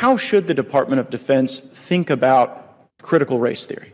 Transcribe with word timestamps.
how 0.00 0.16
should 0.16 0.46
the 0.46 0.54
Department 0.54 0.98
of 0.98 1.10
Defense 1.10 1.60
think 1.60 2.08
about 2.08 2.88
critical 3.02 3.38
race 3.38 3.66
theory? 3.66 3.92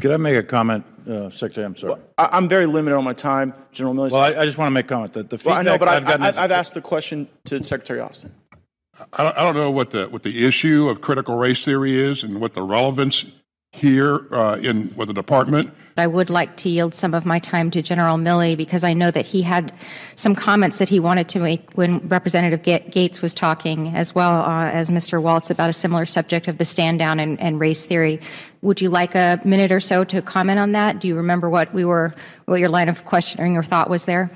Could 0.00 0.10
I 0.10 0.16
make 0.16 0.36
a 0.36 0.42
comment, 0.42 0.84
uh, 1.08 1.30
Secretary? 1.30 1.64
I'm 1.64 1.76
sorry. 1.76 1.92
Well, 1.92 2.02
I, 2.18 2.36
am 2.36 2.48
very 2.48 2.66
limited 2.66 2.96
on 2.96 3.04
my 3.04 3.12
time, 3.12 3.54
General 3.70 3.94
Milley. 3.94 4.10
Well, 4.10 4.22
I, 4.22 4.40
I, 4.40 4.44
just 4.44 4.58
want 4.58 4.66
to 4.66 4.72
make 4.72 4.86
a 4.86 4.88
comment 4.88 5.12
that 5.12 5.30
the 5.30 5.38
feedback 5.38 5.50
well, 5.52 5.58
I 5.60 5.62
know, 5.62 5.78
but 5.78 5.88
I've, 5.88 6.08
I've, 6.08 6.22
I've, 6.22 6.38
I've 6.38 6.50
asked 6.50 6.74
the 6.74 6.80
question 6.80 7.28
to 7.44 7.62
Secretary 7.62 8.00
Austin. 8.00 8.34
I 9.12 9.22
don't, 9.22 9.38
I 9.38 9.42
don't, 9.44 9.54
know 9.54 9.70
what 9.70 9.90
the 9.90 10.08
what 10.08 10.24
the 10.24 10.44
issue 10.44 10.88
of 10.88 11.00
critical 11.00 11.36
race 11.36 11.64
theory 11.64 11.94
is 11.94 12.24
and 12.24 12.40
what 12.40 12.54
the 12.54 12.62
relevance 12.62 13.24
here 13.78 14.26
uh, 14.32 14.58
in 14.62 14.92
with 14.96 15.08
the 15.08 15.14
department. 15.14 15.72
I 15.96 16.06
would 16.06 16.30
like 16.30 16.56
to 16.58 16.68
yield 16.68 16.94
some 16.94 17.12
of 17.12 17.26
my 17.26 17.40
time 17.40 17.70
to 17.72 17.82
General 17.82 18.16
Milley 18.16 18.56
because 18.56 18.84
I 18.84 18.92
know 18.92 19.10
that 19.10 19.26
he 19.26 19.42
had 19.42 19.72
some 20.14 20.34
comments 20.34 20.78
that 20.78 20.88
he 20.88 21.00
wanted 21.00 21.28
to 21.30 21.40
make 21.40 21.72
when 21.72 22.06
Representative 22.08 22.62
Gates 22.62 23.20
was 23.20 23.34
talking, 23.34 23.88
as 23.96 24.14
well 24.14 24.42
uh, 24.42 24.70
as 24.70 24.90
Mr. 24.90 25.20
Waltz, 25.20 25.50
about 25.50 25.70
a 25.70 25.72
similar 25.72 26.06
subject 26.06 26.46
of 26.46 26.58
the 26.58 26.64
stand 26.64 27.00
down 27.00 27.18
and, 27.18 27.40
and, 27.40 27.58
race 27.58 27.84
theory. 27.84 28.20
Would 28.62 28.80
you 28.80 28.90
like 28.90 29.16
a 29.16 29.40
minute 29.44 29.72
or 29.72 29.80
so 29.80 30.04
to 30.04 30.22
comment 30.22 30.60
on 30.60 30.72
that? 30.72 31.00
Do 31.00 31.08
you 31.08 31.16
remember 31.16 31.50
what 31.50 31.74
we 31.74 31.84
were, 31.84 32.14
what 32.44 32.60
your 32.60 32.68
line 32.68 32.88
of 32.88 33.04
questioning 33.04 33.56
or 33.56 33.64
thought 33.64 33.90
was 33.90 34.04
there? 34.04 34.30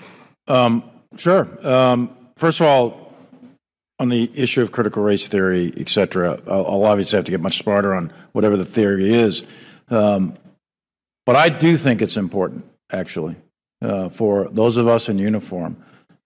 Um, 0.49 0.83
sure. 1.17 1.47
Um, 1.67 2.17
first 2.37 2.61
of 2.61 2.67
all, 2.67 3.02
on 4.03 4.09
the 4.09 4.29
issue 4.35 4.61
of 4.61 4.73
critical 4.73 5.01
race 5.01 5.29
theory, 5.29 5.73
et 5.77 5.89
cetera, 5.89 6.41
I'll, 6.49 6.85
obviously 6.85 7.19
have 7.19 7.25
to 7.27 7.31
get 7.31 7.41
much 7.41 7.59
smarter 7.59 7.95
on 7.95 8.13
whatever 8.33 8.57
the 8.57 8.65
theory 8.65 9.15
is. 9.15 9.45
Um, 9.91 10.35
but 11.25 11.37
I 11.37 11.51
do 11.51 11.77
think 11.77 12.03
it's 12.03 12.17
important, 12.17 12.65
actually, 12.91 13.37
uh, 13.81 14.09
for 14.09 14.49
those 14.51 14.77
of 14.77 14.89
us 14.89 15.09
in 15.09 15.21
uniform 15.21 15.77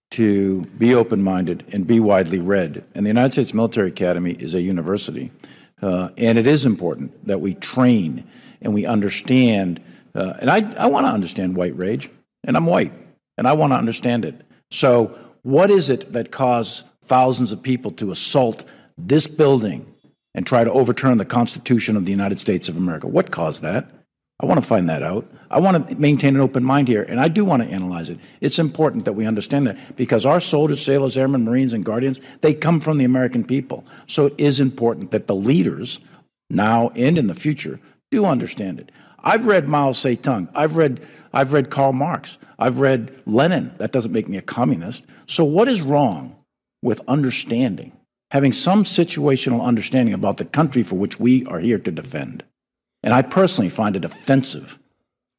to 0.09 0.61
be 0.79 0.95
open 0.95 1.21
minded 1.21 1.65
and 1.71 1.85
be 1.85 1.99
widely 1.99 2.39
read. 2.39 2.83
And 2.95 3.05
the 3.05 3.09
United 3.09 3.33
States 3.33 3.53
Military 3.53 3.89
Academy 3.89 4.31
is 4.31 4.55
a 4.55 4.61
university. 4.61 5.31
Uh, 5.79 6.09
and 6.17 6.39
it 6.39 6.47
is 6.47 6.65
important 6.65 7.27
that 7.27 7.41
we 7.41 7.53
train 7.53 8.27
and 8.59 8.73
we 8.73 8.87
understand. 8.87 9.79
Uh, 10.15 10.33
and 10.39 10.49
I, 10.49 10.61
I 10.77 10.87
want 10.87 11.05
to 11.05 11.11
understand 11.11 11.55
white 11.55 11.77
rage, 11.77 12.09
and 12.43 12.57
I'm 12.57 12.65
white, 12.65 12.93
and 13.37 13.47
I 13.47 13.53
want 13.53 13.71
to 13.73 13.77
understand 13.77 14.25
it. 14.25 14.41
So, 14.71 15.15
what 15.43 15.69
is 15.69 15.91
it 15.91 16.11
that 16.13 16.31
caused 16.31 16.86
thousands 17.07 17.51
of 17.51 17.61
people 17.61 17.91
to 17.91 18.11
assault 18.11 18.63
this 18.97 19.27
building 19.27 19.93
and 20.33 20.45
try 20.45 20.63
to 20.63 20.71
overturn 20.71 21.17
the 21.17 21.25
Constitution 21.25 21.95
of 21.95 22.05
the 22.05 22.11
United 22.11 22.39
States 22.39 22.69
of 22.69 22.77
America. 22.77 23.07
What 23.07 23.31
caused 23.31 23.61
that? 23.63 23.89
I 24.39 24.45
want 24.45 24.61
to 24.61 24.67
find 24.67 24.87
that 24.89 25.01
out. 25.01 25.25
I 25.49 25.59
want 25.59 25.89
to 25.89 25.95
maintain 25.95 26.35
an 26.35 26.41
open 26.41 26.63
mind 26.63 26.87
here, 26.87 27.01
and 27.01 27.19
I 27.19 27.27
do 27.27 27.43
want 27.43 27.63
to 27.63 27.69
analyze 27.69 28.11
it. 28.11 28.19
It's 28.39 28.59
important 28.59 29.05
that 29.05 29.13
we 29.13 29.25
understand 29.25 29.65
that 29.65 29.95
because 29.95 30.27
our 30.27 30.39
soldiers, 30.39 30.79
sailors, 30.79 31.17
airmen, 31.17 31.43
Marines, 31.43 31.73
and 31.73 31.83
Guardians, 31.83 32.19
they 32.41 32.53
come 32.53 32.79
from 32.79 32.99
the 32.99 33.05
American 33.05 33.43
people. 33.43 33.83
So 34.05 34.27
it 34.27 34.35
is 34.37 34.59
important 34.59 35.09
that 35.09 35.25
the 35.25 35.33
leaders, 35.33 36.01
now 36.51 36.89
and 36.89 37.17
in 37.17 37.25
the 37.25 37.33
future, 37.33 37.79
do 38.11 38.25
understand 38.25 38.79
it. 38.79 38.91
I've 39.23 39.47
read 39.47 39.67
Mao 39.67 39.91
Zedong. 39.91 40.49
I've 40.53 40.75
read, 40.75 41.01
I've 41.33 41.51
read 41.51 41.71
Karl 41.71 41.93
Marx. 41.93 42.37
I've 42.59 42.77
read 42.77 43.11
Lenin. 43.25 43.73
That 43.79 43.91
doesn't 43.91 44.11
make 44.11 44.29
me 44.29 44.37
a 44.37 44.43
communist. 44.43 45.03
So 45.25 45.43
what 45.43 45.67
is 45.67 45.81
wrong 45.81 46.36
with 46.81 47.01
understanding, 47.07 47.91
having 48.31 48.53
some 48.53 48.83
situational 48.83 49.63
understanding 49.63 50.13
about 50.13 50.37
the 50.37 50.45
country 50.45 50.83
for 50.83 50.95
which 50.95 51.19
we 51.19 51.45
are 51.45 51.59
here 51.59 51.79
to 51.79 51.91
defend. 51.91 52.43
And 53.03 53.13
I 53.13 53.21
personally 53.21 53.69
find 53.69 53.95
it 53.95 54.05
offensive 54.05 54.77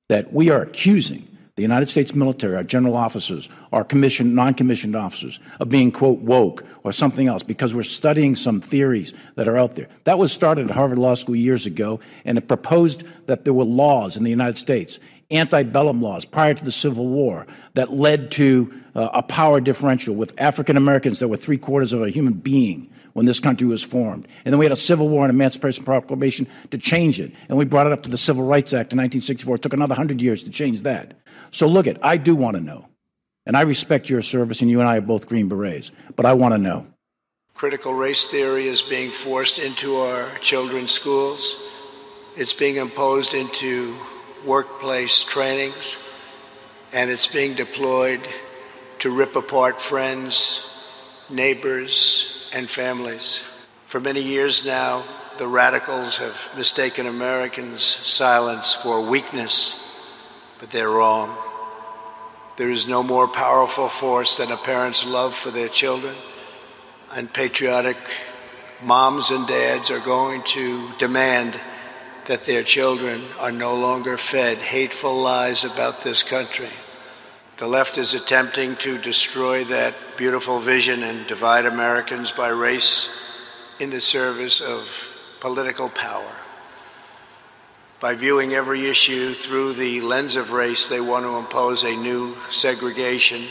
that 0.09 0.33
we 0.33 0.51
are 0.51 0.63
accusing 0.63 1.29
the 1.59 1.63
United 1.63 1.87
States 1.87 2.15
military, 2.15 2.55
our 2.55 2.63
general 2.63 2.97
officers, 2.97 3.49
our 3.73 3.83
commissioned, 3.83 4.33
non-commissioned 4.33 4.95
officers, 4.95 5.41
of 5.59 5.69
being, 5.69 5.91
quote, 5.91 6.21
woke 6.21 6.65
or 6.85 6.93
something 6.93 7.27
else 7.27 7.43
because 7.43 7.75
we're 7.75 7.83
studying 7.83 8.37
some 8.37 8.61
theories 8.61 9.13
that 9.35 9.49
are 9.49 9.59
out 9.59 9.75
there. 9.75 9.89
That 10.05 10.19
was 10.21 10.31
started 10.31 10.71
at 10.71 10.77
Harvard 10.77 10.99
Law 10.99 11.15
School 11.15 11.35
years 11.35 11.67
ago, 11.67 11.99
and 12.25 12.39
it 12.39 12.47
proposed 12.47 13.03
that 13.27 13.45
there 13.45 13.53
were 13.53 13.65
laws 13.65 14.17
in 14.17 14.23
the 14.23 14.31
United 14.31 14.57
States 14.57 15.01
antebellum 15.31 16.01
laws 16.01 16.25
prior 16.25 16.55
to 16.55 16.65
the 16.65 16.73
Civil 16.73 17.07
War 17.07 17.47
that 17.75 17.93
led 17.93 18.31
to 18.33 18.73
uh, 18.95 19.11
a 19.13 19.23
power 19.23 19.61
differential 19.61 20.15
with 20.15 20.39
African 20.41 20.77
Americans 20.77 21.19
that 21.19 21.29
were 21.29 21.37
three 21.37 21.59
quarters 21.59 21.93
of 21.93 22.03
a 22.03 22.11
human 22.11 22.33
being 22.33 22.91
when 23.13 23.27
this 23.27 23.41
country 23.41 23.67
was 23.67 23.83
formed. 23.83 24.27
And 24.45 24.53
then 24.53 24.59
we 24.59 24.65
had 24.65 24.73
a 24.73 24.77
Civil 24.77 25.09
War 25.09 25.25
and 25.25 25.31
Emancipation 25.31 25.85
Proclamation 25.85 26.47
to 26.71 26.79
change 26.79 27.21
it. 27.21 27.33
And 27.49 27.59
we 27.59 27.65
brought 27.65 27.87
it 27.87 27.93
up 27.93 28.03
to 28.05 28.11
the 28.11 28.17
Civil 28.17 28.45
Rights 28.45 28.73
Act 28.73 28.93
in 28.93 28.99
1964. 28.99 29.57
It 29.57 29.63
took 29.63 29.73
another 29.73 29.93
100 29.93 30.23
years 30.23 30.45
to 30.45 30.51
change 30.51 30.83
that. 30.83 31.19
So 31.51 31.67
look 31.67 31.87
at, 31.87 31.99
I 32.05 32.17
do 32.17 32.35
want 32.35 32.57
to 32.57 32.63
know. 32.63 32.87
And 33.45 33.57
I 33.57 33.63
respect 33.63 34.11
your 34.11 34.21
service, 34.21 34.61
and 34.61 34.71
you 34.71 34.81
and 34.81 34.89
I 34.89 34.99
are 34.99 35.03
both 35.03 35.27
Green 35.27 35.49
Berets, 35.49 35.91
but 36.17 36.27
I 36.27 36.35
want 36.35 36.53
to 36.53 36.59
know. 36.59 36.87
Critical 37.55 37.95
race 37.95 38.27
theory 38.27 38.67
is 38.67 38.83
being 38.83 39.11
forced 39.11 39.59
into 39.59 39.97
our 39.97 40.29
children's 40.39 40.93
schools. 40.93 41.61
It's 42.37 42.53
being 42.53 42.77
imposed 42.77 43.35
into 43.35 43.97
workplace 44.45 45.25
trainings, 45.25 45.99
and 46.93 47.11
it's 47.11 47.27
being 47.27 47.55
deployed 47.55 48.21
to 49.01 49.11
rip 49.11 49.37
apart 49.37 49.81
friends, 49.81 50.65
neighbors, 51.31 52.51
and 52.53 52.69
families. 52.69 53.45
For 53.87 54.01
many 54.01 54.23
years 54.23 54.67
now, 54.67 55.05
the 55.39 55.47
radicals 55.47 56.19
have 56.19 56.51
mistaken 56.57 57.07
Americans' 57.07 57.83
silence 57.83 58.75
for 58.75 59.01
weakness, 59.03 59.81
but 60.59 60.71
they're 60.71 60.91
wrong. 60.91 61.37
There 62.57 62.71
is 62.71 62.89
no 62.89 63.05
more 63.05 63.29
powerful 63.29 63.89
force 63.89 64.39
than 64.39 64.51
a 64.51 64.57
parent's 64.57 65.07
love 65.07 65.35
for 65.35 65.51
their 65.51 65.69
children, 65.69 66.17
and 67.15 67.33
patriotic 67.33 67.97
moms 68.83 69.31
and 69.31 69.47
dads 69.47 69.91
are 69.91 70.01
going 70.01 70.43
to 70.43 70.91
demand 70.99 71.59
that 72.29 72.45
their 72.45 72.63
children 72.63 73.23
are 73.41 73.51
no 73.51 73.75
longer 73.75 74.19
fed 74.19 74.59
hateful 74.59 75.17
lies 75.17 75.65
about 75.65 76.03
this 76.03 76.23
country. 76.23 76.69
The 77.57 77.67
left 77.67 77.97
is 77.97 78.13
attempting 78.13 78.77
to 78.77 78.99
destroy 78.99 79.65
that 79.65 79.95
beautiful 80.19 80.61
vision 80.61 81.03
and 81.03 81.27
divide 81.27 81.65
Americans 81.65 82.31
by 82.31 82.51
race 82.51 83.09
in 83.81 83.89
the 83.89 84.01
service 84.01 84.61
of 84.61 85.17
political 85.41 85.89
power. 85.89 86.31
By 87.99 88.15
viewing 88.15 88.53
every 88.53 88.87
issue 88.87 89.33
through 89.33 89.73
the 89.73 90.03
lens 90.03 90.37
of 90.37 90.53
race, 90.53 90.87
they 90.87 91.01
want 91.01 91.25
to 91.25 91.39
impose 91.39 91.83
a 91.83 91.97
new 91.97 92.37
segregation, 92.51 93.43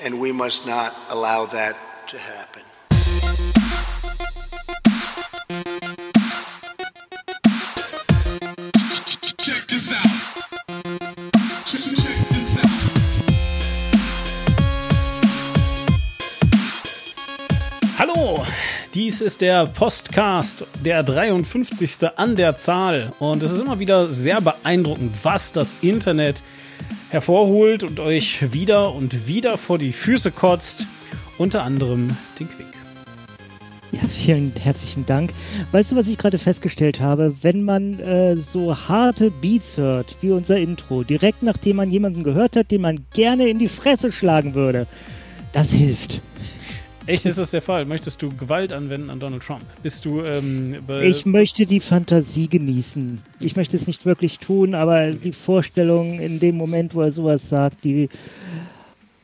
and 0.00 0.20
we 0.20 0.30
must 0.30 0.66
not 0.66 0.94
allow 1.10 1.46
that 1.46 1.76
to 2.08 2.18
happen. 2.18 2.47
Dies 18.94 19.20
ist 19.20 19.42
der 19.42 19.66
Postcast, 19.66 20.64
der 20.84 21.02
53. 21.02 21.98
an 22.16 22.34
der 22.34 22.56
Zahl. 22.56 23.12
Und 23.18 23.42
es 23.42 23.52
ist 23.52 23.60
immer 23.60 23.78
wieder 23.78 24.08
sehr 24.08 24.40
beeindruckend, 24.40 25.14
was 25.22 25.52
das 25.52 25.76
Internet 25.82 26.42
hervorholt 27.10 27.82
und 27.82 28.00
euch 28.00 28.52
wieder 28.52 28.94
und 28.94 29.26
wieder 29.26 29.58
vor 29.58 29.78
die 29.78 29.92
Füße 29.92 30.30
kotzt. 30.30 30.86
Unter 31.36 31.62
anderem 31.62 32.16
den 32.40 32.48
Quick. 32.48 32.77
Ja, 33.92 34.00
vielen 34.06 34.52
herzlichen 34.54 35.06
Dank. 35.06 35.32
Weißt 35.72 35.92
du, 35.92 35.96
was 35.96 36.08
ich 36.08 36.18
gerade 36.18 36.38
festgestellt 36.38 37.00
habe? 37.00 37.34
Wenn 37.40 37.62
man 37.62 37.98
äh, 38.00 38.36
so 38.36 38.76
harte 38.76 39.30
Beats 39.30 39.78
hört, 39.78 40.14
wie 40.20 40.30
unser 40.30 40.58
Intro, 40.58 41.04
direkt 41.04 41.42
nachdem 41.42 41.76
man 41.76 41.90
jemanden 41.90 42.22
gehört 42.22 42.56
hat, 42.56 42.70
den 42.70 42.82
man 42.82 43.06
gerne 43.14 43.48
in 43.48 43.58
die 43.58 43.68
Fresse 43.68 44.12
schlagen 44.12 44.54
würde, 44.54 44.86
das 45.52 45.72
hilft. 45.72 46.20
Echt, 47.06 47.24
ist 47.24 47.38
das 47.38 47.52
der 47.52 47.62
Fall? 47.62 47.86
Möchtest 47.86 48.20
du 48.20 48.28
Gewalt 48.28 48.70
anwenden 48.70 49.08
an 49.08 49.18
Donald 49.18 49.42
Trump? 49.42 49.64
Bist 49.82 50.04
du. 50.04 50.20
Ähm, 50.20 50.76
ich 51.02 51.24
möchte 51.24 51.64
die 51.64 51.80
Fantasie 51.80 52.48
genießen. 52.48 53.22
Ich 53.40 53.56
möchte 53.56 53.78
es 53.78 53.86
nicht 53.86 54.04
wirklich 54.04 54.38
tun, 54.38 54.74
aber 54.74 55.12
die 55.12 55.32
Vorstellung 55.32 56.20
in 56.20 56.38
dem 56.38 56.58
Moment, 56.58 56.94
wo 56.94 57.00
er 57.00 57.10
sowas 57.10 57.48
sagt, 57.48 57.82
die, 57.84 58.10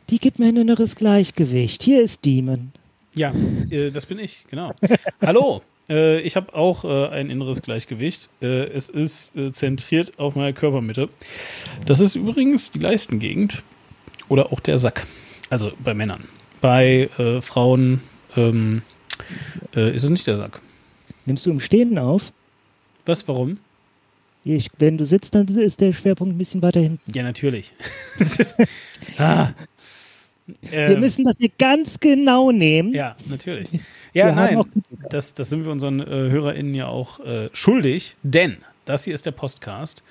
die 0.09 0.19
gibt 0.19 0.39
mir 0.39 0.47
ein 0.47 0.57
inneres 0.57 0.97
Gleichgewicht. 0.97 1.83
Hier 1.83 2.03
ist 2.03 2.25
Demon. 2.25 2.73
Ja, 3.15 3.33
äh, 3.71 3.91
das 3.91 4.07
bin 4.07 4.19
ich, 4.19 4.45
genau. 4.51 4.73
Hallo, 5.21 5.63
äh, 5.89 6.21
ich 6.21 6.37
habe 6.37 6.55
auch 6.55 6.85
äh, 6.85 7.09
ein 7.09 7.31
inneres 7.31 7.63
Gleichgewicht. 7.63 8.29
Äh, 8.43 8.65
es 8.65 8.89
ist 8.89 9.37
äh, 9.37 9.53
zentriert 9.53 10.19
auf 10.19 10.35
meiner 10.35 10.53
Körpermitte. 10.53 11.09
Das 11.87 12.01
ist 12.01 12.17
übrigens 12.17 12.71
die 12.71 12.81
Leistengegend 12.81 13.63
oder 14.29 14.53
auch 14.53 14.61
der 14.61 14.79
Sack. 14.79 15.07
Also 15.51 15.73
bei 15.83 15.95
Männern 15.95 16.27
bei 16.65 17.11
äh, 17.19 17.43
Frauen 17.43 18.01
ähm, 18.39 18.81
äh, 19.77 19.95
ist 19.95 20.03
es 20.03 20.09
nicht 20.09 20.27
der 20.27 20.39
Sack. 20.39 20.63
Nimmst 21.27 21.45
du 21.45 21.51
im 21.51 21.61
Stehen 21.61 21.99
auf? 21.99 22.33
Was, 23.05 23.29
warum? 23.29 23.59
Ich, 24.45 24.71
wenn 24.79 24.97
du 24.97 25.05
sitzt, 25.05 25.35
dann 25.35 25.47
ist 25.47 25.83
der 25.83 25.93
Schwerpunkt 25.93 26.35
ein 26.35 26.39
bisschen 26.39 26.63
weiter 26.63 26.81
hinten. 26.81 27.13
Ja, 27.13 27.23
natürlich. 27.23 27.75
ah. 29.19 29.51
Wir 30.47 30.73
ähm, 30.73 31.01
müssen 31.01 31.25
das 31.25 31.37
hier 31.39 31.51
ganz 31.59 31.99
genau 31.99 32.51
nehmen. 32.51 32.93
Ja, 32.93 33.17
natürlich. 33.29 33.69
Ja, 34.13 34.27
Wir 34.27 34.33
nein, 34.33 34.63
das, 35.09 35.35
das 35.35 35.49
sind 35.49 35.65
wir 35.65 35.73
unseren 35.73 36.01
äh, 36.01 36.05
HörerInnen 36.05 36.75
ja 36.75 36.87
auch 36.87 37.21
äh, 37.21 37.49
schuldig, 37.53 38.17
denn 38.23 38.59
das 38.85 39.05
hier 39.05 39.15
ist 39.15 39.27
der 39.27 39.33
Postcast. 39.33 40.03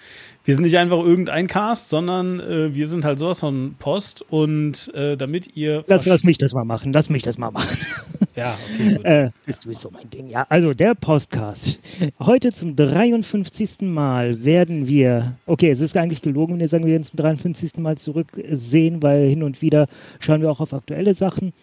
Wir 0.46 0.56
sind 0.56 0.66
nicht 0.66 0.78
einfach 0.78 0.98
irgendein 0.98 1.48
Cast, 1.48 1.88
sondern 1.88 2.42
äh, 2.42 2.76
wir 2.76 2.90
sind 2.90 3.06
halt 3.06 3.18
sowas 3.18 3.40
von 3.40 3.76
Post 3.80 4.26
und 4.30 4.94
äh, 4.94 5.16
damit 5.16 5.56
ihr. 5.56 5.86
Lass, 5.88 6.06
lass 6.06 6.26
mich 6.26 6.38
das 6.38 6.54
mal 6.54 6.66
machen, 6.66 6.92
lass 6.92 7.10
mich 7.10 7.24
das 7.24 7.38
mal 7.38 7.52
machen. 7.52 7.78
Ja, 8.36 8.58
okay, 8.74 8.96
gut. 8.96 9.06
Äh, 9.06 9.30
ist 9.46 9.62
sowieso 9.62 9.92
mein 9.92 10.10
Ding. 10.10 10.28
Ja, 10.28 10.48
also 10.50 10.74
der 10.74 10.96
Podcast. 10.96 11.78
Heute 12.20 12.52
zum 12.52 12.76
53. 12.76 13.82
Mal 13.82 14.44
werden 14.44 14.88
wir, 14.88 15.36
okay, 15.46 15.70
es 15.70 15.82
ist 15.82 15.96
eigentlich 15.96 16.24
gelogen, 16.24 16.54
wenn 16.54 16.62
wir 16.62 16.68
sagen, 16.68 16.86
wir 16.86 16.94
werden 16.94 17.04
zum 17.04 17.18
53. 17.18 17.78
Mal 17.78 17.96
zurücksehen, 18.00 19.04
weil 19.04 19.28
hin 19.30 19.44
und 19.44 19.62
wieder 19.62 19.88
schauen 20.20 20.42
wir 20.42 20.50
auch 20.50 20.62
auf 20.62 20.74
aktuelle 20.74 21.14
Sachen. 21.14 21.54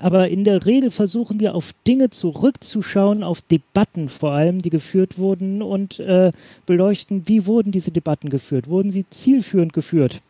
Aber 0.00 0.28
in 0.28 0.44
der 0.44 0.64
Regel 0.64 0.90
versuchen 0.90 1.38
wir 1.38 1.54
auf 1.54 1.74
Dinge 1.86 2.10
zurückzuschauen, 2.10 3.22
auf 3.22 3.42
Debatten 3.42 4.08
vor 4.08 4.32
allem, 4.32 4.62
die 4.62 4.70
geführt 4.70 5.18
wurden 5.18 5.62
und 5.62 6.00
äh, 6.00 6.32
beleuchten, 6.66 7.24
wie 7.26 7.46
wurden 7.46 7.72
diese 7.72 7.90
Debatten 7.90 8.30
geführt? 8.30 8.68
Wurden 8.68 8.90
sie 8.90 9.04
zielführend 9.10 9.72
geführt? 9.72 10.22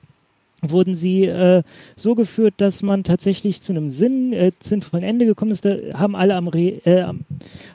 wurden 0.62 0.94
sie 0.94 1.25
äh, 1.25 1.62
so 1.97 2.14
geführt, 2.14 2.55
dass 2.59 2.82
man 2.82 3.03
tatsächlich 3.03 3.62
zu 3.62 3.73
einem 3.73 3.91
Sinn, 3.91 4.32
äh, 4.32 4.53
sinnvollen 4.62 5.05
Ende 5.05 5.26
gekommen 5.26 5.50
ist. 5.50 5.65
Da 5.65 5.76
haben 5.94 6.15
alle 6.15 6.37
am 6.37 6.49
Re 6.49 6.81
äh, 6.85 7.03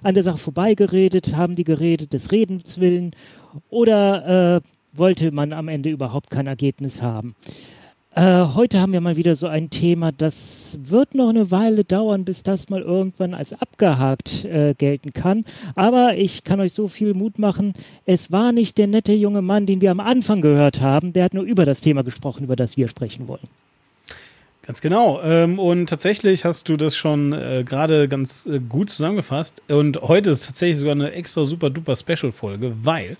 an 0.03 0.15
der 0.15 0.23
Sache 0.23 0.37
vorbeigeredet, 0.37 1.35
haben 1.35 1.55
die 1.55 1.65
geredet 1.65 2.13
des 2.13 2.31
Redens 2.31 2.79
willen 2.79 3.11
oder 3.69 4.55
äh, 4.55 4.61
wollte 4.93 5.31
man 5.31 5.53
am 5.53 5.67
Ende 5.67 5.89
überhaupt 5.89 6.31
kein 6.31 6.47
Ergebnis 6.47 7.01
haben. 7.01 7.35
Äh, 8.17 8.47
heute 8.55 8.81
haben 8.81 8.93
wir 8.93 9.01
mal 9.01 9.15
wieder 9.15 9.35
so 9.35 9.45
ein 9.45 9.69
Thema, 9.69 10.11
das 10.11 10.79
wird 10.81 11.13
noch 11.13 11.29
eine 11.29 11.51
Weile 11.51 11.83
dauern, 11.83 12.25
bis 12.25 12.41
das 12.41 12.67
mal 12.67 12.81
irgendwann 12.81 13.35
als 13.35 13.53
abgehakt 13.53 14.43
äh, 14.43 14.73
gelten 14.75 15.13
kann. 15.13 15.45
Aber 15.75 16.15
ich 16.17 16.43
kann 16.43 16.59
euch 16.59 16.73
so 16.73 16.87
viel 16.87 17.13
Mut 17.13 17.37
machen, 17.37 17.73
es 18.07 18.31
war 18.31 18.53
nicht 18.53 18.79
der 18.79 18.87
nette 18.87 19.13
junge 19.13 19.43
Mann, 19.43 19.67
den 19.67 19.81
wir 19.81 19.91
am 19.91 19.99
Anfang 19.99 20.41
gehört 20.41 20.81
haben, 20.81 21.13
der 21.13 21.25
hat 21.25 21.35
nur 21.35 21.43
über 21.43 21.63
das 21.63 21.81
Thema 21.81 22.03
gesprochen, 22.03 22.45
über 22.45 22.55
das 22.55 22.75
wir 22.75 22.87
sprechen 22.87 23.27
wollen. 23.27 23.47
Ganz 24.67 24.81
genau. 24.81 25.21
Ähm, 25.21 25.59
und 25.59 25.87
tatsächlich 25.87 26.43
hast 26.43 26.67
du 26.67 26.75
das 26.75 26.93
schon 26.93 27.31
äh, 27.31 27.63
gerade 27.65 28.09
ganz 28.09 28.45
äh, 28.47 28.59
gut 28.59 28.89
zusammengefasst. 28.89 29.61
Und 29.69 30.01
heute 30.01 30.31
ist 30.31 30.45
tatsächlich 30.45 30.79
sogar 30.79 30.91
eine 30.91 31.13
extra 31.13 31.45
super 31.45 31.69
duper 31.69 31.95
Special-Folge, 31.95 32.73
weil 32.83 33.15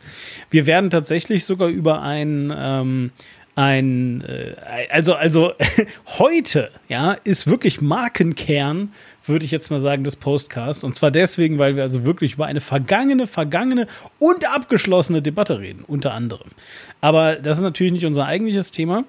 wir 0.49 0.65
werden 0.65 0.89
tatsächlich 0.89 1.45
sogar 1.45 1.69
über 1.69 2.01
ein, 2.01 2.53
ähm, 2.53 3.11
ein 3.57 4.21
äh, 4.21 4.55
also, 4.91 5.15
also 5.15 5.53
heute, 6.19 6.69
ja, 6.87 7.13
ist 7.23 7.47
wirklich 7.47 7.81
Markenkern, 7.81 8.93
würde 9.25 9.45
ich 9.45 9.51
jetzt 9.51 9.71
mal 9.71 9.79
sagen, 9.79 10.03
des 10.03 10.15
Postcast. 10.15 10.83
Und 10.83 10.93
zwar 10.93 11.09
deswegen, 11.09 11.57
weil 11.57 11.75
wir 11.75 11.81
also 11.81 12.05
wirklich 12.05 12.33
über 12.33 12.45
eine 12.45 12.61
vergangene, 12.61 13.25
vergangene 13.25 13.87
und 14.19 14.47
abgeschlossene 14.47 15.23
Debatte 15.23 15.59
reden, 15.59 15.83
unter 15.87 16.13
anderem. 16.13 16.51
Aber 17.01 17.35
das 17.35 17.57
ist 17.57 17.63
natürlich 17.63 17.93
nicht 17.93 18.05
unser 18.05 18.25
eigentliches 18.27 18.69
Thema. 18.69 19.05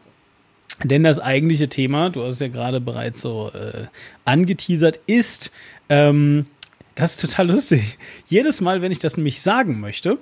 Denn 0.82 1.02
das 1.02 1.18
eigentliche 1.18 1.68
Thema, 1.68 2.08
du 2.08 2.22
hast 2.22 2.34
es 2.34 2.40
ja 2.40 2.48
gerade 2.48 2.80
bereits 2.80 3.20
so 3.20 3.50
äh, 3.52 3.86
angeteasert, 4.24 5.00
ist, 5.06 5.50
ähm, 5.90 6.46
das 6.94 7.12
ist 7.12 7.20
total 7.20 7.48
lustig. 7.48 7.98
Jedes 8.28 8.60
Mal, 8.60 8.80
wenn 8.80 8.92
ich 8.92 8.98
das 8.98 9.16
nämlich 9.16 9.40
sagen 9.42 9.80
möchte, 9.80 10.18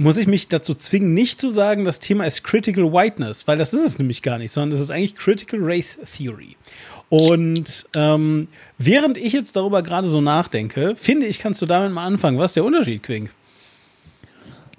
muss 0.00 0.16
ich 0.16 0.26
mich 0.26 0.48
dazu 0.48 0.74
zwingen, 0.74 1.12
nicht 1.12 1.38
zu 1.38 1.50
sagen, 1.50 1.84
das 1.84 2.00
Thema 2.00 2.24
ist 2.24 2.42
Critical 2.42 2.90
Whiteness, 2.90 3.46
weil 3.46 3.58
das 3.58 3.74
ist 3.74 3.84
es 3.84 3.98
nämlich 3.98 4.22
gar 4.22 4.38
nicht, 4.38 4.50
sondern 4.50 4.74
es 4.74 4.80
ist 4.82 4.90
eigentlich 4.90 5.14
Critical 5.14 5.60
Race 5.62 5.98
Theory. 6.16 6.56
Und 7.10 7.86
ähm, 7.94 8.48
während 8.78 9.18
ich 9.18 9.34
jetzt 9.34 9.56
darüber 9.56 9.82
gerade 9.82 10.08
so 10.08 10.22
nachdenke, 10.22 10.96
finde 10.96 11.26
ich, 11.26 11.38
kannst 11.38 11.60
du 11.60 11.66
damit 11.66 11.92
mal 11.92 12.06
anfangen. 12.06 12.38
Was 12.38 12.52
ist 12.52 12.56
der 12.56 12.64
Unterschied, 12.64 13.02
Quink? 13.02 13.30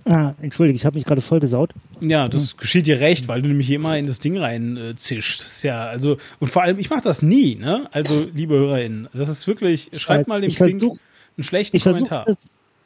Ah, 0.06 0.33
entschuldige, 0.41 0.75
ich 0.75 0.85
habe 0.85 0.95
mich 0.95 1.06
gerade 1.06 1.21
voll 1.21 1.39
gesaut. 1.39 1.71
Ja, 2.00 2.27
das 2.27 2.57
geschieht 2.57 2.88
dir 2.88 3.00
recht, 3.00 3.27
weil 3.27 3.44
du 3.44 3.47
nämlich 3.47 3.69
immer 3.69 4.00
in 4.00 4.07
das 4.07 4.18
Ding 4.18 4.35
rein 4.38 4.75
äh, 4.75 4.95
zischt. 4.95 5.41
Ist 5.41 5.62
ja, 5.62 5.83
also, 5.83 6.18
und 6.39 6.50
vor 6.50 6.63
allem, 6.63 6.79
ich 6.79 6.89
mache 6.89 7.01
das 7.01 7.21
nie, 7.21 7.56
ne? 7.57 7.88
Also, 7.91 8.27
liebe 8.33 8.56
HörerInnen, 8.56 9.07
das 9.13 9.29
ist 9.29 9.45
wirklich, 9.45 9.91
schreibt 9.97 10.27
mal 10.27 10.41
dem 10.41 10.51
Quink 10.51 10.81
versuch- 10.81 10.97
einen 11.38 11.44
schlechten 11.44 11.79
Kommentar. 11.79 12.25
das 12.25 12.38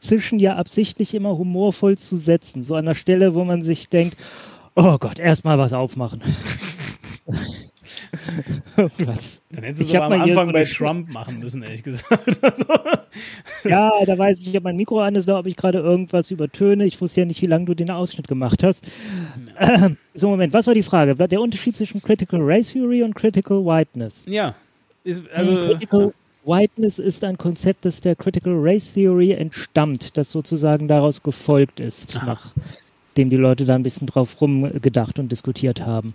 Zischen 0.07 0.39
ja 0.39 0.55
absichtlich 0.55 1.13
immer 1.13 1.37
humorvoll 1.37 1.97
zu 1.97 2.17
setzen. 2.17 2.63
So 2.63 2.75
an 2.75 2.85
der 2.85 2.95
Stelle, 2.95 3.35
wo 3.35 3.43
man 3.43 3.63
sich 3.63 3.89
denkt, 3.89 4.17
oh 4.75 4.97
Gott, 4.97 5.19
erstmal 5.19 5.57
was 5.57 5.73
aufmachen. 5.73 6.21
was? 8.75 9.41
Dann 9.51 9.63
hättest 9.63 9.81
du 9.81 9.85
es 9.85 9.89
ich 9.89 9.97
aber 9.97 10.15
am 10.15 10.21
Anfang 10.21 10.51
bei 10.51 10.65
Trump 10.65 11.09
machen 11.11 11.39
müssen, 11.39 11.63
ehrlich 11.63 11.83
gesagt. 11.83 12.39
Also, 12.41 12.65
Ja, 13.63 13.91
da 14.05 14.17
weiß 14.17 14.41
ich, 14.41 14.55
ob 14.55 14.63
mein 14.63 14.75
Mikro 14.75 15.01
an 15.01 15.15
ist, 15.15 15.27
da 15.27 15.39
ob 15.39 15.47
ich 15.47 15.55
gerade 15.55 15.79
irgendwas 15.79 16.29
übertöne. 16.29 16.85
Ich 16.85 17.01
wusste 17.01 17.21
ja 17.21 17.25
nicht, 17.25 17.41
wie 17.41 17.47
lange 17.47 17.65
du 17.65 17.73
den 17.73 17.89
Ausschnitt 17.89 18.27
gemacht 18.27 18.63
hast. 18.63 18.85
Ähm, 19.57 19.97
so, 20.13 20.29
Moment, 20.29 20.53
was 20.53 20.67
war 20.67 20.73
die 20.73 20.83
Frage? 20.83 21.15
Der 21.15 21.41
Unterschied 21.41 21.75
zwischen 21.75 22.01
Critical 22.01 22.41
Race 22.43 22.71
Theory 22.71 23.03
und 23.03 23.15
Critical 23.15 23.65
Whiteness? 23.65 24.25
ja, 24.27 24.55
ist, 25.03 25.23
also, 25.33 25.55
Critical 25.55 26.13
Whiteness 26.45 26.99
ist 26.99 27.23
ein 27.23 27.37
Konzept, 27.37 27.85
das 27.85 28.01
der 28.01 28.15
Critical 28.15 28.53
Race 28.55 28.93
Theory 28.93 29.31
entstammt, 29.31 30.15
das 30.15 30.31
sozusagen 30.31 30.87
daraus 30.87 31.23
gefolgt 31.23 31.79
ist, 31.79 32.17
Aha. 32.17 32.37
nachdem 32.55 33.29
die 33.29 33.35
Leute 33.35 33.65
da 33.65 33.75
ein 33.75 33.83
bisschen 33.83 34.07
drauf 34.07 34.39
rumgedacht 34.39 35.17
und 35.17 35.31
diskutiert 35.31 35.81
haben. 35.81 36.13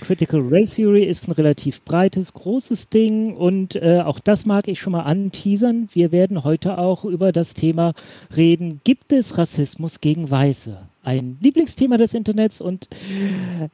Critical 0.00 0.40
Race 0.48 0.74
Theory 0.74 1.04
ist 1.04 1.26
ein 1.26 1.32
relativ 1.32 1.82
breites, 1.82 2.32
großes 2.32 2.90
Ding 2.90 3.34
und 3.34 3.74
äh, 3.74 4.02
auch 4.04 4.20
das 4.20 4.46
mag 4.46 4.68
ich 4.68 4.80
schon 4.80 4.92
mal 4.92 5.02
anteasern. 5.02 5.88
Wir 5.92 6.12
werden 6.12 6.44
heute 6.44 6.78
auch 6.78 7.04
über 7.04 7.32
das 7.32 7.54
Thema 7.54 7.94
reden, 8.36 8.80
gibt 8.84 9.12
es 9.12 9.36
Rassismus 9.36 10.00
gegen 10.00 10.30
Weiße? 10.30 10.78
Ein 11.04 11.38
Lieblingsthema 11.40 11.96
des 11.98 12.14
Internets 12.14 12.60
und 12.60 12.88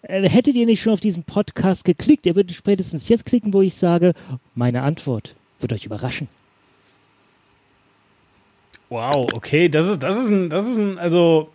äh, 0.02 0.28
hättet 0.28 0.56
ihr 0.56 0.66
nicht 0.66 0.82
schon 0.82 0.92
auf 0.92 1.00
diesen 1.00 1.24
Podcast 1.24 1.84
geklickt, 1.84 2.26
ihr 2.26 2.34
würdet 2.34 2.54
spätestens 2.54 3.08
jetzt 3.08 3.24
klicken, 3.24 3.52
wo 3.52 3.62
ich 3.62 3.76
sage, 3.76 4.12
meine 4.54 4.82
Antwort 4.82 5.34
wird 5.60 5.72
euch 5.72 5.86
überraschen. 5.86 6.28
wow, 8.90 9.26
okay, 9.34 9.68
das 9.68 9.86
ist, 9.86 10.02
das 10.02 10.18
ist 10.18 10.30
ein, 10.30 10.50
das 10.50 10.66
ist 10.66 10.76
ein, 10.76 10.98
also, 10.98 11.48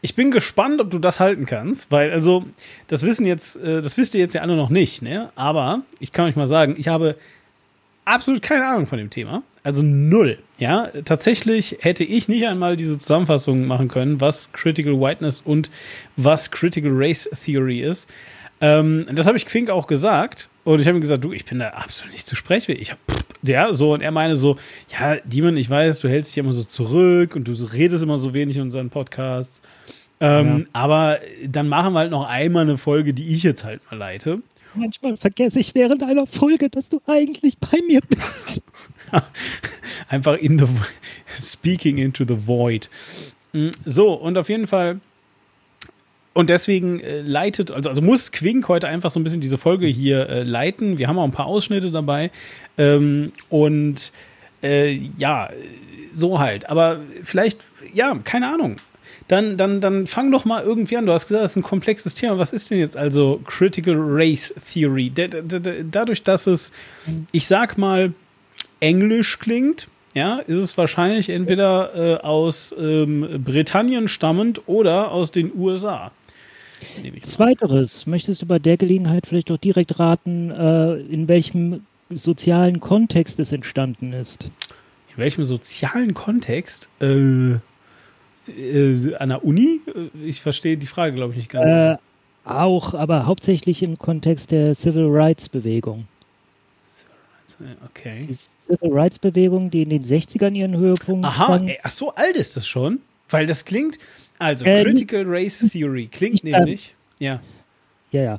ich 0.00 0.14
bin 0.14 0.30
gespannt, 0.30 0.80
ob 0.80 0.90
du 0.90 0.98
das 0.98 1.20
halten 1.20 1.44
kannst, 1.44 1.90
weil, 1.90 2.12
also, 2.12 2.44
das 2.86 3.02
wissen 3.02 3.26
jetzt, 3.26 3.56
äh, 3.56 3.82
das 3.82 3.98
wisst 3.98 4.14
ihr 4.14 4.20
jetzt 4.20 4.34
ja 4.34 4.42
alle 4.42 4.56
noch 4.56 4.70
nicht, 4.70 5.02
ne? 5.02 5.30
Aber 5.34 5.82
ich 5.98 6.12
kann 6.12 6.26
euch 6.26 6.36
mal 6.36 6.46
sagen, 6.46 6.76
ich 6.78 6.88
habe 6.88 7.16
absolut 8.04 8.42
keine 8.42 8.66
Ahnung 8.66 8.86
von 8.86 8.98
dem 8.98 9.10
Thema. 9.10 9.42
Also 9.62 9.82
null. 9.82 10.38
Ja, 10.58 10.90
tatsächlich 11.04 11.78
hätte 11.80 12.04
ich 12.04 12.28
nicht 12.28 12.46
einmal 12.46 12.76
diese 12.76 12.98
Zusammenfassung 12.98 13.66
machen 13.66 13.88
können, 13.88 14.20
was 14.20 14.52
Critical 14.52 15.00
Whiteness 15.00 15.40
und 15.40 15.70
was 16.16 16.50
Critical 16.50 16.92
Race 16.94 17.28
Theory 17.42 17.80
ist. 17.80 18.08
Ähm, 18.60 19.06
das 19.12 19.26
habe 19.26 19.36
ich 19.36 19.46
Quink 19.46 19.70
auch 19.70 19.86
gesagt. 19.86 20.48
Und 20.64 20.80
ich 20.80 20.86
habe 20.86 20.98
ihm 20.98 21.02
gesagt, 21.02 21.24
du, 21.24 21.32
ich 21.32 21.44
bin 21.44 21.58
da 21.58 21.70
absolut 21.70 22.12
nicht 22.12 22.26
zu 22.26 22.36
sprechen. 22.36 22.76
Ich 22.78 22.90
hab, 22.90 22.98
ja, 23.42 23.74
so, 23.74 23.92
und 23.92 24.00
er 24.00 24.10
meine 24.10 24.36
so, 24.36 24.56
ja, 24.88 25.16
Demon, 25.24 25.56
ich 25.56 25.68
weiß, 25.68 26.00
du 26.00 26.08
hältst 26.08 26.32
dich 26.32 26.38
immer 26.38 26.54
so 26.54 26.64
zurück 26.64 27.36
und 27.36 27.46
du 27.46 27.52
redest 27.52 28.02
immer 28.02 28.16
so 28.16 28.32
wenig 28.32 28.56
in 28.56 28.62
unseren 28.62 28.88
Podcasts. 28.88 29.60
Ähm, 30.20 30.68
Aber 30.72 31.18
dann 31.46 31.68
machen 31.68 31.92
wir 31.92 32.00
halt 32.00 32.10
noch 32.10 32.26
einmal 32.26 32.62
eine 32.62 32.78
Folge, 32.78 33.12
die 33.12 33.34
ich 33.34 33.42
jetzt 33.42 33.64
halt 33.64 33.80
mal 33.90 33.96
leite. 33.98 34.40
Manchmal 34.74 35.16
vergesse 35.16 35.60
ich 35.60 35.74
während 35.74 36.02
einer 36.02 36.26
Folge, 36.26 36.68
dass 36.70 36.88
du 36.88 37.00
eigentlich 37.06 37.58
bei 37.58 37.78
mir 37.86 38.00
bist. 38.00 38.62
Einfach 40.08 40.36
in 40.38 40.58
the 40.58 40.66
speaking 41.40 41.98
into 41.98 42.24
the 42.26 42.46
void. 42.46 42.88
Mm, 43.52 43.70
So, 43.84 44.12
und 44.12 44.36
auf 44.38 44.48
jeden 44.48 44.66
Fall. 44.66 45.00
Und 46.32 46.50
deswegen 46.50 46.98
äh, 47.00 47.20
leitet, 47.20 47.70
also, 47.70 47.88
also 47.88 48.02
muss 48.02 48.32
Quink 48.32 48.66
heute 48.66 48.88
einfach 48.88 49.10
so 49.10 49.20
ein 49.20 49.24
bisschen 49.24 49.40
diese 49.40 49.56
Folge 49.56 49.86
hier 49.86 50.28
äh, 50.28 50.42
leiten. 50.42 50.98
Wir 50.98 51.06
haben 51.06 51.18
auch 51.18 51.24
ein 51.24 51.30
paar 51.30 51.46
Ausschnitte 51.46 51.92
dabei. 51.92 52.32
Ähm, 52.76 53.32
und 53.50 54.10
äh, 54.62 54.92
ja, 55.16 55.50
so 56.12 56.40
halt. 56.40 56.68
Aber 56.68 57.00
vielleicht, 57.22 57.64
ja, 57.92 58.18
keine 58.24 58.52
Ahnung. 58.52 58.76
Dann, 59.28 59.56
dann, 59.56 59.80
dann 59.80 60.06
fang 60.06 60.30
doch 60.30 60.44
mal 60.44 60.62
irgendwie 60.62 60.96
an. 60.98 61.06
Du 61.06 61.12
hast 61.12 61.26
gesagt, 61.28 61.44
das 61.44 61.52
ist 61.52 61.56
ein 61.56 61.62
komplexes 61.62 62.14
Thema. 62.14 62.36
Was 62.38 62.52
ist 62.52 62.70
denn 62.70 62.78
jetzt 62.78 62.96
also 62.96 63.40
Critical 63.44 63.94
Race 63.98 64.54
Theory? 64.70 65.10
Da- 65.14 65.28
da- 65.28 65.40
da- 65.58 65.72
Dadurch, 65.90 66.22
dass 66.22 66.46
es, 66.46 66.72
ich 67.32 67.46
sag 67.46 67.78
mal, 67.78 68.12
Englisch 68.80 69.38
klingt, 69.38 69.88
ja, 70.14 70.36
ist 70.40 70.58
es 70.58 70.76
wahrscheinlich 70.78 71.30
entweder 71.30 71.94
äh, 71.94 72.16
aus 72.22 72.74
ähm, 72.78 73.42
Britannien 73.44 74.08
stammend 74.08 74.60
oder 74.66 75.10
aus 75.10 75.30
den 75.30 75.50
USA. 75.56 76.12
Zweiteres, 77.22 78.06
möchtest 78.06 78.42
du 78.42 78.46
bei 78.46 78.58
der 78.58 78.76
Gelegenheit 78.76 79.26
vielleicht 79.26 79.50
auch 79.50 79.56
direkt 79.56 79.98
raten, 79.98 80.50
äh, 80.50 80.94
in 81.00 81.28
welchem 81.28 81.86
sozialen 82.10 82.80
Kontext 82.80 83.40
es 83.40 83.52
entstanden 83.52 84.12
ist? 84.12 84.44
In 85.12 85.16
welchem 85.16 85.44
sozialen 85.44 86.12
Kontext? 86.14 86.88
Äh, 87.00 87.54
äh, 88.48 89.14
an 89.16 89.30
der 89.30 89.44
Uni? 89.44 89.80
Äh, 89.86 90.28
Ich 90.28 90.40
verstehe 90.40 90.76
die 90.76 90.86
Frage, 90.86 91.14
glaube 91.14 91.32
ich, 91.32 91.38
nicht 91.38 91.50
ganz. 91.50 91.70
Äh, 91.70 91.96
auch, 92.48 92.94
aber 92.94 93.26
hauptsächlich 93.26 93.82
im 93.82 93.98
Kontext 93.98 94.50
der 94.50 94.74
Civil 94.74 95.06
Rights 95.08 95.48
Bewegung. 95.48 96.06
Okay. 97.86 98.26
Die 98.28 98.36
Civil 98.66 98.92
Rights 98.92 99.18
Bewegung, 99.18 99.70
die 99.70 99.82
in 99.82 99.90
den 99.90 100.04
60ern 100.04 100.52
ihren 100.54 100.76
Höhepunkt 100.76 101.24
Aha, 101.24 101.56
ey, 101.58 101.78
ach 101.82 101.90
so 101.90 102.14
alt 102.14 102.36
ist 102.36 102.56
das 102.56 102.66
schon? 102.66 103.00
Weil 103.30 103.46
das 103.46 103.64
klingt, 103.64 103.98
also 104.38 104.64
Äh, 104.64 104.82
Critical 104.82 105.24
Race 105.26 105.58
Theory 105.70 106.08
klingt 106.10 106.44
nämlich, 106.44 106.94
ja. 107.18 107.40
Ja, 108.10 108.22
ja. 108.22 108.38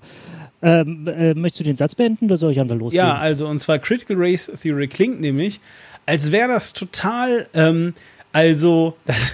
Ähm, 0.62 1.08
äh, 1.08 1.34
möchtest 1.34 1.62
du 1.62 1.64
den 1.66 1.78
Satz 1.78 1.96
beenden 1.96 2.26
oder 2.26 2.38
soll 2.38 2.52
ich 2.52 2.60
einfach 2.60 2.76
loslegen? 2.76 3.06
Ja, 3.06 3.16
also 3.16 3.48
und 3.48 3.60
zwar 3.60 3.80
Critical 3.80 4.16
Race 4.18 4.52
Theory 4.62 4.88
klingt 4.88 5.20
nämlich, 5.20 5.60
als 6.06 6.32
wäre 6.32 6.50
das 6.50 6.74
total, 6.74 7.48
ähm, 7.54 7.94
also 8.32 8.96
das, 9.06 9.34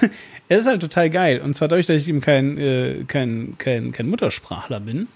es 0.52 0.62
ist 0.62 0.68
halt 0.68 0.82
total 0.82 1.10
geil. 1.10 1.40
Und 1.40 1.54
zwar 1.54 1.70
dadurch, 1.70 1.86
dass 1.86 2.02
ich 2.02 2.10
eben 2.10 2.20
kein, 2.20 2.58
äh, 2.58 3.06
kein, 3.08 3.56
kein, 3.58 3.94
kein 3.94 4.10
Muttersprachler 4.10 4.82
bin, 4.82 5.08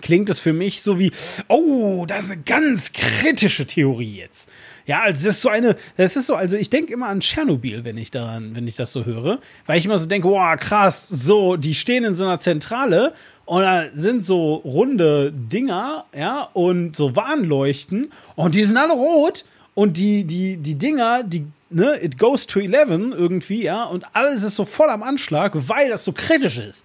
klingt 0.00 0.28
es 0.30 0.40
für 0.40 0.52
mich 0.52 0.82
so 0.82 0.98
wie, 0.98 1.12
oh, 1.46 2.06
das 2.08 2.24
ist 2.24 2.32
eine 2.32 2.42
ganz 2.42 2.92
kritische 2.92 3.66
Theorie 3.66 4.16
jetzt. 4.16 4.50
Ja, 4.84 5.02
also 5.02 5.26
das 5.26 5.36
ist 5.36 5.42
so 5.42 5.48
eine, 5.48 5.76
das 5.96 6.16
ist 6.16 6.26
so, 6.26 6.34
also 6.34 6.56
ich 6.56 6.70
denke 6.70 6.92
immer 6.92 7.06
an 7.06 7.20
Tschernobyl, 7.20 7.84
wenn 7.84 7.96
ich 7.96 8.10
daran, 8.10 8.56
wenn 8.56 8.66
ich 8.66 8.74
das 8.74 8.90
so 8.90 9.04
höre, 9.04 9.38
weil 9.66 9.78
ich 9.78 9.84
immer 9.84 9.98
so 9.98 10.06
denke, 10.06 10.26
wow, 10.26 10.58
krass, 10.58 11.08
so, 11.08 11.56
die 11.56 11.76
stehen 11.76 12.02
in 12.02 12.16
so 12.16 12.24
einer 12.24 12.40
Zentrale 12.40 13.14
und 13.44 13.62
da 13.62 13.84
sind 13.94 14.24
so 14.24 14.56
runde 14.56 15.32
Dinger, 15.32 16.06
ja, 16.16 16.48
und 16.52 16.96
so 16.96 17.14
Warnleuchten 17.14 18.10
und 18.34 18.56
die 18.56 18.64
sind 18.64 18.76
alle 18.76 18.94
rot 18.94 19.44
und 19.74 19.96
die, 19.96 20.24
die, 20.24 20.56
die 20.56 20.74
Dinger, 20.74 21.22
die, 21.22 21.46
ne, 21.74 21.98
it 22.02 22.18
goes 22.18 22.46
to 22.46 22.60
11 22.60 22.90
irgendwie, 23.12 23.64
ja, 23.64 23.84
und 23.84 24.04
alles 24.12 24.42
ist 24.42 24.56
so 24.56 24.64
voll 24.64 24.90
am 24.90 25.02
Anschlag, 25.02 25.52
weil 25.54 25.88
das 25.88 26.04
so 26.04 26.12
kritisch 26.12 26.58
ist. 26.58 26.84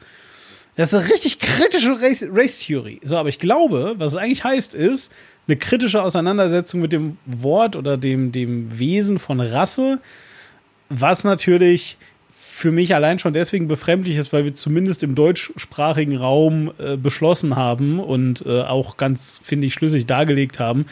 Das 0.75 0.93
ist 0.93 0.99
eine 0.99 1.09
richtig 1.11 1.39
kritische 1.39 1.99
Race, 1.99 2.25
Race 2.31 2.59
Theory. 2.59 2.99
So, 3.03 3.17
aber 3.17 3.29
ich 3.29 3.39
glaube, 3.39 3.95
was 3.97 4.13
es 4.13 4.17
eigentlich 4.17 4.43
heißt, 4.43 4.75
ist 4.75 5.11
eine 5.47 5.57
kritische 5.57 6.01
Auseinandersetzung 6.03 6.81
mit 6.81 6.93
dem 6.93 7.17
Wort 7.25 7.75
oder 7.75 7.97
dem, 7.97 8.31
dem 8.31 8.77
Wesen 8.77 9.17
von 9.17 9.39
Rasse, 9.39 9.99
was 10.89 11.23
natürlich 11.23 11.97
für 12.29 12.71
mich 12.71 12.95
allein 12.95 13.19
schon 13.19 13.33
deswegen 13.33 13.67
befremdlich 13.67 14.17
ist, 14.17 14.33
weil 14.33 14.43
wir 14.43 14.53
zumindest 14.53 15.03
im 15.03 15.13
deutschsprachigen 15.13 16.17
Raum 16.17 16.71
äh, 16.79 16.97
beschlossen 16.97 17.55
haben 17.55 17.99
und 17.99 18.45
äh, 18.45 18.61
auch 18.61 18.97
ganz, 18.97 19.39
finde 19.43 19.67
ich, 19.67 19.73
schlüssig 19.73 20.07
dargelegt 20.07 20.59
haben, 20.59 20.87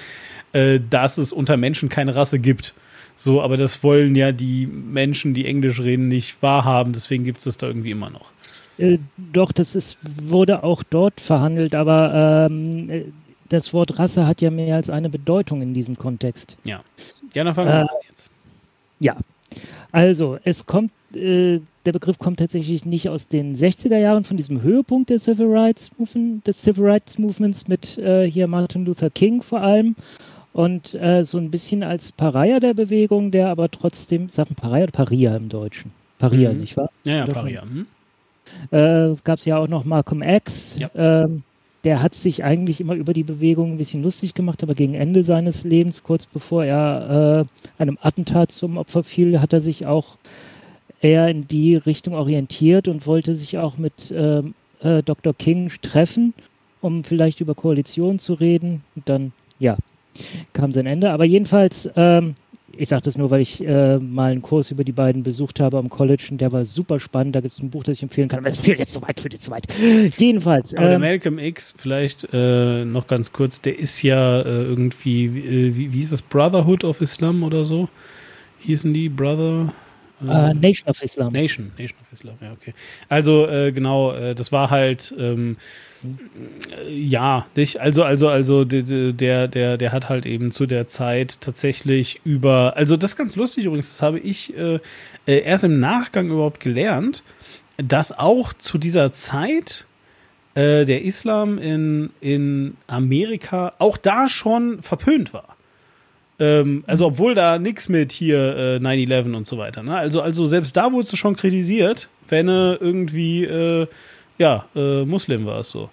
äh, 0.54 0.80
dass 0.90 1.18
es 1.18 1.32
unter 1.32 1.58
Menschen 1.58 1.90
keine 1.90 2.16
Rasse 2.16 2.40
gibt. 2.40 2.76
So, 3.16 3.42
aber 3.42 3.58
das 3.58 3.84
wollen 3.84 4.16
ja 4.16 4.32
die 4.32 4.68
Menschen, 4.68 5.34
die 5.34 5.46
Englisch 5.46 5.80
reden, 5.82 6.08
nicht 6.08 6.42
wahrhaben. 6.42 6.94
Deswegen 6.94 7.24
gibt 7.24 7.40
es 7.40 7.46
das 7.46 7.58
da 7.58 7.68
irgendwie 7.68 7.92
immer 7.92 8.10
noch. 8.10 8.32
Äh, 8.78 9.00
doch, 9.18 9.52
das 9.52 9.76
ist, 9.76 9.98
wurde 10.22 10.64
auch 10.64 10.84
dort 10.84 11.22
verhandelt, 11.22 11.76
aber 11.76 12.48
ähm, 12.50 12.90
äh, 12.90 13.06
das 13.50 13.74
Wort 13.74 13.98
Rasse 14.00 14.28
hat 14.28 14.42
ja 14.42 14.52
mehr 14.52 14.76
als 14.76 14.90
eine 14.90 15.10
Bedeutung 15.10 15.62
in 15.62 15.74
diesem 15.74 15.98
Kontext. 15.98 16.58
Ja. 16.66 16.84
Ja, 17.34 17.44
dann 17.44 17.54
fangen 17.54 17.70
wir 17.70 17.82
Äh, 17.84 18.08
jetzt. 18.10 18.30
Ja, 19.00 19.18
also 19.92 20.38
es 20.44 20.66
kommt, 20.66 20.92
äh, 21.14 21.60
der 21.86 21.92
Begriff 21.92 22.18
kommt 22.20 22.40
tatsächlich 22.40 22.86
nicht 22.86 23.08
aus 23.10 23.28
den 23.28 23.56
60er 23.56 23.98
Jahren 23.98 24.24
von 24.26 24.38
diesem 24.38 24.62
Höhepunkt 24.62 25.10
der 25.10 25.20
Civil 25.20 25.48
Rights 25.48 25.92
Movement, 25.98 26.46
des 26.46 26.62
Civil 26.62 26.86
Rights 26.86 27.18
Movements 27.18 27.68
mit 27.68 27.98
äh, 27.98 28.30
hier 28.30 28.48
Martin 28.48 28.86
Luther 28.86 29.10
King 29.10 29.42
vor 29.42 29.62
allem 29.62 29.96
und 30.56 30.94
äh, 30.96 31.24
so 31.26 31.38
ein 31.38 31.52
bisschen 31.52 31.84
als 31.84 32.14
Pariah 32.14 32.62
der 32.62 32.74
Bewegung, 32.74 33.30
der 33.30 33.50
aber 33.50 33.70
trotzdem, 33.70 34.30
sagt 34.30 34.52
man 34.52 34.56
Pariah 34.56 34.84
oder 34.84 34.92
Paria 34.94 35.36
im 35.36 35.50
Deutschen? 35.50 35.92
Paria, 36.18 36.54
Mhm. 36.54 36.60
nicht 36.62 36.78
wahr? 36.78 36.90
Ja, 37.04 37.18
ja, 37.18 37.26
Paria. 37.28 37.62
Hm? 37.62 37.86
äh, 38.72 39.16
gab 39.26 39.40
es 39.40 39.46
ja 39.46 39.58
auch 39.58 39.68
noch 39.68 39.84
Malcolm 39.84 40.22
X. 40.22 40.78
Ja. 40.80 40.90
Ähm, 40.96 41.44
der 41.84 42.02
hat 42.02 42.16
sich 42.16 42.44
eigentlich 42.46 42.80
immer 42.80 42.94
über 42.94 43.12
die 43.14 43.24
Bewegung 43.24 43.74
ein 43.74 43.78
bisschen 43.78 44.02
lustig 44.02 44.34
gemacht, 44.34 44.64
aber 44.64 44.76
gegen 44.76 44.94
Ende 44.94 45.24
seines 45.24 45.66
Lebens, 45.66 46.04
kurz 46.04 46.26
bevor 46.26 46.64
er 46.64 47.46
äh, 47.78 47.82
einem 47.82 47.98
Attentat 48.02 48.54
zum 48.54 48.78
Opfer 48.78 49.04
fiel, 49.04 49.42
hat 49.42 49.52
er 49.52 49.60
sich 49.62 49.86
auch 49.86 50.16
eher 51.02 51.28
in 51.28 51.48
die 51.48 51.76
Richtung 51.76 52.14
orientiert 52.14 52.88
und 52.88 53.06
wollte 53.06 53.34
sich 53.34 53.58
auch 53.58 53.78
mit 53.78 54.14
ähm, 54.16 54.54
äh, 54.82 55.04
Dr. 55.04 55.34
King 55.34 55.70
treffen, 55.82 56.34
um 56.82 57.04
vielleicht 57.04 57.42
über 57.42 57.56
Koalition 57.56 58.20
zu 58.20 58.34
reden. 58.36 58.82
Und 58.96 59.10
dann, 59.10 59.34
ja, 59.60 59.76
kam 60.54 60.72
sein 60.72 60.86
Ende. 60.86 61.12
Aber 61.12 61.26
jedenfalls, 61.26 61.90
ähm, 61.96 62.36
ich 62.78 62.90
sage 62.90 63.04
das 63.04 63.18
nur, 63.18 63.32
weil 63.32 63.42
ich 63.42 63.66
äh, 63.66 63.98
mal 63.98 64.32
einen 64.32 64.42
Kurs 64.42 64.72
über 64.72 64.84
die 64.84 64.92
beiden 64.92 65.24
besucht 65.24 65.60
habe 65.60 65.78
am 65.78 65.90
College 65.90 66.28
und 66.32 66.42
der 66.42 66.52
war 66.52 66.66
super 66.66 67.00
spannend. 67.00 67.36
Da 67.36 67.42
gibt 67.42 67.54
es 67.54 67.60
ein 67.62 67.70
Buch, 67.70 67.84
das 67.84 67.98
ich 67.98 68.04
empfehlen 68.04 68.28
kann. 68.28 68.40
Aber 68.40 68.50
es 68.50 68.58
führt 68.58 68.80
jetzt 68.80 68.94
zu 68.94 69.02
weit, 69.02 69.20
führt 69.20 69.34
jetzt 69.34 69.44
zu 69.44 69.52
weit. 69.52 69.66
Jedenfalls. 70.18 70.74
Aber 70.76 70.88
der 70.88 70.96
ähm, 70.96 71.02
Malcolm 71.02 71.40
X, 71.40 71.74
vielleicht 71.78 72.28
äh, 72.34 72.84
noch 72.86 73.08
ganz 73.08 73.32
kurz, 73.32 73.62
der 73.62 73.80
ist 73.80 74.02
ja 74.02 74.42
äh, 74.42 74.64
irgendwie, 74.64 75.26
äh, 75.26 75.76
wie, 75.76 75.94
wie 75.94 75.98
hieß 75.98 76.12
das, 76.12 76.22
Brotherhood 76.22 76.84
of 76.84 77.02
Islam 77.02 77.44
oder 77.44 77.66
so? 77.66 77.88
Hießen 78.60 78.94
die 78.94 79.10
Brother? 79.10 79.74
äh, 80.22 80.54
Nation 80.54 80.88
of 80.88 81.02
Islam. 81.02 81.34
Nation, 81.34 81.72
Nation 81.78 82.00
of 82.02 82.12
Islam, 82.14 82.36
ja, 82.42 82.52
okay. 82.54 82.74
Also, 83.10 83.48
äh, 83.48 83.72
genau, 83.72 84.14
äh, 84.14 84.36
das 84.36 84.52
war 84.52 84.70
halt, 84.70 85.14
ähm, 85.18 85.54
äh, 85.54 85.60
ja, 86.88 87.46
nicht, 87.56 87.80
also, 87.80 88.04
also, 88.04 88.28
also, 88.30 88.66
de- 88.66 88.84
de- 88.84 89.14
der, 89.14 89.48
der, 89.48 89.78
der 89.78 89.92
hat 89.92 90.10
halt 90.10 90.26
eben 90.26 90.52
zu 90.52 90.66
der 90.66 90.88
Zeit 90.88 91.42
tatsächlich 91.42 92.22
über, 92.24 92.74
also, 92.76 92.98
das 92.98 93.12
ist 93.12 93.18
ganz 93.18 93.36
lustig 93.36 93.66
übrigens, 93.66 93.90
das 93.90 94.02
habe 94.02 94.20
ich 94.20 94.56
äh, 94.58 94.80
äh, 95.26 95.40
erst 95.40 95.64
im 95.64 95.80
Nachgang 95.80 96.30
überhaupt 96.30 96.60
gelernt, 96.60 97.24
dass 97.78 98.18
auch 98.18 98.54
zu 98.54 98.78
dieser 98.78 99.12
Zeit 99.12 99.86
äh, 100.56 100.86
der 100.86 101.04
Islam 101.04 101.58
in, 101.58 102.12
in 102.22 102.78
Amerika 102.88 103.74
auch 103.80 103.98
da 103.98 104.30
schon 104.30 104.82
verpönt 104.82 105.34
war. 105.34 105.56
Ähm, 106.40 106.84
also 106.88 107.08
obwohl 107.08 107.34
da 107.36 107.60
nichts 107.60 107.90
mit 107.90 108.12
hier 108.12 108.80
äh, 108.82 108.86
9-11 108.86 109.36
und 109.36 109.48
so 109.48 109.58
weiter. 109.58 109.84
Ne? 109.84 109.96
Also, 109.98 110.22
also 110.22 110.46
selbst 110.46 110.76
da 110.78 110.92
wurdest 110.92 111.12
du 111.14 111.18
schon 111.18 111.36
kritisiert, 111.36 112.08
wenn 112.30 112.48
du 112.48 112.78
irgendwie 112.80 113.44
äh, 113.46 113.88
ja, 114.38 114.66
äh, 114.76 115.06
Muslim 115.06 115.46
warst 115.46 115.72
so. 115.72 115.90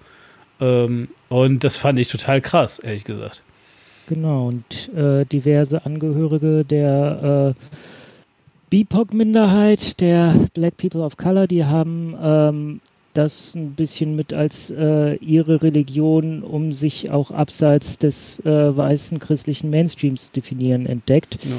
Ähm, 0.61 1.09
und 1.29 1.65
das 1.65 1.77
fand 1.77 1.99
ich 1.99 2.09
total 2.09 2.41
krass, 2.41 2.79
ehrlich 2.79 3.05
gesagt. 3.05 3.43
Genau, 4.07 4.49
und 4.49 4.95
äh, 4.95 5.25
diverse 5.25 5.85
Angehörige 5.87 6.65
der 6.65 7.55
äh, 7.57 7.77
BIPOC-Minderheit, 8.71 10.01
der 10.01 10.35
Black 10.55 10.77
People 10.77 11.03
of 11.03 11.17
Color, 11.17 11.47
die 11.47 11.65
haben 11.65 12.17
ähm, 12.23 12.81
das 13.15 13.55
ein 13.55 13.73
bisschen 13.73 14.17
mit 14.17 14.33
als 14.33 14.71
äh, 14.71 15.17
ihre 15.17 15.63
Religion, 15.63 16.43
um 16.43 16.73
sich 16.73 17.11
auch 17.11 17.31
abseits 17.31 17.99
des 17.99 18.41
äh, 18.41 18.77
weißen 18.77 19.19
christlichen 19.19 19.71
Mainstreams 19.71 20.27
zu 20.29 20.33
definieren, 20.33 20.87
entdeckt 20.87 21.39
Ja. 21.45 21.57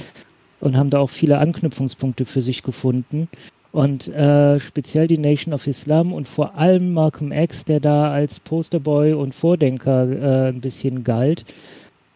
und 0.59 0.75
haben 0.75 0.89
da 0.89 0.99
auch 0.99 1.11
viele 1.11 1.37
Anknüpfungspunkte 1.37 2.25
für 2.25 2.41
sich 2.41 2.63
gefunden. 2.63 3.27
Und 3.73 4.07
äh, 4.07 4.59
speziell 4.59 5.07
die 5.07 5.17
Nation 5.17 5.51
of 5.51 5.65
Islam 5.65 6.13
und 6.13 6.27
vor 6.27 6.53
allem 6.55 6.93
Malcolm 6.93 7.31
X, 7.31 7.65
der 7.65 7.79
da 7.79 8.11
als 8.11 8.39
Posterboy 8.39 9.13
und 9.13 9.33
Vordenker 9.33 10.07
äh, 10.07 10.49
ein 10.49 10.61
bisschen 10.61 11.03
galt, 11.03 11.43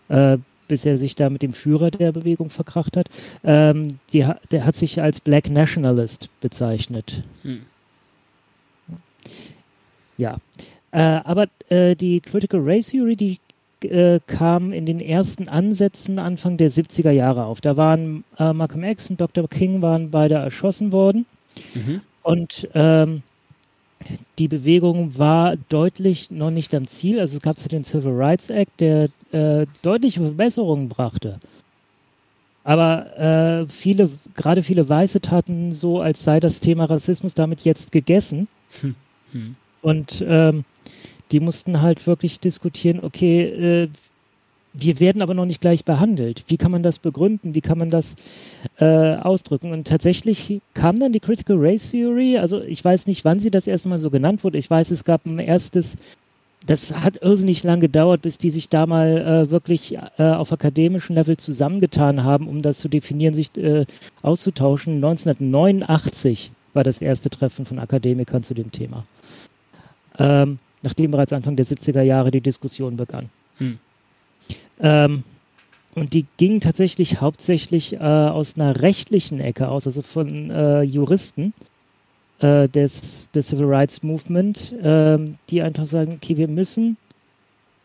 äh, 0.09 0.37
bis 0.67 0.85
er 0.85 0.99
sich 0.99 1.15
da 1.15 1.31
mit 1.31 1.41
dem 1.41 1.53
Führer 1.53 1.89
der 1.89 2.11
Bewegung 2.11 2.51
verkracht 2.51 2.95
hat. 2.95 3.07
Ähm, 3.43 3.97
die, 4.13 4.23
der 4.51 4.65
hat 4.65 4.75
sich 4.75 5.01
als 5.01 5.19
Black 5.19 5.49
Nationalist 5.49 6.29
bezeichnet. 6.41 7.23
Hm. 7.41 7.61
Ja, 10.19 10.37
äh, 10.91 10.99
aber 10.99 11.47
äh, 11.69 11.95
die 11.95 12.19
Critical 12.19 12.61
Race 12.63 12.89
Theory, 12.89 13.15
die 13.15 13.39
äh, 13.83 14.19
kam 14.27 14.73
in 14.73 14.85
den 14.85 14.99
ersten 14.99 15.49
Ansätzen 15.49 16.19
Anfang 16.19 16.57
der 16.57 16.69
70er 16.69 17.09
Jahre 17.09 17.45
auf. 17.45 17.61
Da 17.61 17.77
waren 17.77 18.23
äh, 18.37 18.53
Malcolm 18.53 18.83
X 18.83 19.09
und 19.09 19.19
Dr. 19.19 19.47
King 19.47 19.81
waren 19.81 20.11
beide 20.11 20.35
erschossen 20.35 20.91
worden. 20.91 21.25
Mhm. 21.73 22.01
Und 22.23 22.67
ähm, 22.73 23.23
die 24.37 24.47
Bewegung 24.47 25.17
war 25.17 25.55
deutlich 25.69 26.29
noch 26.29 26.51
nicht 26.51 26.73
am 26.75 26.87
Ziel. 26.87 27.19
Also 27.19 27.37
es 27.37 27.41
gab 27.41 27.57
ja 27.57 27.67
den 27.67 27.83
Civil 27.83 28.11
Rights 28.11 28.49
Act, 28.49 28.79
der 28.79 29.09
äh, 29.31 29.65
deutliche 29.81 30.21
Verbesserungen 30.21 30.89
brachte. 30.89 31.39
Aber 32.63 33.17
äh, 33.17 33.65
viele, 33.71 34.09
gerade 34.35 34.61
viele 34.61 34.87
Weiße 34.87 35.21
taten 35.21 35.71
so, 35.71 36.01
als 36.01 36.23
sei 36.23 36.39
das 36.39 36.59
Thema 36.59 36.85
Rassismus 36.85 37.33
damit 37.33 37.61
jetzt 37.61 37.91
gegessen. 37.91 38.47
Hm. 39.31 39.55
Und 39.81 40.23
ähm, 40.27 40.65
die 41.31 41.39
mussten 41.39 41.81
halt 41.81 42.07
wirklich 42.07 42.39
diskutieren, 42.39 42.99
okay, 43.03 43.43
äh, 43.43 43.89
wir 44.79 44.99
werden 44.99 45.21
aber 45.21 45.33
noch 45.33 45.45
nicht 45.45 45.61
gleich 45.61 45.85
behandelt. 45.85 46.43
Wie 46.47 46.57
kann 46.57 46.71
man 46.71 46.83
das 46.83 46.99
begründen? 46.99 47.55
Wie 47.55 47.61
kann 47.61 47.77
man 47.77 47.89
das 47.89 48.15
äh, 48.79 49.15
ausdrücken? 49.15 49.71
Und 49.71 49.87
tatsächlich 49.87 50.61
kam 50.73 50.99
dann 50.99 51.13
die 51.13 51.19
Critical 51.19 51.57
Race 51.59 51.91
Theory. 51.91 52.37
Also 52.37 52.61
ich 52.61 52.83
weiß 52.83 53.07
nicht, 53.07 53.25
wann 53.25 53.39
sie 53.39 53.51
das 53.51 53.67
erste 53.67 53.89
Mal 53.89 53.99
so 53.99 54.09
genannt 54.09 54.43
wurde. 54.43 54.57
Ich 54.57 54.69
weiß, 54.69 54.91
es 54.91 55.03
gab 55.03 55.25
ein 55.25 55.39
erstes, 55.39 55.97
das 56.65 56.93
hat 56.93 57.21
irrsinnig 57.21 57.63
lang 57.63 57.79
gedauert, 57.79 58.21
bis 58.21 58.37
die 58.37 58.49
sich 58.49 58.69
da 58.69 58.85
mal 58.85 59.17
äh, 59.17 59.51
wirklich 59.51 59.97
äh, 60.17 60.23
auf 60.23 60.51
akademischem 60.51 61.15
Level 61.15 61.37
zusammengetan 61.37 62.23
haben, 62.23 62.47
um 62.47 62.61
das 62.61 62.77
zu 62.77 62.87
definieren, 62.87 63.33
sich 63.33 63.55
äh, 63.57 63.85
auszutauschen. 64.21 64.95
1989 64.95 66.51
war 66.73 66.83
das 66.83 67.01
erste 67.01 67.29
Treffen 67.29 67.65
von 67.65 67.79
Akademikern 67.79 68.43
zu 68.43 68.53
dem 68.53 68.71
Thema. 68.71 69.03
Ähm, 70.19 70.59
nachdem 70.83 71.11
bereits 71.11 71.33
Anfang 71.33 71.55
der 71.55 71.65
70er 71.65 72.01
Jahre 72.01 72.31
die 72.31 72.41
Diskussion 72.41 72.97
begann. 72.97 73.29
Hm. 73.57 73.79
Ähm, 74.79 75.23
und 75.95 76.13
die 76.13 76.25
ging 76.37 76.59
tatsächlich 76.59 77.21
hauptsächlich 77.21 77.93
äh, 77.93 77.97
aus 77.97 78.55
einer 78.55 78.81
rechtlichen 78.81 79.39
Ecke 79.39 79.67
aus, 79.67 79.87
also 79.87 80.03
von 80.03 80.51
äh, 80.51 80.83
Juristen 80.83 81.53
äh, 82.39 82.69
des, 82.69 83.31
des 83.31 83.47
Civil 83.47 83.65
Rights 83.65 84.03
Movement, 84.03 84.73
ähm, 84.81 85.35
die 85.49 85.61
einfach 85.61 85.87
sagen, 85.87 86.19
okay, 86.21 86.37
wir 86.37 86.47
müssen 86.47 86.97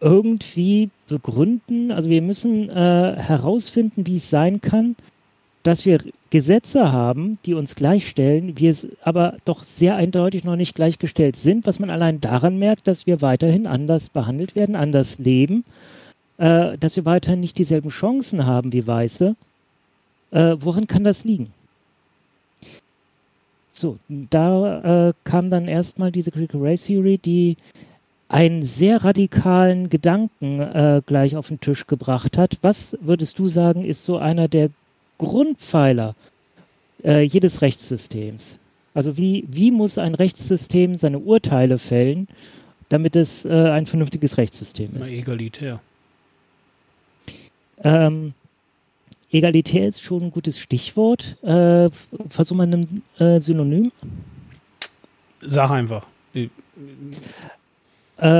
irgendwie 0.00 0.90
begründen, 1.08 1.90
also 1.90 2.10
wir 2.10 2.20
müssen 2.20 2.68
äh, 2.68 3.16
herausfinden, 3.16 4.06
wie 4.06 4.16
es 4.16 4.28
sein 4.28 4.60
kann, 4.60 4.96
dass 5.62 5.86
wir 5.86 6.00
Gesetze 6.30 6.92
haben, 6.92 7.38
die 7.46 7.54
uns 7.54 7.76
gleichstellen, 7.76 8.58
wir 8.58 8.76
aber 9.02 9.36
doch 9.44 9.62
sehr 9.62 9.96
eindeutig 9.96 10.44
noch 10.44 10.56
nicht 10.56 10.74
gleichgestellt 10.74 11.36
sind, 11.36 11.66
was 11.66 11.78
man 11.78 11.88
allein 11.88 12.20
daran 12.20 12.58
merkt, 12.58 12.88
dass 12.88 13.06
wir 13.06 13.22
weiterhin 13.22 13.66
anders 13.66 14.08
behandelt 14.08 14.56
werden, 14.56 14.74
anders 14.74 15.18
leben, 15.18 15.64
äh, 16.38 16.76
dass 16.78 16.96
wir 16.96 17.04
weiterhin 17.04 17.40
nicht 17.40 17.58
dieselben 17.58 17.90
Chancen 17.90 18.46
haben 18.46 18.72
wie 18.72 18.86
Weiße. 18.86 19.36
Äh, 20.30 20.56
woran 20.58 20.86
kann 20.86 21.04
das 21.04 21.24
liegen? 21.24 21.52
So, 23.70 23.98
da 24.08 25.08
äh, 25.08 25.12
kam 25.24 25.50
dann 25.50 25.66
erstmal 25.66 26.12
diese 26.12 26.30
Critical 26.30 26.60
Race 26.62 26.84
Theory, 26.84 27.18
die 27.18 27.56
einen 28.28 28.64
sehr 28.64 29.04
radikalen 29.04 29.90
Gedanken 29.90 30.60
äh, 30.60 31.02
gleich 31.04 31.36
auf 31.36 31.48
den 31.48 31.60
Tisch 31.60 31.86
gebracht 31.86 32.38
hat. 32.38 32.58
Was 32.62 32.96
würdest 33.00 33.38
du 33.38 33.48
sagen, 33.48 33.84
ist 33.84 34.04
so 34.04 34.16
einer 34.18 34.48
der 34.48 34.70
Grundpfeiler 35.18 36.14
äh, 37.04 37.22
jedes 37.22 37.60
Rechtssystems? 37.60 38.58
Also 38.94 39.16
wie, 39.16 39.44
wie 39.48 39.70
muss 39.70 39.98
ein 39.98 40.14
Rechtssystem 40.14 40.96
seine 40.96 41.18
Urteile 41.18 41.78
fällen, 41.78 42.28
damit 42.88 43.16
es 43.16 43.44
äh, 43.44 43.50
ein 43.50 43.86
vernünftiges 43.86 44.36
Rechtssystem 44.38 44.96
ist? 44.96 45.10
Mal 45.10 45.18
egalitär. 45.18 45.80
Ähm, 47.82 48.34
egalitär 49.30 49.88
ist 49.88 50.02
schon 50.02 50.22
ein 50.22 50.30
gutes 50.30 50.58
Stichwort. 50.58 51.36
Äh, 51.42 51.88
versuch 52.28 52.56
mal 52.56 52.66
ein 52.66 53.02
äh, 53.18 53.40
Synonym. 53.40 53.90
Sag 55.40 55.70
einfach. 55.70 56.06
Äh, 56.34 56.48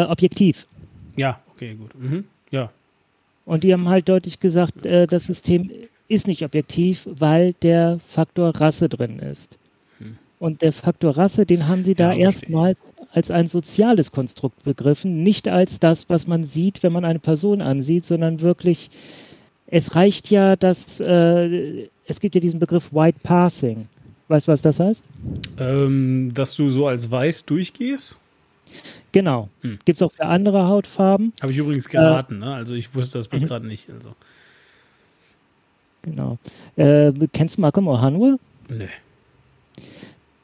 objektiv. 0.05 0.67
Ja, 1.17 1.41
okay, 1.55 1.75
gut. 1.75 1.99
Mhm. 1.99 2.25
Ja. 2.51 2.71
Und 3.45 3.65
die 3.65 3.73
haben 3.73 3.89
halt 3.89 4.09
deutlich 4.09 4.41
gesagt, 4.41 4.87
äh, 4.87 5.07
das 5.07 5.27
System 5.27 5.71
ist 6.09 6.27
nicht 6.27 6.45
objektiv, 6.45 7.07
weil 7.07 7.55
der 7.55 7.99
Faktor 8.07 8.55
Rasse 8.55 8.89
drin 8.89 9.19
ist. 9.19 9.59
Hm. 9.99 10.17
Und 10.39 10.63
der 10.63 10.73
Faktor 10.73 11.17
Rasse, 11.17 11.47
den 11.47 11.69
haben 11.69 11.83
sie 11.83 11.95
da 11.95 12.13
ja, 12.13 12.19
erstmals 12.19 12.79
als 13.13 13.31
ein 13.31 13.49
soziales 13.49 14.13
Konstrukt 14.13 14.63
begriffen, 14.65 15.23
nicht 15.23 15.49
als 15.49 15.81
das, 15.81 16.09
was 16.09 16.27
man 16.27 16.45
sieht, 16.45 16.83
wenn 16.83 16.93
man 16.93 17.05
eine 17.05 17.19
Person 17.19 17.61
ansieht, 17.61 18.05
sondern 18.05 18.41
wirklich, 18.41 18.91
es 19.73 19.97
reicht 19.97 20.29
ja, 20.31 20.55
dass 20.55 21.01
äh, 21.01 21.89
es 22.07 22.21
gibt 22.21 22.35
ja 22.35 22.41
diesen 22.43 22.61
Begriff 22.61 22.93
White 22.93 23.19
Passing. 23.23 23.89
Weißt 24.29 24.47
du, 24.47 24.53
was 24.53 24.61
das 24.61 24.79
heißt? 24.79 25.03
Ähm, 25.59 26.31
dass 26.35 26.55
du 26.55 26.69
so 26.69 26.87
als 26.87 27.11
weiß 27.11 27.47
durchgehst? 27.47 28.19
Genau. 29.13 29.49
Hm. 29.63 29.79
Gibt 29.87 29.97
es 29.97 30.03
auch 30.03 30.13
für 30.13 30.27
andere 30.27 30.69
Hautfarben. 30.69 31.33
Habe 31.41 31.53
ich 31.53 31.59
übrigens 31.59 31.89
geraten, 31.89 32.43
äh, 32.43 32.45
ne? 32.45 32.55
Also 32.55 32.75
ich 32.75 32.95
wusste 32.95 33.17
das 33.17 33.29
bis 33.29 33.43
mhm. 33.43 33.47
gerade 33.47 33.67
nicht. 33.67 33.89
Also. 33.89 34.15
Genau. 36.03 36.37
Äh, 36.77 37.13
kennst 37.33 37.57
du 37.57 37.63
Malcolm 37.63 37.89
Ohanwe? 37.89 38.39
Nee. 38.69 38.89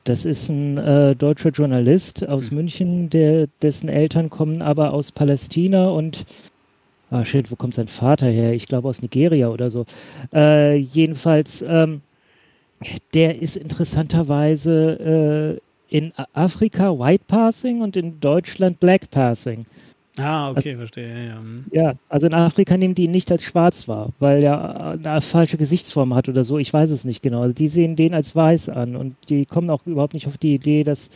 Das 0.04 0.24
ist 0.24 0.48
ein 0.48 0.78
äh, 0.78 1.14
deutscher 1.14 1.50
Journalist 1.50 2.26
aus 2.26 2.48
hm. 2.48 2.56
München, 2.56 3.10
der, 3.10 3.48
dessen 3.60 3.90
Eltern 3.90 4.30
kommen 4.30 4.62
aber 4.62 4.94
aus 4.94 5.12
Palästina 5.12 5.90
und 5.90 6.24
ah 7.10 7.24
shit, 7.24 7.50
wo 7.50 7.56
kommt 7.56 7.74
sein 7.74 7.88
Vater 7.88 8.28
her? 8.28 8.52
Ich 8.52 8.66
glaube 8.66 8.88
aus 8.88 9.02
Nigeria 9.02 9.48
oder 9.48 9.70
so. 9.70 9.86
Äh, 10.32 10.76
jedenfalls, 10.76 11.62
ähm, 11.62 12.02
der 13.14 13.40
ist 13.40 13.56
interessanterweise 13.56 15.60
äh, 15.90 15.96
in 15.96 16.12
Afrika 16.34 16.98
White 16.98 17.24
Passing 17.26 17.80
und 17.80 17.96
in 17.96 18.20
Deutschland 18.20 18.78
Black 18.78 19.10
Passing. 19.10 19.64
Ah, 20.18 20.50
okay, 20.50 20.70
also, 20.70 20.78
verstehe. 20.78 21.08
Ja, 21.08 21.40
ja. 21.72 21.90
Hm. 21.90 21.98
also 22.08 22.26
in 22.26 22.34
Afrika 22.34 22.76
nehmen 22.76 22.94
die 22.94 23.04
ihn 23.04 23.12
nicht 23.12 23.30
als 23.30 23.44
schwarz 23.44 23.86
wahr, 23.86 24.10
weil 24.18 24.42
er 24.42 24.98
eine 25.04 25.20
falsche 25.20 25.56
Gesichtsform 25.56 26.14
hat 26.14 26.28
oder 26.28 26.42
so. 26.42 26.58
Ich 26.58 26.72
weiß 26.72 26.90
es 26.90 27.04
nicht 27.04 27.22
genau. 27.22 27.42
Also 27.42 27.54
die 27.54 27.68
sehen 27.68 27.94
den 27.94 28.14
als 28.14 28.34
weiß 28.34 28.68
an 28.68 28.96
und 28.96 29.14
die 29.28 29.46
kommen 29.46 29.70
auch 29.70 29.86
überhaupt 29.86 30.14
nicht 30.14 30.26
auf 30.26 30.36
die 30.36 30.54
Idee, 30.54 30.82
dass 30.82 31.10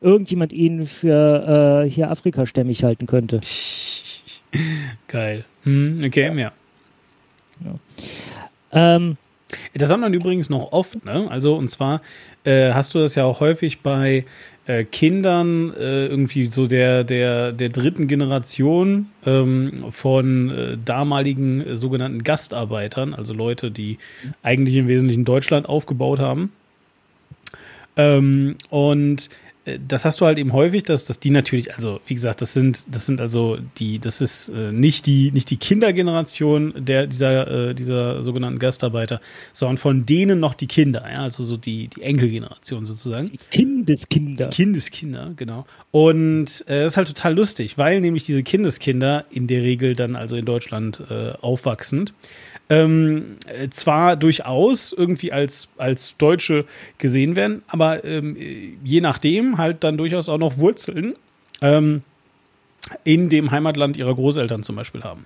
irgendjemand 0.00 0.52
ihn 0.52 0.86
für 0.86 1.84
äh, 1.84 1.90
hier 1.90 2.10
afrikastämmig 2.10 2.84
halten 2.84 3.06
könnte. 3.06 3.40
Geil. 5.08 5.44
Hm, 5.64 6.02
okay, 6.04 6.32
ja. 6.38 6.52
ja. 7.64 7.78
Ähm, 8.72 9.16
das 9.74 9.90
haben 9.90 10.02
dann 10.02 10.14
übrigens 10.14 10.50
noch 10.50 10.72
oft, 10.72 11.04
ne? 11.04 11.30
Also 11.30 11.54
und 11.56 11.70
zwar 11.70 12.02
äh, 12.44 12.72
hast 12.72 12.94
du 12.94 12.98
das 12.98 13.14
ja 13.14 13.24
auch 13.24 13.40
häufig 13.40 13.80
bei 13.80 14.24
äh, 14.66 14.84
Kindern 14.84 15.74
äh, 15.74 16.06
irgendwie 16.06 16.46
so 16.46 16.66
der, 16.66 17.04
der, 17.04 17.52
der 17.52 17.68
dritten 17.68 18.08
Generation 18.08 19.10
ähm, 19.26 19.84
von 19.90 20.50
äh, 20.50 20.78
damaligen 20.82 21.60
äh, 21.60 21.76
sogenannten 21.76 22.22
Gastarbeitern, 22.24 23.14
also 23.14 23.34
Leute, 23.34 23.70
die 23.70 23.98
eigentlich 24.42 24.76
im 24.76 24.88
Wesentlichen 24.88 25.24
Deutschland 25.24 25.68
aufgebaut 25.68 26.18
haben. 26.18 26.52
Ähm, 27.96 28.56
und 28.70 29.28
äh, 29.28 29.28
das 29.88 30.04
hast 30.04 30.20
du 30.20 30.26
halt 30.26 30.38
eben 30.38 30.52
häufig, 30.52 30.82
dass, 30.82 31.04
dass 31.04 31.20
die 31.20 31.30
natürlich, 31.30 31.74
also 31.74 32.00
wie 32.06 32.14
gesagt, 32.14 32.42
das 32.42 32.52
sind, 32.52 32.82
das 32.86 33.06
sind 33.06 33.20
also 33.20 33.56
die, 33.78 33.98
das 33.98 34.20
ist 34.20 34.50
äh, 34.50 34.72
nicht 34.72 35.06
die, 35.06 35.30
nicht 35.32 35.48
die 35.50 35.56
Kindergeneration 35.56 36.74
der, 36.76 37.06
dieser, 37.06 37.70
äh, 37.70 37.74
dieser 37.74 38.22
sogenannten 38.22 38.58
Gastarbeiter, 38.58 39.20
sondern 39.54 39.78
von 39.78 40.04
denen 40.04 40.38
noch 40.38 40.52
die 40.52 40.66
Kinder, 40.66 41.04
ja, 41.10 41.22
also 41.22 41.44
so 41.44 41.56
die, 41.56 41.88
die 41.88 42.02
Enkelgeneration 42.02 42.84
sozusagen. 42.84 43.26
Die 43.26 43.38
Kindeskinder. 43.50 44.48
Die 44.48 44.54
Kindeskinder, 44.54 45.32
genau. 45.34 45.64
Und 45.90 46.64
äh, 46.66 46.82
das 46.82 46.92
ist 46.92 46.96
halt 46.98 47.08
total 47.08 47.34
lustig, 47.34 47.78
weil 47.78 48.02
nämlich 48.02 48.26
diese 48.26 48.42
Kindeskinder 48.42 49.24
in 49.30 49.46
der 49.46 49.62
Regel 49.62 49.94
dann 49.94 50.14
also 50.14 50.36
in 50.36 50.44
Deutschland 50.44 51.02
äh, 51.08 51.32
aufwachsend 51.40 52.12
ähm, 52.70 53.36
zwar 53.70 54.16
durchaus 54.16 54.92
irgendwie 54.92 55.32
als, 55.32 55.68
als 55.76 56.16
Deutsche 56.16 56.64
gesehen 56.98 57.36
werden, 57.36 57.62
aber 57.68 58.04
ähm, 58.04 58.36
je 58.82 59.00
nachdem 59.00 59.58
halt 59.58 59.84
dann 59.84 59.96
durchaus 59.96 60.28
auch 60.28 60.38
noch 60.38 60.56
Wurzeln 60.58 61.14
ähm, 61.60 62.02
in 63.04 63.28
dem 63.28 63.50
Heimatland 63.50 63.96
ihrer 63.96 64.14
Großeltern 64.14 64.62
zum 64.62 64.76
Beispiel 64.76 65.02
haben. 65.02 65.24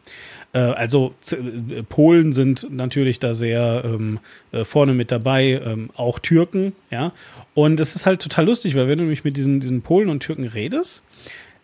Äh, 0.53 0.61
also 0.61 1.15
äh, 1.31 1.83
Polen 1.83 2.33
sind 2.33 2.67
natürlich 2.71 3.19
da 3.19 3.35
sehr 3.35 3.83
ähm, 3.85 4.21
äh, 4.53 4.65
vorne 4.65 4.95
mit 4.95 5.11
dabei, 5.11 5.61
ähm, 5.65 5.91
auch 5.97 6.19
Türken, 6.19 6.73
ja. 6.91 7.13
Und 7.55 7.81
es 7.81 7.97
ist 7.97 8.07
halt 8.07 8.23
total 8.23 8.47
lustig, 8.47 8.77
weil 8.77 8.87
wenn 8.87 8.99
du 8.99 9.05
nämlich 9.05 9.25
mit 9.25 9.37
diesen, 9.37 9.61
diesen 9.61 9.83
Polen 9.83 10.09
und 10.09 10.21
Türken 10.21 10.45
redest, 10.45 11.03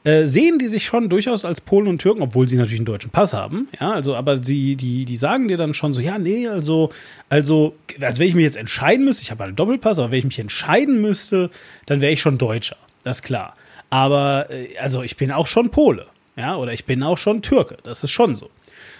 äh, 0.04 0.26
sehen 0.26 0.58
die 0.58 0.66
sich 0.66 0.84
schon 0.84 1.08
durchaus 1.08 1.44
als 1.44 1.60
Polen 1.60 1.88
und 1.88 1.98
Türken, 1.98 2.22
obwohl 2.22 2.48
sie 2.48 2.56
natürlich 2.56 2.80
einen 2.80 2.86
deutschen 2.86 3.10
Pass 3.10 3.32
haben. 3.32 3.68
Ja, 3.80 3.92
also, 3.92 4.14
aber 4.14 4.42
sie, 4.42 4.76
die, 4.76 5.04
die 5.04 5.16
sagen 5.16 5.48
dir 5.48 5.56
dann 5.56 5.74
schon 5.74 5.94
so, 5.94 6.00
ja, 6.00 6.18
nee, 6.18 6.46
also, 6.46 6.90
also, 7.30 7.74
als 8.00 8.18
wenn 8.18 8.28
ich 8.28 8.34
mich 8.34 8.44
jetzt 8.44 8.56
entscheiden 8.56 9.04
müsste, 9.04 9.22
ich 9.22 9.30
habe 9.30 9.44
einen 9.44 9.56
Doppelpass, 9.56 9.98
aber 9.98 10.12
wenn 10.12 10.18
ich 10.18 10.24
mich 10.24 10.38
entscheiden 10.38 11.00
müsste, 11.00 11.50
dann 11.86 12.00
wäre 12.00 12.12
ich 12.12 12.20
schon 12.20 12.38
Deutscher. 12.38 12.76
Das 13.02 13.18
ist 13.18 13.22
klar. 13.22 13.54
Aber, 13.90 14.50
äh, 14.50 14.76
also, 14.78 15.02
ich 15.02 15.16
bin 15.16 15.32
auch 15.32 15.46
schon 15.46 15.70
Pole. 15.70 16.06
Ja, 16.36 16.56
oder 16.56 16.72
ich 16.72 16.84
bin 16.84 17.02
auch 17.02 17.18
schon 17.18 17.42
Türke. 17.42 17.76
Das 17.84 18.02
ist 18.02 18.10
schon 18.10 18.34
so. 18.34 18.50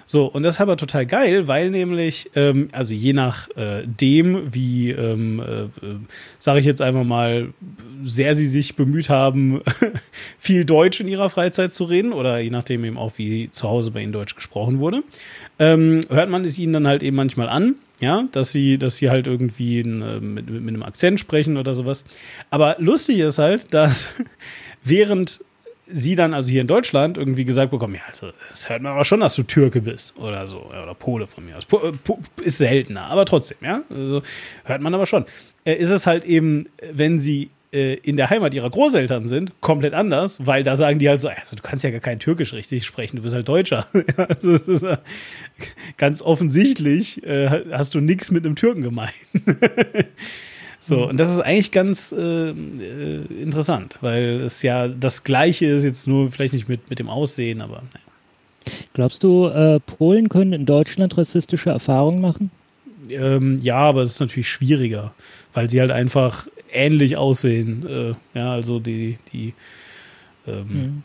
So, 0.06 0.26
und 0.26 0.42
das 0.42 0.56
ist 0.56 0.60
aber 0.60 0.76
total 0.76 1.06
geil, 1.06 1.48
weil 1.48 1.70
nämlich, 1.70 2.30
ähm, 2.34 2.68
also 2.72 2.94
je 2.94 3.12
nach 3.12 3.48
äh, 3.56 3.82
dem, 3.86 4.54
wie, 4.54 4.90
ähm, 4.90 5.40
äh, 5.40 5.62
äh 5.62 5.96
sage 6.38 6.60
ich 6.60 6.66
jetzt 6.66 6.82
einfach 6.82 7.04
mal, 7.04 7.52
sehr 8.04 8.34
sie 8.34 8.46
sich 8.46 8.76
bemüht 8.76 9.08
haben, 9.08 9.62
viel 10.38 10.64
Deutsch 10.64 11.00
in 11.00 11.08
ihrer 11.08 11.30
Freizeit 11.30 11.72
zu 11.72 11.84
reden, 11.84 12.12
oder 12.12 12.38
je 12.38 12.50
nachdem 12.50 12.84
eben 12.84 12.98
auch, 12.98 13.16
wie 13.16 13.50
zu 13.50 13.68
Hause 13.68 13.90
bei 13.90 14.02
ihnen 14.02 14.12
Deutsch 14.12 14.34
gesprochen 14.34 14.78
wurde, 14.78 15.02
ähm, 15.58 16.00
hört 16.08 16.28
man 16.28 16.44
es 16.44 16.58
ihnen 16.58 16.72
dann 16.72 16.86
halt 16.86 17.02
eben 17.02 17.16
manchmal 17.16 17.48
an, 17.48 17.76
ja, 18.00 18.24
dass 18.32 18.52
sie, 18.52 18.76
dass 18.76 18.96
sie 18.96 19.08
halt 19.08 19.26
irgendwie 19.26 19.80
ein, 19.80 20.02
äh, 20.02 20.20
mit, 20.20 20.50
mit 20.50 20.68
einem 20.68 20.82
Akzent 20.82 21.20
sprechen 21.20 21.56
oder 21.56 21.74
sowas. 21.74 22.04
Aber 22.50 22.76
lustig 22.78 23.20
ist 23.20 23.38
halt, 23.38 23.72
dass 23.72 24.08
während 24.84 25.40
sie 25.86 26.14
dann 26.14 26.34
also 26.34 26.50
hier 26.50 26.60
in 26.60 26.66
Deutschland 26.66 27.18
irgendwie 27.18 27.44
gesagt 27.44 27.70
bekommen, 27.70 27.94
ja, 27.94 28.00
also 28.08 28.30
das 28.48 28.68
hört 28.68 28.82
man 28.82 28.92
aber 28.92 29.04
schon, 29.04 29.20
dass 29.20 29.34
du 29.34 29.42
Türke 29.42 29.80
bist 29.80 30.16
oder 30.18 30.46
so, 30.48 30.62
oder 30.66 30.94
Pole 30.94 31.26
von 31.26 31.44
mir 31.44 31.56
aus. 31.56 31.66
Ist 32.42 32.58
seltener, 32.58 33.06
aber 33.06 33.24
trotzdem, 33.24 33.58
ja, 33.62 33.82
also 33.90 34.22
hört 34.64 34.80
man 34.80 34.94
aber 34.94 35.06
schon. 35.06 35.24
Äh, 35.64 35.74
ist 35.74 35.90
es 35.90 36.06
halt 36.06 36.24
eben, 36.24 36.68
wenn 36.92 37.18
sie 37.20 37.50
äh, 37.74 37.94
in 37.94 38.16
der 38.16 38.30
Heimat 38.30 38.54
ihrer 38.54 38.70
Großeltern 38.70 39.26
sind, 39.26 39.52
komplett 39.60 39.94
anders, 39.94 40.46
weil 40.46 40.62
da 40.62 40.76
sagen 40.76 40.98
die 40.98 41.08
halt 41.08 41.20
so, 41.20 41.28
also 41.28 41.56
du 41.56 41.62
kannst 41.62 41.84
ja 41.84 41.90
gar 41.90 42.00
kein 42.00 42.20
Türkisch 42.20 42.52
richtig 42.52 42.86
sprechen, 42.86 43.16
du 43.16 43.22
bist 43.22 43.34
halt 43.34 43.48
Deutscher. 43.48 43.86
also 44.16 44.52
es 44.52 44.68
ist 44.68 44.86
ganz 45.96 46.22
offensichtlich 46.22 47.24
äh, 47.26 47.64
hast 47.72 47.94
du 47.94 48.00
nichts 48.00 48.30
mit 48.30 48.46
einem 48.46 48.56
Türken 48.56 48.82
gemeint. 48.82 49.12
So, 50.84 50.96
mhm. 50.96 51.02
und 51.04 51.16
das 51.16 51.32
ist 51.32 51.40
eigentlich 51.40 51.70
ganz 51.70 52.12
äh, 52.12 52.50
äh, 52.50 53.24
interessant, 53.40 53.96
weil 54.02 54.42
es 54.42 54.60
ja 54.60 54.86
das 54.86 55.24
Gleiche 55.24 55.64
ist, 55.64 55.82
jetzt 55.82 56.06
nur 56.06 56.30
vielleicht 56.30 56.52
nicht 56.52 56.68
mit, 56.68 56.90
mit 56.90 56.98
dem 56.98 57.08
Aussehen, 57.08 57.62
aber 57.62 57.76
naja. 57.76 58.78
Glaubst 58.92 59.22
du, 59.22 59.46
äh, 59.46 59.80
Polen 59.80 60.28
können 60.28 60.52
in 60.52 60.66
Deutschland 60.66 61.16
rassistische 61.16 61.70
Erfahrungen 61.70 62.20
machen? 62.20 62.50
Ähm, 63.08 63.60
ja, 63.62 63.76
aber 63.76 64.02
es 64.02 64.12
ist 64.12 64.20
natürlich 64.20 64.50
schwieriger, 64.50 65.14
weil 65.54 65.70
sie 65.70 65.80
halt 65.80 65.90
einfach 65.90 66.48
ähnlich 66.70 67.16
aussehen. 67.16 67.86
Äh, 67.88 68.38
ja, 68.38 68.52
also 68.52 68.78
die, 68.78 69.16
die 69.32 69.54
ähm, 70.46 70.66
mhm. 70.68 71.02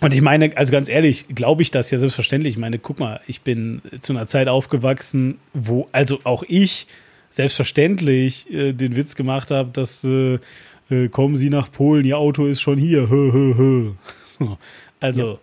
Und 0.00 0.12
ich 0.12 0.20
meine, 0.20 0.54
also 0.58 0.72
ganz 0.72 0.90
ehrlich, 0.90 1.26
glaube 1.34 1.62
ich 1.62 1.70
das 1.70 1.90
ja 1.90 1.96
selbstverständlich. 1.96 2.54
Ich 2.54 2.60
meine, 2.60 2.78
guck 2.78 2.98
mal, 2.98 3.20
ich 3.26 3.40
bin 3.40 3.80
zu 4.00 4.12
einer 4.12 4.26
Zeit 4.26 4.48
aufgewachsen, 4.48 5.38
wo, 5.54 5.88
also 5.92 6.18
auch 6.24 6.42
ich 6.46 6.86
selbstverständlich 7.32 8.48
äh, 8.52 8.72
den 8.72 8.94
Witz 8.94 9.16
gemacht 9.16 9.50
habe, 9.50 9.70
dass 9.72 10.04
äh, 10.04 10.38
äh, 10.90 11.08
kommen 11.08 11.36
Sie 11.36 11.50
nach 11.50 11.72
Polen, 11.72 12.04
Ihr 12.04 12.18
Auto 12.18 12.46
ist 12.46 12.60
schon 12.60 12.78
hier. 12.78 13.10
Hö, 13.10 13.32
hö, 13.32 13.54
hö. 13.56 13.92
So. 14.38 14.58
Also. 15.00 15.26
Ja 15.26 15.38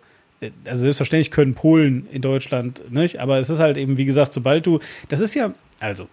also 0.64 0.80
selbstverständlich 0.80 1.30
können 1.30 1.52
Polen 1.54 2.08
in 2.10 2.22
Deutschland, 2.22 2.90
nicht? 2.90 3.20
aber 3.20 3.38
es 3.40 3.50
ist 3.50 3.60
halt 3.60 3.76
eben, 3.76 3.98
wie 3.98 4.06
gesagt, 4.06 4.32
sobald 4.32 4.64
du, 4.64 4.80
das 5.08 5.20
ist 5.20 5.34
ja, 5.34 5.52
also, 5.80 6.08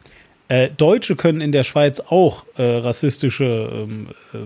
äh, 0.49 0.69
Deutsche 0.69 1.15
können 1.15 1.39
in 1.39 1.53
der 1.53 1.63
Schweiz 1.63 2.01
auch 2.01 2.45
äh, 2.57 2.63
rassistische, 2.63 3.69
ähm, 3.71 4.07
äh, 4.33 4.37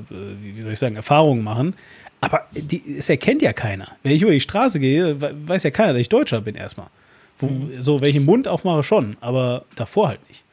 wie 0.56 0.62
soll 0.62 0.74
ich 0.74 0.80
sagen, 0.80 0.96
Erfahrungen 0.96 1.44
machen, 1.44 1.76
aber 2.22 2.48
die, 2.54 2.84
es 2.98 3.10
erkennt 3.10 3.41
ja 3.41 3.52
keiner. 3.52 3.89
Wenn 4.04 4.12
ich 4.12 4.22
über 4.22 4.32
die 4.32 4.41
Straße 4.41 4.80
gehe, 4.80 5.20
weiß 5.20 5.63
ja 5.63 5.72
keiner, 5.72 5.94
dass 5.94 6.02
ich 6.02 6.10
Deutscher 6.10 6.41
bin 6.41 6.56
erstmal. 6.56 6.88
Wo, 7.38 7.48
mhm. 7.48 7.82
So, 7.82 7.98
den 7.98 8.26
Mund 8.26 8.48
aufmache, 8.48 8.84
schon, 8.84 9.17
aber 9.22 9.65
davor 9.76 10.10
halt 10.10 10.28
nicht. 10.30 10.44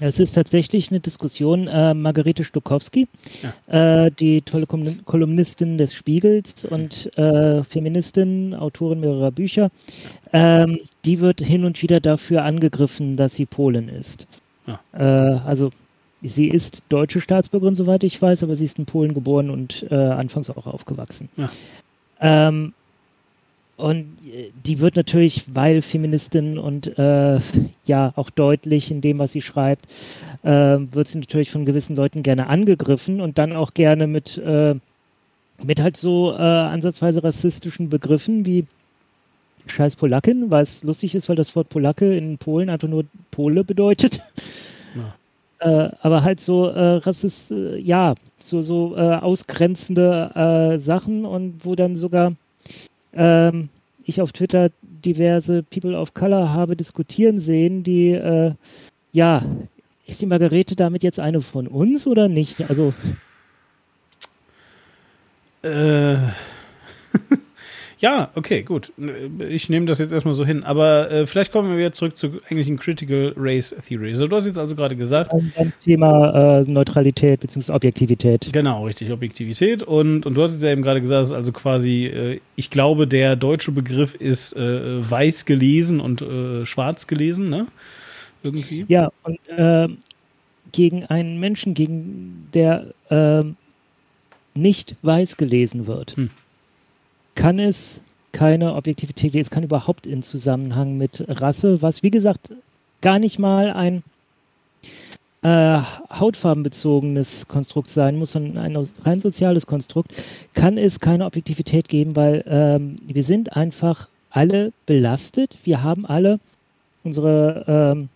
Es 0.00 0.20
ist 0.20 0.34
tatsächlich 0.34 0.90
eine 0.90 1.00
Diskussion. 1.00 1.68
Äh, 1.68 1.94
Margarete 1.94 2.44
Stokowski, 2.44 3.08
ja. 3.42 4.04
äh, 4.04 4.10
die 4.10 4.42
tolle 4.42 4.66
Kolumnistin 4.66 5.78
des 5.78 5.94
Spiegels 5.94 6.64
und 6.64 7.16
äh, 7.16 7.62
Feministin, 7.64 8.54
Autorin 8.54 9.00
mehrerer 9.00 9.30
Bücher, 9.30 9.70
ähm, 10.32 10.80
die 11.04 11.20
wird 11.20 11.40
hin 11.40 11.64
und 11.64 11.80
wieder 11.82 12.00
dafür 12.00 12.44
angegriffen, 12.44 13.16
dass 13.16 13.34
sie 13.34 13.46
Polin 13.46 13.88
ist. 13.88 14.26
Ja. 14.66 14.80
Äh, 14.92 15.38
also 15.46 15.70
sie 16.22 16.48
ist 16.48 16.82
deutsche 16.88 17.20
Staatsbürgerin, 17.20 17.74
soweit 17.74 18.04
ich 18.04 18.20
weiß, 18.20 18.42
aber 18.42 18.54
sie 18.54 18.64
ist 18.64 18.78
in 18.78 18.86
Polen 18.86 19.14
geboren 19.14 19.50
und 19.50 19.86
äh, 19.90 19.94
anfangs 19.94 20.50
auch 20.50 20.66
aufgewachsen. 20.66 21.28
Ja. 21.36 21.50
Ähm, 22.20 22.74
und 23.76 24.16
äh, 24.26 24.50
die 24.64 24.80
wird 24.80 24.96
natürlich, 24.96 25.44
weil 25.52 25.82
Feministin 25.82 26.58
und 26.58 26.98
äh, 26.98 27.38
ja 27.84 28.12
auch 28.16 28.30
deutlich 28.30 28.90
in 28.90 29.00
dem, 29.00 29.18
was 29.18 29.32
sie 29.32 29.42
schreibt, 29.42 29.86
äh, 30.42 30.78
wird 30.92 31.08
sie 31.08 31.18
natürlich 31.18 31.50
von 31.50 31.66
gewissen 31.66 31.94
Leuten 31.94 32.22
gerne 32.22 32.46
angegriffen 32.48 33.20
und 33.20 33.38
dann 33.38 33.52
auch 33.52 33.74
gerne 33.74 34.06
mit, 34.06 34.38
äh, 34.38 34.74
mit 35.62 35.80
halt 35.80 35.96
so 35.96 36.32
äh, 36.32 36.36
ansatzweise 36.36 37.22
rassistischen 37.22 37.90
Begriffen 37.90 38.46
wie 38.46 38.64
Scheiß 39.66 39.96
Polakin, 39.96 40.50
was 40.50 40.82
lustig 40.84 41.14
ist, 41.14 41.28
weil 41.28 41.36
das 41.36 41.54
Wort 41.56 41.68
Polacke 41.68 42.16
in 42.16 42.38
Polen 42.38 42.70
einfach 42.70 42.88
nur 42.88 43.04
Pole 43.30 43.64
bedeutet. 43.64 44.22
Ja. 44.94 45.14
Äh, 45.58 45.90
aber 46.00 46.22
halt 46.22 46.40
so 46.40 46.68
äh, 46.68 46.96
Rassist, 46.98 47.52
ja, 47.78 48.14
so, 48.38 48.62
so 48.62 48.96
ausgrenzende 48.96 50.78
Sachen 50.78 51.24
und 51.24 51.64
wo 51.64 51.74
dann 51.74 51.96
sogar 51.96 52.34
ähm, 53.16 53.68
ich 54.04 54.20
auf 54.20 54.32
Twitter 54.32 54.70
diverse 54.82 55.62
People 55.62 55.98
of 55.98 56.14
Color 56.14 56.52
habe 56.52 56.76
diskutieren 56.76 57.40
sehen, 57.40 57.82
die, 57.82 58.10
äh, 58.10 58.52
ja, 59.12 59.42
ist 60.06 60.20
die 60.20 60.26
Margarete 60.26 60.76
damit 60.76 61.02
jetzt 61.02 61.18
eine 61.18 61.40
von 61.40 61.66
uns 61.66 62.06
oder 62.06 62.28
nicht? 62.28 62.70
Also. 62.70 62.94
Äh. 65.62 66.18
Ja, 67.98 68.30
okay, 68.34 68.62
gut. 68.62 68.92
Ich 69.48 69.70
nehme 69.70 69.86
das 69.86 69.98
jetzt 69.98 70.12
erstmal 70.12 70.34
so 70.34 70.44
hin. 70.44 70.64
Aber 70.64 71.10
äh, 71.10 71.26
vielleicht 71.26 71.50
kommen 71.50 71.70
wir 71.70 71.78
wieder 71.78 71.92
zurück 71.92 72.14
zur 72.14 72.42
eigentlichen 72.44 72.78
Critical 72.78 73.32
Race 73.36 73.74
Theory. 73.86 74.14
So, 74.14 74.26
du 74.26 74.36
hast 74.36 74.44
jetzt 74.44 74.58
also 74.58 74.76
gerade 74.76 74.96
gesagt. 74.96 75.30
Beim 75.30 75.72
Thema 75.82 76.60
äh, 76.60 76.70
Neutralität 76.70 77.40
bzw. 77.40 77.72
Objektivität. 77.72 78.50
Genau, 78.52 78.84
richtig, 78.84 79.10
Objektivität. 79.10 79.82
Und, 79.82 80.26
und 80.26 80.34
du 80.34 80.42
hast 80.42 80.52
jetzt 80.52 80.62
ja 80.62 80.70
eben 80.70 80.82
gerade 80.82 81.00
gesagt, 81.00 81.32
also 81.32 81.52
quasi, 81.52 82.06
äh, 82.06 82.40
ich 82.54 82.68
glaube, 82.68 83.06
der 83.06 83.34
deutsche 83.34 83.72
Begriff 83.72 84.14
ist 84.14 84.54
äh, 84.54 85.10
weiß 85.10 85.46
gelesen 85.46 86.00
und 86.00 86.20
äh, 86.20 86.66
schwarz 86.66 87.06
gelesen, 87.06 87.48
ne? 87.48 87.66
Irgendwie. 88.42 88.84
Ja, 88.88 89.10
und 89.22 89.38
äh, 89.48 89.88
gegen 90.72 91.06
einen 91.06 91.40
Menschen, 91.40 91.72
gegen 91.74 92.48
der 92.52 92.92
nicht 94.54 94.96
weiß 95.02 95.36
gelesen 95.36 95.86
wird. 95.86 96.16
Hm 96.16 96.30
kann 97.36 97.60
es 97.60 98.00
keine 98.32 98.74
Objektivität 98.74 99.32
geben. 99.32 99.42
Es 99.42 99.50
kann 99.50 99.62
überhaupt 99.62 100.06
in 100.06 100.22
Zusammenhang 100.22 100.98
mit 100.98 101.24
Rasse, 101.28 101.80
was 101.80 102.02
wie 102.02 102.10
gesagt 102.10 102.52
gar 103.00 103.18
nicht 103.18 103.38
mal 103.38 103.72
ein 103.72 104.02
äh, 105.42 105.80
hautfarbenbezogenes 106.10 107.46
Konstrukt 107.46 107.90
sein 107.90 108.18
muss, 108.18 108.32
sondern 108.32 108.58
ein 108.58 108.88
rein 109.04 109.20
soziales 109.20 109.66
Konstrukt, 109.66 110.12
kann 110.54 110.76
es 110.76 110.98
keine 110.98 111.24
Objektivität 111.24 111.88
geben, 111.88 112.16
weil 112.16 112.42
ähm, 112.48 112.96
wir 113.06 113.22
sind 113.22 113.56
einfach 113.56 114.08
alle 114.30 114.72
belastet. 114.86 115.56
Wir 115.64 115.82
haben 115.82 116.04
alle 116.04 116.40
unsere 117.04 117.64
ähm, 117.68 118.08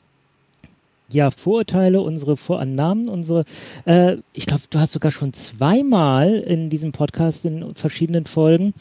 ja, 1.09 1.31
Vorurteile, 1.31 2.01
unsere 2.01 2.37
Vorannahmen, 2.37 3.09
unsere, 3.09 3.45
äh, 3.85 4.17
ich 4.33 4.47
glaube, 4.47 4.65
du 4.71 4.79
hast 4.79 4.93
sogar 4.93 5.13
schon 5.13 5.33
zweimal 5.33 6.35
in 6.35 6.71
diesem 6.71 6.93
Podcast 6.93 7.45
in 7.45 7.75
verschiedenen 7.75 8.27
Folgen 8.27 8.75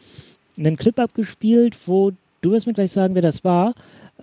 einen 0.59 0.77
Clip 0.77 0.97
abgespielt, 0.99 1.77
wo 1.85 2.11
du 2.41 2.51
wirst 2.51 2.67
mir 2.67 2.73
gleich 2.73 2.91
sagen, 2.91 3.15
wer 3.15 3.21
das 3.21 3.43
war. 3.43 3.73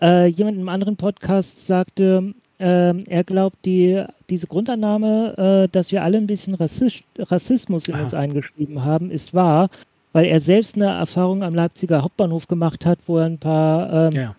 Äh, 0.01 0.27
jemand 0.27 0.57
in 0.57 0.61
einem 0.61 0.69
anderen 0.69 0.97
Podcast 0.97 1.67
sagte, 1.67 2.35
äh, 2.59 3.03
er 3.05 3.25
glaubt, 3.25 3.57
die, 3.65 4.03
diese 4.31 4.47
Grundannahme, 4.47 5.65
äh, 5.67 5.69
dass 5.73 5.93
wir 5.93 6.03
alle 6.03 6.19
ein 6.19 6.27
bisschen 6.27 6.55
Rassist, 6.55 7.03
Rassismus 7.19 7.89
in 7.89 7.95
Aha. 7.95 8.03
uns 8.05 8.15
eingeschrieben 8.15 8.85
haben, 8.85 9.11
ist 9.11 9.35
wahr, 9.35 9.71
weil 10.13 10.27
er 10.27 10.41
selbst 10.41 10.77
eine 10.77 10.87
Erfahrung 10.87 11.43
am 11.43 11.55
Leipziger 11.55 12.03
Hauptbahnhof 12.03 12.47
gemacht 12.47 12.87
hat, 12.87 12.99
wo 13.07 13.19
er 13.19 13.27
ein 13.27 13.39
paar 13.39 13.93
ähm, 13.93 14.13
ja. 14.13 14.37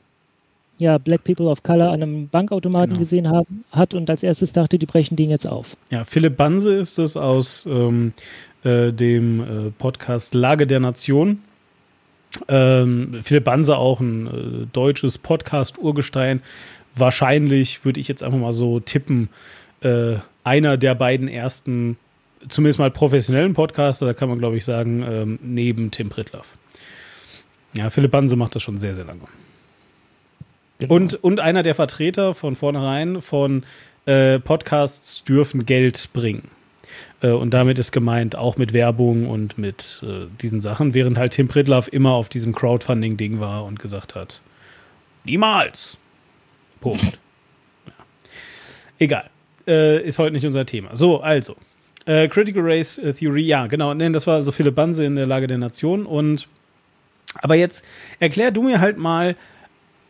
ja. 0.78 0.98
Black 0.98 1.24
People 1.24 1.48
of 1.48 1.62
Color 1.64 1.92
an 1.92 2.02
einem 2.02 2.28
Bankautomaten 2.30 2.90
genau. 2.90 3.00
gesehen 3.00 3.30
haben, 3.30 3.64
hat 3.72 3.94
und 3.94 4.10
als 4.10 4.24
erstes 4.24 4.54
dachte, 4.54 4.80
die 4.80 4.88
brechen 4.88 5.16
den 5.16 5.30
jetzt 5.30 5.48
auf. 5.48 5.78
Ja, 5.92 6.04
Philipp 6.04 6.38
Banse 6.38 6.74
ist 6.74 6.98
es 6.98 7.16
aus 7.16 7.68
ähm, 7.68 8.14
äh, 8.64 8.92
dem 8.92 9.42
äh, 9.42 9.72
Podcast 9.78 10.34
Lage 10.34 10.66
der 10.66 10.80
Nation 10.80 11.40
ähm, 12.48 13.20
Philipp 13.22 13.44
Banse 13.46 13.78
auch 13.78 14.00
ein 14.00 14.28
äh, 14.28 14.66
deutsches 14.72 15.18
Podcast-Urgestein. 15.18 16.42
Wahrscheinlich 16.96 17.86
würde 17.86 18.00
ich 18.00 18.08
jetzt 18.08 18.24
einfach 18.24 18.40
mal 18.40 18.54
so 18.54 18.80
tippen, 18.80 19.30
äh, 19.82 20.16
einer 20.44 20.78
der 20.78 20.96
beiden 20.96 21.28
ersten, 21.28 21.98
zumindest 22.50 22.80
mal 22.80 22.92
professionellen 22.92 23.54
Podcaster, 23.54 24.06
da 24.06 24.14
kann 24.14 24.30
man 24.30 24.40
glaube 24.40 24.58
ich 24.58 24.66
sagen, 24.66 25.04
ähm, 25.08 25.40
neben 25.42 25.92
Tim 25.92 26.10
Pritloff. 26.10 26.54
Ja, 27.76 27.90
Philipp 27.90 28.12
Banse 28.12 28.36
macht 28.36 28.56
das 28.56 28.64
schon 28.64 28.80
sehr, 28.80 28.96
sehr 28.96 29.06
lange. 29.06 29.22
Genau. 30.80 30.94
Und, 30.94 31.16
und 31.24 31.40
einer 31.40 31.64
der 31.64 31.76
Vertreter 31.76 32.34
von 32.34 32.56
vornherein 32.56 33.22
von 33.22 33.64
äh, 34.06 34.40
Podcasts 34.40 35.24
dürfen 35.24 35.66
Geld 35.66 36.10
bringen. 36.14 36.50
Äh, 37.22 37.32
und 37.32 37.52
damit 37.52 37.80
ist 37.80 37.92
gemeint 37.92 38.36
auch 38.36 38.58
mit 38.58 38.74
Werbung 38.74 39.30
und 39.30 39.58
mit 39.58 40.02
äh, 40.04 40.28
diesen 40.42 40.62
Sachen, 40.62 40.94
während 40.94 41.18
halt 41.18 41.34
Tim 41.34 41.48
Pritloff 41.48 41.92
immer 41.92 42.12
auf 42.12 42.30
diesem 42.30 42.54
Crowdfunding-Ding 42.54 43.40
war 43.40 43.66
und 43.66 43.80
gesagt 43.80 44.16
hat, 44.16 44.42
niemals. 45.24 45.98
Punkt. 46.80 47.20
ja. 47.86 47.94
Egal. 49.00 49.30
Äh, 49.68 50.04
ist 50.04 50.20
heute 50.20 50.34
nicht 50.34 50.46
unser 50.46 50.66
Thema. 50.66 50.96
So, 50.96 51.20
also. 51.20 51.56
Äh, 52.06 52.30
Critical 52.30 52.64
Race 52.64 52.98
äh, 53.00 53.14
Theory, 53.14 53.44
ja, 53.44 53.68
genau. 53.68 53.94
Nee, 53.94 54.10
das 54.12 54.28
war 54.28 54.36
also 54.36 54.54
Philipp 54.54 54.76
Banse 54.76 55.04
in 55.04 55.16
der 55.16 55.26
Lage 55.26 55.48
der 55.48 55.58
Nation. 55.58 56.06
Und 56.06 56.48
aber 57.36 57.56
jetzt 57.56 57.84
erklär 58.20 58.52
du 58.52 58.62
mir 58.64 58.80
halt 58.80 58.98
mal, 58.98 59.36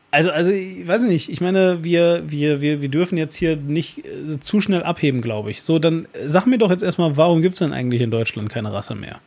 also, 0.10 0.32
also, 0.32 0.52
ich 0.52 0.88
weiß 0.88 1.04
nicht, 1.04 1.30
ich 1.30 1.41
meine, 1.41 1.84
wir, 1.84 2.24
wir, 2.28 2.62
wir, 2.62 2.82
wir 2.82 2.89
dürfen 2.89 3.17
jetzt 3.17 3.36
hier 3.36 3.58
nicht 3.58 4.06
äh, 4.06 4.39
zu 4.39 4.62
schnell 4.62 4.84
abheben, 4.84 5.22
glaube 5.22 5.52
ich. 5.52 5.62
So, 5.62 5.80
dann 5.80 6.08
äh, 6.13 6.30
sag 6.30 6.46
mir 6.46 6.58
doch 6.58 6.72
jetzt 6.72 6.84
erstmal, 6.84 7.17
warum 7.17 7.41
gibt 7.41 7.56
es 7.56 7.60
denn 7.60 7.74
eigentlich 7.74 8.02
in 8.02 8.12
Deutschland 8.12 8.50
keine 8.50 8.72
Rasse 8.72 8.96
mehr? 8.96 9.20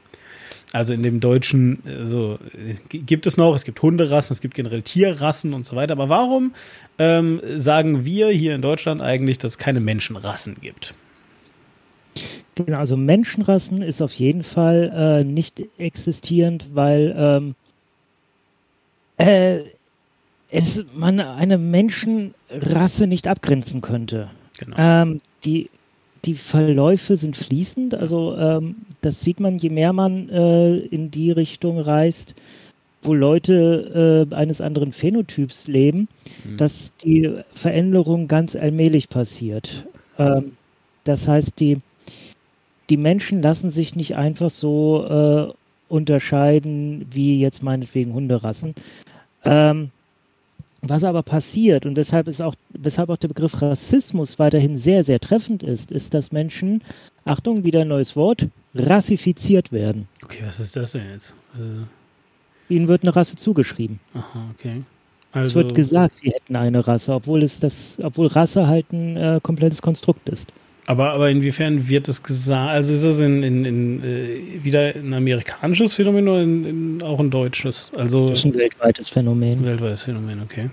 Also 0.72 0.92
in 0.92 1.02
dem 1.02 1.20
Deutschen, 1.20 1.84
äh, 1.86 2.06
so 2.06 2.38
gibt 2.88 3.26
es 3.26 3.36
noch, 3.36 3.54
es 3.54 3.64
gibt 3.64 3.82
Hunderassen, 3.82 4.32
es 4.32 4.40
gibt 4.40 4.54
generell 4.54 4.82
Tierrassen 4.82 5.52
und 5.52 5.66
so 5.66 5.76
weiter. 5.76 5.92
Aber 5.92 6.08
warum 6.08 6.54
ähm, 6.98 7.40
sagen 7.58 8.04
wir 8.04 8.28
hier 8.28 8.54
in 8.54 8.62
Deutschland 8.62 9.02
eigentlich, 9.02 9.38
dass 9.38 9.52
es 9.52 9.58
keine 9.58 9.80
Menschenrassen 9.80 10.56
gibt? 10.62 10.94
Genau, 12.54 12.78
also 12.78 12.96
Menschenrassen 12.96 13.82
ist 13.82 14.00
auf 14.00 14.12
jeden 14.12 14.44
Fall 14.44 14.92
äh, 15.22 15.24
nicht 15.24 15.62
existierend, 15.78 16.68
weil 16.72 17.14
ähm, 17.16 17.54
äh, 19.18 19.60
es, 20.50 20.84
man 20.94 21.20
eine 21.20 21.58
Menschenrasse 21.58 23.06
nicht 23.06 23.28
abgrenzen 23.28 23.80
könnte. 23.80 24.30
Genau. 24.58 24.76
Ähm, 24.78 25.20
die, 25.44 25.70
die 26.24 26.34
Verläufe 26.34 27.16
sind 27.16 27.36
fließend, 27.36 27.94
also 27.94 28.36
ähm, 28.36 28.76
das 29.00 29.20
sieht 29.20 29.40
man, 29.40 29.58
je 29.58 29.70
mehr 29.70 29.92
man 29.92 30.28
äh, 30.28 30.76
in 30.76 31.10
die 31.10 31.30
Richtung 31.30 31.78
reist, 31.78 32.34
wo 33.02 33.14
Leute 33.14 34.26
äh, 34.30 34.34
eines 34.34 34.60
anderen 34.60 34.92
Phänotyps 34.92 35.66
leben, 35.66 36.08
mhm. 36.44 36.56
dass 36.58 36.94
die 36.96 37.32
Veränderung 37.52 38.28
ganz 38.28 38.54
allmählich 38.54 39.08
passiert. 39.08 39.86
Ähm, 40.18 40.52
das 41.04 41.26
heißt, 41.26 41.58
die, 41.58 41.78
die 42.90 42.98
Menschen 42.98 43.40
lassen 43.40 43.70
sich 43.70 43.96
nicht 43.96 44.16
einfach 44.16 44.50
so 44.50 45.06
äh, 45.06 45.52
unterscheiden 45.88 47.06
wie 47.10 47.40
jetzt 47.40 47.62
meinetwegen 47.62 48.12
Hunderassen. 48.12 48.74
Ähm, 49.44 49.90
was 50.82 51.04
aber 51.04 51.22
passiert 51.22 51.86
und 51.86 51.96
weshalb, 51.96 52.28
ist 52.28 52.40
auch, 52.40 52.54
weshalb 52.70 53.10
auch 53.10 53.16
der 53.16 53.28
Begriff 53.28 53.60
Rassismus 53.60 54.38
weiterhin 54.38 54.76
sehr, 54.76 55.04
sehr 55.04 55.20
treffend 55.20 55.62
ist, 55.62 55.90
ist, 55.90 56.14
dass 56.14 56.32
Menschen, 56.32 56.82
Achtung, 57.24 57.64
wieder 57.64 57.82
ein 57.82 57.88
neues 57.88 58.16
Wort, 58.16 58.48
rassifiziert 58.74 59.72
werden. 59.72 60.08
Okay, 60.22 60.40
was 60.44 60.60
ist 60.60 60.76
das 60.76 60.92
denn 60.92 61.10
jetzt? 61.12 61.34
Äh 61.54 61.84
Ihnen 62.70 62.86
wird 62.88 63.02
eine 63.02 63.14
Rasse 63.14 63.36
zugeschrieben. 63.36 63.98
Aha, 64.14 64.46
okay. 64.54 64.82
Also, 65.32 65.48
es 65.48 65.54
wird 65.54 65.66
also 65.66 65.74
gesagt, 65.74 66.16
sie 66.16 66.30
hätten 66.30 66.56
eine 66.56 66.86
Rasse, 66.86 67.12
obwohl 67.12 67.42
es 67.42 67.60
das, 67.60 67.98
obwohl 68.02 68.28
Rasse 68.28 68.66
halt 68.66 68.92
ein 68.92 69.16
äh, 69.16 69.40
komplettes 69.42 69.82
Konstrukt 69.82 70.28
ist. 70.28 70.52
Aber, 70.90 71.12
aber 71.12 71.30
inwiefern 71.30 71.88
wird 71.88 72.08
das 72.08 72.20
gesagt? 72.20 72.72
Also 72.72 72.92
ist 72.92 73.04
das 73.04 73.20
in, 73.20 73.44
in, 73.44 73.64
in 73.64 74.02
äh, 74.02 74.64
wieder 74.64 74.92
ein 74.92 75.14
amerikanisches 75.14 75.92
Phänomen 75.92 76.26
oder 76.26 76.42
in, 76.42 77.00
auch 77.00 77.20
ein 77.20 77.30
deutsches? 77.30 77.92
Also 77.94 78.28
das 78.28 78.40
ist 78.40 78.46
ein 78.46 78.54
weltweites 78.56 79.08
Phänomen. 79.08 79.64
Weltweites 79.64 80.02
Phänomen, 80.02 80.42
okay. 80.42 80.68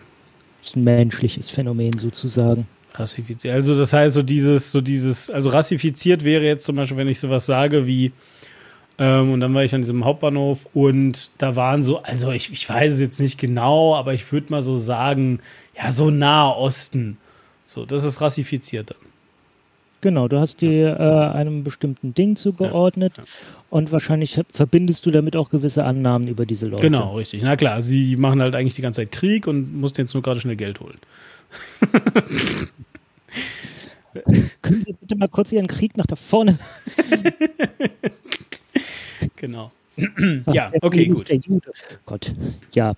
Das 0.60 0.72
ist 0.72 0.76
ein 0.76 0.86
menschliches 0.86 1.52
Phänomen 1.52 1.94
sozusagen. 2.00 2.68
Rassifiziert. 2.96 3.54
Also 3.54 3.78
das 3.78 3.94
heißt, 3.94 4.16
so 4.16 4.24
dieses, 4.24 4.72
so 4.72 4.82
dieses, 4.82 5.30
also 5.30 5.50
rassifiziert 5.50 6.24
wäre 6.24 6.46
jetzt 6.46 6.66
zum 6.66 6.78
Beispiel, 6.78 6.98
wenn 6.98 7.10
ich 7.10 7.20
sowas 7.20 7.46
sage 7.46 7.86
wie, 7.86 8.12
ähm, 8.98 9.34
und 9.34 9.40
dann 9.40 9.54
war 9.54 9.66
ich 9.66 9.76
an 9.76 9.82
diesem 9.82 10.04
Hauptbahnhof 10.04 10.68
und 10.74 11.30
da 11.38 11.56
waren 11.56 11.84
so, 11.84 12.02
also 12.02 12.32
ich, 12.32 12.52
ich 12.52 12.68
weiß 12.68 12.92
es 12.92 13.00
jetzt 13.00 13.20
nicht 13.20 13.38
genau, 13.38 13.94
aber 13.94 14.16
ich 14.16 14.32
würde 14.32 14.48
mal 14.50 14.64
so 14.64 14.78
sagen, 14.78 15.42
ja, 15.78 15.92
so 15.92 16.10
Nahe 16.10 16.56
Osten. 16.56 17.18
So, 17.68 17.86
das 17.86 18.04
ist 18.04 18.20
rassifiziert 18.20 18.90
dann. 18.90 19.07
Genau, 20.02 20.28
du 20.28 20.40
hast 20.40 20.62
die 20.62 20.82
äh, 20.82 20.96
einem 20.96 21.64
bestimmten 21.64 22.14
Ding 22.14 22.36
zugeordnet 22.36 23.14
ja, 23.18 23.24
ja. 23.24 23.30
und 23.72 23.92
wahrscheinlich 23.92 24.40
verbindest 24.54 25.04
du 25.06 25.12
damit 25.12 25.36
auch 25.36 25.50
gewisse 25.50 25.86
Annahmen 25.86 26.28
über 26.28 26.46
diese 26.46 26.68
Leute. 26.68 26.84
Genau, 26.84 27.16
richtig. 27.16 27.42
Na 27.42 27.56
klar, 27.56 27.82
sie 27.82 28.16
machen 28.16 28.42
halt 28.42 28.54
eigentlich 28.56 28.76
die 28.76 28.84
ganze 28.84 29.02
Zeit 29.02 29.12
Krieg 29.12 29.48
und 29.48 29.76
mussten 29.80 30.02
jetzt 30.02 30.14
nur 30.14 30.22
gerade 30.22 30.40
schnell 30.40 30.56
Geld 30.56 30.80
holen. 30.80 31.00
Können 34.62 34.84
Sie 34.84 34.94
bitte 34.94 35.16
mal 35.16 35.28
kurz 35.28 35.52
Ihren 35.52 35.68
Krieg 35.68 35.98
nach 35.98 36.08
da 36.08 36.16
vorne? 36.16 36.58
genau. 39.36 39.72
Ja, 40.52 40.72
okay, 40.82 41.08
gut. 41.08 41.28
Der 41.30 41.38
Jude. 41.38 41.72
Gott, 42.06 42.34
ja. 42.74 42.94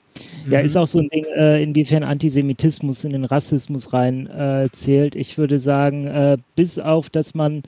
Mhm. 0.46 0.52
Ja, 0.52 0.60
ist 0.60 0.78
auch 0.78 0.88
so 0.88 1.00
ein 1.00 1.10
Ding, 1.10 1.26
äh, 1.36 1.64
inwiefern 1.64 2.04
Antisemitismus 2.04 3.04
in 3.04 3.14
den 3.14 3.26
Rassismus 3.26 3.94
rein 3.94 4.28
äh, 4.28 4.70
zählt. 4.74 5.16
Ich 5.16 5.38
würde 5.38 5.60
sagen, 5.60 6.08
äh, 6.08 6.38
bis 6.56 6.78
auf, 6.78 7.10
dass 7.10 7.34
man 7.34 7.64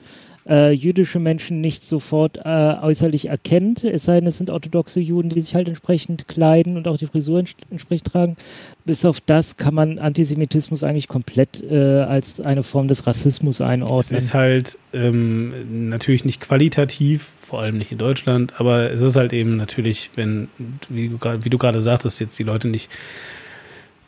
äh, 0.48 0.72
jüdische 0.72 1.18
Menschen 1.18 1.60
nicht 1.60 1.84
sofort 1.84 2.38
äh, 2.38 2.74
äußerlich 2.82 3.28
erkennt, 3.28 3.84
es 3.84 4.04
sei 4.04 4.18
denn, 4.18 4.26
es 4.26 4.38
sind 4.38 4.50
orthodoxe 4.50 5.00
Juden, 5.00 5.28
die 5.28 5.40
sich 5.40 5.54
halt 5.54 5.68
entsprechend 5.68 6.26
kleiden 6.28 6.76
und 6.76 6.88
auch 6.88 6.98
die 6.98 7.06
Frisur 7.06 7.38
ents 7.38 7.54
entsprechend 7.70 8.12
tragen. 8.12 8.36
Bis 8.84 9.04
auf 9.04 9.20
das 9.20 9.56
kann 9.56 9.74
man 9.74 9.98
Antisemitismus 9.98 10.82
eigentlich 10.82 11.08
komplett 11.08 11.62
äh, 11.62 12.00
als 12.00 12.40
eine 12.40 12.64
Form 12.64 12.88
des 12.88 13.06
Rassismus 13.06 13.60
einordnen. 13.60 14.18
Es 14.18 14.24
ist 14.24 14.34
halt 14.34 14.78
ähm, 14.92 15.88
natürlich 15.88 16.24
nicht 16.24 16.40
qualitativ, 16.40 17.28
vor 17.40 17.60
allem 17.60 17.78
nicht 17.78 17.92
in 17.92 17.98
Deutschland, 17.98 18.54
aber 18.58 18.90
es 18.90 19.00
ist 19.00 19.16
halt 19.16 19.32
eben 19.32 19.56
natürlich, 19.56 20.10
wenn, 20.16 20.48
wie 20.88 21.08
du 21.08 21.58
gerade 21.58 21.82
sagtest, 21.82 22.18
jetzt 22.18 22.38
die 22.38 22.44
Leute 22.44 22.66
nicht 22.66 22.88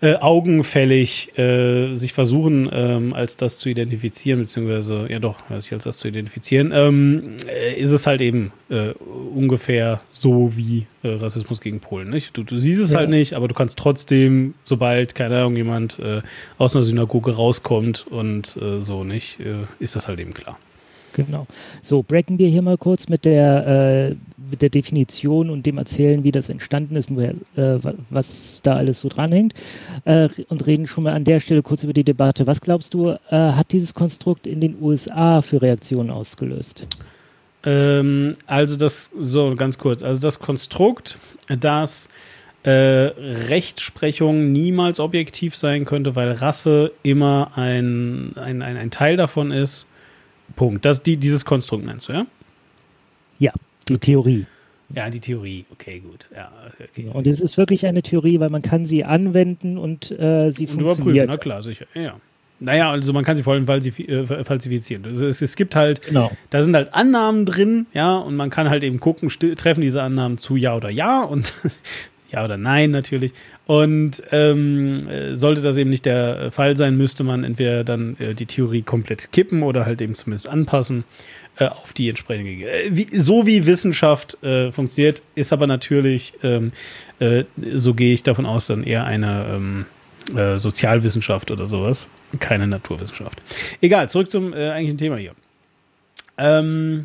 äh, 0.01 0.17
augenfällig 0.17 1.39
äh, 1.39 1.95
sich 1.95 2.13
versuchen, 2.13 2.69
ähm, 2.73 3.15
als 3.15 3.37
das 3.37 3.59
zu 3.59 3.69
identifizieren, 3.69 4.41
beziehungsweise, 4.41 5.07
ja 5.09 5.19
doch, 5.19 5.37
sich 5.59 5.73
als 5.73 5.85
das 5.85 5.99
zu 5.99 6.09
identifizieren, 6.09 6.73
ähm, 6.75 7.37
äh, 7.49 7.75
ist 7.75 7.91
es 7.91 8.07
halt 8.07 8.21
eben 8.21 8.53
äh, 8.69 8.91
ungefähr 9.35 10.03
so 10.11 10.57
wie 10.57 10.87
äh, 11.03 11.09
Rassismus 11.09 11.61
gegen 11.61 11.81
Polen. 11.81 12.11
Nicht? 12.11 12.37
Du, 12.37 12.43
du 12.43 12.59
siehst 12.59 12.83
es 12.83 12.93
ja. 12.93 12.99
halt 12.99 13.11
nicht, 13.11 13.33
aber 13.35 13.49
du 13.49 13.55
kannst 13.55 13.79
trotzdem, 13.79 14.55
sobald, 14.63 15.15
keine 15.15 15.39
Ahnung, 15.39 15.57
jemand 15.57 15.99
aus 16.59 16.75
einer 16.75 16.85
Synagoge 16.85 17.37
rauskommt 17.37 18.07
und 18.09 18.59
so 18.81 19.05
nicht, 19.05 19.39
ist 19.79 19.97
das 19.97 20.09
halt 20.09 20.21
eben 20.21 20.35
klar. 20.35 20.59
Genau. 21.15 21.47
So, 21.83 22.03
breaken 22.03 22.39
wir 22.39 22.49
hier 22.49 22.63
mal 22.63 22.77
kurz 22.77 23.09
mit 23.09 23.25
der, 23.25 24.17
mit 24.55 24.63
der 24.63 24.71
Definition 24.71 25.51
und 25.51 25.67
dem 25.67 25.79
Erzählen, 25.79 26.23
wie 26.23 26.31
das 26.31 26.49
entstanden 26.49 26.95
ist 26.95 27.13
woher, 27.13 27.35
äh, 27.57 27.81
was 28.09 28.61
da 28.63 28.77
alles 28.77 29.01
so 29.01 29.09
dranhängt. 29.09 29.53
Äh, 30.05 30.29
und 30.49 30.65
reden 30.65 30.87
schon 30.87 31.03
mal 31.03 31.13
an 31.13 31.25
der 31.25 31.41
Stelle 31.41 31.61
kurz 31.63 31.83
über 31.83 31.93
die 31.93 32.05
Debatte. 32.05 32.47
Was 32.47 32.61
glaubst 32.61 32.95
du, 32.95 33.11
äh, 33.11 33.17
hat 33.31 33.73
dieses 33.73 33.95
Konstrukt 33.95 34.47
in 34.47 34.61
den 34.61 34.81
USA 34.81 35.43
für 35.43 35.61
Reaktionen 35.61 36.11
ausgelöst? 36.11 36.87
Ähm, 37.65 38.37
also 38.47 38.77
das, 38.77 39.11
so 39.21 39.57
ganz 39.57 39.77
kurz, 39.77 40.05
also 40.05 40.21
das 40.21 40.39
Konstrukt, 40.39 41.19
dass 41.49 42.09
äh, 42.63 42.71
Rechtsprechung 42.71 44.53
niemals 44.53 45.01
objektiv 45.01 45.57
sein 45.57 45.85
könnte, 45.85 46.15
weil 46.15 46.31
Rasse 46.31 46.93
immer 47.03 47.51
ein, 47.57 48.37
ein, 48.37 48.63
ein, 48.63 48.77
ein 48.77 48.91
Teil 48.93 49.17
davon 49.17 49.51
ist 49.51 49.87
Punkt. 50.55 50.85
Das, 50.85 51.03
die, 51.03 51.17
dieses 51.17 51.45
Konstrukt 51.45 51.85
meinst 51.85 52.09
du, 52.09 52.13
ja? 52.13 52.27
Ja, 53.41 53.53
die 53.89 53.99
Theorie. 53.99 54.47
Ja, 54.95 55.11
die 55.11 55.21
Theorie. 55.21 55.65
Okay, 55.73 56.01
gut. 56.01 56.27
Ja, 56.35 56.51
okay. 56.69 57.09
Und 57.13 57.27
es 57.27 57.41
ist 57.41 57.57
wirklich 57.57 57.87
eine 57.87 58.03
Theorie, 58.03 58.39
weil 58.41 58.51
man 58.51 58.63
kann 58.63 58.87
sie 58.87 59.05
anwenden 59.05 59.79
und 59.79 60.11
äh, 60.13 60.51
sie 60.53 60.67
und 60.67 60.75
funktioniert. 60.75 61.25
Überprüfen, 61.25 61.27
na 61.27 61.37
klar, 61.37 61.63
sicher. 61.63 61.87
Ja. 61.95 62.21
Naja, 62.61 62.91
also 62.91 63.13
man 63.13 63.25
kann 63.25 63.37
sie 63.37 63.43
vor 63.43 63.55
allem 63.55 63.69
äh, 63.69 64.45
falsifizieren. 64.45 65.05
Also 65.05 65.27
es, 65.27 65.43
es, 65.43 65.57
gibt 65.57 65.75
halt, 65.75 66.03
genau. 66.03 66.31
da 66.51 66.63
sind 66.63 66.75
halt 66.77 66.95
Annahmen 66.95 67.47
drin, 67.47 67.87
ja, 67.93 68.17
und 68.17 68.37
man 68.37 68.51
kann 68.51 68.71
halt 68.71 68.85
eben 68.85 69.01
gucken, 69.01 69.29
treffen 69.29 69.81
diese 69.81 70.03
Annahmen 70.03 70.39
zu 70.39 70.57
Ja 70.57 70.77
oder 70.77 70.91
Ja 70.91 71.23
und 71.23 71.53
Ja 72.31 72.45
oder 72.45 72.57
Nein 72.57 72.91
natürlich. 72.91 73.33
Und 73.67 74.23
ähm, 74.31 75.09
äh, 75.09 75.35
sollte 75.37 75.63
das 75.63 75.77
eben 75.77 75.91
nicht 75.91 76.05
der 76.05 76.51
Fall 76.53 76.77
sein, 76.77 76.97
müsste 76.97 77.25
man 77.25 77.45
entweder 77.45 77.83
dann 77.83 78.17
äh, 78.19 78.35
die 78.35 78.47
Theorie 78.47 78.83
komplett 78.83 79.33
kippen 79.33 79.63
oder 79.63 79.87
halt 79.87 80.01
eben 80.03 80.15
zumindest 80.15 80.49
anpassen 80.49 81.05
äh, 81.59 81.67
auf 81.67 81.93
die 81.93 82.09
entsprechende. 82.09 82.51
Äh, 82.51 82.91
wie, 82.91 83.07
so 83.13 83.47
wie 83.47 83.67
Wissenschaft 83.67 84.43
äh, 84.43 84.73
funktioniert, 84.73 85.23
ist 85.35 85.53
aber 85.53 85.67
natürlich, 85.67 86.35
ähm, 86.43 86.73
äh, 87.21 87.45
so 87.75 87.95
gehe 87.95 88.15
ich 88.15 88.23
davon 88.23 88.47
aus, 88.47 88.67
dann 88.67 88.85
eher 88.85 89.05
eine 89.05 89.47
ähm, 89.55 89.87
Sozialwissenschaft 90.57 91.51
oder 91.51 91.67
sowas, 91.67 92.07
keine 92.41 92.67
Naturwissenschaft. 92.67 93.43
Egal, 93.83 94.09
zurück 94.09 94.31
zum 94.31 94.55
eigentlichen 94.55 94.97
Thema 94.97 95.17
hier. 95.19 95.33
Ähm, 96.39 97.05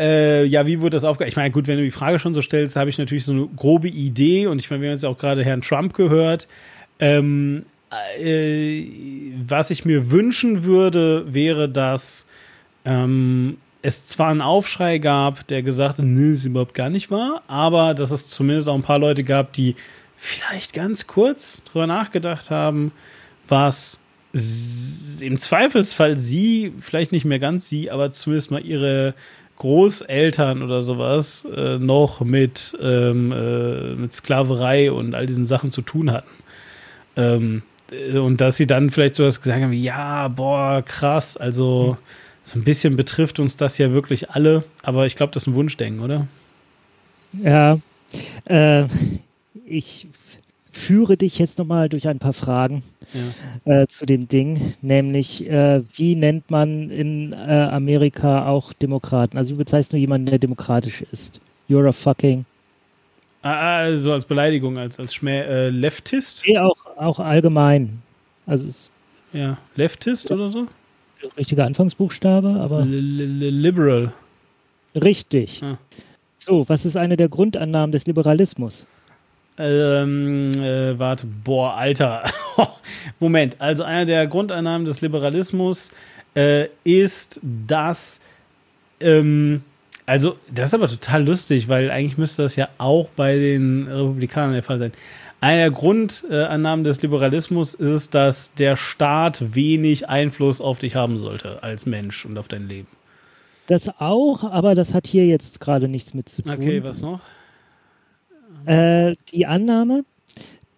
äh, 0.00 0.44
ja, 0.44 0.66
wie 0.66 0.80
wurde 0.80 0.96
das 0.96 1.04
aufgegangen? 1.04 1.30
Ich 1.30 1.36
meine, 1.36 1.50
gut, 1.50 1.66
wenn 1.66 1.78
du 1.78 1.84
die 1.84 1.90
Frage 1.90 2.18
schon 2.18 2.34
so 2.34 2.42
stellst, 2.42 2.76
habe 2.76 2.90
ich 2.90 2.98
natürlich 2.98 3.24
so 3.24 3.32
eine 3.32 3.46
grobe 3.56 3.88
Idee 3.88 4.46
und 4.46 4.58
ich 4.58 4.70
meine, 4.70 4.82
wir 4.82 4.90
haben 4.90 4.96
jetzt 4.96 5.04
auch 5.04 5.18
gerade 5.18 5.44
Herrn 5.44 5.62
Trump 5.62 5.94
gehört. 5.94 6.46
Ähm, 7.00 7.64
äh, 8.18 8.84
was 9.46 9.70
ich 9.70 9.84
mir 9.84 10.10
wünschen 10.10 10.64
würde, 10.64 11.32
wäre, 11.32 11.68
dass 11.68 12.26
ähm, 12.88 13.58
es 13.82 14.06
zwar 14.06 14.30
einen 14.30 14.40
Aufschrei 14.40 14.98
gab, 14.98 15.46
der 15.48 15.62
gesagt 15.62 15.98
hat, 15.98 16.04
nö, 16.04 16.32
ist 16.32 16.46
überhaupt 16.46 16.74
gar 16.74 16.88
nicht 16.88 17.10
wahr, 17.10 17.42
aber 17.46 17.94
dass 17.94 18.10
es 18.10 18.26
zumindest 18.28 18.66
auch 18.68 18.74
ein 18.74 18.82
paar 18.82 18.98
Leute 18.98 19.24
gab, 19.24 19.52
die 19.52 19.76
vielleicht 20.16 20.72
ganz 20.72 21.06
kurz 21.06 21.62
drüber 21.64 21.86
nachgedacht 21.86 22.50
haben, 22.50 22.92
was 23.46 23.98
im 24.32 25.38
Zweifelsfall 25.38 26.16
sie, 26.16 26.72
vielleicht 26.80 27.12
nicht 27.12 27.24
mehr 27.24 27.38
ganz 27.38 27.68
sie, 27.68 27.90
aber 27.90 28.10
zumindest 28.10 28.50
mal 28.50 28.64
ihre 28.64 29.14
Großeltern 29.56 30.62
oder 30.62 30.82
sowas 30.82 31.46
äh, 31.54 31.78
noch 31.78 32.20
mit, 32.20 32.76
ähm, 32.80 33.32
äh, 33.32 33.94
mit 33.94 34.12
Sklaverei 34.12 34.92
und 34.92 35.14
all 35.14 35.26
diesen 35.26 35.44
Sachen 35.44 35.70
zu 35.70 35.82
tun 35.82 36.10
hatten. 36.12 36.30
Ähm, 37.16 37.62
äh, 37.90 38.18
und 38.18 38.40
dass 38.40 38.56
sie 38.56 38.66
dann 38.66 38.90
vielleicht 38.90 39.16
sowas 39.16 39.40
gesagt 39.40 39.62
haben 39.62 39.72
wie, 39.72 39.82
ja, 39.82 40.28
boah, 40.28 40.82
krass, 40.82 41.36
also 41.36 41.96
so 42.48 42.58
ein 42.58 42.64
bisschen 42.64 42.96
betrifft 42.96 43.40
uns 43.40 43.56
das 43.58 43.76
ja 43.76 43.92
wirklich 43.92 44.30
alle, 44.30 44.64
aber 44.82 45.04
ich 45.04 45.16
glaube, 45.16 45.32
das 45.32 45.42
ist 45.42 45.48
ein 45.48 45.54
Wunschdenken, 45.54 46.00
oder? 46.02 46.26
Ja, 47.42 47.78
äh, 48.46 48.84
ich 49.66 50.06
führe 50.72 51.18
dich 51.18 51.38
jetzt 51.38 51.58
nochmal 51.58 51.90
durch 51.90 52.08
ein 52.08 52.18
paar 52.18 52.32
Fragen 52.32 52.82
ja. 53.12 53.82
äh, 53.82 53.86
zu 53.86 54.06
dem 54.06 54.28
Ding, 54.28 54.72
nämlich 54.80 55.46
äh, 55.46 55.82
wie 55.96 56.14
nennt 56.14 56.50
man 56.50 56.88
in 56.88 57.34
äh, 57.34 57.36
Amerika 57.36 58.46
auch 58.46 58.72
Demokraten? 58.72 59.36
Also 59.36 59.50
du 59.50 59.58
bezeichnest 59.58 59.92
nur 59.92 60.00
jemanden, 60.00 60.26
der 60.26 60.38
demokratisch 60.38 61.02
ist. 61.12 61.42
You're 61.68 61.86
a 61.86 61.92
fucking. 61.92 62.46
Also 63.42 64.12
als 64.12 64.24
Beleidigung, 64.24 64.78
als, 64.78 64.98
als 64.98 65.14
Schmäh, 65.14 65.40
äh, 65.40 65.68
Leftist? 65.68 66.44
Nee, 66.46 66.58
auch, 66.58 66.76
auch 66.96 67.18
allgemein. 67.18 68.02
Also 68.46 68.70
ja, 69.34 69.58
Leftist 69.76 70.30
ja. 70.30 70.36
oder 70.36 70.48
so? 70.48 70.66
Richtiger 71.36 71.64
Anfangsbuchstabe, 71.64 72.48
aber. 72.60 72.84
Liberal. 72.84 74.12
Richtig. 74.94 75.62
Ah. 75.62 75.78
So, 76.36 76.68
was 76.68 76.84
ist 76.84 76.96
eine 76.96 77.16
der 77.16 77.28
Grundannahmen 77.28 77.92
des 77.92 78.06
Liberalismus? 78.06 78.86
Ähm, 79.58 80.50
äh, 80.54 80.96
warte, 80.98 81.26
boah, 81.26 81.74
Alter. 81.74 82.24
Moment, 83.20 83.56
also 83.60 83.82
einer 83.82 84.06
der 84.06 84.26
Grundannahmen 84.28 84.86
des 84.86 85.00
Liberalismus 85.00 85.90
äh, 86.34 86.68
ist, 86.84 87.40
dass, 87.42 88.20
ähm, 89.00 89.62
also 90.06 90.36
das 90.48 90.68
ist 90.68 90.74
aber 90.74 90.88
total 90.88 91.26
lustig, 91.26 91.68
weil 91.68 91.90
eigentlich 91.90 92.18
müsste 92.18 92.42
das 92.42 92.54
ja 92.54 92.68
auch 92.78 93.08
bei 93.16 93.36
den 93.36 93.88
Republikanern 93.88 94.52
der 94.52 94.62
Fall 94.62 94.78
sein. 94.78 94.92
Einer 95.40 95.58
der 95.58 95.70
Grundannahmen 95.70 96.84
des 96.84 97.00
Liberalismus 97.02 97.74
ist, 97.74 98.14
dass 98.14 98.54
der 98.54 98.76
Staat 98.76 99.54
wenig 99.54 100.08
Einfluss 100.08 100.60
auf 100.60 100.80
dich 100.80 100.96
haben 100.96 101.18
sollte 101.18 101.62
als 101.62 101.86
Mensch 101.86 102.24
und 102.24 102.36
auf 102.38 102.48
dein 102.48 102.66
Leben. 102.66 102.88
Das 103.66 103.88
auch, 104.00 104.44
aber 104.44 104.74
das 104.74 104.94
hat 104.94 105.06
hier 105.06 105.26
jetzt 105.26 105.60
gerade 105.60 105.88
nichts 105.88 106.14
mit 106.14 106.28
zu 106.28 106.42
tun. 106.42 106.52
Okay, 106.52 106.82
was 106.82 107.02
noch? 107.02 107.20
Äh, 108.64 109.14
die 109.32 109.46
Annahme, 109.46 110.04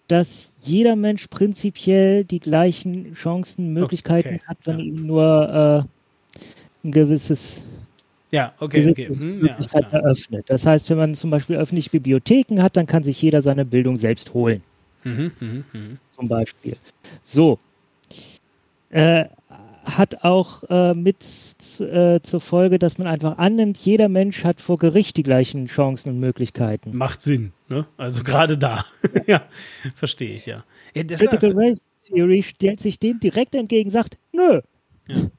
dass 0.08 0.52
jeder 0.58 0.96
Mensch 0.96 1.28
prinzipiell 1.28 2.24
die 2.24 2.40
gleichen 2.40 3.14
Chancen, 3.14 3.72
Möglichkeiten 3.72 4.34
Okay, 4.34 4.42
hat, 4.46 4.58
wenn 4.64 4.78
ja. 4.78 4.84
ihm 4.84 5.06
nur 5.06 5.86
äh, 6.84 6.86
ein 6.86 6.92
gewisses 6.92 7.62
Ja, 8.30 8.54
okay, 8.60 8.88
okay. 8.90 9.08
Hm, 9.08 9.44
ja, 9.44 9.80
eröffnet. 9.90 10.44
Das 10.48 10.64
heißt, 10.64 10.88
wenn 10.90 10.98
man 10.98 11.14
zum 11.14 11.30
Beispiel 11.30 11.56
öffentliche 11.56 11.90
Bibliotheken 11.90 12.62
hat, 12.62 12.76
dann 12.76 12.86
kann 12.86 13.02
sich 13.02 13.20
jeder 13.20 13.42
seine 13.42 13.64
Bildung 13.64 13.96
selbst 13.96 14.34
holen, 14.34 14.62
Mhm, 15.04 15.32
mhm, 15.40 15.64
mhm. 15.72 15.98
zum 16.12 16.28
Beispiel. 16.28 16.76
So. 17.24 17.58
Äh, 18.90 19.24
hat 19.84 20.24
auch 20.24 20.62
äh, 20.68 20.94
mit 20.94 21.16
äh, 21.80 22.20
zur 22.22 22.40
Folge, 22.40 22.78
dass 22.78 22.98
man 22.98 23.06
einfach 23.06 23.38
annimmt, 23.38 23.78
jeder 23.78 24.08
Mensch 24.08 24.44
hat 24.44 24.60
vor 24.60 24.78
Gericht 24.78 25.16
die 25.16 25.22
gleichen 25.22 25.66
Chancen 25.66 26.10
und 26.10 26.20
Möglichkeiten. 26.20 26.96
Macht 26.96 27.22
Sinn, 27.22 27.52
ne? 27.68 27.86
Also 27.96 28.22
gerade 28.22 28.58
da. 28.58 28.84
ja, 29.26 29.42
verstehe 29.94 30.34
ich, 30.34 30.46
ja. 30.46 30.64
ja 30.94 31.02
Critical 31.02 31.52
Race 31.54 31.82
Theory 32.06 32.42
stellt 32.42 32.80
sich 32.80 32.98
dem 32.98 33.20
direkt 33.20 33.54
entgegen, 33.54 33.90
sagt, 33.90 34.18
nö, 34.32 34.60
Ja. 35.08 35.30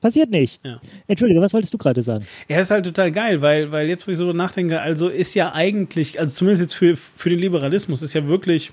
Passiert 0.00 0.30
nicht. 0.30 0.64
Ja. 0.64 0.80
Entschuldige, 1.06 1.40
was 1.40 1.52
wolltest 1.52 1.72
du 1.74 1.78
gerade 1.78 2.02
sagen? 2.02 2.26
Er 2.48 2.60
ist 2.60 2.70
halt 2.70 2.84
total 2.84 3.12
geil, 3.12 3.40
weil, 3.42 3.70
weil 3.72 3.88
jetzt, 3.88 4.06
wo 4.06 4.12
ich 4.12 4.18
so 4.18 4.32
nachdenke, 4.32 4.80
also 4.80 5.08
ist 5.08 5.34
ja 5.34 5.52
eigentlich, 5.54 6.18
also 6.18 6.34
zumindest 6.34 6.62
jetzt 6.62 6.74
für, 6.74 6.96
für 6.96 7.30
den 7.30 7.38
Liberalismus, 7.38 8.02
ist 8.02 8.14
ja 8.14 8.26
wirklich 8.26 8.72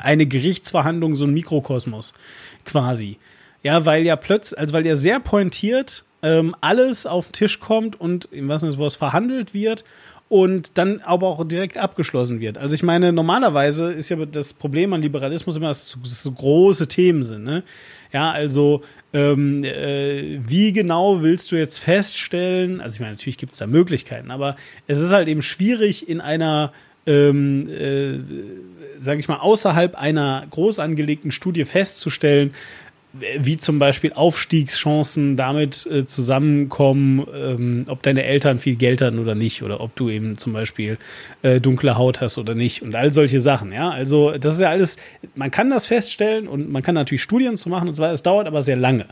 eine 0.00 0.26
Gerichtsverhandlung 0.26 1.16
so 1.16 1.24
ein 1.24 1.32
Mikrokosmos 1.32 2.12
quasi. 2.64 3.18
Ja, 3.62 3.84
weil 3.84 4.04
ja 4.04 4.16
plötzlich, 4.16 4.58
also 4.58 4.74
weil 4.74 4.86
ja 4.86 4.96
sehr 4.96 5.20
pointiert 5.20 6.04
ähm, 6.22 6.54
alles 6.60 7.06
auf 7.06 7.26
den 7.26 7.32
Tisch 7.32 7.60
kommt 7.60 8.00
und 8.00 8.26
im 8.32 8.48
wahrsten 8.48 8.66
Sinne 8.66 8.72
des 8.72 8.78
Wortes 8.78 8.96
verhandelt 8.96 9.54
wird 9.54 9.84
und 10.28 10.76
dann 10.76 11.00
aber 11.04 11.28
auch 11.28 11.46
direkt 11.46 11.78
abgeschlossen 11.78 12.40
wird. 12.40 12.58
Also 12.58 12.74
ich 12.74 12.82
meine, 12.82 13.12
normalerweise 13.12 13.92
ist 13.92 14.08
ja 14.08 14.16
das 14.26 14.52
Problem 14.52 14.92
an 14.92 15.02
Liberalismus 15.02 15.56
immer, 15.56 15.68
dass 15.68 15.82
es 15.82 15.88
so, 15.90 16.00
dass 16.00 16.12
es 16.12 16.22
so 16.22 16.32
große 16.32 16.88
Themen 16.88 17.22
sind. 17.22 17.44
Ne? 17.44 17.62
Ja, 18.12 18.32
also 18.32 18.82
ähm, 19.12 19.64
äh, 19.64 20.40
wie 20.46 20.72
genau 20.72 21.22
willst 21.22 21.52
du 21.52 21.56
jetzt 21.56 21.78
feststellen, 21.78 22.80
also 22.80 22.96
ich 22.96 23.00
meine, 23.00 23.12
natürlich 23.12 23.38
gibt 23.38 23.52
es 23.52 23.58
da 23.58 23.66
Möglichkeiten, 23.66 24.30
aber 24.30 24.56
es 24.86 24.98
ist 24.98 25.12
halt 25.12 25.28
eben 25.28 25.42
schwierig 25.42 26.08
in 26.08 26.20
einer 26.20 26.72
ähm, 27.06 27.68
äh, 27.68 28.18
sage 28.98 29.20
ich 29.20 29.28
mal, 29.28 29.38
außerhalb 29.38 29.94
einer 29.94 30.46
groß 30.50 30.78
angelegten 30.78 31.30
Studie 31.30 31.64
festzustellen, 31.64 32.54
wie 33.38 33.56
zum 33.56 33.78
Beispiel 33.78 34.12
Aufstiegschancen 34.12 35.36
damit 35.36 35.86
äh, 35.86 36.04
zusammenkommen, 36.04 37.26
ähm, 37.34 37.84
ob 37.88 38.02
deine 38.02 38.24
Eltern 38.24 38.58
viel 38.58 38.76
Geld 38.76 39.00
hatten 39.00 39.18
oder 39.18 39.34
nicht, 39.34 39.62
oder 39.62 39.80
ob 39.80 39.94
du 39.96 40.08
eben 40.08 40.38
zum 40.38 40.52
Beispiel 40.52 40.98
äh, 41.42 41.60
dunkle 41.60 41.96
Haut 41.96 42.20
hast 42.20 42.38
oder 42.38 42.54
nicht 42.54 42.82
und 42.82 42.94
all 42.94 43.12
solche 43.12 43.40
Sachen, 43.40 43.72
ja. 43.72 43.90
Also 43.90 44.32
das 44.38 44.54
ist 44.54 44.60
ja 44.60 44.70
alles, 44.70 44.96
man 45.34 45.50
kann 45.50 45.70
das 45.70 45.86
feststellen 45.86 46.48
und 46.48 46.70
man 46.70 46.82
kann 46.82 46.94
natürlich 46.94 47.22
Studien 47.22 47.56
zu 47.56 47.68
machen 47.68 47.88
und 47.88 47.94
so 47.94 48.02
weiter, 48.02 48.14
es 48.14 48.22
dauert 48.22 48.46
aber 48.46 48.62
sehr 48.62 48.76
lange. 48.76 49.06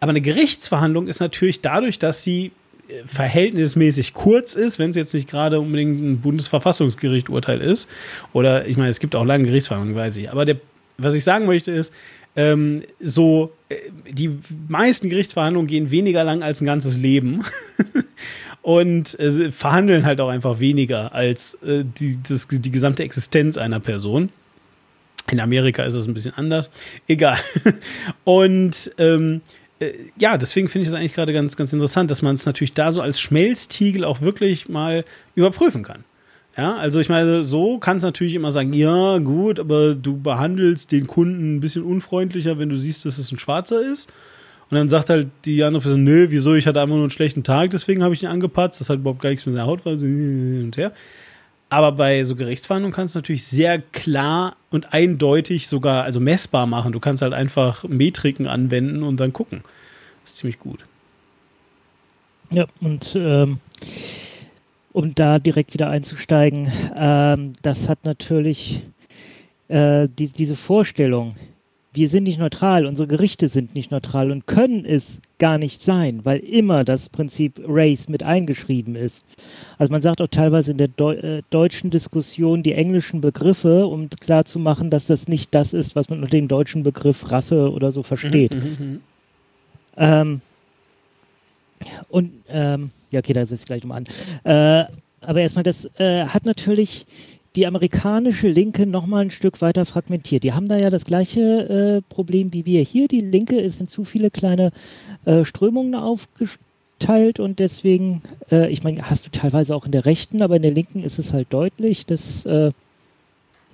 Aber 0.00 0.10
eine 0.10 0.20
Gerichtsverhandlung 0.20 1.06
ist 1.06 1.20
natürlich 1.20 1.60
dadurch, 1.60 1.98
dass 1.98 2.22
sie 2.22 2.52
äh, 2.88 3.02
verhältnismäßig 3.06 4.14
kurz 4.14 4.54
ist, 4.54 4.78
wenn 4.78 4.90
es 4.90 4.96
jetzt 4.96 5.14
nicht 5.14 5.28
gerade 5.28 5.60
unbedingt 5.60 6.02
ein 6.02 6.20
Bundesverfassungsgericht-Urteil 6.20 7.60
ist. 7.60 7.88
Oder 8.32 8.66
ich 8.66 8.76
meine, 8.76 8.90
es 8.90 9.00
gibt 9.00 9.14
auch 9.14 9.24
lange 9.24 9.44
Gerichtsverhandlungen, 9.44 10.00
weiß 10.00 10.16
ich. 10.16 10.30
Aber 10.30 10.44
der, 10.44 10.56
was 10.98 11.14
ich 11.14 11.24
sagen 11.24 11.46
möchte 11.46 11.72
ist, 11.72 11.92
ähm, 12.36 12.82
so 12.98 13.52
äh, 13.68 13.76
die 14.10 14.38
meisten 14.68 15.10
Gerichtsverhandlungen 15.10 15.66
gehen 15.66 15.90
weniger 15.90 16.24
lang 16.24 16.42
als 16.42 16.60
ein 16.60 16.66
ganzes 16.66 16.96
Leben 16.96 17.44
und 18.62 19.18
äh, 19.18 19.52
verhandeln 19.52 20.06
halt 20.06 20.20
auch 20.20 20.28
einfach 20.28 20.60
weniger 20.60 21.12
als 21.14 21.54
äh, 21.62 21.84
die, 21.84 22.18
das, 22.26 22.48
die 22.48 22.70
gesamte 22.70 23.02
Existenz 23.02 23.58
einer 23.58 23.80
Person. 23.80 24.30
In 25.30 25.40
Amerika 25.40 25.84
ist 25.84 25.94
es 25.94 26.08
ein 26.08 26.14
bisschen 26.14 26.34
anders. 26.34 26.70
Egal. 27.06 27.38
Und 28.24 28.90
ähm, 28.98 29.40
äh, 29.78 29.92
ja, 30.16 30.36
deswegen 30.36 30.68
finde 30.68 30.82
ich 30.82 30.88
es 30.88 30.94
eigentlich 30.94 31.14
gerade 31.14 31.32
ganz, 31.32 31.56
ganz 31.56 31.72
interessant, 31.72 32.10
dass 32.10 32.22
man 32.22 32.34
es 32.34 32.44
natürlich 32.44 32.72
da 32.72 32.90
so 32.90 33.02
als 33.02 33.20
Schmelztiegel 33.20 34.04
auch 34.04 34.20
wirklich 34.20 34.68
mal 34.68 35.04
überprüfen 35.36 35.84
kann. 35.84 36.04
Ja, 36.56 36.76
also 36.76 37.00
ich 37.00 37.08
meine, 37.08 37.44
so 37.44 37.78
kannst 37.78 38.04
du 38.04 38.08
natürlich 38.08 38.34
immer 38.34 38.50
sagen, 38.50 38.74
ja, 38.74 39.18
gut, 39.18 39.58
aber 39.58 39.94
du 39.94 40.18
behandelst 40.18 40.92
den 40.92 41.06
Kunden 41.06 41.56
ein 41.56 41.60
bisschen 41.60 41.82
unfreundlicher, 41.82 42.58
wenn 42.58 42.68
du 42.68 42.76
siehst, 42.76 43.06
dass 43.06 43.16
es 43.16 43.32
ein 43.32 43.38
Schwarzer 43.38 43.80
ist. 43.80 44.12
Und 44.70 44.76
dann 44.76 44.88
sagt 44.88 45.10
halt 45.10 45.28
die 45.44 45.62
andere 45.64 45.82
Person, 45.82 46.04
nö, 46.04 46.26
wieso, 46.30 46.54
ich 46.54 46.66
hatte 46.66 46.80
einfach 46.80 46.94
nur 46.94 47.04
einen 47.04 47.10
schlechten 47.10 47.42
Tag, 47.42 47.70
deswegen 47.70 48.02
habe 48.02 48.14
ich 48.14 48.22
ihn 48.22 48.28
angepatzt, 48.28 48.80
das 48.80 48.90
hat 48.90 48.98
überhaupt 48.98 49.20
gar 49.20 49.30
nichts 49.30 49.46
mit 49.46 49.54
seiner 49.54 49.66
Haut, 49.66 49.82
hin 49.82 50.62
und 50.64 50.76
her. 50.76 50.92
Aber 51.70 51.92
bei 51.92 52.22
so 52.24 52.36
Gerichtsverhandlungen 52.36 52.94
kannst 52.94 53.14
du 53.14 53.18
natürlich 53.18 53.46
sehr 53.46 53.78
klar 53.80 54.56
und 54.70 54.92
eindeutig 54.92 55.68
sogar, 55.68 56.04
also 56.04 56.20
messbar 56.20 56.66
machen. 56.66 56.92
Du 56.92 57.00
kannst 57.00 57.22
halt 57.22 57.32
einfach 57.32 57.84
Metriken 57.84 58.46
anwenden 58.46 59.02
und 59.02 59.18
dann 59.20 59.32
gucken. 59.32 59.62
Das 60.22 60.32
ist 60.32 60.36
ziemlich 60.38 60.58
gut. 60.58 60.80
Ja, 62.50 62.66
und 62.82 63.14
ähm, 63.16 63.58
um 64.92 65.14
da 65.14 65.38
direkt 65.38 65.74
wieder 65.74 65.88
einzusteigen, 65.88 66.70
ähm, 66.96 67.54
das 67.62 67.88
hat 67.88 68.04
natürlich 68.04 68.82
äh, 69.68 70.08
die, 70.18 70.28
diese 70.28 70.56
Vorstellung, 70.56 71.34
wir 71.94 72.08
sind 72.08 72.24
nicht 72.24 72.38
neutral, 72.38 72.86
unsere 72.86 73.06
Gerichte 73.06 73.48
sind 73.50 73.74
nicht 73.74 73.90
neutral 73.90 74.30
und 74.30 74.46
können 74.46 74.84
es 74.86 75.20
gar 75.38 75.58
nicht 75.58 75.82
sein, 75.82 76.20
weil 76.24 76.38
immer 76.38 76.84
das 76.84 77.10
Prinzip 77.10 77.60
Race 77.66 78.08
mit 78.08 78.22
eingeschrieben 78.22 78.96
ist. 78.96 79.26
Also 79.76 79.92
man 79.92 80.00
sagt 80.00 80.22
auch 80.22 80.28
teilweise 80.28 80.70
in 80.70 80.78
der 80.78 80.88
Deu 80.88 81.14
äh, 81.14 81.42
deutschen 81.50 81.90
Diskussion 81.90 82.62
die 82.62 82.72
englischen 82.72 83.20
Begriffe, 83.20 83.86
um 83.86 84.08
klarzumachen, 84.08 84.88
dass 84.88 85.06
das 85.06 85.28
nicht 85.28 85.54
das 85.54 85.74
ist, 85.74 85.94
was 85.94 86.08
man 86.08 86.20
unter 86.20 86.30
dem 86.30 86.48
deutschen 86.48 86.82
Begriff 86.82 87.30
Rasse 87.30 87.70
oder 87.70 87.92
so 87.92 88.02
versteht. 88.02 88.54
Ähm, 89.96 90.40
und 92.08 92.32
ähm, 92.48 92.90
ja, 93.12 93.20
okay, 93.20 93.32
da 93.32 93.46
setze 93.46 93.62
ich 93.62 93.66
gleich 93.66 93.84
nochmal 93.84 94.02
an. 94.44 94.88
Äh, 94.88 94.92
aber 95.20 95.40
erstmal, 95.40 95.62
das 95.62 95.84
äh, 95.98 96.26
hat 96.26 96.44
natürlich 96.44 97.06
die 97.54 97.66
amerikanische 97.66 98.48
Linke 98.48 98.86
nochmal 98.86 99.26
ein 99.26 99.30
Stück 99.30 99.60
weiter 99.60 99.84
fragmentiert. 99.84 100.42
Die 100.42 100.52
haben 100.52 100.68
da 100.68 100.78
ja 100.78 100.90
das 100.90 101.04
gleiche 101.04 102.00
äh, 102.00 102.12
Problem 102.12 102.52
wie 102.52 102.64
wir 102.64 102.82
hier. 102.82 103.08
Die 103.08 103.20
Linke 103.20 103.60
ist 103.60 103.80
in 103.80 103.88
zu 103.88 104.04
viele 104.04 104.30
kleine 104.30 104.72
äh, 105.26 105.44
Strömungen 105.44 105.94
aufgeteilt 105.94 107.38
und 107.38 107.58
deswegen, 107.58 108.22
äh, 108.50 108.70
ich 108.72 108.82
meine, 108.82 109.08
hast 109.08 109.26
du 109.26 109.30
teilweise 109.30 109.76
auch 109.76 109.84
in 109.84 109.92
der 109.92 110.06
Rechten, 110.06 110.40
aber 110.40 110.56
in 110.56 110.62
der 110.62 110.72
Linken 110.72 111.04
ist 111.04 111.18
es 111.18 111.32
halt 111.32 111.48
deutlich, 111.50 112.06
dass 112.06 112.46
äh, 112.46 112.72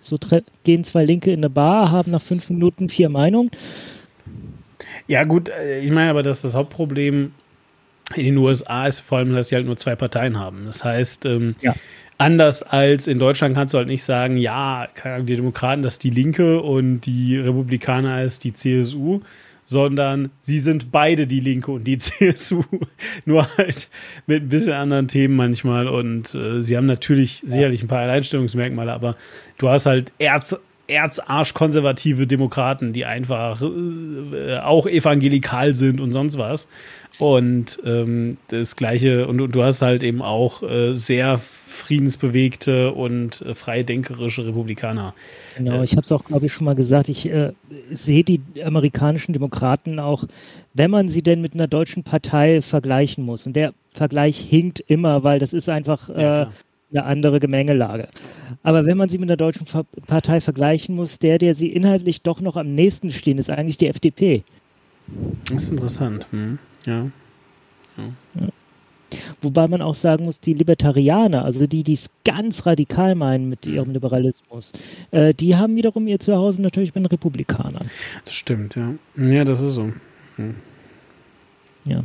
so 0.01 0.19
gehen 0.65 0.85
zwei 0.85 1.05
Linke 1.05 1.31
in 1.31 1.41
eine 1.41 1.51
Bar, 1.51 1.91
haben 1.93 2.11
nach 2.11 2.23
fünf 2.23 2.51
Minuten 2.51 2.89
vier 2.89 3.09
Meinungen. 3.09 3.51
Ja, 5.07 5.25
gut, 5.25 5.51
ich 5.83 5.91
meine 5.91 6.11
aber, 6.11 6.23
dass 6.23 6.43
das 6.43 6.55
Hauptproblem 6.55 7.33
in 8.15 8.25
den 8.25 8.37
USA 8.39 8.87
ist 8.87 9.01
vor 9.01 9.19
allem, 9.19 9.33
dass 9.35 9.49
sie 9.49 9.55
halt 9.57 9.67
nur 9.67 9.77
zwei 9.77 9.95
Parteien 9.97 10.39
haben. 10.39 10.65
Das 10.67 10.85
heißt, 10.85 11.27
ähm, 11.27 11.55
Ja. 11.61 11.75
anders 12.17 12.63
als 12.63 13.07
in 13.07 13.19
Deutschland 13.19 13.55
kannst 13.55 13.75
du 13.75 13.79
halt 13.79 13.89
nicht 13.89 14.03
sagen, 14.03 14.37
ja, 14.37 14.89
die 15.21 15.37
Demokraten, 15.37 15.83
das 15.83 15.95
ist 15.95 16.05
die 16.05 16.11
Linke 16.11 16.61
und 16.61 17.01
die 17.03 17.37
Republikaner 17.37 18.23
ist 18.25 18.45
die 18.45 18.53
CSU, 18.55 19.21
sondern 19.67 20.31
sie 20.41 20.61
sind 20.61 20.91
beide 20.91 21.27
die 21.27 21.41
Linke 21.41 21.71
und 21.71 21.85
die 21.85 21.99
CSU, 21.99 22.63
nur 23.27 23.47
halt 23.59 23.89
mit 24.27 24.45
ein 24.45 24.49
bisschen 24.49 24.73
anderen 24.73 25.09
Themen 25.09 25.37
manchmal 25.37 25.87
und 25.87 26.35
äh, 26.35 26.63
sie 26.63 26.77
haben 26.77 26.87
natürlich 26.87 27.43
sicherlich 27.45 27.83
ein 27.83 27.89
paar 27.89 28.01
Alleinstellungsmerkmale, 28.01 28.93
aber 28.93 29.17
du 29.59 29.69
hast 29.69 29.85
halt 29.85 30.13
Erz, 30.19 30.57
erzarschkonservative 30.89 32.27
Demokraten, 32.27 32.93
die 32.93 33.05
einfach 33.05 33.63
äh, 33.63 34.59
auch 34.59 34.87
evangelikal 34.87 35.75
sind 35.75 36.01
und 36.01 36.13
sonst 36.13 36.39
was. 36.39 36.69
Und 37.19 37.81
ähm, 37.85 38.37
das 38.49 38.77
gleiche, 38.77 39.27
und, 39.27 39.41
und 39.41 39.53
du 39.53 39.63
hast 39.63 39.83
halt 39.83 40.05
eben 40.05 40.23
auch 40.23 40.63
äh, 40.63 40.95
sehr 40.95 41.39
friedensbewegte 41.39 42.93
und 42.93 43.43
äh, 43.43 43.55
freidenkerische 43.55 44.47
Republikaner. 44.47 45.15
Genau, 45.57 45.83
ich 45.83 45.93
habe 45.93 46.03
es 46.03 46.13
auch, 46.13 46.25
glaube 46.25 46.47
ich, 46.47 46.53
schon 46.53 46.65
mal 46.65 46.77
gesagt. 46.77 47.09
Ich 47.09 47.29
äh, 47.29 47.53
sehe 47.91 48.23
die 48.23 48.41
amerikanischen 48.65 49.33
Demokraten 49.33 49.99
auch, 49.99 50.25
wenn 50.75 50.93
man 50.93 51.09
sie 51.09 51.23
denn 51.23 51.41
mit 51.41 51.55
einer 51.55 51.67
deutschen 51.67 52.05
Partei 52.05 52.63
vergleichen 52.63 53.25
muss. 53.25 53.47
Und 53.47 53.55
der 53.55 53.75
Vergleich 53.91 54.39
hinkt 54.39 54.79
immer, 54.87 55.25
weil 55.25 55.41
das 55.41 55.53
ist 55.53 55.69
einfach 55.69 56.09
Ja, 56.09 56.43
äh. 56.45 56.47
Eine 56.91 57.05
andere 57.05 57.41
Gemengelage. 57.41 58.09
Aber 58.63 58.87
wenn 58.87 58.97
man 58.97 59.09
sie 59.09 59.19
mit 59.19 59.29
der 59.29 59.37
Deutschen 59.37 59.67
Partei 60.07 60.41
vergleichen 60.41 60.95
muss, 60.95 61.19
der, 61.19 61.39
der 61.39 61.55
sie 61.55 61.69
inhaltlich 61.69 62.23
doch 62.23 62.41
noch 62.41 62.57
am 62.57 62.75
nächsten 62.75 63.13
stehen, 63.13 63.39
ist 63.39 63.51
eigentlich 63.51 63.79
die 63.79 63.89
FDP. 63.89 64.43
Das 65.51 65.65
ist 65.65 65.71
interessant. 65.71 66.27
Hm. 66.31 66.59
Ja. 66.87 67.11
ja. 67.97 68.49
Wobei 69.41 69.69
man 69.69 69.81
auch 69.81 69.95
sagen 69.95 70.25
muss, 70.25 70.41
die 70.41 70.53
Libertarianer, 70.53 71.45
also 71.45 71.67
die, 71.67 71.83
die 71.83 71.95
es 71.95 72.11
ganz 72.25 72.67
radikal 72.67 73.15
meinen 73.15 73.49
mit 73.49 73.67
ihrem 73.67 73.93
Liberalismus, 73.93 74.73
äh, 75.11 75.33
die 75.33 75.57
haben 75.57 75.77
wiederum 75.77 76.07
ihr 76.07 76.21
Zuhause 76.21 76.61
natürlich 76.61 76.93
bei 76.93 77.01
den 77.01 77.07
Republikanern. 77.07 77.91
Das 78.25 78.35
stimmt, 78.35 78.77
ja. 78.77 78.95
Ja, 79.17 79.45
das 79.45 79.63
ist 79.63 79.75
so. 79.75 79.93
Hm. 80.37 80.57
Ja. 81.89 82.05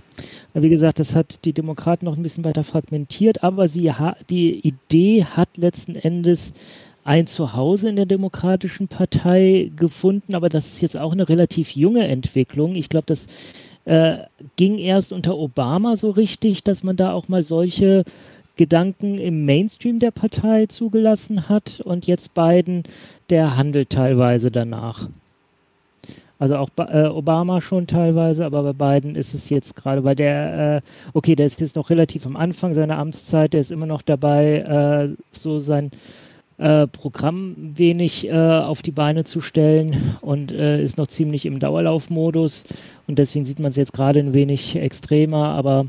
Wie 0.53 0.69
gesagt, 0.69 0.99
das 0.99 1.15
hat 1.15 1.45
die 1.45 1.53
Demokraten 1.53 2.05
noch 2.05 2.15
ein 2.15 2.23
bisschen 2.23 2.45
weiter 2.45 2.63
fragmentiert, 2.63 3.43
aber 3.43 3.67
sie 3.67 3.91
die 4.29 4.59
Idee 4.59 5.25
hat 5.25 5.49
letzten 5.57 5.95
Endes 5.95 6.53
ein 7.03 7.27
Zuhause 7.27 7.89
in 7.89 7.95
der 7.95 8.05
Demokratischen 8.05 8.87
Partei 8.87 9.71
gefunden, 9.75 10.35
aber 10.35 10.49
das 10.49 10.67
ist 10.67 10.81
jetzt 10.81 10.97
auch 10.97 11.11
eine 11.11 11.27
relativ 11.27 11.71
junge 11.71 12.07
Entwicklung. 12.07 12.75
Ich 12.75 12.87
glaube, 12.87 13.07
das 13.07 13.27
äh, 13.85 14.19
ging 14.55 14.77
erst 14.77 15.11
unter 15.11 15.37
Obama 15.37 15.95
so 15.97 16.11
richtig, 16.11 16.63
dass 16.63 16.83
man 16.83 16.95
da 16.95 17.11
auch 17.11 17.27
mal 17.27 17.43
solche 17.43 18.05
Gedanken 18.55 19.17
im 19.17 19.45
Mainstream 19.45 19.99
der 19.99 20.11
Partei 20.11 20.67
zugelassen 20.67 21.49
hat 21.49 21.81
und 21.81 22.05
jetzt 22.05 22.33
Biden, 22.33 22.83
der 23.29 23.57
handelt 23.57 23.89
teilweise 23.89 24.51
danach. 24.51 25.09
Also 26.39 26.57
auch 26.57 26.69
äh, 26.77 27.05
Obama 27.05 27.61
schon 27.61 27.87
teilweise, 27.87 28.45
aber 28.45 28.73
bei 28.73 28.99
Biden 28.99 29.15
ist 29.15 29.33
es 29.33 29.49
jetzt 29.49 29.75
gerade, 29.75 30.03
weil 30.03 30.15
der, 30.15 30.77
äh, 30.77 30.81
okay, 31.13 31.35
der 31.35 31.45
ist 31.45 31.61
jetzt 31.61 31.75
noch 31.75 31.89
relativ 31.89 32.25
am 32.25 32.35
Anfang 32.35 32.73
seiner 32.73 32.97
Amtszeit, 32.97 33.53
der 33.53 33.61
ist 33.61 33.71
immer 33.71 33.85
noch 33.85 34.01
dabei, 34.01 34.57
äh, 34.57 35.15
so 35.31 35.59
sein 35.59 35.91
äh, 36.57 36.87
Programm 36.87 37.55
wenig 37.75 38.27
äh, 38.27 38.31
auf 38.31 38.81
die 38.81 38.91
Beine 38.91 39.23
zu 39.23 39.41
stellen 39.41 40.17
und 40.21 40.51
äh, 40.51 40.83
ist 40.83 40.97
noch 40.97 41.07
ziemlich 41.07 41.45
im 41.45 41.59
Dauerlaufmodus 41.59 42.65
und 43.07 43.19
deswegen 43.19 43.45
sieht 43.45 43.59
man 43.59 43.71
es 43.71 43.75
jetzt 43.75 43.93
gerade 43.93 44.19
ein 44.19 44.33
wenig 44.33 44.75
extremer, 44.75 45.49
aber 45.49 45.87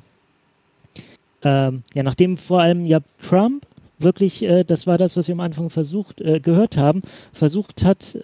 ähm, 1.42 1.82
ja, 1.94 2.02
nachdem 2.02 2.38
vor 2.38 2.60
allem 2.62 2.86
ja 2.86 3.00
Trump 3.22 3.66
wirklich, 3.98 4.44
das 4.66 4.86
war 4.86 4.98
das, 4.98 5.16
was 5.16 5.28
wir 5.28 5.34
am 5.34 5.40
Anfang 5.40 5.70
versucht, 5.70 6.16
gehört 6.16 6.76
haben, 6.76 7.02
versucht 7.32 7.84
hat, 7.84 8.18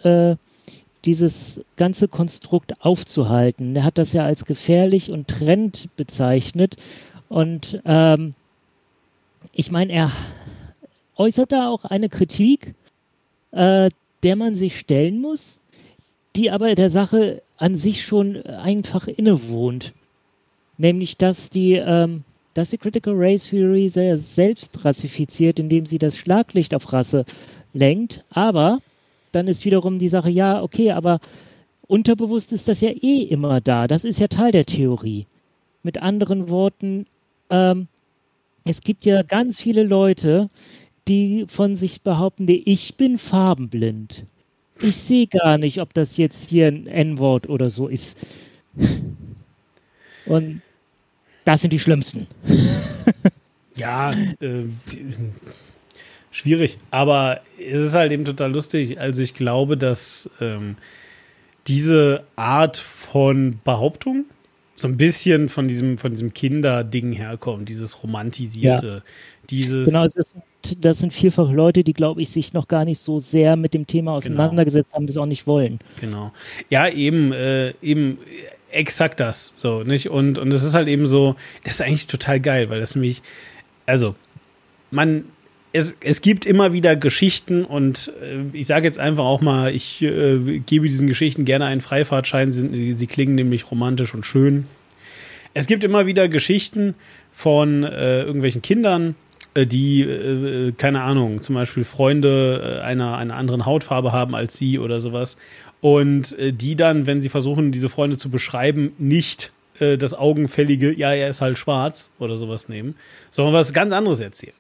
dieses 1.05 1.65
ganze 1.77 2.09
Konstrukt 2.09 2.85
aufzuhalten. 2.85 3.75
Er 3.75 3.85
hat 3.85 3.99
das 3.99 4.13
ja 4.13 4.25
als 4.25 4.45
gefährlich 4.45 5.11
und 5.11 5.29
Trend 5.29 5.89
bezeichnet. 5.97 6.77
Und 7.29 7.81
ähm, 7.85 8.35
ich 9.53 9.71
meine, 9.71 9.93
er 9.93 10.13
äußert 11.17 11.53
da 11.53 11.69
auch 11.69 11.85
eine 11.85 12.09
Kritik, 12.09 12.75
äh, 13.53 13.91
der 14.23 14.37
man 14.37 14.55
sich 14.55 14.79
stellen 14.79 15.21
muss, 15.21 15.61
die 16.37 16.51
aber 16.51 16.75
der 16.75 16.91
Sache 16.91 17.43
an 17.57 17.77
sich 17.77 18.05
schon 18.05 18.43
einfach 18.45 19.07
innewohnt. 19.07 19.93
Nämlich, 20.79 21.17
dass 21.17 21.51
die, 21.51 21.75
ähm, 21.75 22.25
dass 22.55 22.71
die 22.71 22.79
Critical 22.79 23.15
Race 23.17 23.49
Theory 23.49 23.89
sehr 23.89 24.19
selbst 24.19 24.85
rassifiziert, 24.85 25.59
indem 25.59 25.87
sie 25.87 25.99
das 25.99 26.17
Schlaglicht 26.17 26.75
auf 26.75 26.93
Rasse 26.93 27.25
lenkt, 27.73 28.25
aber 28.31 28.81
dann 29.33 29.49
ist 29.49 29.65
wiederum 29.65 29.99
die 29.99 30.09
Sache, 30.09 30.31
ja, 30.31 30.63
okay, 30.63 30.93
aber 30.93 31.21
unterbewusst 31.87 32.53
ist 32.53 32.69
das 32.69 32.81
ja 32.81 32.91
eh 32.91 33.23
immer 33.23 33.61
da. 33.61 33.87
Das 33.87 34.05
ist 34.05 34.21
ja 34.21 34.29
Teil 34.29 34.53
der 34.53 34.67
Theorie. 34.67 35.27
Mit 35.83 35.99
anderen 35.99 36.49
Worten, 36.49 37.07
ähm, 37.49 37.89
es 38.65 38.81
gibt 38.81 39.05
ja 39.05 39.23
ganz 39.23 39.61
viele 39.61 39.83
Leute, 39.83 40.49
die 41.09 41.47
von 41.49 41.77
sich 41.77 42.03
behaupten, 42.03 42.47
ich 42.49 42.97
bin 42.97 43.19
farbenblind. 43.19 44.25
Ich 44.81 44.97
sehe 44.97 45.27
gar 45.27 45.59
nicht, 45.59 45.81
ob 45.81 45.93
das 45.95 46.17
jetzt 46.17 46.49
hier 46.49 46.69
ein 46.69 46.87
N-Wort 46.87 47.49
oder 47.49 47.71
so 47.71 47.89
ist. 47.89 48.19
Und 50.27 50.63
das 51.45 51.63
sind 51.63 51.73
die 51.73 51.81
Schlimmsten. 51.81 52.27
ja, 53.77 54.13
äh, 54.13 54.65
schwierig. 56.31 56.79
Aber 56.91 57.41
es 57.59 57.81
ist 57.81 57.95
halt 57.95 58.13
eben 58.13 58.25
total 58.25 58.53
lustig. 58.53 59.01
Also 59.01 59.23
ich 59.23 59.35
glaube, 59.35 59.77
dass 59.77 60.31
ähm, 60.41 60.77
diese 61.67 62.25
Art 62.37 62.77
von 62.77 63.61
Behauptung 63.65 64.25
so 64.81 64.89
ein 64.89 64.97
bisschen 64.97 65.49
von 65.49 65.69
diesem, 65.69 65.99
von 65.99 66.13
diesem 66.13 66.33
Kinderding 66.33 67.13
herkommt, 67.13 67.69
dieses 67.69 68.03
romantisierte, 68.03 68.87
ja. 68.87 69.11
dieses. 69.51 69.87
Genau, 69.87 70.05
das 70.05 70.15
sind, 70.15 70.85
das 70.85 70.99
sind 70.99 71.13
vielfach 71.13 71.53
Leute, 71.53 71.85
die, 71.85 71.93
glaube 71.93 72.23
ich, 72.23 72.31
sich 72.31 72.55
noch 72.55 72.67
gar 72.67 72.85
nicht 72.85 72.99
so 72.99 73.21
sehr 73.21 73.57
mit 73.57 73.75
dem 73.75 73.87
Thema 73.87 74.13
genau. 74.13 74.17
auseinandergesetzt 74.17 74.91
genau. 74.91 74.97
haben, 74.97 75.07
das 75.07 75.17
auch 75.19 75.27
nicht 75.27 75.47
wollen. 75.47 75.81
Genau. 76.01 76.33
Ja, 76.71 76.89
eben, 76.89 77.33
äh, 77.33 77.75
eben 77.83 78.19
exakt 78.71 79.21
das. 79.21 79.53
So, 79.59 79.85
nicht? 79.85 80.09
Und, 80.09 80.39
und 80.39 80.51
es 80.51 80.63
ist 80.63 80.75
halt 80.75 80.89
eben 80.89 81.07
so, 81.07 81.37
das 81.65 81.75
ist 81.75 81.83
eigentlich 81.83 82.07
total 82.07 82.41
geil, 82.41 82.71
weil 82.71 82.81
das 82.81 82.95
nämlich, 82.95 83.23
also, 83.85 84.15
man 84.91 85.25
es, 85.73 85.97
es 86.03 86.21
gibt 86.21 86.47
immer 86.47 86.73
wieder 86.73 86.97
Geschichten 86.97 87.65
und 87.65 88.13
äh, 88.23 88.57
ich 88.57 88.67
sage 88.67 88.87
jetzt 88.87 88.99
einfach 88.99 89.25
auch 89.25 89.41
mal, 89.41 89.75
ich 89.75 90.03
äh, 90.03 90.59
gebe 90.61 90.89
diesen 90.89 91.07
Geschichten 91.07 91.45
gerne 91.45 91.67
einen 91.67 91.81
Freifahrtschein. 91.81 92.53
Sie, 92.53 92.93
sie, 92.95 93.07
klingen 93.07 93.37
nämlich 93.37 93.71
romantisch 93.71 94.15
und 94.15 94.27
schön. 94.27 94.67
Es 95.55 95.67
gibt 95.67 95.85
immer 95.85 96.07
wieder 96.07 96.29
Geschichten 96.29 96.95
von 97.33 97.85
äh, 97.85 98.23
irgendwelchen 98.23 98.63
Kindern, 98.63 99.15
äh, 99.55 99.67
die, 99.67 100.03
äh, 100.03 100.73
keine 100.73 101.03
Ahnung, 101.03 101.43
zum 101.43 101.55
Beispiel 101.55 101.85
Freunde 101.85 102.81
äh, 102.81 102.85
einer, 102.85 103.17
einer 103.17 103.37
anderen 103.37 103.67
Hautfarbe 103.67 104.13
haben 104.13 104.35
als 104.35 104.57
sie 104.57 104.79
oder 104.79 105.01
sowas. 105.01 105.37
Und 105.81 106.37
die 106.39 106.77
dann, 106.77 107.07
wenn 107.07 107.23
sie 107.23 107.31
versuchen, 107.31 107.73
diese 107.73 107.89
Freunde 107.89 108.19
zu 108.19 108.29
beschreiben, 108.29 108.93
nicht 108.99 109.51
das 109.79 110.13
augenfällige, 110.13 110.93
ja, 110.93 111.15
er 111.15 111.31
ist 111.31 111.41
halt 111.41 111.57
schwarz 111.57 112.11
oder 112.19 112.37
sowas 112.37 112.69
nehmen, 112.69 112.97
sondern 113.31 113.55
was 113.55 113.73
ganz 113.73 113.95
anderes 113.95 114.21
erzählen. 114.21 114.53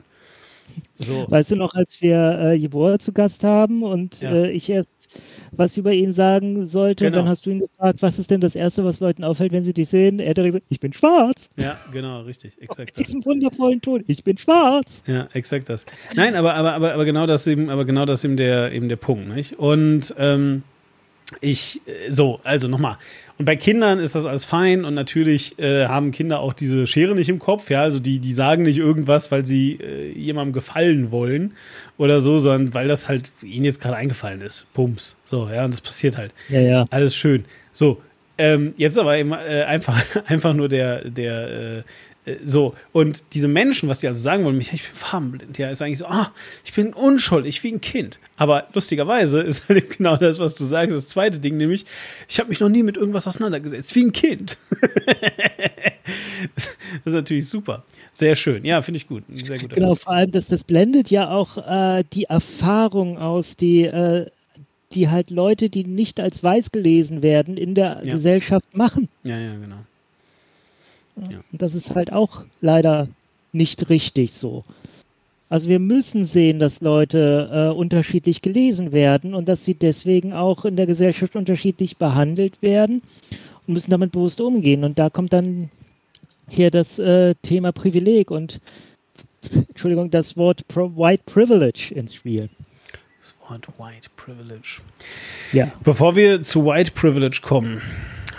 So. 0.98 1.26
Weißt 1.28 1.50
du 1.50 1.56
noch, 1.56 1.74
als 1.74 2.00
wir 2.02 2.38
äh, 2.40 2.54
Jeboa 2.54 2.98
zu 2.98 3.12
Gast 3.12 3.44
haben 3.44 3.82
und 3.82 4.20
ja. 4.20 4.32
äh, 4.32 4.50
ich 4.50 4.68
erst 4.68 4.90
was 5.52 5.76
über 5.76 5.92
ihn 5.92 6.12
sagen 6.12 6.66
sollte, 6.66 7.04
genau. 7.04 7.18
dann 7.18 7.28
hast 7.28 7.44
du 7.44 7.50
ihn 7.50 7.60
gefragt, 7.60 8.02
was 8.02 8.18
ist 8.18 8.30
denn 8.30 8.40
das 8.40 8.54
Erste, 8.54 8.84
was 8.84 9.00
Leuten 9.00 9.24
auffällt, 9.24 9.52
wenn 9.52 9.64
sie 9.64 9.72
dich 9.72 9.88
sehen? 9.88 10.20
Er 10.20 10.30
hat 10.30 10.36
gesagt, 10.36 10.64
ich 10.68 10.80
bin 10.80 10.92
schwarz. 10.92 11.50
Ja, 11.56 11.78
genau, 11.92 12.22
richtig, 12.22 12.52
exakt. 12.60 12.96
Mit 12.96 13.06
diesem 13.06 13.24
wundervollen 13.24 13.80
Ton, 13.80 14.04
ich 14.06 14.22
bin 14.22 14.38
schwarz. 14.38 15.02
Ja, 15.06 15.28
exakt 15.32 15.68
das. 15.68 15.84
Nein, 16.14 16.36
aber, 16.36 16.54
aber, 16.54 16.74
aber, 16.74 16.94
aber 16.94 17.04
genau 17.04 17.26
das 17.26 17.46
eben, 17.46 17.68
aber 17.68 17.84
genau 17.84 18.04
das 18.04 18.22
eben 18.24 18.36
der, 18.36 18.72
eben 18.72 18.88
der 18.88 18.96
Punkt, 18.96 19.28
nicht? 19.28 19.58
Und 19.58 20.14
ähm, 20.18 20.62
ich, 21.40 21.80
äh, 21.86 22.10
so, 22.10 22.40
also 22.44 22.68
nochmal. 22.68 22.96
Und 23.40 23.46
bei 23.46 23.56
Kindern 23.56 24.00
ist 24.00 24.14
das 24.14 24.26
alles 24.26 24.44
fein 24.44 24.84
und 24.84 24.92
natürlich 24.92 25.58
äh, 25.58 25.86
haben 25.86 26.10
Kinder 26.10 26.40
auch 26.40 26.52
diese 26.52 26.86
Schere 26.86 27.14
nicht 27.14 27.30
im 27.30 27.38
Kopf, 27.38 27.70
ja, 27.70 27.80
also 27.80 27.98
die, 27.98 28.18
die 28.18 28.34
sagen 28.34 28.64
nicht 28.64 28.76
irgendwas, 28.76 29.32
weil 29.32 29.46
sie 29.46 29.78
äh, 29.80 30.12
jemandem 30.12 30.52
gefallen 30.52 31.10
wollen 31.10 31.54
oder 31.96 32.20
so, 32.20 32.38
sondern 32.38 32.74
weil 32.74 32.86
das 32.86 33.08
halt 33.08 33.32
ihnen 33.40 33.64
jetzt 33.64 33.80
gerade 33.80 33.96
eingefallen 33.96 34.42
ist. 34.42 34.70
Pumps. 34.74 35.16
So, 35.24 35.48
ja, 35.48 35.64
und 35.64 35.72
das 35.72 35.80
passiert 35.80 36.18
halt. 36.18 36.34
Ja, 36.50 36.60
ja. 36.60 36.84
Alles 36.90 37.16
schön. 37.16 37.46
So, 37.72 38.02
ähm, 38.36 38.74
jetzt 38.76 38.98
aber 38.98 39.16
eben, 39.16 39.32
äh, 39.32 39.64
einfach, 39.66 40.04
einfach 40.26 40.52
nur 40.52 40.68
der, 40.68 41.08
der, 41.08 41.78
äh, 41.78 41.82
so, 42.44 42.74
und 42.92 43.22
diese 43.32 43.48
Menschen, 43.48 43.88
was 43.88 44.00
die 44.00 44.08
also 44.08 44.20
sagen 44.20 44.44
wollen, 44.44 44.60
ich 44.60 44.70
bin 44.70 44.78
farbenblind, 44.78 45.58
ja, 45.58 45.70
ist 45.70 45.82
eigentlich 45.82 45.98
so, 45.98 46.06
ah, 46.06 46.32
ich 46.64 46.72
bin 46.72 46.92
unschuldig 46.92 47.62
wie 47.62 47.72
ein 47.72 47.80
Kind. 47.80 48.18
Aber 48.36 48.68
lustigerweise 48.72 49.40
ist 49.42 49.68
halt 49.68 49.98
genau 49.98 50.16
das, 50.16 50.38
was 50.38 50.54
du 50.54 50.64
sagst, 50.64 50.94
das 50.94 51.06
zweite 51.06 51.38
Ding, 51.38 51.56
nämlich, 51.56 51.86
ich 52.28 52.38
habe 52.38 52.48
mich 52.48 52.60
noch 52.60 52.68
nie 52.68 52.82
mit 52.82 52.96
irgendwas 52.96 53.26
auseinandergesetzt, 53.26 53.94
wie 53.94 54.04
ein 54.04 54.12
Kind. 54.12 54.58
das 56.54 56.68
ist 57.04 57.14
natürlich 57.14 57.48
super. 57.48 57.84
Sehr 58.12 58.34
schön. 58.34 58.64
Ja, 58.64 58.82
finde 58.82 58.98
ich 58.98 59.06
gut. 59.06 59.24
Sehr 59.28 59.58
gut. 59.58 59.72
Genau, 59.72 59.94
vor 59.94 60.12
allem, 60.12 60.30
dass 60.30 60.46
das 60.46 60.64
blendet 60.64 61.10
ja 61.10 61.30
auch 61.30 61.56
äh, 61.56 62.04
die 62.12 62.24
Erfahrung 62.24 63.18
aus, 63.18 63.56
die, 63.56 63.84
äh, 63.84 64.26
die 64.92 65.08
halt 65.08 65.30
Leute, 65.30 65.70
die 65.70 65.84
nicht 65.84 66.20
als 66.20 66.42
weiß 66.42 66.72
gelesen 66.72 67.22
werden, 67.22 67.56
in 67.56 67.74
der 67.74 68.02
ja. 68.04 68.14
Gesellschaft 68.14 68.76
machen. 68.76 69.08
Ja, 69.22 69.38
ja, 69.38 69.54
genau. 69.54 69.78
Ja. 71.16 71.38
Und 71.52 71.62
das 71.62 71.74
ist 71.74 71.94
halt 71.94 72.12
auch 72.12 72.44
leider 72.60 73.08
nicht 73.52 73.88
richtig 73.88 74.32
so. 74.32 74.64
Also 75.48 75.68
wir 75.68 75.80
müssen 75.80 76.24
sehen, 76.24 76.60
dass 76.60 76.80
Leute 76.80 77.50
äh, 77.52 77.76
unterschiedlich 77.76 78.40
gelesen 78.40 78.92
werden 78.92 79.34
und 79.34 79.48
dass 79.48 79.64
sie 79.64 79.74
deswegen 79.74 80.32
auch 80.32 80.64
in 80.64 80.76
der 80.76 80.86
Gesellschaft 80.86 81.34
unterschiedlich 81.34 81.96
behandelt 81.96 82.62
werden 82.62 83.02
und 83.66 83.74
müssen 83.74 83.90
damit 83.90 84.12
bewusst 84.12 84.40
umgehen. 84.40 84.84
Und 84.84 85.00
da 85.00 85.10
kommt 85.10 85.32
dann 85.32 85.68
hier 86.48 86.70
das 86.70 87.00
äh, 87.00 87.34
Thema 87.42 87.72
Privileg 87.72 88.30
und 88.30 88.60
Entschuldigung, 89.52 90.10
das 90.10 90.36
Wort 90.36 90.66
Pro 90.68 90.88
White 90.96 91.24
Privilege 91.26 91.92
ins 91.94 92.14
Spiel. 92.14 92.48
Das 93.20 93.34
Wort 93.48 93.66
White 93.78 94.08
Privilege. 94.16 94.80
Ja. 95.52 95.72
Bevor 95.82 96.14
wir 96.14 96.42
zu 96.42 96.64
White 96.64 96.92
Privilege 96.92 97.40
kommen, 97.42 97.80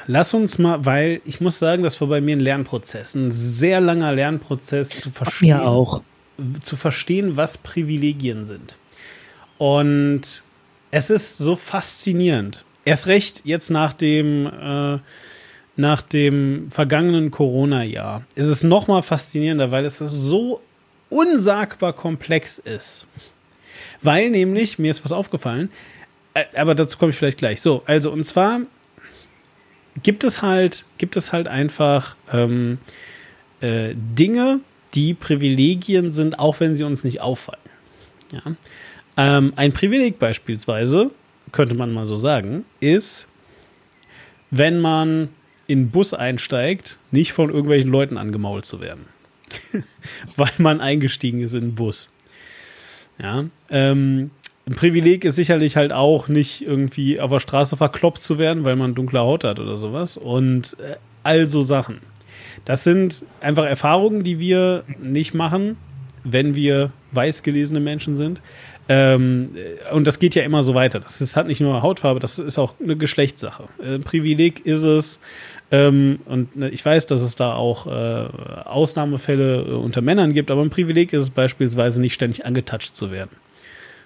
lass 0.08 0.34
uns 0.34 0.58
mal, 0.58 0.86
weil 0.86 1.22
ich 1.26 1.41
muss 1.41 1.60
sagen, 1.60 1.84
das 1.84 1.99
war 2.02 2.08
bei 2.08 2.22
mir 2.22 2.36
ein 2.36 2.39
Lernprozess, 2.39 3.16
ein 3.16 3.32
sehr 3.32 3.82
langer 3.82 4.14
Lernprozess 4.14 4.89
zu 4.89 5.10
verstehen. 5.10 5.58
Mir 5.58 5.64
auch. 5.64 6.02
zu 6.64 6.76
verstehen, 6.76 7.38
was 7.38 7.58
Privilegien 7.58 8.45
sind. 8.45 8.76
Und 9.58 10.43
es 10.89 11.10
ist 11.10 11.38
so 11.38 11.56
faszinierend. 11.56 12.66
Erst 12.84 13.08
recht 13.08 13.41
jetzt 13.43 13.70
nach 13.70 13.93
dem, 13.93 14.47
äh, 14.47 14.99
nach 15.76 16.02
dem 16.02 16.70
vergangenen 16.72 17.32
Corona-Jahr 17.32 18.24
ist 18.36 18.47
es 18.47 18.64
noch 18.64 18.88
mal 18.88 19.04
faszinierender, 19.04 19.72
weil 19.72 19.86
es 19.86 19.99
so 19.99 20.62
unsagbar 21.10 21.93
komplex 21.93 22.58
ist. 22.58 23.06
Weil 24.02 24.32
nämlich, 24.32 24.80
mir 24.80 24.91
ist 24.91 25.04
was 25.06 25.12
aufgefallen, 25.12 25.70
äh, 26.34 26.45
aber 26.56 26.74
dazu 26.76 26.97
komme 26.97 27.12
ich 27.12 27.18
vielleicht 27.18 27.38
gleich. 27.38 27.62
So, 27.62 27.84
also 27.86 28.12
und 28.12 28.24
zwar 28.24 28.62
gibt 30.02 30.24
es 30.24 30.42
halt, 30.42 30.86
gibt 30.98 31.16
es 31.16 31.32
halt 31.32 31.48
einfach 31.48 32.16
ähm, 32.32 32.80
äh, 33.60 33.94
Dinge, 33.96 34.60
die 34.94 35.14
Privilegien 35.14 36.12
sind, 36.12 36.39
auch 36.39 36.60
wenn 36.60 36.76
sie 36.76 36.84
uns 36.84 37.04
nicht 37.04 37.22
auffallen. 37.22 37.62
Ja? 38.32 38.56
Ähm, 39.18 39.54
ein 39.56 39.74
Privileg 39.74 40.20
beispielsweise, 40.20 41.12
könnte 41.52 41.76
man 41.76 41.94
mal 41.94 42.06
so 42.06 42.18
sagen, 42.18 42.66
ist, 42.80 43.28
wenn 44.50 44.80
man 44.80 45.30
in 45.68 45.80
einen 45.80 45.89
Bus 45.92 46.14
einsteigt, 46.14 46.98
nicht 47.12 47.34
von 47.34 47.50
irgendwelchen 47.50 47.92
Leuten 47.92 48.18
angemault 48.18 48.66
zu 48.66 48.82
werden. 48.82 49.06
Weil 50.36 50.52
man 50.58 50.82
eingestiegen 50.82 51.42
ist 51.42 51.54
in 51.54 51.62
den 51.62 51.76
Bus. 51.76 52.10
Ja. 53.20 53.46
Ähm, 53.70 54.32
ein 54.68 54.76
Privileg 54.76 55.26
ist 55.26 55.36
sicherlich 55.36 55.76
halt 55.76 55.91
auch 55.91 56.28
nicht 56.28 56.62
irgendwie 56.62 57.20
auf 57.20 57.32
der 57.32 57.39
Straße 57.39 57.78
verkloppt 57.78 58.22
zu 58.22 58.38
werden, 58.38 58.64
weil 58.64 58.76
man 58.76 58.95
dunkle 58.95 59.20
Haut 59.20 59.43
hat 59.43 59.59
oder 59.59 59.78
sowas. 59.78 60.18
Und 60.18 60.78
äh, 60.80 60.95
all 61.24 61.47
so 61.47 61.62
Sachen. 61.62 61.99
Das 62.66 62.84
sind 62.84 63.26
einfach 63.39 63.66
Erfahrungen, 63.66 64.24
die 64.24 64.39
wir 64.39 64.84
nicht 65.01 65.34
machen, 65.34 65.78
wenn 66.24 66.55
wir 66.55 66.91
weiß 67.12 67.43
gelesene 67.43 67.80
Menschen 67.80 68.16
sind. 68.16 68.41
Ähm, 68.88 69.49
und 69.93 70.05
das 70.05 70.20
geht 70.20 70.36
ja 70.36 70.43
immer 70.43 70.64
so 70.64 70.74
weiter. 70.74 70.99
Das 70.99 71.22
ist, 71.22 71.36
hat 71.36 71.47
nicht 71.47 71.62
nur 71.62 71.82
Hautfarbe, 71.82 72.20
das 72.20 72.39
ist 72.39 72.57
auch 72.57 72.76
eine 72.82 72.95
Geschlechtssache. 72.95 73.64
Äh, 73.82 73.99
Privileg 73.99 74.66
ist 74.66 74.84
es, 74.84 75.20
ähm, 75.72 76.20
und 76.26 76.55
ne, 76.55 76.70
ich 76.70 76.84
weiß, 76.84 77.05
dass 77.05 77.22
es 77.22 77.36
da 77.36 77.53
auch 77.53 77.88
äh, 77.88 78.28
Ausnahmefälle 78.66 79.62
äh, 79.62 79.72
unter 79.72 80.01
Männern 80.01 80.34
gibt, 80.34 80.51
aber 80.51 80.62
ein 80.62 80.70
Privileg 80.70 81.14
ist 81.14 81.24
es 81.24 81.30
beispielsweise 81.30 82.01
nicht 82.01 82.14
ständig 82.14 82.45
angetatscht 82.45 82.93
zu 82.93 83.12
werden. 83.12 83.30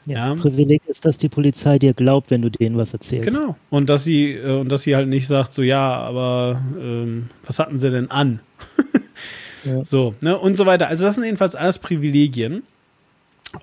Ja, 0.06 0.30
ja. 0.30 0.36
Privileg 0.36 0.84
ist, 0.88 1.06
dass 1.06 1.18
die 1.18 1.30
Polizei 1.30 1.80
dir 1.80 1.94
glaubt, 1.94 2.30
wenn 2.32 2.42
du 2.42 2.50
denen 2.50 2.78
was 2.78 2.94
erzählst. 2.94 3.28
Genau. 3.28 3.56
Und 3.70 3.90
dass 3.90 4.04
sie, 4.04 4.34
äh, 4.34 4.60
und 4.60 4.70
dass 4.70 4.84
sie 4.84 4.96
halt 4.96 5.08
nicht 5.08 5.28
sagt, 5.28 5.54
so 5.54 5.62
ja, 5.62 5.96
aber 5.96 6.62
ähm, 6.80 7.30
was 7.46 7.60
hatten 7.60 7.80
sie 7.80 7.90
denn 7.90 8.12
an? 8.12 8.40
ja. 9.64 9.84
So, 9.84 10.14
ne, 10.22 10.38
und 10.38 10.58
so 10.58 10.66
weiter. 10.66 10.88
Also 10.88 11.06
das 11.06 11.16
sind 11.16 11.24
jedenfalls 11.24 11.56
alles 11.56 11.80
Privilegien. 11.80 12.64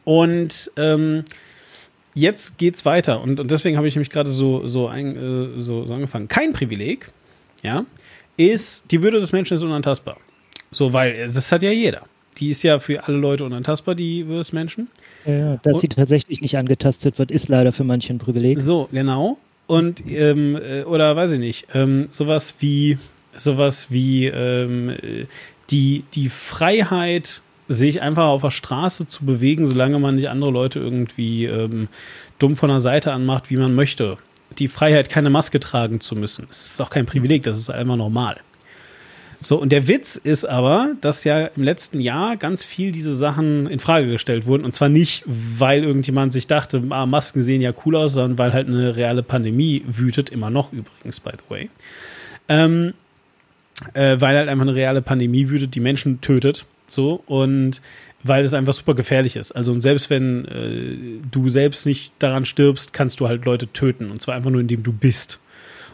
Und 0.05 0.71
ähm, 0.77 1.25
jetzt 2.15 2.59
geht's 2.59 2.85
weiter. 2.85 3.21
Und, 3.21 3.41
und 3.41 3.51
deswegen 3.51 3.77
habe 3.77 3.89
ich 3.89 3.97
mich 3.97 4.11
gerade 4.11 4.31
so, 4.31 4.67
so, 4.67 4.89
ein, 4.89 5.17
äh, 5.59 5.63
so, 5.63 5.85
so 5.85 5.95
angefangen. 5.95 6.29
Kein 6.29 6.53
Privileg, 6.53 7.11
ja, 7.63 7.85
ist, 8.37 8.91
die 8.91 9.03
Würde 9.03 9.21
des 9.21 9.33
Menschen 9.33 9.55
ist 9.55 9.63
unantastbar. 9.63 10.17
So, 10.71 10.93
weil 10.93 11.31
das 11.31 11.53
hat 11.53 11.63
ja 11.63 11.71
jeder. 11.71 12.07
Die 12.39 12.51
ist 12.51 12.63
ja 12.63 12.79
für 12.79 13.05
alle 13.05 13.17
Leute 13.17 13.45
unantastbar, 13.45 13.95
die 13.95 14.27
Würde 14.27 14.39
des 14.39 14.53
Menschen. 14.53 14.89
Ja, 15.27 15.57
dass 15.63 15.75
und, 15.75 15.81
sie 15.81 15.89
tatsächlich 15.89 16.41
nicht 16.41 16.57
angetastet 16.57 17.19
wird, 17.19 17.31
ist 17.31 17.49
leider 17.49 17.73
für 17.73 17.85
manche 17.85 18.13
ein 18.13 18.19
Privileg. 18.19 18.61
So, 18.61 18.89
genau. 18.91 19.39
Und, 19.67 20.03
ähm, 20.09 20.57
äh, 20.57 20.83
oder 20.85 21.15
weiß 21.15 21.33
ich 21.33 21.39
nicht, 21.39 21.67
ähm, 21.75 22.07
sowas 22.11 22.55
wie, 22.59 22.99
sowas 23.35 23.91
wie 23.91 24.27
ähm, 24.27 24.97
die, 25.71 26.05
die 26.15 26.29
Freiheit 26.29 27.43
sich 27.69 28.03
einfach 28.03 28.27
auf 28.27 28.43
der 28.43 28.51
Straße 28.51 29.07
zu 29.07 29.25
bewegen, 29.25 29.67
solange 29.67 29.99
man 29.99 30.17
nicht 30.17 30.29
andere 30.29 30.51
Leute 30.51 30.79
irgendwie 30.79 31.47
ähm, 31.47 31.89
dumm 32.39 32.57
von 32.57 32.69
der 32.69 32.81
Seite 32.81 33.13
anmacht, 33.13 33.51
wie 33.51 33.57
man 33.57 33.75
möchte. 33.75 34.19
Die 34.59 34.69
Freiheit, 34.69 35.09
keine 35.09 35.31
Maske 35.31 35.61
tragen 35.61 36.01
zu 36.01 36.15
müssen. 36.15 36.47
Das 36.49 36.65
ist 36.65 36.81
auch 36.81 36.91
kein 36.91 37.07
Privileg, 37.07 37.43
das 37.45 37.57
ist 37.57 37.71
einfach 37.71 37.97
normal. 37.97 38.39
So, 39.43 39.61
und 39.61 39.73
der 39.73 39.89
Witz 39.89 40.17
ist 40.17 40.45
aber, 40.45 40.95
dass 41.01 41.25
ja 41.25 41.47
im 41.47 41.65
letzten 41.65 42.01
Jahr 42.01 42.37
ganz 42.37 42.65
viel 42.65 42.93
diese 42.93 43.15
Sachen 43.15 43.67
in 43.67 43.81
Frage 43.81 44.09
gestellt 44.09 44.47
wurden. 44.47 44.65
Und 44.65 44.73
zwar 44.73 44.89
nicht, 44.89 45.25
weil 45.27 45.83
irgendjemand 45.83 46.33
sich 46.33 46.47
dachte, 46.47 46.83
ah, 46.91 47.07
Masken 47.07 47.43
sehen 47.43 47.61
ja 47.61 47.73
cool 47.85 47.97
aus, 47.97 48.13
sondern 48.13 48.39
weil 48.39 48.53
halt 48.53 48.69
eine 48.69 48.95
reale 48.95 49.23
Pandemie 49.23 49.83
wütet, 49.87 50.31
immer 50.31 50.51
noch 50.51 50.73
übrigens, 50.73 51.19
by 51.19 51.31
the 51.33 51.51
way. 51.51 51.71
Ähm, 52.49 52.95
äh, 53.95 54.21
weil 54.21 54.37
halt 54.37 54.49
einfach 54.49 54.63
eine 54.63 54.75
reale 54.75 55.03
Pandemie 55.03 55.49
wütet, 55.49 55.75
die 55.75 55.81
Menschen 55.81 56.21
tötet. 56.21 56.65
So, 56.87 57.23
und 57.27 57.81
weil 58.23 58.45
es 58.45 58.55
einfach 58.55 58.75
super 58.75 58.95
gefährlich 58.95 59.37
ist. 59.37 59.53
Also 59.53 59.73
und 59.73 59.81
selbst 59.81 60.11
wenn 60.11 60.45
äh, 60.45 61.21
du 61.31 61.49
selbst 61.49 61.87
nicht 61.87 62.13
daran 62.19 62.45
stirbst, 62.45 62.93
kannst 62.93 63.19
du 63.19 63.29
halt 63.29 63.45
Leute 63.45 63.67
töten. 63.73 64.11
Und 64.11 64.23
zwar 64.23 64.35
einfach 64.35 64.51
nur, 64.51 64.61
indem 64.61 64.83
du 64.83 64.93
bist. 64.93 65.41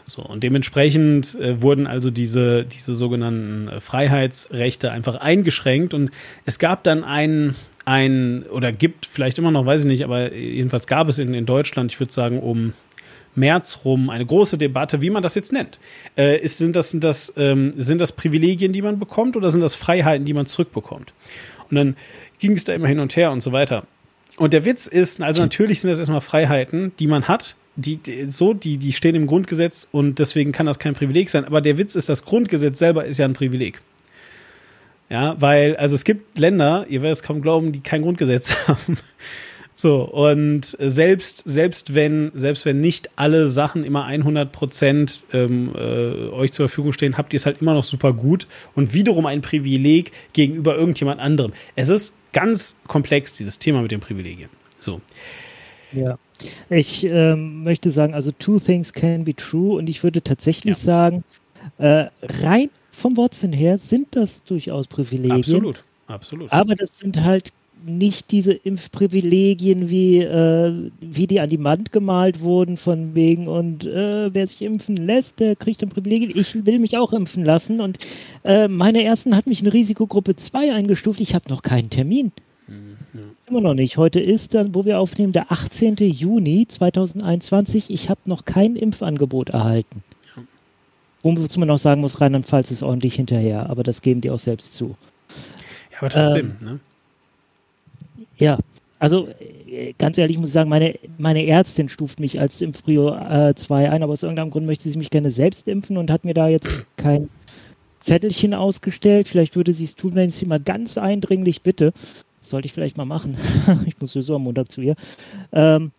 So, 0.09 0.23
und 0.23 0.43
dementsprechend 0.43 1.35
äh, 1.35 1.61
wurden 1.61 1.85
also 1.85 2.09
diese, 2.09 2.65
diese 2.65 2.95
sogenannten 2.95 3.67
äh, 3.67 3.79
Freiheitsrechte 3.79 4.91
einfach 4.91 5.15
eingeschränkt. 5.15 5.93
Und 5.93 6.09
es 6.45 6.57
gab 6.57 6.83
dann 6.83 7.03
ein, 7.03 7.55
ein, 7.85 8.43
oder 8.51 8.71
gibt 8.71 9.05
vielleicht 9.05 9.37
immer 9.37 9.51
noch, 9.51 9.65
weiß 9.65 9.81
ich 9.81 9.87
nicht, 9.87 10.03
aber 10.03 10.33
jedenfalls 10.33 10.87
gab 10.87 11.07
es 11.09 11.19
in, 11.19 11.33
in 11.33 11.45
Deutschland, 11.45 11.91
ich 11.91 11.99
würde 11.99 12.11
sagen, 12.11 12.39
um 12.39 12.73
März 13.35 13.81
rum 13.85 14.09
eine 14.09 14.25
große 14.25 14.57
Debatte, 14.57 15.01
wie 15.01 15.11
man 15.11 15.21
das 15.21 15.35
jetzt 15.35 15.53
nennt. 15.53 15.79
Äh, 16.17 16.39
ist, 16.39 16.57
sind, 16.57 16.75
das, 16.75 16.89
sind, 16.89 17.03
das, 17.03 17.31
ähm, 17.37 17.73
sind 17.77 18.01
das 18.01 18.11
Privilegien, 18.11 18.73
die 18.73 18.81
man 18.81 18.97
bekommt, 18.97 19.37
oder 19.37 19.51
sind 19.51 19.61
das 19.61 19.75
Freiheiten, 19.75 20.25
die 20.25 20.33
man 20.33 20.47
zurückbekommt? 20.47 21.13
Und 21.69 21.75
dann 21.75 21.97
ging 22.39 22.53
es 22.53 22.63
da 22.63 22.73
immer 22.73 22.87
hin 22.87 22.99
und 22.99 23.15
her 23.15 23.31
und 23.31 23.41
so 23.41 23.51
weiter. 23.51 23.83
Und 24.37 24.53
der 24.53 24.65
Witz 24.65 24.87
ist, 24.87 25.21
also 25.21 25.41
natürlich 25.41 25.81
sind 25.81 25.89
das 25.89 25.99
erstmal 25.99 26.21
Freiheiten, 26.21 26.93
die 26.97 27.07
man 27.07 27.27
hat, 27.27 27.55
die, 27.79 27.97
die, 27.97 28.29
so, 28.29 28.53
die, 28.53 28.77
die 28.77 28.93
stehen 28.93 29.15
im 29.15 29.27
Grundgesetz 29.27 29.87
und 29.91 30.19
deswegen 30.19 30.51
kann 30.51 30.65
das 30.65 30.79
kein 30.79 30.93
Privileg 30.93 31.29
sein. 31.29 31.45
Aber 31.45 31.61
der 31.61 31.77
Witz 31.77 31.95
ist, 31.95 32.09
das 32.09 32.25
Grundgesetz 32.25 32.79
selber 32.79 33.05
ist 33.05 33.17
ja 33.17 33.25
ein 33.25 33.33
Privileg. 33.33 33.81
Ja, 35.09 35.35
weil, 35.39 35.75
also 35.77 35.95
es 35.95 36.03
gibt 36.03 36.37
Länder, 36.37 36.85
ihr 36.87 37.01
werdet 37.01 37.17
es 37.17 37.23
kaum 37.23 37.41
glauben, 37.41 37.71
die 37.71 37.79
kein 37.79 38.03
Grundgesetz 38.03 38.55
haben. 38.67 38.97
So, 39.73 40.01
und 40.03 40.75
selbst, 40.77 41.43
selbst 41.45 41.95
wenn, 41.95 42.31
selbst 42.35 42.65
wenn 42.65 42.81
nicht 42.81 43.09
alle 43.15 43.47
Sachen 43.47 43.85
immer 43.85 44.03
100 44.03 44.51
Prozent 44.51 45.23
ähm, 45.31 45.71
äh, 45.73 46.27
euch 46.31 46.51
zur 46.51 46.67
Verfügung 46.67 46.91
stehen, 46.91 47.17
habt 47.17 47.33
ihr 47.33 47.37
es 47.37 47.45
halt 47.45 47.61
immer 47.61 47.73
noch 47.73 47.85
super 47.85 48.11
gut 48.11 48.45
und 48.75 48.93
wiederum 48.93 49.25
ein 49.25 49.39
Privileg 49.39 50.11
gegenüber 50.33 50.75
irgendjemand 50.75 51.21
anderem. 51.21 51.53
Es 51.77 51.87
ist 51.87 52.13
ganz 52.33 52.75
komplex, 52.87 53.33
dieses 53.33 53.57
Thema 53.57 53.81
mit 53.81 53.91
den 53.91 54.01
Privilegien. 54.01 54.49
So. 54.79 54.99
Ja. 55.91 56.17
Ich 56.69 57.03
ähm, 57.03 57.63
möchte 57.63 57.91
sagen, 57.91 58.13
also 58.13 58.31
two 58.31 58.59
things 58.59 58.93
can 58.93 59.25
be 59.25 59.35
true 59.35 59.77
und 59.77 59.89
ich 59.89 60.03
würde 60.03 60.21
tatsächlich 60.21 60.77
ja. 60.77 60.83
sagen, 60.83 61.23
äh, 61.77 62.05
rein 62.21 62.69
vom 62.91 63.17
Wortsinn 63.17 63.53
her 63.53 63.77
sind 63.77 64.07
das 64.11 64.43
durchaus 64.43 64.87
Privilegien. 64.87 65.39
Absolut, 65.39 65.83
absolut. 66.07 66.51
Aber 66.51 66.75
das 66.75 66.89
sind 66.97 67.21
halt 67.21 67.51
nicht 67.85 68.31
diese 68.31 68.53
Impfprivilegien, 68.53 69.89
wie, 69.89 70.19
äh, 70.19 70.91
wie 70.99 71.27
die 71.27 71.39
an 71.39 71.49
die 71.49 71.63
Wand 71.63 71.91
gemalt 71.91 72.41
wurden, 72.41 72.77
von 72.77 73.15
wegen, 73.15 73.47
und 73.47 73.85
äh, 73.85 74.33
wer 74.33 74.47
sich 74.47 74.61
impfen 74.61 74.97
lässt, 74.97 75.39
der 75.39 75.55
kriegt 75.55 75.81
ein 75.81 75.89
Privileg. 75.89 76.35
Ich 76.35 76.65
will 76.65 76.79
mich 76.79 76.97
auch 76.97 77.13
impfen 77.13 77.45
lassen 77.45 77.79
und 77.79 77.99
äh, 78.43 78.67
meine 78.67 79.03
ersten 79.03 79.35
hat 79.35 79.47
mich 79.47 79.61
in 79.61 79.67
Risikogruppe 79.67 80.35
2 80.35 80.73
eingestuft. 80.73 81.21
Ich 81.21 81.35
habe 81.35 81.49
noch 81.49 81.61
keinen 81.61 81.89
Termin. 81.89 82.31
Immer 83.49 83.61
noch 83.61 83.73
nicht. 83.73 83.97
Heute 83.97 84.19
ist 84.19 84.53
dann, 84.53 84.75
wo 84.75 84.85
wir 84.85 84.99
aufnehmen, 84.99 85.33
der 85.33 85.51
18. 85.51 85.95
Juni 85.95 86.67
2021. 86.67 87.89
Ich 87.89 88.09
habe 88.09 88.19
noch 88.25 88.45
kein 88.45 88.75
Impfangebot 88.75 89.49
erhalten. 89.49 90.03
Ja. 90.35 90.43
Wozu 91.23 91.59
man 91.59 91.69
auch 91.71 91.79
sagen 91.79 92.01
muss, 92.01 92.21
Rheinland-Pfalz 92.21 92.69
ist 92.69 92.83
ordentlich 92.83 93.15
hinterher, 93.15 93.67
aber 93.69 93.81
das 93.81 94.03
geben 94.03 94.21
die 94.21 94.29
auch 94.29 94.39
selbst 94.39 94.75
zu. 94.75 94.95
Ja, 95.91 95.97
aber 95.99 96.09
trotzdem, 96.09 96.57
ähm, 96.61 96.67
ne? 96.67 96.79
Ja, 98.37 98.59
also 98.99 99.27
äh, 99.67 99.93
ganz 99.97 100.19
ehrlich 100.19 100.37
muss 100.37 100.49
ich 100.49 100.53
sagen, 100.53 100.69
meine, 100.69 100.99
meine 101.17 101.45
Ärztin 101.47 101.89
stuft 101.89 102.19
mich 102.19 102.39
als 102.39 102.61
Impfprio 102.61 103.11
2 103.55 103.83
äh, 103.83 103.87
ein, 103.87 104.03
aber 104.03 104.13
aus 104.13 104.21
irgendeinem 104.21 104.51
Grund 104.51 104.67
möchte 104.67 104.89
sie 104.89 104.97
mich 104.97 105.09
gerne 105.09 105.31
selbst 105.31 105.67
impfen 105.67 105.97
und 105.97 106.11
hat 106.11 106.23
mir 106.23 106.35
da 106.35 106.47
jetzt 106.47 106.85
kein 106.97 107.29
Zettelchen 108.01 108.53
ausgestellt. 108.53 109.27
Vielleicht 109.27 109.55
würde 109.55 109.73
sie 109.73 109.85
es 109.85 109.95
tun, 109.95 110.13
wenn 110.13 110.29
ich 110.29 110.35
sie 110.35 110.45
mal 110.45 110.59
ganz 110.59 110.99
eindringlich 110.99 111.63
bitte. 111.63 111.93
Das 112.41 112.49
sollte 112.49 112.65
ich 112.65 112.73
vielleicht 112.73 112.97
mal 112.97 113.05
machen. 113.05 113.37
ich 113.85 113.99
muss 113.99 114.11
sowieso 114.11 114.35
am 114.35 114.43
Montag 114.43 114.71
zu 114.71 114.81
ihr. 114.81 114.95
Ähm, 115.51 115.91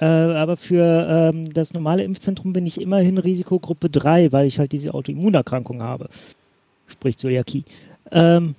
äh, 0.00 0.04
aber 0.04 0.56
für 0.56 1.06
ähm, 1.08 1.52
das 1.52 1.72
normale 1.72 2.02
Impfzentrum 2.02 2.52
bin 2.52 2.66
ich 2.66 2.80
immerhin 2.80 3.18
Risikogruppe 3.18 3.88
3, 3.90 4.32
weil 4.32 4.46
ich 4.46 4.58
halt 4.58 4.72
diese 4.72 4.94
Autoimmunerkrankung 4.94 5.82
habe. 5.82 6.08
Sprich 6.88 7.16
Zöliakie. 7.16 7.64
Ähm, 8.10 8.54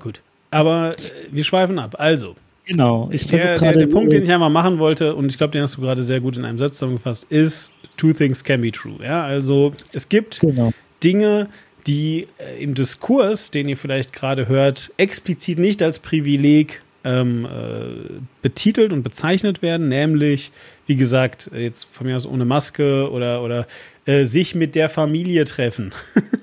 Gut. 0.00 0.20
Aber 0.50 0.94
äh, 0.98 1.28
wir 1.30 1.44
schweifen 1.44 1.78
ab. 1.78 1.96
Also. 1.98 2.36
Genau. 2.66 3.08
Ich 3.12 3.28
der, 3.28 3.58
der, 3.58 3.72
der 3.74 3.86
Punkt, 3.86 4.12
den 4.12 4.24
ich 4.24 4.32
einmal 4.32 4.50
machen 4.50 4.80
wollte, 4.80 5.14
und 5.14 5.30
ich 5.30 5.38
glaube, 5.38 5.52
den 5.52 5.62
hast 5.62 5.76
du 5.76 5.82
gerade 5.82 6.02
sehr 6.02 6.20
gut 6.20 6.36
in 6.36 6.44
einem 6.44 6.58
Satz 6.58 6.78
zusammengefasst, 6.78 7.30
ist, 7.30 7.96
two 7.96 8.12
things 8.12 8.42
can 8.42 8.60
be 8.60 8.72
true. 8.72 8.96
Ja, 9.00 9.24
also 9.24 9.72
es 9.92 10.08
gibt 10.08 10.40
genau. 10.40 10.72
Dinge, 11.02 11.48
die 11.86 12.28
äh, 12.38 12.62
im 12.62 12.74
Diskurs, 12.74 13.50
den 13.50 13.68
ihr 13.68 13.76
vielleicht 13.76 14.12
gerade 14.12 14.48
hört, 14.48 14.92
explizit 14.96 15.58
nicht 15.58 15.82
als 15.82 15.98
Privileg 15.98 16.82
ähm, 17.04 17.46
äh, 17.46 18.20
betitelt 18.42 18.92
und 18.92 19.02
bezeichnet 19.02 19.62
werden, 19.62 19.88
nämlich, 19.88 20.50
wie 20.86 20.96
gesagt, 20.96 21.50
jetzt 21.54 21.88
von 21.92 22.06
mir 22.06 22.16
aus 22.16 22.26
ohne 22.26 22.44
Maske 22.44 23.10
oder, 23.10 23.42
oder 23.42 23.66
äh, 24.06 24.24
sich 24.24 24.56
mit 24.56 24.74
der 24.74 24.88
Familie 24.88 25.44
treffen. 25.44 25.92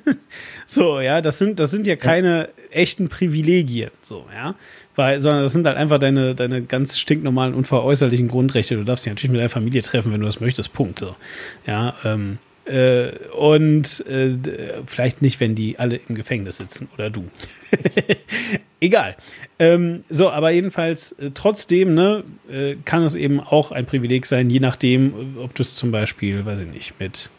so, 0.66 1.02
ja, 1.02 1.22
das 1.22 1.38
sind, 1.38 1.60
das 1.60 1.72
sind 1.72 1.86
ja 1.86 1.98
keine 1.98 2.50
echten 2.72 3.10
Privilegien, 3.10 3.92
so, 4.02 4.26
ja. 4.34 4.56
Weil, 4.96 5.20
sondern 5.20 5.44
das 5.44 5.54
sind 5.54 5.66
halt 5.66 5.76
einfach 5.76 5.98
deine, 5.98 6.36
deine 6.36 6.62
ganz 6.62 7.00
stinknormalen, 7.00 7.56
unveräußerlichen 7.56 8.28
Grundrechte. 8.28 8.76
Du 8.76 8.84
darfst 8.84 9.06
dich 9.06 9.12
natürlich 9.12 9.32
mit 9.32 9.40
deiner 9.40 9.50
Familie 9.50 9.82
treffen, 9.82 10.14
wenn 10.14 10.20
du 10.20 10.28
das 10.28 10.40
möchtest, 10.40 10.72
Punkt. 10.72 11.00
So. 11.00 11.16
Ja, 11.66 11.96
ähm, 12.06 12.38
äh, 12.66 13.12
und 13.30 14.06
äh, 14.08 14.38
vielleicht 14.86 15.22
nicht, 15.22 15.40
wenn 15.40 15.56
die 15.56 15.80
alle 15.80 16.00
im 16.08 16.16
Gefängnis 16.16 16.58
sitzen 16.58 16.90
oder 16.94 17.10
du. 17.10 17.30
Egal. 18.80 19.16
Ähm, 19.60 20.04
so, 20.10 20.30
aber 20.30 20.52
jedenfalls 20.52 21.14
äh, 21.14 21.32
trotzdem 21.34 21.94
ne, 21.94 22.24
äh, 22.50 22.76
kann 22.86 23.04
es 23.04 23.16
eben 23.16 23.40
auch 23.40 23.72
ein 23.72 23.86
Privileg 23.86 24.26
sein, 24.26 24.50
je 24.50 24.60
nachdem, 24.60 25.38
ob 25.38 25.56
du 25.56 25.62
es 25.62 25.76
zum 25.76 25.92
Beispiel, 25.92 26.46
weiß 26.46 26.60
ich 26.60 26.68
nicht, 26.68 27.00
mit 27.00 27.30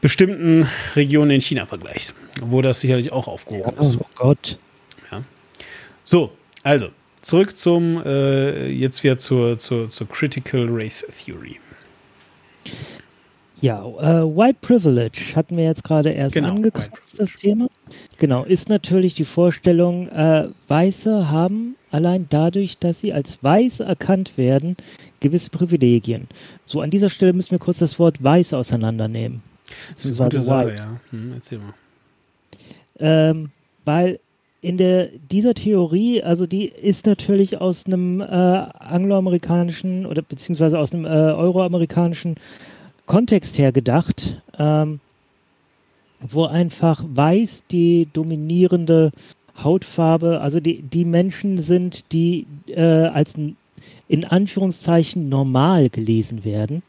bestimmten 0.00 0.68
Regionen 0.96 1.30
in 1.30 1.40
China 1.40 1.66
vergleichst, 1.66 2.14
wo 2.42 2.62
das 2.62 2.80
sicherlich 2.80 3.12
auch 3.12 3.28
aufgehoben 3.28 3.78
ist. 3.78 3.96
Oh 4.00 4.06
Gott. 4.16 4.58
Ja. 5.10 5.22
So, 6.04 6.32
also 6.62 6.88
zurück 7.20 7.56
zum 7.56 8.02
äh, 8.04 8.68
jetzt 8.68 9.04
wieder 9.04 9.18
zur, 9.18 9.58
zur, 9.58 9.88
zur 9.88 10.08
Critical 10.08 10.66
Race 10.68 11.06
Theory. 11.24 11.60
Ja, 13.62 13.84
äh, 13.84 14.24
White 14.24 14.58
Privilege 14.60 15.36
hatten 15.36 15.56
wir 15.56 15.62
jetzt 15.62 15.84
gerade 15.84 16.10
erst 16.10 16.34
Genau, 16.34 16.48
angekratzt, 16.48 17.18
das 17.18 17.32
Thema. 17.34 17.68
Genau, 18.18 18.42
ist 18.42 18.68
natürlich 18.68 19.14
die 19.14 19.24
Vorstellung, 19.24 20.08
äh, 20.08 20.48
Weiße 20.66 21.30
haben 21.30 21.76
allein 21.92 22.26
dadurch, 22.28 22.78
dass 22.78 22.98
sie 22.98 23.12
als 23.12 23.40
weiß 23.40 23.78
erkannt 23.80 24.36
werden, 24.36 24.76
gewisse 25.20 25.50
Privilegien. 25.50 26.26
So, 26.64 26.80
an 26.80 26.90
dieser 26.90 27.08
Stelle 27.08 27.32
müssen 27.32 27.52
wir 27.52 27.60
kurz 27.60 27.78
das 27.78 28.00
Wort 28.00 28.20
weiß 28.20 28.52
auseinandernehmen. 28.52 29.42
Das 29.94 30.06
ist 30.06 30.20
eine 30.20 30.30
gute 30.30 30.42
Sache, 30.42 30.74
ja. 30.74 31.00
Hm, 31.10 31.32
erzähl 31.34 31.58
mal. 31.58 31.74
Ähm, 32.98 33.50
weil 33.84 34.18
in 34.60 34.76
der, 34.76 35.08
dieser 35.30 35.54
Theorie, 35.54 36.20
also 36.20 36.46
die 36.46 36.66
ist 36.66 37.06
natürlich 37.06 37.60
aus 37.60 37.86
einem 37.86 38.20
äh, 38.20 38.24
angloamerikanischen 38.24 40.04
oder 40.04 40.22
beziehungsweise 40.22 40.80
aus 40.80 40.92
einem 40.92 41.04
äh, 41.04 41.08
euroamerikanischen 41.08 42.36
Kontext 43.12 43.58
her 43.58 43.72
gedacht, 43.72 44.40
ähm, 44.58 44.98
wo 46.18 46.46
einfach 46.46 47.04
weiß 47.06 47.64
die 47.70 48.08
dominierende 48.10 49.12
Hautfarbe, 49.62 50.40
also 50.40 50.60
die, 50.60 50.80
die 50.80 51.04
Menschen 51.04 51.60
sind, 51.60 52.10
die 52.10 52.46
äh, 52.68 52.80
als 52.80 53.34
in 54.08 54.24
Anführungszeichen 54.24 55.28
normal 55.28 55.90
gelesen 55.90 56.42
werden, 56.46 56.82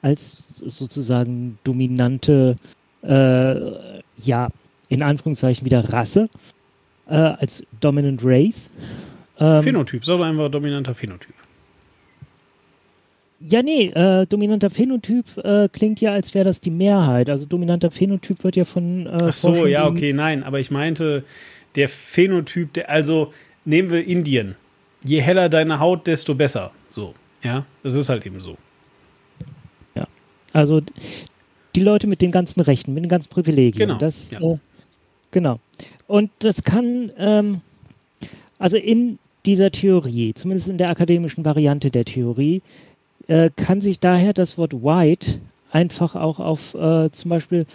als 0.00 0.58
sozusagen 0.58 1.58
dominante, 1.64 2.54
äh, 3.02 4.00
ja, 4.18 4.48
in 4.90 5.02
Anführungszeichen 5.02 5.64
wieder 5.64 5.92
Rasse, 5.92 6.28
äh, 7.08 7.14
als 7.16 7.64
Dominant 7.80 8.20
Race. 8.22 8.70
Ähm, 9.40 9.62
Phänotyp, 9.64 10.04
doch 10.04 10.20
einfach 10.20 10.48
dominanter 10.52 10.94
Phänotyp. 10.94 11.34
Ja, 13.44 13.62
nee, 13.62 13.86
äh, 13.86 14.26
dominanter 14.26 14.70
Phänotyp 14.70 15.36
äh, 15.38 15.68
klingt 15.68 16.00
ja, 16.00 16.12
als 16.12 16.32
wäre 16.32 16.44
das 16.44 16.60
die 16.60 16.70
Mehrheit. 16.70 17.28
Also 17.28 17.46
dominanter 17.46 17.90
Phänotyp 17.90 18.44
wird 18.44 18.56
ja 18.56 18.64
von. 18.64 19.06
Äh, 19.06 19.16
Ach 19.20 19.34
so, 19.34 19.66
ja, 19.66 19.86
okay, 19.86 20.12
nein, 20.12 20.44
aber 20.44 20.60
ich 20.60 20.70
meinte, 20.70 21.24
der 21.74 21.88
Phänotyp, 21.88 22.72
der, 22.74 22.88
also 22.88 23.32
nehmen 23.64 23.90
wir 23.90 24.06
Indien. 24.06 24.54
Je 25.02 25.20
heller 25.20 25.48
deine 25.48 25.80
Haut, 25.80 26.06
desto 26.06 26.34
besser. 26.34 26.70
So, 26.88 27.14
ja, 27.42 27.66
das 27.82 27.94
ist 27.94 28.08
halt 28.08 28.24
eben 28.24 28.40
so. 28.40 28.56
Also 30.52 30.82
die 31.74 31.80
Leute 31.80 32.06
mit 32.06 32.20
den 32.20 32.30
ganzen 32.30 32.60
Rechten, 32.60 32.94
mit 32.94 33.04
den 33.04 33.08
ganzen 33.08 33.30
Privilegien. 33.30 33.88
Genau, 33.88 33.98
Das, 33.98 34.30
ja. 34.30 34.40
äh, 34.40 34.58
genau. 35.30 35.58
Und 36.06 36.30
das 36.40 36.62
kann, 36.64 37.10
ähm, 37.16 37.60
also 38.58 38.76
in 38.76 39.18
dieser 39.46 39.70
Theorie, 39.70 40.34
zumindest 40.34 40.68
in 40.68 40.78
der 40.78 40.90
akademischen 40.90 41.44
Variante 41.44 41.90
der 41.90 42.04
Theorie, 42.04 42.62
äh, 43.28 43.50
kann 43.56 43.80
sich 43.80 44.00
daher 44.00 44.32
das 44.32 44.58
Wort 44.58 44.74
white 44.82 45.40
einfach 45.70 46.14
auch 46.14 46.38
auf 46.38 46.74
äh, 46.74 47.10
zum 47.10 47.28
Beispiel 47.30 47.66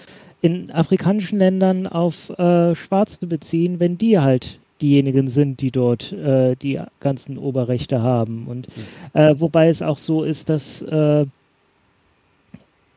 in 0.42 0.72
afrikanischen 0.72 1.40
Ländern 1.40 1.88
auf 1.88 2.30
äh, 2.38 2.76
Schwarze 2.76 3.26
beziehen, 3.26 3.80
wenn 3.80 3.98
die 3.98 4.20
halt 4.20 4.60
diejenigen 4.82 5.28
sind, 5.28 5.62
die 5.62 5.72
dort 5.72 6.12
äh, 6.14 6.56
die 6.56 6.80
ganzen 7.00 7.38
Oberrechte 7.38 8.02
haben. 8.02 8.46
Und 8.48 8.68
äh, 9.14 9.34
wobei 9.38 9.70
es 9.70 9.82
auch 9.82 9.98
so 9.98 10.24
ist, 10.24 10.50
dass 10.50 10.84
äh, 10.84 11.26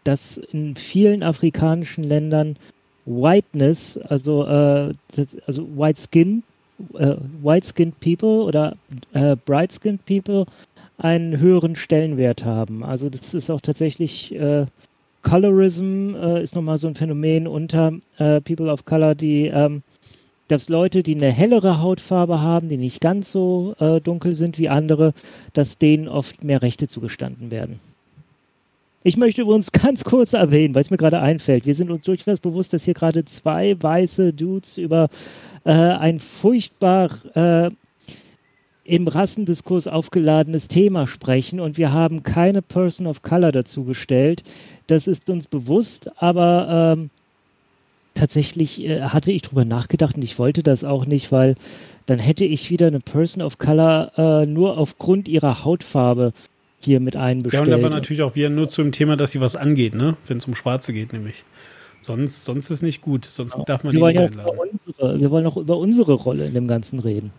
dass 0.04 0.38
in 0.38 0.76
vielen 0.76 1.22
afrikanischen 1.22 2.04
Ländern 2.04 2.56
Whiteness, 3.06 3.98
also, 3.98 4.44
äh, 4.46 4.94
das, 5.16 5.26
also 5.46 5.66
White 5.76 6.00
Skin, 6.00 6.42
äh, 6.94 7.16
White 7.42 7.66
Skinned 7.66 8.00
People 8.00 8.44
oder 8.44 8.76
Bright 9.44 9.72
Skinned 9.72 10.04
People 10.06 10.46
einen 11.00 11.38
höheren 11.38 11.76
Stellenwert 11.76 12.44
haben. 12.44 12.84
Also 12.84 13.08
das 13.08 13.34
ist 13.34 13.50
auch 13.50 13.60
tatsächlich 13.60 14.34
äh, 14.34 14.66
Colorism 15.22 16.14
äh, 16.14 16.42
ist 16.42 16.54
nochmal 16.54 16.78
so 16.78 16.88
ein 16.88 16.94
Phänomen 16.94 17.46
unter 17.46 17.92
äh, 18.18 18.40
People 18.40 18.70
of 18.70 18.84
Color, 18.84 19.14
die 19.14 19.46
ähm, 19.46 19.82
dass 20.48 20.68
Leute, 20.68 21.02
die 21.02 21.14
eine 21.14 21.30
hellere 21.30 21.80
Hautfarbe 21.80 22.40
haben, 22.40 22.68
die 22.68 22.76
nicht 22.76 23.00
ganz 23.00 23.30
so 23.30 23.74
äh, 23.78 24.00
dunkel 24.00 24.34
sind 24.34 24.58
wie 24.58 24.68
andere, 24.68 25.14
dass 25.52 25.78
denen 25.78 26.08
oft 26.08 26.42
mehr 26.42 26.60
Rechte 26.60 26.88
zugestanden 26.88 27.50
werden. 27.50 27.78
Ich 29.02 29.16
möchte 29.16 29.42
übrigens 29.42 29.72
ganz 29.72 30.04
kurz 30.04 30.32
erwähnen, 30.32 30.74
weil 30.74 30.82
es 30.82 30.90
mir 30.90 30.96
gerade 30.96 31.20
einfällt. 31.20 31.66
Wir 31.66 31.74
sind 31.74 31.90
uns 31.90 32.02
durchaus 32.02 32.40
bewusst, 32.40 32.72
dass 32.72 32.84
hier 32.84 32.94
gerade 32.94 33.24
zwei 33.24 33.80
weiße 33.80 34.32
Dudes 34.32 34.76
über 34.76 35.08
äh, 35.64 35.70
ein 35.70 36.18
furchtbar 36.18 37.10
äh, 37.34 37.70
im 38.90 39.06
Rassendiskurs 39.06 39.86
aufgeladenes 39.86 40.66
Thema 40.66 41.06
sprechen 41.06 41.60
und 41.60 41.78
wir 41.78 41.92
haben 41.92 42.24
keine 42.24 42.60
Person 42.60 43.06
of 43.06 43.22
Color 43.22 43.52
dazu 43.52 43.84
gestellt. 43.84 44.42
Das 44.88 45.06
ist 45.06 45.30
uns 45.30 45.46
bewusst, 45.46 46.10
aber 46.20 46.96
ähm, 46.98 47.10
tatsächlich 48.14 48.82
äh, 48.82 49.02
hatte 49.02 49.30
ich 49.30 49.42
drüber 49.42 49.64
nachgedacht 49.64 50.16
und 50.16 50.22
ich 50.22 50.40
wollte 50.40 50.64
das 50.64 50.82
auch 50.82 51.06
nicht, 51.06 51.30
weil 51.30 51.54
dann 52.06 52.18
hätte 52.18 52.44
ich 52.44 52.70
wieder 52.70 52.88
eine 52.88 52.98
Person 52.98 53.44
of 53.44 53.58
Color 53.58 54.12
äh, 54.16 54.46
nur 54.46 54.76
aufgrund 54.76 55.28
ihrer 55.28 55.64
Hautfarbe 55.64 56.32
hier 56.80 56.98
mit 56.98 57.14
Ja, 57.14 57.22
einbestellt. 57.22 57.68
und 57.68 57.72
aber 57.74 57.90
natürlich 57.90 58.22
auch 58.22 58.34
wieder 58.34 58.50
nur 58.50 58.66
zu 58.66 58.82
dem 58.82 58.90
Thema, 58.90 59.16
dass 59.16 59.30
sie 59.30 59.40
was 59.40 59.54
angeht, 59.54 59.94
ne? 59.94 60.16
Wenn 60.26 60.38
es 60.38 60.46
um 60.46 60.56
Schwarze 60.56 60.92
geht, 60.92 61.12
nämlich. 61.12 61.44
Sonst, 62.02 62.44
sonst 62.44 62.70
ist 62.70 62.80
nicht 62.82 63.02
gut, 63.02 63.26
sonst 63.26 63.58
darf 63.66 63.84
man 63.84 63.92
wir 63.92 64.00
wollen, 64.00 64.16
nicht 64.16 64.34
ja 64.36 64.44
auch 64.44 64.50
einladen. 64.52 64.54
über 64.54 65.02
unsere, 65.02 65.20
wir 65.20 65.30
wollen 65.30 65.46
auch 65.46 65.56
über 65.58 65.76
unsere 65.76 66.12
Rolle 66.14 66.46
in 66.46 66.54
dem 66.54 66.66
Ganzen 66.66 66.98
reden. 66.98 67.30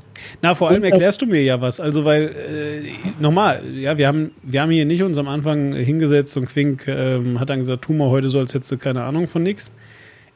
Na, 0.43 0.53
vor 0.53 0.69
allem 0.69 0.83
erklärst 0.83 1.21
du 1.21 1.25
mir 1.25 1.41
ja 1.43 1.59
was. 1.61 1.79
Also, 1.79 2.05
weil, 2.05 2.23
äh, 2.27 2.91
nochmal, 3.21 3.63
ja, 3.73 3.97
wir 3.97 4.07
haben, 4.07 4.31
wir 4.43 4.61
haben 4.61 4.69
hier 4.69 4.85
nicht 4.85 5.01
uns 5.01 5.17
am 5.17 5.27
Anfang 5.27 5.73
hingesetzt 5.73 6.37
und 6.37 6.47
Quink 6.47 6.87
ähm, 6.87 7.39
hat 7.39 7.49
dann 7.49 7.59
gesagt, 7.59 7.83
tu 7.85 7.93
mal 7.93 8.09
heute 8.09 8.29
so, 8.29 8.37
als 8.37 8.53
hättest 8.53 8.71
du 8.71 8.77
keine 8.77 9.03
Ahnung 9.03 9.27
von 9.27 9.41
nix. 9.41 9.71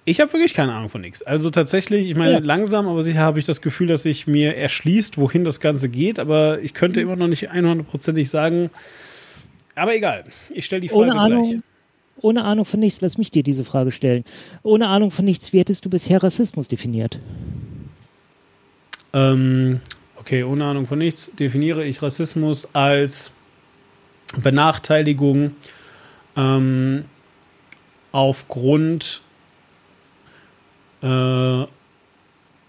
Ich 0.07 0.19
habe 0.21 0.33
wirklich 0.33 0.53
keine 0.53 0.73
Ahnung 0.73 0.89
von 0.89 1.01
nix. 1.01 1.21
Also 1.23 1.49
tatsächlich, 1.51 2.09
ich 2.09 2.15
meine, 2.15 2.33
Ja. 2.33 2.39
langsam, 2.39 2.87
aber 2.87 3.01
sicher 3.03 3.19
habe 3.21 3.39
ich 3.39 3.45
das 3.45 3.61
Gefühl, 3.61 3.87
dass 3.87 4.03
sich 4.03 4.27
mir 4.27 4.55
erschließt, 4.55 5.17
wohin 5.19 5.43
das 5.43 5.59
Ganze 5.59 5.89
geht, 5.89 6.19
aber 6.19 6.59
ich 6.61 6.73
könnte 6.73 6.99
Mhm. 6.99 7.05
immer 7.07 7.15
noch 7.15 7.27
nicht 7.27 7.51
100%ig 7.51 8.29
sagen. 8.29 8.69
Aber 9.75 9.95
egal, 9.95 10.25
ich 10.51 10.65
stelle 10.65 10.81
die 10.81 10.89
Frage 10.89 11.11
Ohne 11.11 11.27
gleich. 11.27 11.59
Ohne 12.21 12.43
Ahnung 12.43 12.65
von 12.65 12.79
nichts, 12.79 13.01
lass 13.01 13.17
mich 13.17 13.31
dir 13.31 13.43
diese 13.43 13.65
Frage 13.65 13.91
stellen. 13.91 14.23
Ohne 14.63 14.87
Ahnung 14.87 15.11
von 15.11 15.25
nichts, 15.25 15.53
wie 15.53 15.59
hättest 15.59 15.85
du 15.85 15.89
bisher 15.89 16.23
Rassismus 16.23 16.67
definiert? 16.67 17.19
Ähm, 19.13 19.81
okay, 20.17 20.43
ohne 20.43 20.65
Ahnung 20.65 20.87
von 20.87 20.99
nichts 20.99 21.31
definiere 21.35 21.83
ich 21.85 22.01
Rassismus 22.01 22.73
als 22.73 23.31
Benachteiligung 24.41 25.51
ähm, 26.35 27.05
aufgrund 28.11 29.21
äh, 31.01 31.65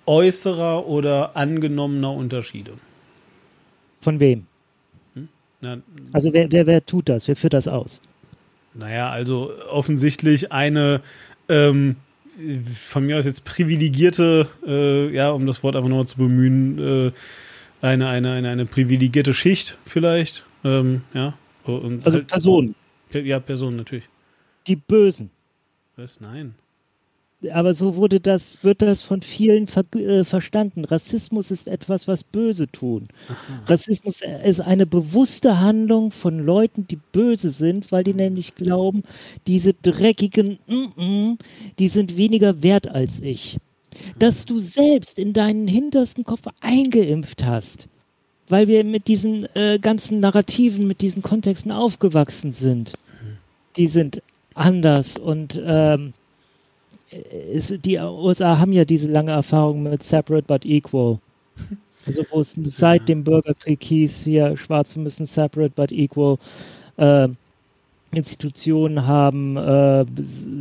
äußerer 0.07 0.87
oder 0.87 1.37
angenommener 1.37 2.13
Unterschiede. 2.13 2.73
Von 4.01 4.21
wem? 4.21 4.47
Na, 5.61 5.79
Also 6.13 6.33
wer, 6.33 6.51
wer, 6.53 6.67
wer 6.67 6.85
tut 6.85 7.09
das? 7.09 7.27
Wer 7.29 7.37
führt 7.37 7.55
das 7.55 7.67
aus? 7.67 8.03
Naja, 8.79 9.11
also 9.11 9.53
offensichtlich 9.71 10.53
eine 10.53 11.01
ähm, 11.49 11.97
von 12.75 13.07
mir 13.07 13.19
aus 13.19 13.25
jetzt 13.25 13.45
privilegierte, 13.45 14.49
äh, 14.67 15.09
ja, 15.15 15.31
um 15.31 15.47
das 15.47 15.63
Wort 15.63 15.75
einfach 15.77 15.89
nochmal 15.89 16.07
zu 16.07 16.19
bemühen, 16.19 16.79
äh, 17.09 17.13
eine, 17.81 18.09
eine, 18.09 18.33
eine, 18.33 18.49
eine 18.51 18.67
privilegierte 18.67 19.33
Schicht 19.35 19.79
vielleicht. 19.87 20.45
Ähm, 20.65 21.03
ja. 21.15 21.35
Und 21.65 22.05
Also 22.05 22.19
halt- 22.19 22.27
Personen, 22.29 22.75
Ja, 23.13 23.41
Personen 23.41 23.77
natürlich. 23.77 24.05
die 24.67 24.77
Bösen. 24.77 25.31
Was? 25.97 26.21
Nein. 26.21 26.55
Aber 27.53 27.75
so 27.75 27.97
wurde 27.97 28.19
das, 28.19 28.59
wird 28.63 28.83
das 28.83 29.03
von 29.03 29.21
vielen 29.21 29.69
ver 29.69 29.85
äh, 29.95 30.25
verstanden. 30.25 30.85
Rassismus 30.85 31.51
ist 31.51 31.69
etwas, 31.69 32.09
was 32.09 32.25
Böse 32.25 32.67
tun. 32.67 33.09
Aha. 33.29 33.63
Rassismus 33.67 34.23
ist 34.45 34.61
eine 34.61 34.87
bewusste 34.87 35.61
Handlung 35.61 36.13
von 36.13 36.39
Leuten, 36.39 36.87
die 36.89 36.99
böse 37.13 37.51
sind, 37.51 37.93
weil 37.93 38.05
die 38.05 38.15
nämlich 38.15 38.55
glauben, 38.55 39.03
diese 39.47 39.75
dreckigen, 39.75 40.59
mm 40.67 40.87
-mm, 40.97 41.39
die 41.79 41.89
sind 41.89 42.17
weniger 42.17 42.63
wert 42.63 42.89
als 42.89 43.21
ich. 43.21 43.59
Dass 44.19 44.47
du 44.47 44.59
selbst 44.59 45.19
in 45.19 45.33
deinen 45.33 45.69
hintersten 45.69 46.25
Kopf 46.25 46.47
eingeimpft 46.61 47.45
hast, 47.45 47.89
weil 48.49 48.69
wir 48.69 48.83
mit 48.85 49.09
diesen 49.09 49.47
äh, 49.55 49.79
ganzen 49.79 50.21
Narrativen, 50.21 50.87
mit 50.87 51.01
diesen 51.01 51.23
Kontexten 51.23 51.73
aufgewachsen 51.73 52.53
sind. 52.53 52.95
Die 53.77 53.89
sind 53.89 54.23
anders 54.55 55.19
und 55.19 55.61
ähm, 55.63 56.15
ist, 57.11 57.85
die 57.85 57.99
USA 57.99 58.59
haben 58.59 58.73
ja 58.73 58.85
diese 58.85 59.11
lange 59.11 59.33
Erfahrung 59.33 59.85
mit 59.85 60.03
Separate 60.03 60.47
but 60.47 60.65
Equal. 60.65 61.19
Also 62.07 62.23
wo 62.31 62.39
es 62.39 62.57
seit 62.63 63.09
dem 63.09 63.25
Bürgerkrieg 63.25 63.83
hieß, 63.83 64.23
hier 64.23 64.57
Schwarze 64.57 65.01
müssen 65.01 65.27
Separate 65.27 65.73
but 65.75 65.91
Equal 65.91 66.39
äh, 66.99 67.27
Institutionen 68.13 69.09
haben, 69.09 69.57
äh, 69.57 70.05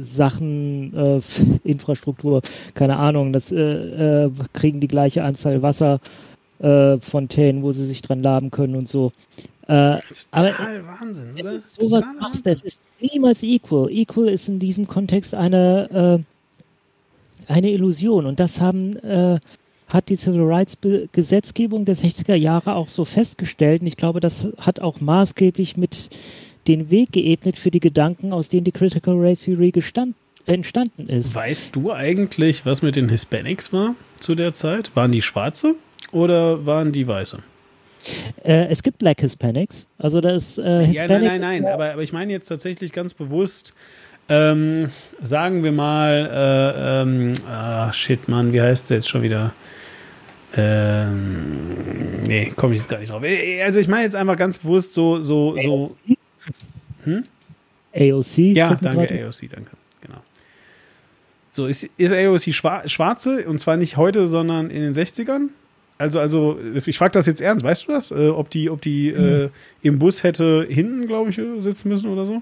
Sachen, 0.01 0.91
äh, 0.95 1.21
Infrastruktur, 1.63 2.41
keine 2.73 2.97
Ahnung, 2.97 3.31
das 3.31 3.51
äh, 3.51 4.25
äh 4.25 4.31
kriegen 4.53 4.79
die 4.79 4.87
gleiche 4.87 5.23
Anzahl 5.23 5.61
Wasserfontänen, 5.61 7.61
äh, 7.61 7.63
wo 7.63 7.71
sie 7.71 7.85
sich 7.85 8.01
dran 8.01 8.23
laben 8.23 8.49
können 8.49 8.75
und 8.75 8.89
so. 8.89 9.11
Äh, 9.67 9.99
Total 10.31 10.31
aber 10.31 10.87
Wahnsinn, 10.99 11.33
oder? 11.39 11.59
Sowas 11.59 12.05
Total 12.05 12.19
machst, 12.19 12.47
das 12.47 12.63
ist 12.63 12.79
niemals 12.99 13.43
equal. 13.43 13.91
Equal 13.91 14.29
ist 14.29 14.49
in 14.49 14.57
diesem 14.57 14.87
Kontext 14.87 15.35
eine 15.35 16.23
eine 17.47 17.71
Illusion. 17.71 18.25
Und 18.25 18.39
das 18.39 18.61
haben, 18.61 18.95
äh, 18.97 19.39
hat 19.87 20.09
die 20.09 20.15
Civil 20.15 20.43
Rights 20.43 20.77
Gesetzgebung 21.11 21.85
der 21.85 21.95
60er 21.95 22.35
Jahre 22.35 22.75
auch 22.75 22.89
so 22.89 23.05
festgestellt. 23.05 23.81
Und 23.81 23.87
ich 23.87 23.97
glaube, 23.97 24.19
das 24.19 24.47
hat 24.57 24.79
auch 24.79 24.99
maßgeblich 25.01 25.77
mit 25.77 26.09
den 26.67 26.89
Weg 26.89 27.11
geebnet 27.11 27.57
für 27.57 27.71
die 27.71 27.79
Gedanken, 27.79 28.33
aus 28.33 28.49
denen 28.49 28.63
die 28.63 28.71
Critical 28.71 29.15
Race 29.17 29.41
Theory 29.41 29.71
gestand, 29.71 30.15
entstanden 30.45 31.07
ist. 31.07 31.35
Weißt 31.35 31.75
du 31.75 31.91
eigentlich, 31.91 32.65
was 32.65 32.81
mit 32.81 32.95
den 32.95 33.09
Hispanics 33.09 33.73
war 33.73 33.95
zu 34.19 34.35
der 34.35 34.53
Zeit? 34.53 34.95
Waren 34.95 35.11
die 35.11 35.21
Schwarze 35.21 35.75
oder 36.11 36.65
waren 36.65 36.91
die 36.91 37.07
Weiße? 37.07 37.39
Äh, 38.43 38.67
es 38.67 38.83
gibt 38.83 38.99
Black 38.99 39.21
Hispanics. 39.21 39.87
Also 39.97 40.21
das 40.21 40.57
äh, 40.57 40.85
Hispanic 40.85 40.93
ja, 40.93 41.07
nein, 41.07 41.23
nein, 41.23 41.41
nein. 41.41 41.65
Aber, 41.65 41.91
aber 41.93 42.03
ich 42.03 42.13
meine 42.13 42.31
jetzt 42.31 42.47
tatsächlich 42.47 42.91
ganz 42.91 43.13
bewusst 43.13 43.73
ähm, 44.27 44.89
sagen 45.21 45.63
wir 45.63 45.71
mal, 45.71 47.33
äh, 47.45 47.49
ah, 47.49 47.93
shit, 47.93 48.27
Mann, 48.27 48.53
wie 48.53 48.61
heißt 48.61 48.85
es 48.85 48.89
jetzt 48.89 49.09
schon 49.09 49.21
wieder? 49.21 49.53
Ähm, 50.57 52.23
nee, 52.23 52.51
komme 52.55 52.73
ich 52.73 52.81
jetzt 52.81 52.89
gar 52.89 52.99
nicht 52.99 53.11
drauf. 53.11 53.23
Äh, 53.23 53.61
also 53.61 53.79
ich 53.79 53.87
meine 53.87 54.03
jetzt 54.03 54.15
einfach 54.15 54.37
ganz 54.37 54.57
bewusst 54.57 54.93
so, 54.93 55.21
so, 55.21 55.57
so. 55.59 55.95
Hm? 57.03 57.25
AOC? 57.93 58.37
Ja, 58.37 58.75
danke, 58.75 59.25
AOC, 59.25 59.49
danke. 59.51 59.71
Genau. 60.01 60.21
So, 61.51 61.67
ist, 61.67 61.83
ist 61.97 62.13
AOC 62.13 62.53
schwarze 62.89 63.45
und 63.47 63.59
zwar 63.59 63.77
nicht 63.77 63.97
heute, 63.97 64.27
sondern 64.27 64.69
in 64.69 64.81
den 64.81 64.93
60ern? 64.93 65.49
Also, 65.97 66.19
also, 66.19 66.59
ich 66.85 66.97
frage 66.97 67.11
das 67.11 67.25
jetzt 67.25 67.39
ernst, 67.41 67.63
weißt 67.63 67.87
du 67.87 67.91
das? 67.91 68.11
Äh, 68.11 68.29
ob 68.29 68.49
die, 68.49 68.69
ob 68.69 68.81
die 68.81 69.13
mhm. 69.13 69.23
äh, 69.23 69.49
im 69.81 69.99
Bus 69.99 70.23
hätte 70.23 70.65
hinten, 70.69 71.07
glaube 71.07 71.29
ich, 71.29 71.39
sitzen 71.63 71.89
müssen 71.89 72.09
oder 72.09 72.25
so? 72.25 72.41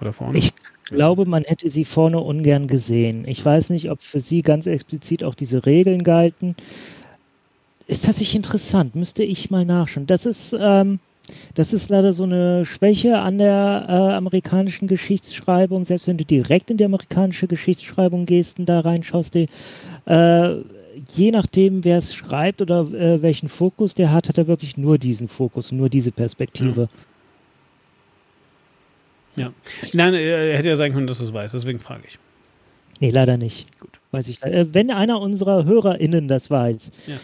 Oder 0.00 0.12
vorne? 0.12 0.38
Ich 0.38 0.52
glaube, 0.86 1.26
man 1.26 1.42
hätte 1.44 1.68
sie 1.68 1.84
vorne 1.84 2.20
ungern 2.20 2.68
gesehen. 2.68 3.26
Ich 3.26 3.44
weiß 3.44 3.70
nicht, 3.70 3.90
ob 3.90 4.02
für 4.02 4.20
sie 4.20 4.42
ganz 4.42 4.66
explizit 4.66 5.24
auch 5.24 5.34
diese 5.34 5.66
Regeln 5.66 6.04
galten. 6.04 6.54
Ist 7.86 8.04
tatsächlich 8.04 8.36
interessant, 8.36 8.94
müsste 8.94 9.22
ich 9.22 9.50
mal 9.50 9.64
nachschauen. 9.64 10.06
Das 10.06 10.26
ist, 10.26 10.56
ähm, 10.58 10.98
das 11.54 11.72
ist 11.72 11.88
leider 11.88 12.12
so 12.12 12.24
eine 12.24 12.66
Schwäche 12.66 13.18
an 13.18 13.38
der 13.38 13.86
äh, 13.88 13.92
amerikanischen 14.14 14.88
Geschichtsschreibung. 14.88 15.84
Selbst 15.84 16.08
wenn 16.08 16.18
du 16.18 16.24
direkt 16.24 16.70
in 16.70 16.76
die 16.76 16.84
amerikanische 16.84 17.46
Geschichtsschreibung 17.46 18.26
gehst 18.26 18.58
und 18.58 18.66
da 18.66 18.80
reinschaust, 18.80 19.34
die, 19.34 19.48
äh, 20.06 20.56
je 21.14 21.30
nachdem, 21.30 21.84
wer 21.84 21.98
es 21.98 22.14
schreibt 22.14 22.62
oder 22.62 22.80
äh, 22.92 23.22
welchen 23.22 23.48
Fokus 23.48 23.94
der 23.94 24.12
hat, 24.12 24.28
hat 24.28 24.38
er 24.38 24.46
wirklich 24.46 24.76
nur 24.76 24.98
diesen 24.98 25.28
Fokus, 25.28 25.72
nur 25.72 25.88
diese 25.88 26.12
Perspektive. 26.12 26.82
Ja. 26.82 26.88
Ja. 29.36 29.48
Nein, 29.92 30.14
er 30.14 30.56
hätte 30.56 30.68
ja 30.68 30.76
sagen 30.76 30.94
können, 30.94 31.06
dass 31.06 31.20
es 31.20 31.32
weiß, 31.32 31.52
deswegen 31.52 31.78
frage 31.78 32.02
ich. 32.06 32.18
Nee, 33.00 33.10
leider 33.10 33.36
nicht. 33.36 33.78
Gut. 33.80 33.90
Weiß 34.10 34.28
ich. 34.28 34.42
Äh, 34.42 34.66
wenn 34.72 34.90
einer 34.90 35.20
unserer 35.20 35.64
HörerInnen 35.64 36.28
das 36.28 36.50
weiß, 36.50 36.90
ja. 37.06 37.16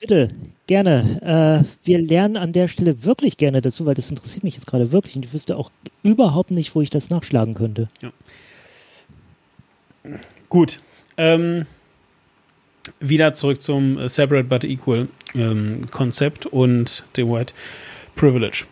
bitte, 0.00 0.30
gerne. 0.66 1.64
Äh, 1.64 1.86
wir 1.86 2.00
lernen 2.00 2.36
an 2.36 2.52
der 2.52 2.68
Stelle 2.68 3.04
wirklich 3.04 3.36
gerne 3.36 3.62
dazu, 3.62 3.86
weil 3.86 3.94
das 3.94 4.10
interessiert 4.10 4.42
mich 4.42 4.54
jetzt 4.54 4.66
gerade 4.66 4.90
wirklich 4.90 5.14
und 5.16 5.24
ich 5.24 5.32
wüsste 5.32 5.56
auch 5.56 5.70
überhaupt 6.02 6.50
nicht, 6.50 6.74
wo 6.74 6.80
ich 6.80 6.90
das 6.90 7.10
nachschlagen 7.10 7.54
könnte. 7.54 7.88
Ja. 8.00 8.12
Gut. 10.48 10.80
Ähm, 11.16 11.66
wieder 12.98 13.32
zurück 13.32 13.60
zum 13.60 13.98
äh, 13.98 14.08
Separate 14.08 14.48
but 14.48 14.64
Equal 14.64 15.08
ähm, 15.34 15.82
Konzept 15.90 16.46
und 16.46 17.04
dem 17.16 17.30
White 17.30 17.54
Privilege. 18.16 18.64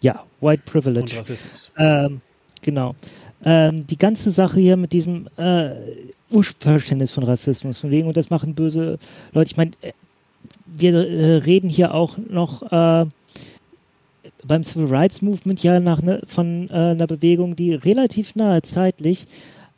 Ja, 0.00 0.24
White 0.40 0.62
Privilege. 0.64 1.12
Und 1.12 1.16
Rassismus. 1.16 1.70
Ähm, 1.76 2.20
genau. 2.62 2.94
Ähm, 3.44 3.86
die 3.86 3.96
ganze 3.96 4.30
Sache 4.30 4.60
hier 4.60 4.76
mit 4.76 4.92
diesem 4.92 5.28
äh, 5.36 5.70
Urverständnis 6.30 7.12
von 7.12 7.24
Rassismus, 7.24 7.78
von 7.78 7.90
wegen, 7.90 8.08
und 8.08 8.16
das 8.16 8.30
machen 8.30 8.54
böse 8.54 8.98
Leute. 9.32 9.50
Ich 9.50 9.56
meine, 9.56 9.72
äh, 9.82 9.92
wir 10.66 10.94
äh, 10.94 11.36
reden 11.36 11.68
hier 11.68 11.94
auch 11.94 12.16
noch 12.18 12.62
äh, 12.70 13.06
beim 14.44 14.64
Civil 14.64 14.86
Rights 14.86 15.22
Movement 15.22 15.62
ja 15.62 15.80
nach 15.80 16.02
ne, 16.02 16.22
von 16.26 16.68
äh, 16.70 16.72
einer 16.72 17.06
Bewegung, 17.06 17.56
die 17.56 17.74
relativ 17.74 18.34
nahe 18.34 18.62
zeitlich 18.62 19.26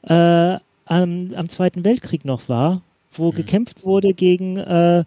äh, 0.02 0.56
am, 0.84 1.32
am, 1.34 1.48
Zweiten 1.48 1.84
Weltkrieg 1.84 2.24
noch 2.24 2.48
war, 2.48 2.82
wo 3.12 3.30
mhm. 3.30 3.36
gekämpft 3.36 3.84
wurde 3.84 4.14
gegen, 4.14 5.04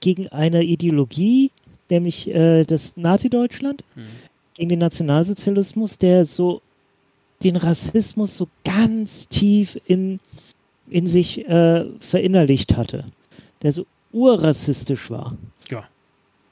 gegen 0.00 0.28
eine 0.28 0.62
Ideologie, 0.62 1.50
nämlich 1.90 2.30
das 2.32 2.96
Nazi-Deutschland. 2.96 3.84
Mhm 3.94 4.28
gegen 4.58 4.70
den 4.70 4.80
Nationalsozialismus, 4.80 5.98
der 5.98 6.24
so 6.24 6.60
den 7.42 7.56
Rassismus 7.56 8.36
so 8.36 8.48
ganz 8.64 9.28
tief 9.28 9.78
in, 9.86 10.18
in 10.90 11.06
sich 11.06 11.48
äh, 11.48 11.84
verinnerlicht 12.00 12.76
hatte, 12.76 13.04
der 13.62 13.72
so 13.72 13.86
urrassistisch 14.12 15.10
war. 15.10 15.36
Ja. 15.70 15.84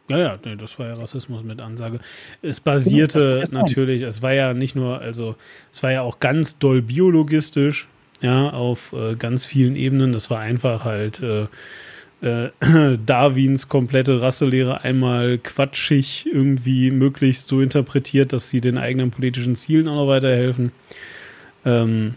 Ja, 0.08 0.18
ja, 0.18 0.38
nee, 0.44 0.54
das 0.54 0.78
war 0.78 0.86
ja 0.86 0.94
Rassismus 0.94 1.42
mit 1.42 1.60
Ansage. 1.60 1.98
Es 2.42 2.60
basierte 2.60 3.42
genau, 3.46 3.62
natürlich, 3.62 4.02
es 4.02 4.22
war 4.22 4.32
ja 4.32 4.54
nicht 4.54 4.76
nur, 4.76 5.00
also 5.00 5.34
es 5.72 5.82
war 5.82 5.90
ja 5.90 6.02
auch 6.02 6.20
ganz 6.20 6.58
doll 6.60 6.82
biologistisch, 6.82 7.88
ja, 8.20 8.50
auf 8.50 8.92
äh, 8.92 9.16
ganz 9.16 9.44
vielen 9.44 9.74
Ebenen. 9.74 10.12
Das 10.12 10.30
war 10.30 10.38
einfach 10.38 10.84
halt 10.84 11.20
äh, 11.20 11.48
äh, 12.22 12.48
Darwins 13.06 13.68
komplette 13.68 14.20
Rasselehre 14.20 14.82
einmal 14.82 15.38
quatschig 15.38 16.26
irgendwie 16.32 16.90
möglichst 16.90 17.46
so 17.46 17.60
interpretiert, 17.60 18.32
dass 18.32 18.48
sie 18.48 18.60
den 18.60 18.78
eigenen 18.78 19.10
politischen 19.10 19.56
Zielen 19.56 19.88
auch 19.88 19.96
noch 19.96 20.08
weiterhelfen. 20.08 20.72
Ähm, 21.64 22.14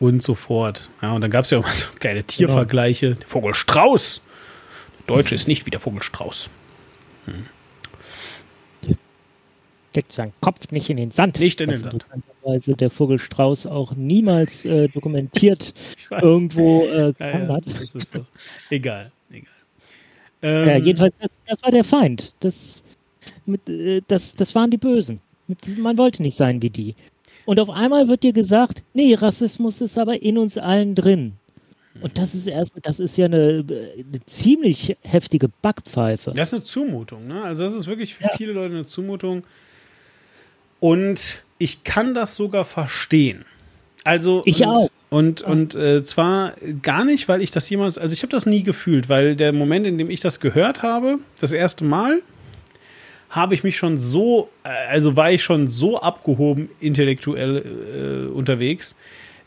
und 0.00 0.22
so 0.22 0.34
fort. 0.34 0.90
Ja, 1.02 1.12
und 1.12 1.22
dann 1.22 1.30
gab 1.30 1.44
es 1.44 1.50
ja 1.50 1.58
auch 1.58 1.64
mal 1.64 1.72
so 1.72 1.88
geile 1.98 2.22
Tiervergleiche. 2.22 3.08
Genau. 3.08 3.20
Der 3.20 3.28
Vogel 3.28 3.54
Strauß. 3.54 4.20
Der 5.00 5.16
Deutsche 5.16 5.34
ist 5.34 5.48
nicht 5.48 5.66
wie 5.66 5.70
der 5.70 5.80
Vogel 5.80 6.02
Strauß. 6.02 6.48
Hm. 7.26 7.46
Steckt 9.98 10.12
seinen 10.12 10.32
Kopf 10.40 10.70
nicht 10.70 10.88
in 10.90 10.96
den 10.96 11.10
Sand. 11.10 11.40
Nicht 11.40 11.60
in 11.60 11.70
den 11.70 11.82
Sand. 11.82 12.04
Weise 12.44 12.74
der 12.74 12.88
Vogel 12.88 13.18
Strauß 13.18 13.66
auch 13.66 13.96
niemals 13.96 14.64
äh, 14.64 14.86
dokumentiert 14.94 15.74
irgendwo 16.08 16.84
äh, 16.84 17.12
ja, 17.18 17.38
ja, 17.40 17.48
hat. 17.48 17.64
Das 17.66 17.96
ist 17.96 18.12
so. 18.12 18.24
Egal. 18.70 19.10
Ähm, 20.40 20.68
ja, 20.68 20.76
jedenfalls, 20.76 21.14
das, 21.20 21.30
das, 21.48 21.62
war 21.64 21.72
der 21.72 21.82
Feind. 21.82 22.32
Das, 22.38 22.84
mit, 23.44 23.68
äh, 23.68 24.02
das, 24.06 24.34
das 24.34 24.54
waren 24.54 24.70
die 24.70 24.76
Bösen. 24.76 25.18
Man 25.78 25.98
wollte 25.98 26.22
nicht 26.22 26.36
sein 26.36 26.62
wie 26.62 26.70
die. 26.70 26.94
Und 27.44 27.58
auf 27.58 27.68
einmal 27.68 28.06
wird 28.06 28.22
dir 28.22 28.32
gesagt, 28.32 28.84
nee, 28.94 29.14
Rassismus 29.14 29.80
ist 29.80 29.98
aber 29.98 30.22
in 30.22 30.38
uns 30.38 30.56
allen 30.56 30.94
drin. 30.94 31.32
Und 32.00 32.18
das 32.18 32.36
ist 32.36 32.46
erstmal, 32.46 32.82
das 32.82 33.00
ist 33.00 33.16
ja 33.16 33.24
eine, 33.24 33.64
eine, 33.66 34.26
ziemlich 34.26 34.96
heftige 35.02 35.48
Backpfeife. 35.48 36.34
Das 36.36 36.50
ist 36.50 36.54
eine 36.54 36.62
Zumutung, 36.62 37.26
ne? 37.26 37.42
Also 37.42 37.64
das 37.64 37.74
ist 37.74 37.88
wirklich 37.88 38.14
für 38.14 38.22
ja. 38.22 38.30
viele 38.36 38.52
Leute 38.52 38.74
eine 38.74 38.84
Zumutung. 38.84 39.42
Und 40.80 41.42
ich 41.58 41.84
kann 41.84 42.14
das 42.14 42.36
sogar 42.36 42.64
verstehen. 42.64 43.44
Also 44.04 44.42
ich 44.44 44.62
und, 44.62 44.68
auch. 44.68 44.90
Und, 45.10 45.40
und 45.42 45.74
äh, 45.74 46.02
zwar 46.02 46.52
gar 46.82 47.04
nicht, 47.04 47.28
weil 47.28 47.40
ich 47.40 47.50
das 47.50 47.68
jemals, 47.70 47.96
also 47.96 48.12
ich 48.12 48.22
habe 48.22 48.30
das 48.30 48.44
nie 48.44 48.62
gefühlt, 48.62 49.08
weil 49.08 49.36
der 49.36 49.52
Moment, 49.52 49.86
in 49.86 49.96
dem 49.96 50.10
ich 50.10 50.20
das 50.20 50.38
gehört 50.38 50.82
habe, 50.82 51.18
das 51.40 51.52
erste 51.52 51.84
Mal, 51.84 52.20
habe 53.30 53.54
ich 53.54 53.64
mich 53.64 53.76
schon 53.76 53.96
so, 53.96 54.50
äh, 54.64 54.68
also 54.68 55.16
war 55.16 55.30
ich 55.30 55.42
schon 55.42 55.66
so 55.66 56.00
abgehoben 56.00 56.70
intellektuell 56.80 58.28
äh, 58.28 58.32
unterwegs, 58.32 58.96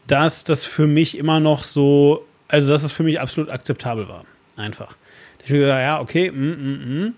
dass 0.07 0.43
das 0.43 0.65
für 0.65 0.87
mich 0.87 1.17
immer 1.17 1.39
noch 1.39 1.63
so, 1.63 2.25
also 2.47 2.71
dass 2.71 2.83
es 2.83 2.91
für 2.91 3.03
mich 3.03 3.19
absolut 3.19 3.49
akzeptabel 3.49 4.07
war. 4.07 4.25
Einfach. 4.55 4.95
Ich 5.43 5.49
habe 5.49 5.59
gesagt, 5.59 5.81
ja, 5.81 6.01
okay, 6.01 6.31
mm, 6.31 6.35
mm, 6.35 7.05
mm. 7.05 7.13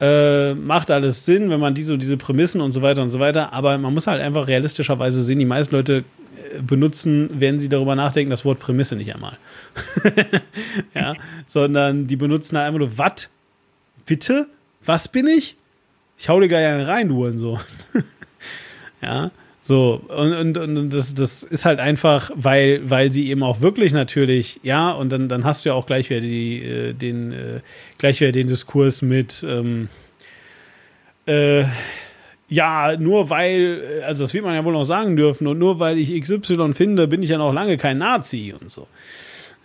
Äh, 0.00 0.54
macht 0.54 0.90
alles 0.92 1.24
Sinn, 1.26 1.50
wenn 1.50 1.58
man 1.58 1.74
diese, 1.74 1.98
diese 1.98 2.16
Prämissen 2.16 2.60
und 2.60 2.70
so 2.70 2.82
weiter 2.82 3.02
und 3.02 3.10
so 3.10 3.18
weiter, 3.18 3.52
aber 3.52 3.76
man 3.78 3.92
muss 3.92 4.06
halt 4.06 4.20
einfach 4.20 4.46
realistischerweise 4.46 5.22
sehen, 5.22 5.40
die 5.40 5.44
meisten 5.44 5.74
Leute 5.74 6.04
äh, 6.36 6.62
benutzen, 6.62 7.28
wenn 7.32 7.58
sie 7.58 7.68
darüber 7.68 7.96
nachdenken, 7.96 8.30
das 8.30 8.44
Wort 8.44 8.60
Prämisse 8.60 8.94
nicht 8.94 9.12
einmal. 9.12 9.36
ja, 10.94 11.14
sondern 11.46 12.06
die 12.06 12.14
benutzen 12.14 12.56
halt 12.56 12.68
einfach 12.68 12.78
nur, 12.78 12.96
was? 12.96 13.28
Bitte? 14.06 14.46
Was 14.84 15.08
bin 15.08 15.26
ich? 15.26 15.56
Ich 16.16 16.28
hau 16.28 16.38
dir 16.38 16.48
gleich 16.48 16.66
einen 16.66 16.84
rein, 16.84 17.08
du 17.08 17.26
und 17.26 17.38
so. 17.38 17.58
ja, 19.02 19.32
so, 19.68 20.00
und, 20.08 20.56
und, 20.56 20.56
und 20.56 20.94
das, 20.94 21.12
das 21.12 21.42
ist 21.42 21.66
halt 21.66 21.78
einfach, 21.78 22.30
weil, 22.34 22.88
weil 22.88 23.12
sie 23.12 23.28
eben 23.28 23.42
auch 23.42 23.60
wirklich 23.60 23.92
natürlich, 23.92 24.60
ja, 24.62 24.92
und 24.92 25.12
dann, 25.12 25.28
dann 25.28 25.44
hast 25.44 25.62
du 25.62 25.68
ja 25.68 25.74
auch 25.74 25.84
gleich 25.84 26.08
wieder 26.08 26.22
die, 26.22 26.62
äh, 26.62 26.94
den, 26.94 27.32
äh, 27.32 27.60
gleich 27.98 28.18
wieder 28.18 28.32
den 28.32 28.46
Diskurs 28.46 29.02
mit, 29.02 29.44
ähm, 29.46 29.88
äh, 31.26 31.64
ja, 32.48 32.96
nur 32.98 33.28
weil, 33.28 34.02
also 34.06 34.24
das 34.24 34.32
wird 34.32 34.42
man 34.42 34.54
ja 34.54 34.64
wohl 34.64 34.72
noch 34.72 34.84
sagen 34.84 35.16
dürfen, 35.16 35.46
und 35.46 35.58
nur 35.58 35.78
weil 35.78 35.98
ich 35.98 36.18
XY 36.18 36.72
finde, 36.72 37.06
bin 37.06 37.22
ich 37.22 37.28
ja 37.28 37.36
noch 37.36 37.52
lange 37.52 37.76
kein 37.76 37.98
Nazi 37.98 38.54
und 38.58 38.70
so. 38.70 38.86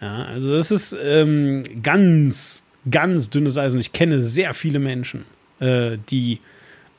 Ja, 0.01 0.25
also 0.25 0.51
das 0.51 0.69
ist 0.69 0.97
ähm, 1.01 1.63
ganz, 1.81 2.65
ganz 2.91 3.29
dünnes 3.29 3.57
Eis 3.57 3.73
und 3.73 3.79
ich 3.79 3.93
kenne 3.93 4.19
sehr 4.19 4.53
viele 4.53 4.79
Menschen, 4.79 5.23
äh, 5.61 5.97
die, 6.09 6.41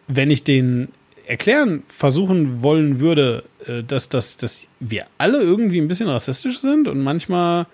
wenn 0.08 0.30
ich 0.30 0.42
den 0.42 0.88
erklären 1.26 1.82
versuchen 1.86 2.62
wollen 2.62 3.00
würde, 3.00 3.44
äh, 3.66 3.82
dass, 3.82 4.08
dass, 4.08 4.36
dass 4.36 4.68
wir 4.80 5.06
alle 5.18 5.40
irgendwie 5.40 5.80
ein 5.80 5.88
bisschen 5.88 6.08
rassistisch 6.08 6.58
sind 6.58 6.88
und 6.88 7.00
manchmal 7.00 7.66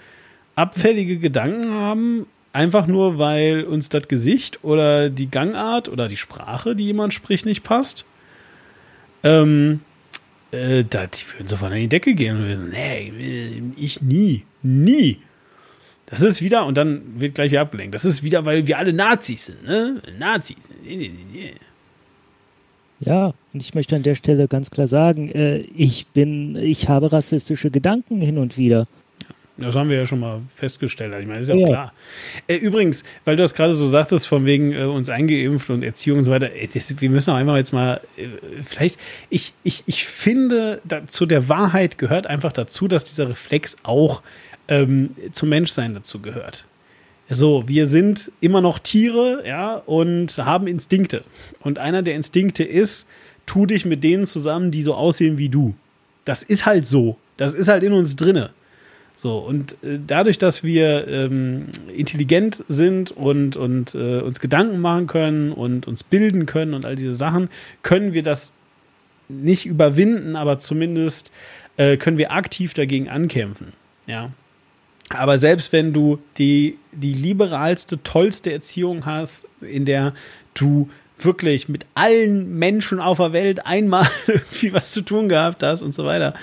abfällige 0.54 1.18
Gedanken 1.18 1.72
haben, 1.72 2.26
einfach 2.52 2.86
nur, 2.86 3.18
weil 3.18 3.64
uns 3.64 3.88
das 3.88 4.08
Gesicht 4.08 4.62
oder 4.62 5.10
die 5.10 5.30
Gangart 5.30 5.88
oder 5.88 6.08
die 6.08 6.16
Sprache, 6.16 6.74
die 6.76 6.86
jemand 6.86 7.14
spricht, 7.14 7.46
nicht 7.46 7.62
passt, 7.62 8.04
ähm, 9.22 9.80
äh, 10.50 10.84
da, 10.88 11.06
die 11.06 11.24
würden 11.32 11.48
sofort 11.48 11.72
an 11.72 11.78
die 11.78 11.88
Decke 11.88 12.14
gehen 12.14 12.36
und 12.36 12.48
würden, 12.48 12.70
nee, 12.70 13.62
ich 13.76 14.00
nie, 14.00 14.44
nie. 14.62 15.18
Das 16.06 16.22
ist 16.22 16.42
wieder, 16.42 16.66
und 16.66 16.76
dann 16.76 17.20
wird 17.20 17.36
gleich 17.36 17.52
wieder 17.52 17.60
abgelenkt, 17.60 17.94
das 17.94 18.04
ist 18.04 18.24
wieder, 18.24 18.44
weil 18.44 18.66
wir 18.66 18.78
alle 18.78 18.92
Nazis 18.92 19.46
sind, 19.46 19.62
ne? 19.64 20.02
Nazis. 20.18 20.56
Ja, 23.00 23.32
und 23.52 23.62
ich 23.62 23.74
möchte 23.74 23.96
an 23.96 24.02
der 24.02 24.14
Stelle 24.14 24.46
ganz 24.46 24.70
klar 24.70 24.86
sagen, 24.86 25.30
äh, 25.30 25.58
ich 25.74 26.06
bin, 26.08 26.56
ich 26.56 26.88
habe 26.88 27.12
rassistische 27.12 27.70
Gedanken 27.70 28.20
hin 28.20 28.36
und 28.36 28.58
wieder. 28.58 28.86
Das 29.60 29.76
haben 29.76 29.90
wir 29.90 29.96
ja 29.96 30.06
schon 30.06 30.20
mal 30.20 30.40
festgestellt. 30.48 31.14
Ich 31.20 31.26
meine, 31.26 31.40
ist 31.40 31.48
ja, 31.48 31.54
ja. 31.54 31.66
klar. 31.66 31.92
Äh, 32.46 32.56
übrigens, 32.56 33.04
weil 33.24 33.36
du 33.36 33.42
das 33.42 33.54
gerade 33.54 33.74
so 33.74 33.86
sagtest, 33.86 34.26
von 34.26 34.46
wegen 34.46 34.72
äh, 34.72 34.84
uns 34.84 35.10
eingeimpft 35.10 35.68
und 35.70 35.82
Erziehung 35.82 36.18
und 36.18 36.24
so 36.24 36.30
weiter, 36.30 36.52
äh, 36.54 36.66
das, 36.72 37.00
wir 37.00 37.10
müssen 37.10 37.30
auch 37.30 37.36
einfach 37.36 37.56
jetzt 37.56 37.72
mal, 37.72 38.00
äh, 38.16 38.26
vielleicht, 38.64 38.98
ich, 39.28 39.52
ich, 39.62 39.82
ich 39.86 40.06
finde, 40.06 40.80
da, 40.84 41.06
zu 41.06 41.26
der 41.26 41.48
Wahrheit 41.48 41.98
gehört 41.98 42.26
einfach 42.26 42.52
dazu, 42.52 42.88
dass 42.88 43.04
dieser 43.04 43.28
Reflex 43.28 43.76
auch 43.82 44.22
ähm, 44.68 45.10
zum 45.30 45.50
Menschsein 45.50 45.94
dazu 45.94 46.20
gehört. 46.20 46.64
So, 47.32 47.62
wir 47.68 47.86
sind 47.86 48.32
immer 48.40 48.60
noch 48.60 48.80
Tiere, 48.80 49.44
ja, 49.46 49.76
und 49.76 50.36
haben 50.38 50.66
Instinkte. 50.66 51.22
Und 51.60 51.78
einer 51.78 52.02
der 52.02 52.16
Instinkte 52.16 52.64
ist, 52.64 53.06
tu 53.46 53.66
dich 53.66 53.84
mit 53.84 54.02
denen 54.02 54.26
zusammen, 54.26 54.72
die 54.72 54.82
so 54.82 54.94
aussehen 54.94 55.38
wie 55.38 55.48
du. 55.48 55.74
Das 56.24 56.42
ist 56.42 56.66
halt 56.66 56.86
so. 56.86 57.16
Das 57.36 57.54
ist 57.54 57.68
halt 57.68 57.84
in 57.84 57.92
uns 57.92 58.16
drinne. 58.16 58.50
So, 59.14 59.38
und 59.38 59.74
äh, 59.84 59.98
dadurch, 60.04 60.38
dass 60.38 60.64
wir 60.64 61.06
ähm, 61.06 61.66
intelligent 61.94 62.64
sind 62.68 63.12
und, 63.12 63.56
und 63.56 63.94
äh, 63.94 64.20
uns 64.20 64.40
Gedanken 64.40 64.80
machen 64.80 65.06
können 65.06 65.52
und 65.52 65.86
uns 65.86 66.02
bilden 66.02 66.46
können 66.46 66.74
und 66.74 66.84
all 66.84 66.96
diese 66.96 67.14
Sachen, 67.14 67.48
können 67.82 68.12
wir 68.12 68.22
das 68.22 68.52
nicht 69.28 69.66
überwinden, 69.66 70.36
aber 70.36 70.58
zumindest 70.58 71.30
äh, 71.76 71.96
können 71.96 72.18
wir 72.18 72.32
aktiv 72.32 72.74
dagegen 72.74 73.08
ankämpfen. 73.08 73.72
Ja. 74.06 74.30
Aber 75.10 75.38
selbst 75.38 75.72
wenn 75.72 75.92
du 75.92 76.18
die, 76.38 76.78
die 76.92 77.12
liberalste, 77.12 78.02
tollste 78.02 78.52
Erziehung 78.52 79.06
hast, 79.06 79.48
in 79.60 79.84
der 79.84 80.14
du 80.54 80.88
wirklich 81.18 81.68
mit 81.68 81.84
allen 81.94 82.58
Menschen 82.58 83.00
auf 83.00 83.18
der 83.18 83.32
Welt 83.32 83.66
einmal 83.66 84.06
irgendwie 84.26 84.72
was 84.72 84.92
zu 84.92 85.02
tun 85.02 85.28
gehabt 85.28 85.62
hast 85.62 85.82
und 85.82 85.94
so 85.94 86.04
weiter, 86.04 86.34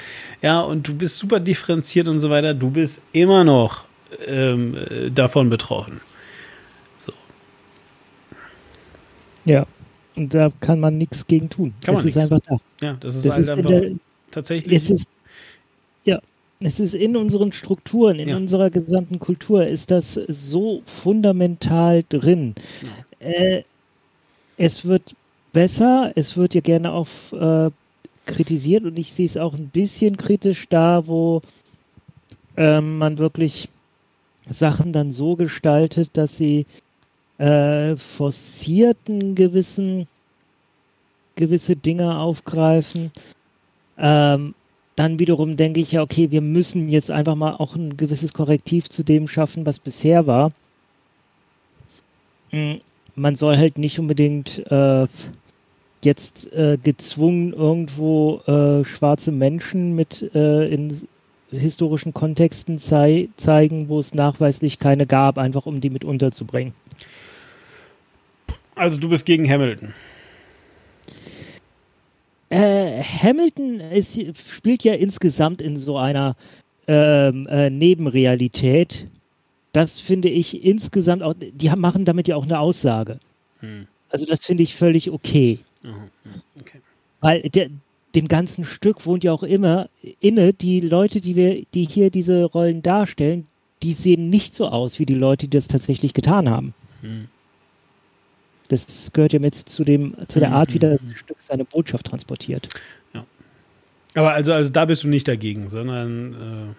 ja, 0.42 0.62
und 0.62 0.88
du 0.88 0.94
bist 0.94 1.18
super 1.18 1.40
differenziert 1.40 2.08
und 2.08 2.20
so 2.20 2.30
weiter, 2.30 2.54
du 2.54 2.70
bist 2.70 3.02
immer 3.14 3.44
noch 3.44 3.86
ähm, 4.26 4.78
davon 5.16 5.50
betroffen. 5.50 6.02
So. 6.98 7.14
Ja, 9.46 9.66
und 10.16 10.34
da 10.34 10.52
kann 10.60 10.80
man 10.80 10.98
nichts 10.98 11.26
gegen 11.26 11.50
tun. 11.50 11.74
Kann 11.84 11.96
man 11.96 12.06
es 12.06 12.16
ist 12.16 12.22
einfach 12.22 12.40
da. 12.42 12.58
Ja, 12.82 12.98
das 13.00 13.16
ist 13.16 13.26
das 13.26 13.34
halt 13.34 13.44
ist 13.44 13.50
einfach 13.50 13.70
der, 13.70 13.92
tatsächlich. 14.30 14.90
Ist, 14.90 15.08
ja, 16.04 16.20
es 16.60 16.80
ist 16.80 16.96
in 16.96 17.16
unseren 17.16 17.52
Strukturen, 17.52 18.20
in 18.20 18.30
ja. 18.30 18.36
unserer 18.36 18.70
gesamten 18.70 19.20
Kultur, 19.20 19.68
ist 19.68 19.92
das 19.92 20.14
so 20.28 20.82
fundamental 20.86 22.04
drin. 22.08 22.56
Ja. 22.82 23.28
Äh, 23.28 23.64
es 24.58 24.86
wird 24.86 25.16
besser, 25.54 26.12
es 26.16 26.36
wird 26.36 26.56
ja 26.56 26.62
gerne 26.62 26.92
auch 26.92 27.08
äh, 27.32 27.70
kritisiert 28.26 28.84
und 28.84 28.98
ich 28.98 29.14
sehe 29.14 29.26
es 29.26 29.38
auch 29.38 29.54
ein 29.54 29.70
bisschen 29.70 30.18
kritisch 30.18 30.68
da, 30.70 31.08
wo 31.08 31.42
äh, 32.56 32.82
man 32.82 33.18
wirklich 33.18 33.70
Sachen 34.50 34.94
dann 34.94 35.12
so 35.12 35.36
gestaltet, 35.36 36.10
dass 36.14 36.38
sie 36.38 36.66
äh, 37.38 37.96
forcierten 37.96 39.36
gewissen 39.36 40.08
gewisse 41.36 41.76
Dinge 41.76 42.18
aufgreifen. 42.18 43.12
Ähm, 43.98 44.56
dann 44.98 45.20
wiederum 45.20 45.58
denke 45.58 45.80
ich 45.80 45.92
ja, 45.94 46.02
okay, 46.02 46.32
wir 46.32 46.42
müssen 46.42 46.90
jetzt 46.90 47.12
einfach 47.12 47.36
mal 47.36 47.54
auch 47.54 47.76
ein 47.76 47.98
gewisses 47.98 48.34
Korrektiv 48.34 48.90
zu 48.90 49.04
dem 49.04 49.28
schaffen, 49.28 49.66
was 49.66 49.78
bisher 49.78 50.26
war. 50.26 50.52
Hm, 52.50 52.80
man 53.16 53.36
soll 53.36 53.58
halt 53.58 53.78
nicht 53.78 54.00
unbedingt 54.00 54.60
äh, 54.72 55.06
jetzt 56.04 56.52
äh, 56.52 56.80
gezwungen 56.82 57.54
irgendwo 57.54 58.42
äh, 58.48 58.84
schwarze 58.86 59.32
Menschen 59.32 59.96
mit 59.96 60.32
äh, 60.34 60.68
in 60.68 61.08
historischen 61.52 62.14
Kontexten 62.14 62.80
zei 62.80 63.30
zeigen, 63.38 63.90
wo 63.90 64.00
es 64.00 64.16
nachweislich 64.16 64.80
keine 64.80 65.06
gab, 65.06 65.38
einfach 65.38 65.68
um 65.68 65.80
die 65.80 65.92
mit 65.92 66.06
unterzubringen. 66.06 66.74
Also 68.74 69.00
du 69.00 69.10
bist 69.10 69.28
gegen 69.28 69.48
Hamilton. 69.48 69.94
Äh, 72.50 73.02
Hamilton 73.02 73.80
ist, 73.80 74.20
spielt 74.48 74.84
ja 74.84 74.94
insgesamt 74.94 75.62
in 75.62 75.78
so 75.78 75.98
einer 75.98 76.36
ähm, 76.88 77.46
äh, 77.48 77.70
Nebenrealität. 77.70 79.08
Das 79.74 80.00
finde 80.00 80.30
ich 80.30 80.64
insgesamt 80.64 81.24
auch, 81.24 81.34
die 81.38 81.70
machen 81.70 82.06
damit 82.06 82.28
ja 82.28 82.36
auch 82.36 82.46
eine 82.46 82.60
Aussage. 82.60 83.20
Hm. 83.60 83.88
Also 84.10 84.26
das 84.26 84.46
finde 84.46 84.64
ich 84.64 84.76
völlig 84.76 85.12
okay. 85.12 85.60
Mhm. 85.84 86.10
okay. 86.60 86.80
Weil 87.20 87.42
der, 87.42 87.70
dem 88.16 88.28
ganzen 88.28 88.64
Stück 88.64 89.06
wohnt 89.06 89.24
ja 89.24 89.34
auch 89.34 89.44
immer 89.44 89.90
inne, 90.22 90.54
die 90.54 90.80
Leute, 90.80 91.20
die 91.20 91.36
wir, 91.36 91.64
die 91.74 91.84
hier 91.84 92.10
diese 92.10 92.46
Rollen 92.46 92.82
darstellen, 92.82 93.48
die 93.84 93.94
sehen 93.94 94.30
nicht 94.30 94.56
so 94.56 94.68
aus 94.68 95.00
wie 95.00 95.06
die 95.06 95.14
Leute, 95.14 95.48
die 95.48 95.58
das 95.58 95.68
tatsächlich 95.68 96.14
getan 96.14 96.50
haben. 96.50 96.74
Hm. 97.02 97.28
Das 98.68 99.12
gehört 99.14 99.34
ja 99.34 99.40
mit 99.40 99.56
zu 99.56 99.84
dem, 99.84 100.16
zu 100.28 100.40
der 100.40 100.52
Art, 100.52 100.74
wie 100.74 100.80
das 100.80 101.02
mhm. 101.02 101.16
Stück 101.16 101.38
seine 101.40 101.66
Botschaft 101.66 102.06
transportiert. 102.06 102.68
Ja. 103.14 103.26
Aber 104.16 104.34
also, 104.34 104.54
also 104.54 104.70
da 104.70 104.86
bist 104.86 105.04
du 105.04 105.08
nicht 105.08 105.28
dagegen, 105.28 105.70
sondern 105.70 106.34
äh 106.34 106.76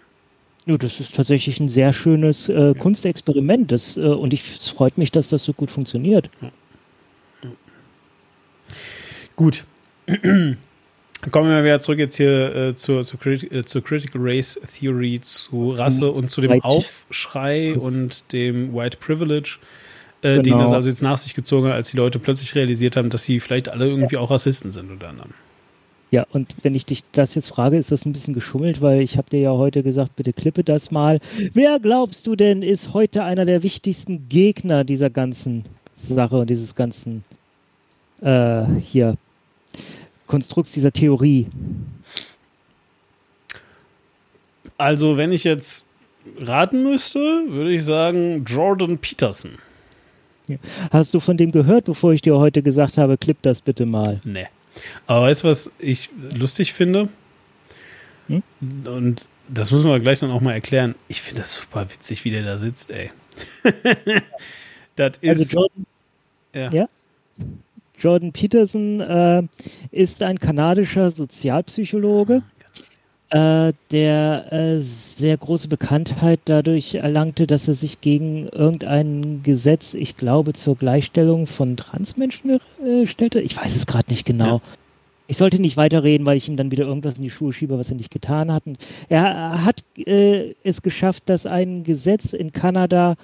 ja, 0.69 0.77
das 0.77 1.01
ist 1.01 1.17
tatsächlich 1.17 1.61
ein 1.61 1.71
sehr 1.71 1.95
schönes 1.95 2.51
äh. 2.51 2.75
Kunstexperiment. 2.79 3.73
Das, 3.73 3.97
äh, 3.97 4.03
und 4.03 4.35
ich, 4.35 4.59
es 4.59 4.69
freut 4.69 4.99
mich, 4.99 5.11
dass 5.11 5.29
das 5.29 5.43
so 5.45 5.55
gut 5.55 5.71
funktioniert. 5.71 6.29
Ja. 6.43 6.53
Ja. 7.43 7.51
Gut. 9.35 9.65
Kommen 11.33 11.51
wir 11.51 11.65
wieder 11.65 11.81
zurück 11.81 11.99
jetzt 11.99 12.17
hier 12.17 12.55
äh, 12.55 12.75
zur, 12.75 13.03
zur, 13.03 13.27
äh, 13.27 13.65
zur, 13.65 13.83
Critical 13.83 14.21
Race 14.23 14.61
Theory, 14.79 15.21
zu 15.21 15.71
Rasse 15.71 16.11
und 16.11 16.31
zu 16.31 16.41
dem 16.43 16.63
Aufschrei 16.63 17.75
und 17.75 18.31
dem 18.33 18.75
White 18.75 18.99
Privilege 18.99 19.59
äh, 20.23 20.41
genau. 20.41 20.43
den 20.43 20.59
das 20.59 20.73
also 20.73 20.89
jetzt 20.89 21.03
nach 21.03 21.19
sich 21.19 21.35
gezogen 21.35 21.69
hat, 21.69 21.75
als 21.75 21.91
die 21.91 21.97
Leute 21.97 22.19
plötzlich 22.19 22.55
realisiert 22.55 22.97
haben, 22.97 23.11
dass 23.11 23.25
sie 23.25 23.41
vielleicht 23.41 23.69
alle 23.69 23.87
irgendwie 23.87 24.17
auch 24.17 24.31
Rassisten 24.31 24.73
sind 24.73 24.91
unter 24.91 25.09
anderem. 25.09 25.33
Ja, 26.11 26.27
und 26.33 26.55
wenn 26.63 26.75
ich 26.75 26.87
dich 26.87 27.05
das 27.13 27.35
jetzt 27.35 27.49
frage, 27.49 27.77
ist 27.77 27.93
das 27.93 28.07
ein 28.07 28.15
bisschen 28.15 28.33
geschummelt, 28.33 28.81
weil 28.81 29.03
ich 29.03 29.19
habe 29.19 29.29
dir 29.29 29.41
ja 29.41 29.51
heute 29.51 29.83
gesagt, 29.83 30.17
bitte 30.17 30.33
klippe 30.33 30.65
das 30.65 30.91
mal. 30.91 31.21
Wer 31.53 31.79
glaubst 31.81 32.27
du 32.27 32.35
denn 32.35 32.63
ist 32.63 32.95
heute 32.95 33.25
einer 33.25 33.45
der 33.45 33.63
wichtigsten 33.63 34.27
Gegner 34.29 34.85
dieser 34.85 35.11
ganzen 35.11 35.65
Sache 35.95 36.39
und 36.39 36.49
dieses 36.49 36.75
ganzen 36.75 37.25
äh, 38.23 38.65
hier 38.81 39.17
Konstrukts 40.27 40.73
dieser 40.73 40.93
Theorie? 40.93 41.47
Also, 44.79 45.19
wenn 45.19 45.33
ich 45.33 45.45
jetzt 45.45 45.85
raten 46.41 46.85
müsste, 46.85 47.19
würde 47.49 47.73
ich 47.73 47.85
sagen 47.85 48.45
Jordan 48.47 48.97
Peterson. 48.97 49.59
Hast 50.91 51.15
du 51.15 51.21
von 51.21 51.37
dem 51.37 51.53
gehört, 51.53 51.85
bevor 51.85 52.13
ich 52.13 52.23
dir 52.23 52.37
heute 52.37 52.63
gesagt 52.63 52.99
habe, 52.99 53.19
klipp 53.19 53.39
das 53.43 53.61
bitte 53.61 53.87
mal? 53.87 54.21
Nee. 54.25 54.47
Aber 55.07 55.23
weißt 55.23 55.45
du, 55.45 55.49
was 55.49 55.71
ich 55.79 56.11
lustig 56.33 56.73
finde? 56.73 57.09
Hm? 58.29 58.43
Und 58.87 59.29
das 59.49 59.71
müssen 59.71 59.91
wir 59.91 59.99
gleich 60.01 60.21
dann 60.21 60.31
auch 60.31 60.41
mal 60.41 60.53
erklären. 60.53 60.95
Ich 61.09 61.23
finde 61.23 61.43
das 61.43 61.55
super 61.55 61.87
witzig, 61.91 62.25
wie 62.25 62.31
der 62.31 62.43
da 62.43 62.59
sitzt, 62.59 62.91
ey. 62.91 63.11
das 64.97 65.13
Also 65.23 65.43
ist. 65.43 65.53
Jordan, 65.53 65.87
ja. 66.55 66.71
ja? 66.71 66.89
Jordan 67.99 68.33
Peterson 68.33 69.01
äh, 69.01 69.43
ist 69.91 70.23
ein 70.23 70.39
kanadischer 70.39 71.11
Sozialpsychologe, 71.11 72.43
äh, 73.31 73.73
der 73.91 74.53
äh, 74.53 74.79
sehr 74.81 75.37
große 75.37 75.69
Bekanntheit 75.69 76.41
dadurch 76.47 76.95
erlangte, 76.95 77.47
dass 77.47 77.69
er 77.69 77.75
sich 77.75 78.01
gegen 78.01 78.49
irgendein 78.49 79.43
Gesetz, 79.43 79.95
ich 79.95 80.17
glaube, 80.17 80.55
zur 80.55 80.77
Gleichstellung 80.77 81.47
von 81.47 81.77
Transmenschen 81.77 82.59
äh, 82.85 83.07
stellte. 83.07 83.41
Ich 83.41 83.57
weiß 83.57 83.77
es 83.77 83.87
gerade 83.87 84.11
nicht 84.11 84.25
genau. 84.25 84.63
Ich 85.27 85.37
sollte 85.37 85.59
nicht 85.61 85.77
weiterreden, 85.77 86.25
weil 86.25 86.39
ich 86.39 86.49
ihm 86.49 86.57
dann 86.57 86.71
wieder 86.71 86.87
irgendwas 86.87 87.19
in 87.19 87.23
die 87.23 87.31
Schuhe 87.31 87.53
schiebe, 87.53 87.79
was 87.79 87.91
er 87.91 87.97
nicht 87.97 88.11
getan 88.11 88.51
hat. 88.51 88.67
Und 88.67 88.79
er 89.11 89.63
hat 89.63 89.85
äh, 89.99 90.55
es 90.65 90.81
geschafft, 90.81 91.25
dass 91.27 91.45
ein 91.45 91.85
Gesetz 91.85 92.33
in 92.33 92.53
Kanada 92.53 93.17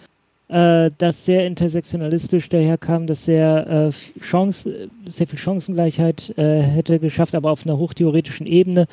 äh, 0.48 0.90
das 0.98 1.24
sehr 1.24 1.46
intersektionalistisch 1.46 2.48
daherkam, 2.48 3.06
das 3.06 3.24
sehr, 3.24 3.66
äh, 3.66 4.20
Chance, 4.20 4.88
sehr 5.10 5.26
viel 5.26 5.38
Chancengleichheit 5.38 6.34
äh, 6.36 6.60
hätte 6.60 6.98
geschafft, 6.98 7.34
aber 7.34 7.50
auf 7.50 7.64
einer 7.64 7.78
hochtheoretischen 7.78 8.46
Ebene, 8.46 8.86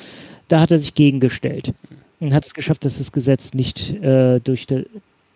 da 0.48 0.60
hat 0.60 0.70
er 0.70 0.78
sich 0.78 0.94
gegengestellt 0.94 1.74
und 2.20 2.32
hat 2.32 2.46
es 2.46 2.54
geschafft, 2.54 2.84
dass 2.84 2.98
das 2.98 3.12
Gesetz 3.12 3.52
nicht 3.52 3.92
äh, 4.02 4.40
durch, 4.40 4.66
de, 4.66 4.86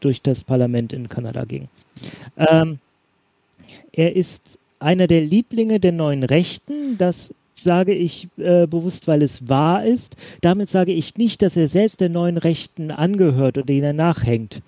durch 0.01 0.23
das 0.23 0.43
Parlament 0.43 0.93
in 0.93 1.09
Kanada 1.09 1.45
ging. 1.45 1.69
Ähm, 2.37 2.79
er 3.93 4.17
ist 4.17 4.59
einer 4.79 5.07
der 5.07 5.21
Lieblinge 5.21 5.81
der 5.81 5.93
neuen 5.93 6.23
Rechten, 6.23 6.97
das 6.99 7.35
sage 7.55 7.95
ich 7.95 8.29
äh, 8.37 8.67
bewusst, 8.67 9.09
weil 9.09 9.23
es 9.23 9.49
wahr 9.49 9.85
ist. 9.85 10.15
Damit 10.41 10.71
sage 10.71 10.93
ich 10.93 11.17
nicht, 11.17 11.43
dass 11.43 11.57
er 11.57 11.69
selbst 11.69 12.01
der 12.01 12.09
neuen 12.09 12.37
Rechten 12.37 12.91
angehört 12.91 13.59
oder 13.59 13.71
ihnen 13.71 13.97
nachhängt. 13.97 14.63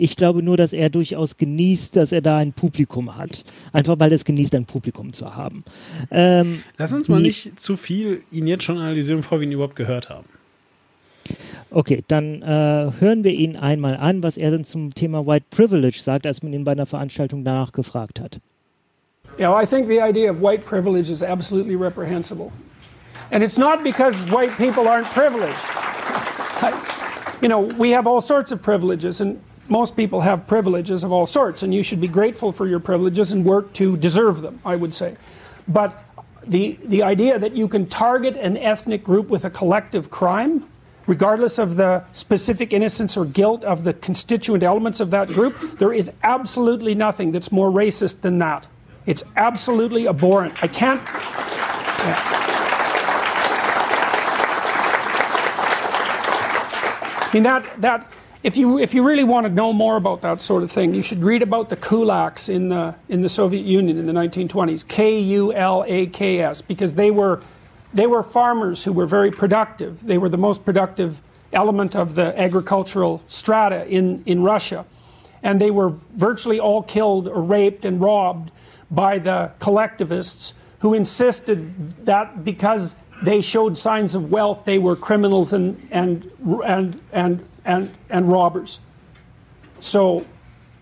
Ich 0.00 0.16
glaube 0.16 0.42
nur, 0.42 0.56
dass 0.56 0.72
er 0.72 0.88
durchaus 0.88 1.36
genießt, 1.36 1.94
dass 1.94 2.10
er 2.12 2.22
da 2.22 2.38
ein 2.38 2.52
Publikum 2.52 3.16
hat. 3.16 3.44
Einfach 3.72 3.98
weil 3.98 4.10
er 4.12 4.16
es 4.16 4.24
genießt, 4.24 4.54
ein 4.54 4.64
Publikum 4.64 5.12
zu 5.12 5.34
haben. 5.36 5.62
Ähm, 6.10 6.62
Lass 6.78 6.92
uns 6.92 7.08
mal 7.08 7.18
die- 7.18 7.28
nicht 7.28 7.60
zu 7.60 7.76
viel 7.76 8.22
ihn 8.32 8.46
jetzt 8.46 8.64
schon 8.64 8.78
analysieren, 8.78 9.20
bevor 9.20 9.40
wir 9.40 9.46
ihn 9.46 9.52
überhaupt 9.52 9.76
gehört 9.76 10.08
haben. 10.08 10.24
Okay, 11.70 12.02
dann 12.08 12.42
äh, 12.42 12.90
hören 12.98 13.22
wir 13.22 13.32
ihn 13.32 13.56
einmal 13.56 13.96
an, 13.96 14.22
was 14.22 14.36
er 14.36 14.50
dann 14.50 14.64
zum 14.64 14.92
Thema 14.94 15.26
White 15.26 15.46
Privilege 15.50 16.00
sagt, 16.02 16.26
als 16.26 16.42
man 16.42 16.52
ihn 16.52 16.64
bei 16.64 16.72
einer 16.72 16.86
Veranstaltung 16.86 17.44
danach 17.44 17.72
gefragt 17.72 18.20
hat. 18.20 18.40
You 19.38 19.44
know, 19.46 19.56
I 19.60 19.64
think 19.66 19.86
the 19.86 20.00
idea 20.00 20.28
of 20.30 20.40
white 20.40 20.64
privilege 20.64 21.10
is 21.12 21.22
absolutely 21.22 21.76
reprehensible. 21.76 22.50
And 23.30 23.44
it's 23.44 23.56
not 23.56 23.84
because 23.84 24.28
white 24.30 24.50
people 24.56 24.88
aren't 24.88 25.08
privileged. 25.12 25.54
I, 26.62 26.72
you 27.40 27.48
know, 27.48 27.68
we 27.78 27.94
have 27.94 28.08
all 28.08 28.20
sorts 28.20 28.50
of 28.50 28.60
privileges, 28.60 29.20
and 29.20 29.38
most 29.70 29.96
people 29.96 30.20
have 30.20 30.46
privileges 30.46 31.04
of 31.04 31.12
all 31.12 31.26
sorts, 31.26 31.62
and 31.62 31.72
you 31.72 31.82
should 31.82 32.00
be 32.00 32.08
grateful 32.08 32.52
for 32.52 32.66
your 32.66 32.80
privileges 32.80 33.32
and 33.32 33.44
work 33.44 33.72
to 33.74 33.96
deserve 33.96 34.42
them, 34.42 34.60
I 34.64 34.76
would 34.76 34.92
say. 34.92 35.16
But 35.68 36.04
the, 36.46 36.78
the 36.84 37.02
idea 37.02 37.38
that 37.38 37.54
you 37.54 37.68
can 37.68 37.86
target 37.86 38.36
an 38.36 38.56
ethnic 38.56 39.04
group 39.04 39.28
with 39.28 39.44
a 39.44 39.50
collective 39.50 40.10
crime, 40.10 40.66
regardless 41.06 41.58
of 41.58 41.76
the 41.76 42.04
specific 42.12 42.72
innocence 42.72 43.16
or 43.16 43.24
guilt 43.24 43.64
of 43.64 43.84
the 43.84 43.92
constituent 43.94 44.64
elements 44.64 44.98
of 44.98 45.10
that 45.12 45.28
group, 45.28 45.78
there 45.78 45.92
is 45.92 46.10
absolutely 46.24 46.94
nothing 46.94 47.30
that's 47.30 47.52
more 47.52 47.70
racist 47.70 48.22
than 48.22 48.38
that. 48.38 48.66
It's 49.06 49.22
absolutely 49.36 50.08
abhorrent. 50.08 50.62
I 50.62 50.66
can't. 50.66 51.00
I 57.22 57.30
mean 57.32 57.44
that 57.44 57.80
that 57.80 58.10
if 58.42 58.56
you 58.56 58.78
if 58.78 58.94
you 58.94 59.06
really 59.06 59.24
want 59.24 59.46
to 59.46 59.52
know 59.52 59.72
more 59.72 59.96
about 59.96 60.22
that 60.22 60.40
sort 60.40 60.62
of 60.62 60.70
thing, 60.70 60.94
you 60.94 61.02
should 61.02 61.22
read 61.22 61.42
about 61.42 61.68
the 61.68 61.76
kulaks 61.76 62.48
in 62.48 62.68
the 62.68 62.94
in 63.08 63.20
the 63.20 63.28
Soviet 63.28 63.64
Union 63.64 63.98
in 63.98 64.06
the 64.06 64.12
1920s. 64.12 64.86
K 64.86 65.20
U 65.20 65.52
L 65.52 65.84
A 65.86 66.06
K 66.06 66.40
S 66.40 66.62
because 66.62 66.94
they 66.94 67.10
were 67.10 67.42
they 67.92 68.06
were 68.06 68.22
farmers 68.22 68.84
who 68.84 68.92
were 68.92 69.06
very 69.06 69.30
productive. 69.30 70.04
They 70.04 70.18
were 70.18 70.28
the 70.28 70.38
most 70.38 70.64
productive 70.64 71.20
element 71.52 71.96
of 71.96 72.14
the 72.14 72.38
agricultural 72.40 73.22
strata 73.26 73.86
in, 73.86 74.22
in 74.26 74.42
Russia. 74.42 74.86
And 75.42 75.60
they 75.60 75.70
were 75.70 75.94
virtually 76.14 76.60
all 76.60 76.82
killed 76.82 77.26
or 77.26 77.42
raped 77.42 77.84
and 77.84 78.00
robbed 78.00 78.52
by 78.90 79.18
the 79.18 79.52
collectivists 79.58 80.54
who 80.80 80.94
insisted 80.94 81.96
that 81.98 82.44
because 82.44 82.96
they 83.22 83.40
showed 83.40 83.76
signs 83.76 84.14
of 84.14 84.30
wealth, 84.30 84.64
they 84.64 84.78
were 84.78 84.96
criminals 84.96 85.52
and, 85.52 85.86
and, 85.90 86.30
and, 86.64 87.00
and, 87.12 87.46
and, 87.70 87.94
and 88.08 88.30
robbers. 88.30 88.80
So, 89.78 90.26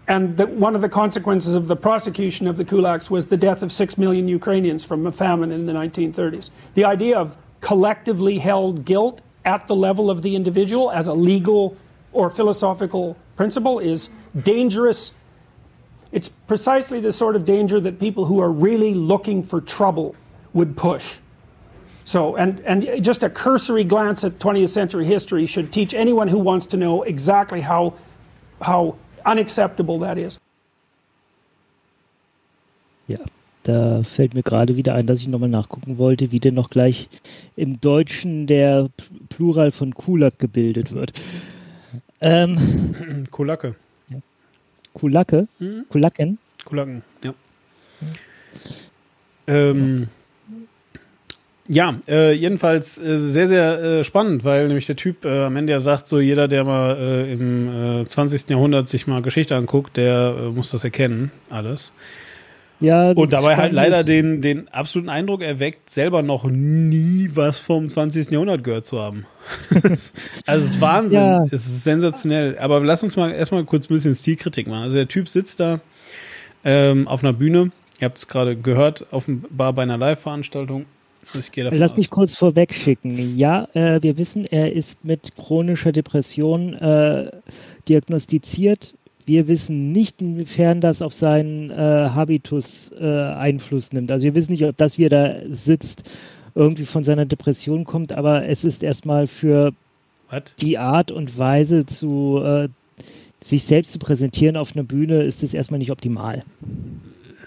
and 0.09 0.39
the, 0.39 0.47
one 0.47 0.75
of 0.75 0.81
the 0.81 0.89
consequences 0.89 1.55
of 1.55 1.69
the 1.69 1.77
prosecution 1.77 2.47
of 2.47 2.57
the 2.57 2.65
kulaks 2.65 3.11
was 3.11 3.27
the 3.27 3.37
death 3.37 3.63
of 3.63 3.71
six 3.71 3.99
million 3.99 4.27
Ukrainians 4.27 4.85
from 4.85 5.07
a 5.07 5.13
famine 5.13 5.53
in 5.53 5.67
the 5.67 5.75
1930s. 5.75 6.51
The 6.75 6.85
idea 6.87 7.19
of 7.19 7.37
collectively 7.61 8.39
held 8.39 8.87
guilt 8.87 9.21
at 9.45 9.67
the 9.67 9.77
level 9.77 10.11
of 10.11 10.23
the 10.23 10.35
individual 10.35 10.91
as 10.91 11.07
a 11.09 11.13
legal 11.13 11.77
or 12.13 12.31
philosophical 12.31 13.17
principle 13.37 13.79
is 13.79 14.09
dangerous. 14.43 15.13
It's 16.11 16.31
precisely 16.31 17.01
the 17.01 17.13
sort 17.13 17.37
of 17.37 17.45
danger 17.45 17.81
that 17.81 18.01
people 18.01 18.25
who 18.25 18.41
are 18.41 18.51
really 18.51 18.95
looking 18.95 19.43
for 19.43 19.61
trouble 19.61 20.17
would 20.55 20.77
push. 20.77 21.17
So, 22.09 22.37
and, 22.37 22.61
and 22.65 23.05
just 23.05 23.23
a 23.23 23.29
cursory 23.29 23.85
glance 23.85 24.25
at 24.25 24.39
20th 24.39 24.71
century 24.71 25.05
history 25.05 25.45
should 25.45 25.71
teach 25.75 25.93
anyone 25.93 26.27
who 26.27 26.39
wants 26.39 26.65
to 26.69 26.79
know 26.79 27.03
exactly 27.03 27.61
how, 27.61 27.93
how 28.63 28.95
unacceptable 29.27 29.99
that 29.99 30.17
is. 30.17 30.39
Ja, 33.09 33.19
da 33.65 34.05
fällt 34.05 34.33
mir 34.33 34.43
gerade 34.43 34.77
wieder 34.77 34.95
ein, 34.95 35.07
dass 35.07 35.21
ich 35.21 35.29
nochmal 35.29 35.51
nachgucken 35.51 35.99
wollte, 35.99 36.33
wie 36.33 36.41
denn 36.41 36.55
noch 36.55 36.71
gleich 36.71 37.11
im 37.57 37.79
Deutschen 37.79 38.47
der 38.47 38.89
Plural 39.29 39.71
von 39.71 39.93
Kulak 39.93 40.39
gebildet 40.39 40.93
wird. 40.93 41.13
Ähm, 42.23 43.27
Kulake. 43.31 43.75
Kulake? 44.95 45.47
Kulaken? 45.91 46.39
Kulaken, 46.65 47.03
ja. 47.23 47.35
Ähm, 49.47 50.09
ja, 51.69 51.99
äh, 52.09 52.33
jedenfalls 52.33 52.99
äh, 52.99 53.19
sehr, 53.19 53.47
sehr 53.47 53.79
äh, 53.83 54.05
spannend, 54.05 54.45
weil 54.45 54.67
nämlich 54.69 54.87
der 54.87 54.97
Typ 54.97 55.25
äh, 55.25 55.43
am 55.45 55.57
Ende 55.57 55.73
ja 55.73 55.81
sagt, 55.81 56.09
so 56.09 56.19
jeder, 56.19 56.49
der 56.49 56.65
mal 56.65 56.97
äh, 56.99 57.33
im 57.33 58.01
äh, 58.03 58.07
20. 58.07 58.49
Jahrhundert 58.49 58.89
sich 58.89 59.07
mal 59.07 59.21
Geschichte 59.23 59.55
anguckt, 59.55 59.97
der 59.97 60.35
äh, 60.39 60.49
muss 60.51 60.71
das 60.71 60.85
erkennen, 60.85 61.31
alles. 61.51 61.93
Ja, 62.81 63.11
Und 63.11 63.33
dabei 63.33 63.57
halt 63.57 63.73
leider 63.73 64.05
den, 64.05 64.41
den 64.41 64.69
absoluten 64.69 65.09
Eindruck 65.09 65.43
erweckt, 65.43 65.91
selber 65.91 66.23
noch 66.23 66.45
nie 66.45 67.29
was 67.35 67.59
vom 67.59 67.89
20. 67.89 68.31
Jahrhundert 68.31 68.63
gehört 68.63 68.87
zu 68.87 69.01
haben. 69.01 69.27
also 70.47 70.65
es 70.65 70.71
ist 70.75 70.81
Wahnsinn, 70.81 71.19
Ja. 71.19 71.45
es 71.47 71.67
ist 71.67 71.83
sensationell. 71.83 72.57
Aber 72.59 72.79
lass 72.81 73.03
uns 73.03 73.17
mal 73.17 73.33
erstmal 73.33 73.65
kurz 73.65 73.91
ein 73.91 73.95
bisschen 73.95 74.15
Stilkritik 74.15 74.69
machen. 74.69 74.85
Also 74.85 74.97
der 74.97 75.09
Typ 75.09 75.29
sitzt 75.29 75.59
da 75.59 75.81
ähm, 76.65 77.09
auf 77.09 77.25
einer 77.25 77.33
Bühne, 77.33 77.73
ihr 78.01 78.05
habt 78.05 78.19
es 78.19 78.29
gerade 78.29 78.55
gehört, 78.57 79.07
offenbar 79.11 79.73
bei 79.73 79.83
einer 79.83 79.99
Live-Veranstaltung. 79.99 80.87
Also 81.35 81.51
Lass 81.77 81.93
aus. 81.93 81.97
mich 81.99 82.11
kurz 82.11 82.35
vorweg 82.35 82.75
schicken. 82.75 83.37
Ja, 83.37 83.69
äh, 83.75 84.03
wir 84.03 84.17
wissen, 84.17 84.45
er 84.47 84.73
ist 84.73 85.05
mit 85.05 85.37
chronischer 85.37 85.93
Depression 85.93 86.75
äh, 86.75 87.31
diagnostiziert. 87.89 88.95
Wir 89.27 89.47
wissen 89.47 89.93
nicht, 89.93 90.23
inwiefern 90.23 90.81
das 90.81 91.03
auf 91.03 91.13
seinen 91.13 91.71
äh, 91.71 91.75
Habitus 91.75 92.93
äh, 92.99 93.05
Einfluss 93.05 93.93
nimmt. 93.93 94.11
Also 94.11 94.25
wir 94.25 94.35
wissen 94.35 94.53
nicht, 94.53 94.65
ob 94.65 94.77
das, 94.77 94.97
wie 94.97 95.05
er 95.05 95.11
da 95.11 95.35
sitzt, 95.51 96.11
irgendwie 96.55 96.87
von 96.87 97.05
seiner 97.05 97.27
Depression 97.27 97.85
kommt, 97.85 98.13
aber 98.13 98.47
es 98.47 98.65
ist 98.65 98.83
erstmal 98.83 99.27
für 99.27 99.73
Was? 100.31 100.43
die 100.61 100.79
Art 100.79 101.11
und 101.11 101.37
Weise 101.37 101.85
zu 101.85 102.41
äh, 102.43 102.69
sich 103.41 103.65
selbst 103.65 103.93
zu 103.93 103.99
präsentieren 103.99 104.57
auf 104.57 104.75
einer 104.75 104.85
Bühne 104.85 105.23
ist 105.23 105.43
es 105.43 105.55
erstmal 105.55 105.79
nicht 105.79 105.91
optimal. 105.93 106.45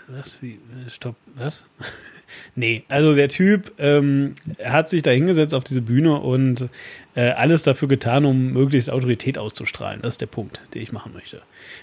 Was? 0.07 0.41
Wie? 0.41 0.59
Stopp. 0.87 1.15
Was? 1.35 1.65
nee, 2.55 2.83
also 2.87 3.15
der 3.15 3.29
Typ 3.29 3.71
ähm, 3.79 4.35
hat 4.63 4.89
sich 4.89 5.01
da 5.01 5.11
hingesetzt 5.11 5.53
auf 5.53 5.63
diese 5.63 5.81
Bühne 5.81 6.19
und 6.19 6.69
äh, 7.15 7.29
alles 7.31 7.63
dafür 7.63 7.87
getan, 7.87 8.25
um 8.25 8.53
möglichst 8.53 8.89
Autorität 8.89 9.37
auszustrahlen. 9.37 10.01
Das 10.01 10.15
ist 10.15 10.21
der 10.21 10.27
Punkt, 10.27 10.61
den 10.73 10.81
ich 10.81 10.91
machen 10.91 11.13
möchte. 11.13 11.41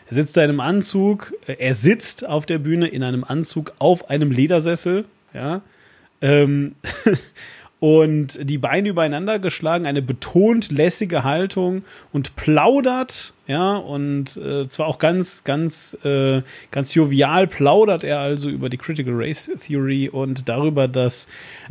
Er 0.08 0.14
sitzt 0.14 0.36
in 0.36 0.44
einem 0.44 0.60
Anzug, 0.60 1.32
äh, 1.46 1.56
er 1.58 1.74
sitzt 1.74 2.26
auf 2.26 2.46
der 2.46 2.58
Bühne 2.58 2.88
in 2.88 3.02
einem 3.02 3.24
Anzug 3.24 3.72
auf 3.78 4.10
einem 4.10 4.30
Ledersessel. 4.30 5.04
ja. 5.34 5.62
Ähm, 6.20 6.74
und 7.80 8.38
die 8.42 8.58
Beine 8.58 8.88
übereinander 8.88 9.38
geschlagen, 9.38 9.86
eine 9.86 10.02
betont 10.02 10.70
lässige 10.70 11.22
Haltung 11.22 11.84
und 12.12 12.34
plaudert, 12.34 13.34
ja, 13.46 13.76
und 13.76 14.36
äh, 14.36 14.66
zwar 14.66 14.88
auch 14.88 14.98
ganz, 14.98 15.44
ganz, 15.44 15.96
äh, 16.04 16.42
ganz 16.70 16.94
jovial 16.94 17.46
plaudert 17.46 18.02
er 18.02 18.18
also 18.18 18.48
über 18.48 18.68
die 18.68 18.78
Critical 18.78 19.14
Race 19.16 19.50
Theory 19.66 20.08
und 20.08 20.48
darüber, 20.48 20.88
dass 20.88 21.28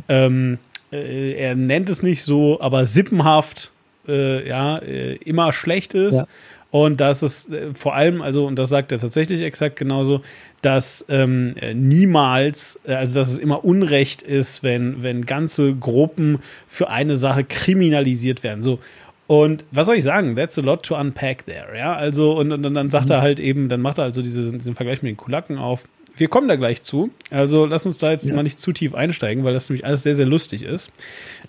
ähm, 0.08 0.58
äh, 0.90 1.32
er 1.32 1.54
nennt 1.54 1.90
es 1.90 2.02
nicht 2.02 2.22
so, 2.22 2.60
aber 2.60 2.86
sippenhaft, 2.86 3.70
äh, 4.06 4.48
ja, 4.48 4.78
äh, 4.78 5.16
immer 5.16 5.52
schlecht 5.52 5.94
ist. 5.94 6.16
Ja. 6.16 6.26
Und 6.70 7.00
dass 7.00 7.22
es 7.22 7.50
äh, 7.50 7.74
vor 7.74 7.94
allem, 7.94 8.20
also, 8.20 8.46
und 8.46 8.56
das 8.56 8.68
sagt 8.68 8.92
er 8.92 8.98
tatsächlich 8.98 9.40
exakt 9.42 9.76
genauso, 9.76 10.22
dass 10.62 11.04
ähm, 11.08 11.54
niemals, 11.74 12.80
äh, 12.84 12.94
also 12.94 13.20
dass 13.20 13.30
es 13.30 13.38
immer 13.38 13.64
Unrecht 13.64 14.22
ist, 14.22 14.62
wenn, 14.62 15.02
wenn 15.02 15.24
ganze 15.24 15.74
Gruppen 15.74 16.38
für 16.66 16.90
eine 16.90 17.16
Sache 17.16 17.44
kriminalisiert 17.44 18.42
werden. 18.42 18.62
So. 18.62 18.78
Und 19.26 19.64
was 19.70 19.86
soll 19.86 19.96
ich 19.96 20.04
sagen? 20.04 20.36
That's 20.36 20.58
a 20.58 20.62
lot 20.62 20.82
to 20.84 20.96
unpack 20.96 21.44
there, 21.46 21.76
ja. 21.76 21.94
Also, 21.94 22.32
und, 22.36 22.50
und, 22.50 22.64
und 22.64 22.74
dann 22.74 22.88
sagt 22.88 23.06
mhm. 23.06 23.12
er 23.12 23.20
halt 23.20 23.40
eben, 23.40 23.68
dann 23.68 23.80
macht 23.80 23.98
er 23.98 24.04
also 24.04 24.22
diese, 24.22 24.50
diesen 24.50 24.74
Vergleich 24.74 25.02
mit 25.02 25.10
den 25.10 25.16
Kulaken 25.16 25.58
auf. 25.58 25.84
Wir 26.16 26.28
kommen 26.28 26.48
da 26.48 26.56
gleich 26.56 26.82
zu. 26.82 27.10
Also 27.30 27.64
lass 27.64 27.86
uns 27.86 27.98
da 27.98 28.10
jetzt 28.10 28.26
ja. 28.26 28.34
mal 28.34 28.42
nicht 28.42 28.58
zu 28.58 28.72
tief 28.72 28.94
einsteigen, 28.94 29.44
weil 29.44 29.54
das 29.54 29.68
nämlich 29.68 29.86
alles 29.86 30.02
sehr, 30.02 30.16
sehr 30.16 30.26
lustig 30.26 30.62
ist. 30.62 30.90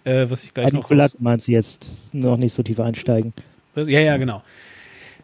Äh, 0.04 0.30
was 0.30 0.44
ich 0.44 0.54
gleich 0.54 0.66
Bei 0.66 0.72
den 0.72 0.84
Kulaken 0.84 1.24
meinst 1.24 1.48
du 1.48 1.54
jetzt 1.54 1.90
noch 2.12 2.38
nicht 2.38 2.54
so 2.54 2.62
tief 2.62 2.80
einsteigen? 2.80 3.34
Ja, 3.76 4.00
ja, 4.02 4.18
genau. 4.18 4.44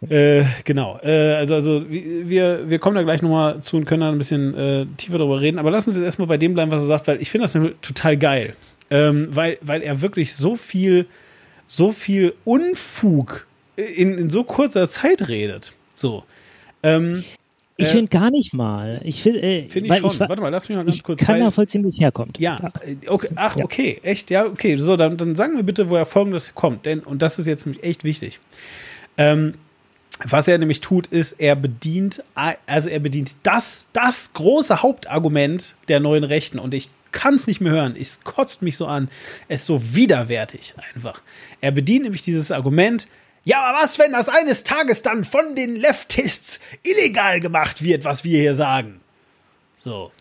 Äh, 0.09 0.43
genau. 0.63 0.99
Äh, 1.03 1.33
also, 1.33 1.55
also 1.55 1.85
wir, 1.89 2.69
wir 2.69 2.79
kommen 2.79 2.95
da 2.95 3.03
gleich 3.03 3.21
nochmal 3.21 3.61
zu 3.61 3.77
und 3.77 3.85
können 3.85 4.01
da 4.01 4.09
ein 4.09 4.17
bisschen 4.17 4.55
äh, 4.55 4.85
tiefer 4.97 5.17
darüber 5.17 5.41
reden. 5.41 5.57
Aber 5.57 5.71
lass 5.71 5.87
uns 5.87 5.95
jetzt 5.95 6.05
erstmal 6.05 6.27
bei 6.27 6.37
dem 6.37 6.53
bleiben, 6.53 6.71
was 6.71 6.81
er 6.81 6.87
sagt, 6.87 7.07
weil 7.07 7.21
ich 7.21 7.29
finde 7.29 7.43
das 7.43 7.53
total 7.81 8.17
geil. 8.17 8.55
Ähm, 8.91 9.29
weil, 9.31 9.57
weil 9.61 9.81
er 9.81 10.01
wirklich 10.01 10.35
so 10.35 10.55
viel, 10.55 11.07
so 11.65 11.91
viel 11.91 12.33
Unfug 12.43 13.47
in, 13.75 14.17
in 14.17 14.29
so 14.29 14.43
kurzer 14.43 14.87
Zeit 14.87 15.27
redet. 15.27 15.73
So. 15.95 16.23
Ähm, 16.83 17.23
ich 17.77 17.87
äh, 17.87 17.91
finde 17.91 18.07
gar 18.09 18.29
nicht 18.29 18.53
mal. 18.53 19.01
Ich 19.03 19.23
finde 19.23 19.41
äh, 19.41 19.63
find 19.63 19.87
ich 19.87 19.97
schon. 19.97 20.11
Ich, 20.11 20.19
Warte 20.19 20.41
mal, 20.41 20.49
lass 20.49 20.69
mich 20.69 20.77
mal 20.77 20.85
ganz 20.85 21.03
kurz. 21.03 21.21
Ich 21.21 21.27
kann 21.27 21.39
nachvollziehen, 21.39 21.83
wie 21.83 21.89
es 21.89 21.99
herkommt. 21.99 22.39
Ja, 22.39 22.57
äh, 22.85 22.95
okay. 23.07 23.29
ach, 23.35 23.57
ja. 23.57 23.65
okay, 23.65 23.99
echt, 24.03 24.29
ja, 24.29 24.45
okay. 24.45 24.77
So, 24.77 24.95
dann, 24.95 25.17
dann 25.17 25.35
sagen 25.35 25.55
wir 25.55 25.63
bitte, 25.63 25.89
woher 25.89 26.05
folgendes 26.05 26.53
kommt. 26.53 26.85
Denn, 26.85 26.99
und 26.99 27.21
das 27.21 27.39
ist 27.39 27.47
jetzt 27.47 27.65
nämlich 27.65 27.83
echt 27.83 28.03
wichtig. 28.03 28.39
Ähm, 29.17 29.53
was 30.23 30.47
er 30.47 30.57
nämlich 30.57 30.81
tut, 30.81 31.07
ist, 31.07 31.33
er 31.33 31.55
bedient, 31.55 32.23
also 32.65 32.89
er 32.89 32.99
bedient 32.99 33.31
das, 33.43 33.85
das 33.91 34.31
große 34.33 34.81
Hauptargument 34.81 35.75
der 35.87 35.99
neuen 35.99 36.23
Rechten. 36.23 36.57
Und 36.57 36.73
ich 36.73 36.89
kann 37.11 37.35
es 37.35 37.47
nicht 37.47 37.61
mehr 37.61 37.71
hören. 37.71 37.95
Es 37.99 38.23
kotzt 38.23 38.61
mich 38.61 38.77
so 38.77 38.87
an. 38.87 39.09
Es 39.47 39.61
ist 39.61 39.67
so 39.67 39.95
widerwärtig 39.95 40.73
einfach. 40.93 41.21
Er 41.61 41.71
bedient 41.71 42.03
nämlich 42.03 42.21
dieses 42.21 42.51
Argument, 42.51 43.07
ja, 43.43 43.61
aber 43.61 43.83
was, 43.83 43.99
wenn 43.99 44.11
das 44.11 44.27
eines 44.27 44.63
Tages 44.63 45.03
dann 45.03 45.23
von 45.23 45.55
den 45.55 45.75
Leftists 45.75 46.59
illegal 46.81 47.39
gemacht 47.39 47.83
wird, 47.83 48.03
was 48.03 48.23
wir 48.23 48.39
hier 48.39 48.55
sagen? 48.55 49.01
So. 49.79 50.11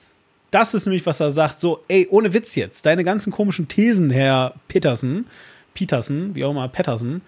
Das 0.50 0.74
ist 0.74 0.86
nämlich, 0.86 1.06
was 1.06 1.20
er 1.20 1.30
sagt. 1.30 1.58
So, 1.58 1.82
ey, 1.88 2.06
ohne 2.10 2.32
Witz 2.32 2.54
jetzt. 2.54 2.84
Deine 2.86 3.02
ganzen 3.02 3.32
komischen 3.32 3.66
Thesen, 3.66 4.10
Herr 4.10 4.54
Petersen, 4.68 5.26
Petersen, 5.72 6.34
wie 6.34 6.44
auch 6.44 6.50
immer, 6.50 6.68
Petersen, 6.68 7.22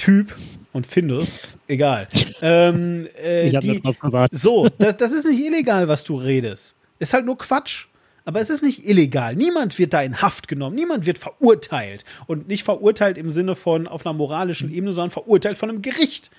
Typ 0.00 0.34
und 0.72 0.86
finde, 0.86 1.26
egal. 1.68 2.08
Ähm, 2.40 3.06
äh, 3.22 3.48
ich 3.48 3.58
die, 3.58 3.82
das 3.82 4.00
gewartet. 4.00 4.38
So, 4.38 4.66
das, 4.78 4.96
das 4.96 5.12
ist 5.12 5.26
nicht 5.26 5.44
illegal, 5.44 5.88
was 5.88 6.04
du 6.04 6.16
redest. 6.16 6.74
Ist 6.98 7.12
halt 7.12 7.26
nur 7.26 7.36
Quatsch. 7.36 7.86
Aber 8.24 8.40
es 8.40 8.48
ist 8.48 8.62
nicht 8.62 8.86
illegal. 8.86 9.34
Niemand 9.34 9.78
wird 9.78 9.92
da 9.92 10.00
in 10.00 10.22
Haft 10.22 10.48
genommen. 10.48 10.74
Niemand 10.74 11.04
wird 11.04 11.18
verurteilt. 11.18 12.06
Und 12.26 12.48
nicht 12.48 12.64
verurteilt 12.64 13.18
im 13.18 13.30
Sinne 13.30 13.56
von 13.56 13.86
auf 13.86 14.06
einer 14.06 14.14
moralischen 14.14 14.72
Ebene, 14.72 14.94
sondern 14.94 15.10
verurteilt 15.10 15.58
von 15.58 15.68
einem 15.68 15.82
Gericht. 15.82 16.30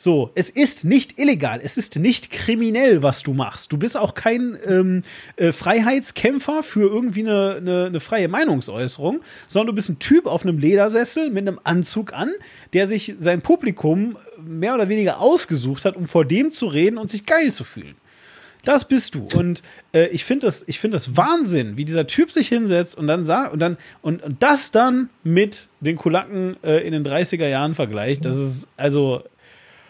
So, 0.00 0.30
es 0.36 0.48
ist 0.48 0.84
nicht 0.84 1.18
illegal, 1.18 1.58
es 1.60 1.76
ist 1.76 1.96
nicht 1.98 2.30
kriminell, 2.30 3.02
was 3.02 3.24
du 3.24 3.34
machst. 3.34 3.72
Du 3.72 3.78
bist 3.78 3.96
auch 3.96 4.14
kein 4.14 4.56
ähm, 4.64 5.02
äh, 5.34 5.50
Freiheitskämpfer 5.50 6.62
für 6.62 6.88
irgendwie 6.88 7.22
eine, 7.26 7.56
eine, 7.56 7.86
eine, 7.86 7.98
freie 7.98 8.28
Meinungsäußerung, 8.28 9.22
sondern 9.48 9.66
du 9.66 9.72
bist 9.72 9.88
ein 9.88 9.98
Typ 9.98 10.26
auf 10.26 10.44
einem 10.44 10.60
Ledersessel 10.60 11.30
mit 11.30 11.48
einem 11.48 11.58
Anzug 11.64 12.12
an, 12.12 12.30
der 12.74 12.86
sich 12.86 13.16
sein 13.18 13.42
Publikum 13.42 14.16
mehr 14.40 14.76
oder 14.76 14.88
weniger 14.88 15.20
ausgesucht 15.20 15.84
hat, 15.84 15.96
um 15.96 16.06
vor 16.06 16.24
dem 16.24 16.52
zu 16.52 16.68
reden 16.68 16.96
und 16.96 17.10
sich 17.10 17.26
geil 17.26 17.50
zu 17.50 17.64
fühlen. 17.64 17.96
Das 18.64 18.86
bist 18.86 19.16
du. 19.16 19.26
Und 19.34 19.64
äh, 19.92 20.06
ich 20.10 20.24
finde 20.24 20.46
das, 20.46 20.62
ich 20.68 20.80
das 20.80 21.16
Wahnsinn, 21.16 21.76
wie 21.76 21.84
dieser 21.84 22.06
Typ 22.06 22.30
sich 22.30 22.46
hinsetzt 22.46 22.96
und 22.96 23.08
dann 23.08 23.24
sagt 23.24 23.52
und 23.52 23.58
dann 23.58 23.76
und, 24.02 24.22
und 24.22 24.44
das 24.44 24.70
dann 24.70 25.10
mit 25.24 25.68
den 25.80 25.96
Kulaken 25.96 26.56
äh, 26.62 26.86
in 26.86 26.92
den 26.92 27.04
30er 27.04 27.48
Jahren 27.48 27.74
vergleicht. 27.74 28.24
Das 28.24 28.36
ist 28.36 28.68
also 28.76 29.24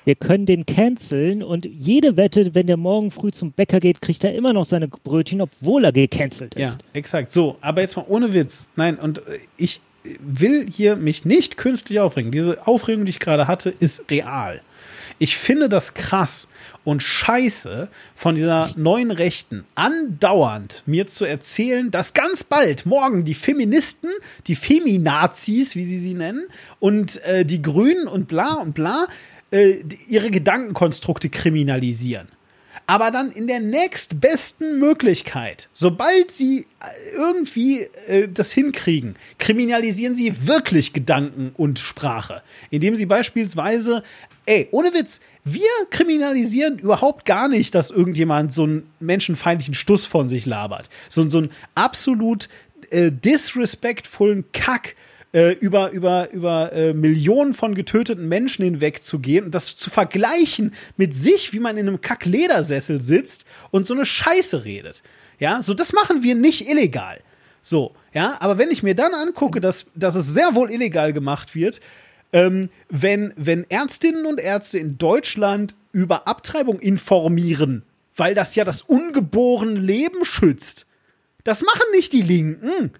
wir 0.08 0.14
können 0.14 0.46
den 0.46 0.64
canceln 0.64 1.42
und 1.42 1.66
jede 1.66 2.16
Wette, 2.16 2.54
wenn 2.54 2.66
der 2.66 2.78
morgen 2.78 3.10
früh 3.10 3.30
zum 3.30 3.52
Bäcker 3.52 3.78
geht, 3.78 4.00
kriegt 4.00 4.24
er 4.24 4.34
immer 4.34 4.54
noch 4.54 4.64
seine 4.64 4.88
Brötchen, 4.88 5.42
obwohl 5.42 5.84
er 5.84 5.92
gecancelt 5.92 6.54
ist. 6.54 6.60
Ja, 6.60 6.78
exakt. 6.94 7.30
So, 7.30 7.58
aber 7.60 7.82
jetzt 7.82 7.94
mal 7.94 8.06
ohne 8.08 8.32
Witz. 8.32 8.70
Nein, 8.74 8.96
und 8.96 9.18
äh, 9.18 9.38
ich 9.58 9.82
will 10.20 10.66
hier 10.66 10.96
mich 10.96 11.26
nicht 11.26 11.58
künstlich 11.58 12.00
aufregen. 12.00 12.32
Diese 12.32 12.66
Aufregung, 12.66 13.04
die 13.04 13.10
ich 13.10 13.20
gerade 13.20 13.46
hatte, 13.48 13.68
ist 13.68 14.10
real. 14.10 14.62
Ich 15.18 15.36
finde 15.36 15.68
das 15.68 15.92
krass 15.92 16.48
und 16.84 17.02
scheiße 17.02 17.88
von 18.14 18.34
dieser 18.34 18.70
neuen 18.76 19.10
Rechten 19.10 19.64
andauernd 19.74 20.84
mir 20.86 21.06
zu 21.06 21.26
erzählen, 21.26 21.90
dass 21.90 22.14
ganz 22.14 22.44
bald 22.44 22.86
morgen 22.86 23.24
die 23.24 23.34
Feministen, 23.34 24.08
die 24.46 24.54
Feminazis, 24.54 25.76
wie 25.76 25.84
sie 25.84 25.98
sie 25.98 26.14
nennen, 26.14 26.46
und 26.80 27.22
äh, 27.24 27.44
die 27.44 27.60
Grünen 27.60 28.06
und 28.06 28.26
bla 28.28 28.54
und 28.54 28.74
bla 28.74 29.06
äh, 29.50 29.82
ihre 30.06 30.30
Gedankenkonstrukte 30.30 31.28
kriminalisieren. 31.28 32.28
Aber 32.86 33.10
dann 33.10 33.30
in 33.30 33.46
der 33.46 33.60
nächstbesten 33.60 34.78
Möglichkeit, 34.78 35.68
sobald 35.74 36.30
sie 36.30 36.66
äh, 36.80 37.16
irgendwie 37.16 37.82
äh, 38.06 38.28
das 38.28 38.50
hinkriegen, 38.50 39.16
kriminalisieren 39.38 40.14
sie 40.14 40.46
wirklich 40.46 40.94
Gedanken 40.94 41.52
und 41.56 41.78
Sprache. 41.78 42.42
Indem 42.70 42.96
sie 42.96 43.04
beispielsweise, 43.04 44.02
ey, 44.46 44.68
ohne 44.70 44.94
Witz, 44.94 45.20
wir 45.44 45.68
kriminalisieren 45.90 46.78
überhaupt 46.78 47.26
gar 47.26 47.48
nicht, 47.48 47.74
dass 47.74 47.90
irgendjemand 47.90 48.54
so 48.54 48.64
einen 48.64 48.90
menschenfeindlichen 49.00 49.74
Stuss 49.74 50.06
von 50.06 50.30
sich 50.30 50.46
labert. 50.46 50.88
So, 51.10 51.28
so 51.28 51.38
einen 51.38 51.50
absolut 51.74 52.48
äh, 52.90 53.10
disrespectvollen 53.12 54.44
Kack 54.52 54.96
äh, 55.32 55.52
über, 55.52 55.90
über, 55.90 56.30
über 56.30 56.72
äh, 56.72 56.94
Millionen 56.94 57.54
von 57.54 57.74
getöteten 57.74 58.28
Menschen 58.28 58.64
hinwegzugehen 58.64 59.44
und 59.44 59.54
das 59.54 59.76
zu 59.76 59.90
vergleichen 59.90 60.74
mit 60.96 61.16
sich, 61.16 61.52
wie 61.52 61.60
man 61.60 61.76
in 61.76 61.86
einem 61.86 62.00
Kackledersessel 62.00 63.00
sitzt 63.00 63.44
und 63.70 63.86
so 63.86 63.94
eine 63.94 64.06
Scheiße 64.06 64.64
redet. 64.64 65.02
Ja, 65.38 65.62
so 65.62 65.74
das 65.74 65.92
machen 65.92 66.22
wir 66.22 66.34
nicht 66.34 66.68
illegal. 66.68 67.20
So, 67.62 67.94
ja, 68.14 68.36
aber 68.40 68.56
wenn 68.58 68.70
ich 68.70 68.82
mir 68.82 68.94
dann 68.94 69.12
angucke, 69.12 69.60
dass, 69.60 69.86
dass 69.94 70.14
es 70.14 70.26
sehr 70.28 70.54
wohl 70.54 70.70
illegal 70.70 71.12
gemacht 71.12 71.54
wird, 71.54 71.80
ähm, 72.32 72.70
wenn, 72.88 73.32
wenn 73.36 73.68
Ärztinnen 73.68 74.26
und 74.26 74.40
Ärzte 74.40 74.78
in 74.78 74.98
Deutschland 74.98 75.74
über 75.92 76.26
Abtreibung 76.26 76.78
informieren, 76.80 77.82
weil 78.16 78.34
das 78.34 78.54
ja 78.54 78.64
das 78.64 78.82
ungeborene 78.82 79.78
Leben 79.78 80.24
schützt. 80.24 80.86
Das 81.44 81.62
machen 81.62 81.84
nicht 81.92 82.12
die 82.12 82.22
Linken. 82.22 82.92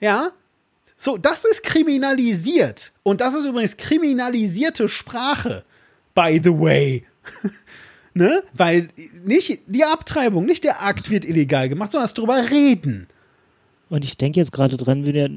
Ja, 0.00 0.32
so, 0.96 1.18
das 1.18 1.44
ist 1.44 1.62
kriminalisiert. 1.62 2.92
Und 3.02 3.20
das 3.20 3.34
ist 3.34 3.44
übrigens 3.44 3.76
kriminalisierte 3.76 4.88
Sprache, 4.88 5.64
by 6.14 6.40
the 6.42 6.50
way. 6.50 7.04
ne? 8.14 8.42
Weil 8.54 8.88
nicht 9.24 9.62
die 9.66 9.84
Abtreibung, 9.84 10.46
nicht 10.46 10.64
der 10.64 10.82
Akt 10.82 11.10
wird 11.10 11.24
illegal 11.24 11.68
gemacht, 11.68 11.92
sondern 11.92 12.04
das 12.04 12.14
drüber 12.14 12.50
reden. 12.50 13.08
Und 13.88 14.04
ich 14.04 14.16
denke 14.16 14.40
jetzt 14.40 14.50
gerade 14.50 14.76
dran, 14.76 15.06
wenn 15.06 15.14
wir 15.14 15.30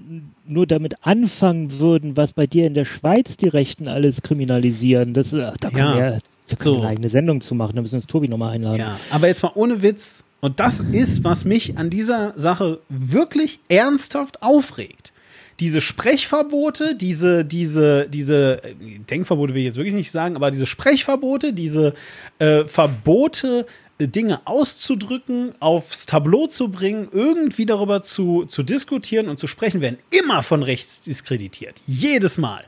nur 0.48 0.66
damit 0.66 0.96
anfangen 1.06 1.78
würden, 1.78 2.18
was 2.18 2.34
bei 2.34 2.48
dir 2.48 2.66
in 2.66 2.74
der 2.74 2.86
Schweiz 2.86 3.38
die 3.38 3.48
Rechten 3.48 3.88
alles 3.88 4.24
kriminalisieren, 4.24 5.14
das, 5.14 5.36
ach, 5.36 5.56
da 5.58 5.70
können 5.70 5.80
ja. 5.80 5.98
wir, 5.98 6.20
da 6.48 6.56
können 6.56 6.60
so. 6.60 6.74
wir 6.78 6.80
eine 6.80 6.88
eigene 6.88 7.10
Sendung 7.10 7.42
zu 7.42 7.54
machen, 7.54 7.76
da 7.76 7.84
müssen 7.84 7.94
wir 7.94 7.98
uns 7.98 8.08
Tobi 8.08 8.28
nochmal 8.28 8.56
einladen. 8.56 8.80
Ja, 8.80 9.00
aber 9.12 9.28
jetzt 9.28 9.44
mal 9.44 9.52
ohne 9.54 9.84
Witz. 9.84 10.24
Und 10.42 10.60
das 10.60 10.80
ist, 10.80 11.24
was 11.24 11.46
mich 11.46 11.78
an 11.78 11.92
dieser 11.92 12.34
Sache 12.40 12.80
wirklich 12.88 13.60
ernsthaft 13.68 14.42
aufregt 14.42 15.14
diese 15.60 15.82
Sprechverbote, 15.82 16.96
diese, 16.96 17.44
diese, 17.44 18.08
diese 18.10 18.62
Denkverbote 19.10 19.54
will 19.54 19.62
ich 19.62 19.66
jetzt 19.66 19.78
wirklich 19.78 19.96
nicht 19.96 20.12
sagen, 20.12 20.36
aber 20.36 20.52
diese 20.52 20.66
Sprechverbote, 20.66 21.54
diese 21.54 21.94
äh, 22.40 22.66
Verbote, 22.66 23.66
Dinge 24.00 24.40
auszudrücken, 24.46 25.54
aufs 25.60 26.06
Tableau 26.06 26.48
zu 26.48 26.70
bringen, 26.70 27.10
irgendwie 27.12 27.66
darüber 27.66 28.02
zu, 28.02 28.46
zu 28.46 28.64
diskutieren 28.64 29.28
und 29.28 29.38
zu 29.38 29.48
sprechen, 29.48 29.82
werden 29.82 30.00
immer 30.10 30.42
von 30.42 30.64
rechts 30.64 31.02
diskreditiert. 31.02 31.76
Jedes 31.86 32.38
Mal. 32.38 32.64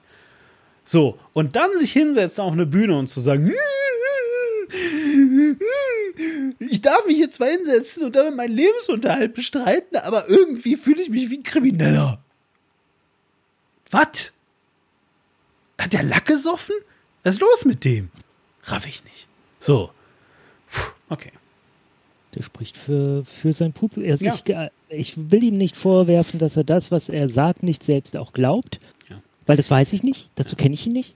So, 0.83 1.17
und 1.31 1.55
dann 1.55 1.69
sich 1.77 1.93
hinsetzen 1.93 2.43
auf 2.43 2.51
eine 2.51 2.65
Bühne 2.65 2.97
und 2.97 3.07
zu 3.07 3.21
sagen, 3.21 3.53
ich 6.59 6.81
darf 6.81 7.05
mich 7.05 7.15
hier 7.15 7.29
zwar 7.29 7.47
hinsetzen 7.47 8.03
und 8.03 8.15
damit 8.15 8.35
meinen 8.35 8.53
Lebensunterhalt 8.53 9.33
bestreiten, 9.33 9.97
aber 9.97 10.27
irgendwie 10.29 10.75
fühle 10.75 11.01
ich 11.01 11.09
mich 11.09 11.29
wie 11.29 11.37
ein 11.37 11.43
Krimineller. 11.43 12.21
Was? 13.91 14.31
Hat 15.77 15.93
der 15.93 16.03
Lack 16.03 16.25
gesoffen? 16.25 16.75
Was 17.23 17.35
ist 17.35 17.41
los 17.41 17.65
mit 17.65 17.85
dem? 17.85 18.09
Raff 18.63 18.87
ich 18.87 19.03
nicht. 19.03 19.27
So. 19.59 19.91
Puh, 20.71 20.81
okay. 21.09 21.31
Der 22.35 22.43
spricht 22.43 22.77
für, 22.77 23.25
für 23.25 23.51
sein 23.53 23.73
Publikum. 23.73 24.09
Er 24.09 24.17
sich, 24.17 24.43
Ich 24.89 25.15
will 25.17 25.43
ihm 25.43 25.57
nicht 25.57 25.75
vorwerfen, 25.75 26.39
dass 26.39 26.55
er 26.55 26.63
das, 26.63 26.91
was 26.91 27.09
er 27.09 27.29
sagt, 27.29 27.63
nicht 27.63 27.83
selbst 27.83 28.15
auch 28.15 28.31
glaubt. 28.31 28.79
Ja. 29.09 29.21
Weil 29.45 29.57
das 29.57 29.69
weiß 29.69 29.91
ich 29.93 30.03
nicht. 30.03 30.29
Dazu 30.35 30.55
kenne 30.55 30.73
ich 30.73 30.87
ihn 30.87 30.93
nicht. 30.93 31.15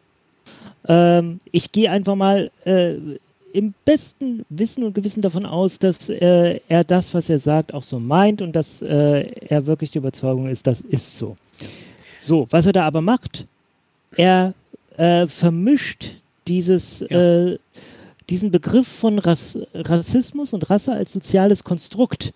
Ähm, 0.88 1.40
ich 1.52 1.72
gehe 1.72 1.90
einfach 1.90 2.16
mal 2.16 2.52
äh, 2.66 2.96
im 3.54 3.74
besten 3.86 4.46
Wissen 4.50 4.84
und 4.84 4.94
Gewissen 4.94 5.22
davon 5.22 5.46
aus, 5.46 5.80
dass 5.80 6.10
äh, 6.10 6.60
er 6.68 6.84
das, 6.84 7.14
was 7.14 7.30
er 7.30 7.40
sagt, 7.40 7.74
auch 7.74 7.84
so 7.84 8.00
meint 8.00 8.42
und 8.42 8.54
dass 8.54 8.82
äh, 8.82 9.22
er 9.48 9.66
wirklich 9.66 9.92
die 9.92 10.00
Überzeugung 10.00 10.50
ist, 10.50 10.68
das 10.68 10.82
ist 10.82 11.18
so. 11.18 11.38
So, 12.26 12.48
was 12.50 12.66
er 12.66 12.74
da 12.74 12.86
aber 12.88 13.02
macht, 13.02 13.46
er 14.18 14.56
äh, 14.98 15.28
vermischt 15.28 16.16
dieses, 16.48 17.06
Ja. 17.10 17.52
äh, 17.52 17.60
diesen 18.32 18.50
Begriff 18.50 18.88
von 18.88 19.20
Rass 19.20 19.60
Rassismus 19.76 20.52
und 20.54 20.68
Rasse 20.72 20.94
als 20.94 21.14
soziales 21.14 21.64
Konstrukt 21.64 22.34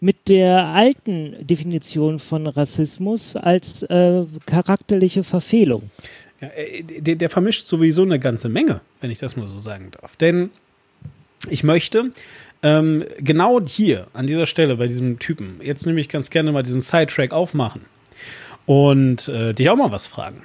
mit 0.00 0.28
der 0.28 0.66
alten 0.66 1.46
Definition 1.46 2.18
von 2.18 2.46
Rassismus 2.46 3.36
als 3.36 3.82
äh, 3.84 4.24
charakterliche 4.44 5.24
Verfehlung. 5.24 5.90
Ja, 6.42 6.48
äh, 6.48 6.82
der, 6.82 7.16
der 7.16 7.30
vermischt 7.30 7.66
sowieso 7.66 8.02
eine 8.02 8.18
ganze 8.18 8.50
Menge, 8.50 8.82
wenn 9.00 9.10
ich 9.10 9.18
das 9.18 9.34
mal 9.34 9.46
so 9.46 9.58
sagen 9.58 9.92
darf. 9.98 10.16
Denn 10.16 10.50
ich 11.48 11.64
möchte 11.64 12.12
ähm, 12.62 13.04
genau 13.18 13.62
hier, 13.62 14.08
an 14.12 14.26
dieser 14.26 14.44
Stelle, 14.44 14.76
bei 14.76 14.88
diesem 14.88 15.18
Typen, 15.18 15.60
jetzt 15.62 15.86
nämlich 15.86 16.10
ganz 16.10 16.28
gerne 16.28 16.52
mal 16.52 16.62
diesen 16.62 16.82
Sidetrack 16.82 17.32
aufmachen 17.32 17.82
und 18.70 19.26
äh, 19.26 19.52
dich 19.52 19.68
auch 19.68 19.74
mal 19.74 19.90
was 19.90 20.06
fragen. 20.06 20.44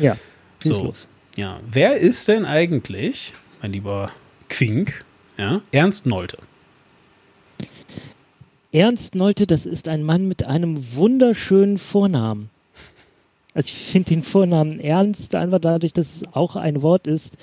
Ja, 0.00 0.16
So. 0.60 0.82
los. 0.82 1.06
Ja, 1.36 1.60
wer 1.70 1.96
ist 1.96 2.26
denn 2.26 2.44
eigentlich, 2.44 3.32
mein 3.62 3.72
lieber 3.72 4.10
Quink, 4.48 5.04
ja, 5.38 5.60
Ernst 5.70 6.06
Nolte? 6.06 6.38
Ernst 8.72 9.14
Nolte, 9.14 9.46
das 9.46 9.64
ist 9.64 9.86
ein 9.86 10.02
Mann 10.02 10.26
mit 10.26 10.42
einem 10.42 10.96
wunderschönen 10.96 11.78
Vornamen. 11.78 12.50
Also 13.54 13.68
ich 13.68 13.86
finde 13.86 14.08
den 14.08 14.24
Vornamen 14.24 14.80
Ernst 14.80 15.36
einfach 15.36 15.60
dadurch, 15.60 15.92
dass 15.92 16.16
es 16.16 16.24
auch 16.32 16.56
ein 16.56 16.82
Wort 16.82 17.06
ist, 17.06 17.38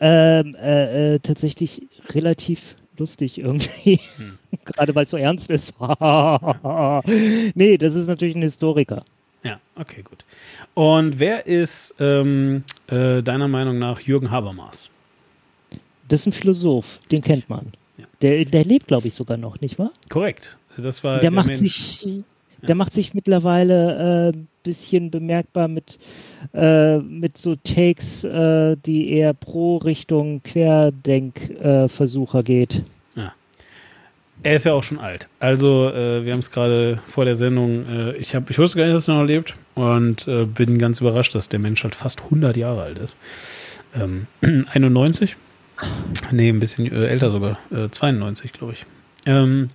ähm, 0.00 0.54
äh, 0.62 1.14
äh, 1.14 1.18
tatsächlich 1.18 1.88
relativ 2.10 2.76
lustig 2.98 3.38
irgendwie. 3.38 4.00
Gerade 4.64 4.94
weil 4.94 5.04
es 5.04 5.10
so 5.10 5.16
ernst 5.16 5.50
ist. 5.50 5.74
nee, 7.54 7.76
das 7.78 7.94
ist 7.94 8.06
natürlich 8.06 8.34
ein 8.34 8.42
Historiker. 8.42 9.02
Ja, 9.42 9.60
okay, 9.76 10.02
gut. 10.02 10.24
Und 10.74 11.18
wer 11.18 11.46
ist 11.46 11.94
ähm, 12.00 12.64
äh, 12.86 13.22
deiner 13.22 13.48
Meinung 13.48 13.78
nach 13.78 14.00
Jürgen 14.00 14.30
Habermas? 14.30 14.88
Das 16.08 16.20
ist 16.20 16.26
ein 16.26 16.32
Philosoph, 16.32 16.98
den 17.10 17.22
kennt 17.22 17.48
man. 17.48 17.72
Ja. 17.98 18.04
Der, 18.22 18.44
der 18.44 18.64
lebt, 18.64 18.88
glaube 18.88 19.08
ich, 19.08 19.14
sogar 19.14 19.36
noch, 19.36 19.60
nicht 19.60 19.78
wahr? 19.78 19.92
Korrekt. 20.08 20.56
Das 20.76 21.04
war 21.04 21.20
der, 21.20 21.30
macht 21.30 21.48
Mensch. 21.48 21.60
sich, 21.60 22.06
der 22.62 22.74
macht 22.74 22.92
sich 22.92 23.14
mittlerweile 23.14 24.32
äh, 24.34 24.38
bisschen 24.64 25.12
bemerkbar 25.12 25.68
mit, 25.68 26.00
äh, 26.52 26.98
mit 26.98 27.38
so 27.38 27.54
Takes, 27.54 28.24
äh, 28.24 28.76
die 28.84 29.12
eher 29.12 29.34
pro 29.34 29.76
Richtung 29.76 30.42
Querdenkversucher 30.42 32.42
geht. 32.42 32.82
Er 34.42 34.56
ist 34.56 34.66
ja 34.66 34.74
auch 34.74 34.82
schon 34.82 34.98
alt. 34.98 35.28
Also, 35.40 35.88
äh, 35.88 36.24
wir 36.24 36.32
haben 36.32 36.40
es 36.40 36.50
gerade 36.50 36.98
vor 37.08 37.24
der 37.24 37.34
Sendung, 37.34 37.86
äh, 37.88 38.16
ich, 38.16 38.34
hab, 38.34 38.50
ich 38.50 38.58
wusste 38.58 38.76
gar 38.76 38.84
nicht, 38.84 38.94
dass 38.94 39.08
er 39.08 39.14
noch 39.14 39.24
lebt 39.24 39.54
und 39.74 40.28
äh, 40.28 40.44
bin 40.44 40.78
ganz 40.78 41.00
überrascht, 41.00 41.34
dass 41.34 41.48
der 41.48 41.60
Mensch 41.60 41.82
halt 41.82 41.94
fast 41.94 42.24
100 42.24 42.54
Jahre 42.56 42.82
alt 42.82 42.98
ist. 42.98 43.16
Ähm, 43.94 44.26
91? 44.42 45.36
Nee, 46.30 46.50
ein 46.50 46.60
bisschen 46.60 46.92
älter 46.92 47.30
sogar. 47.30 47.58
Äh, 47.72 47.88
92, 47.90 48.52
glaube 48.52 48.74
ich. 48.74 48.84
Ähm, 49.24 49.70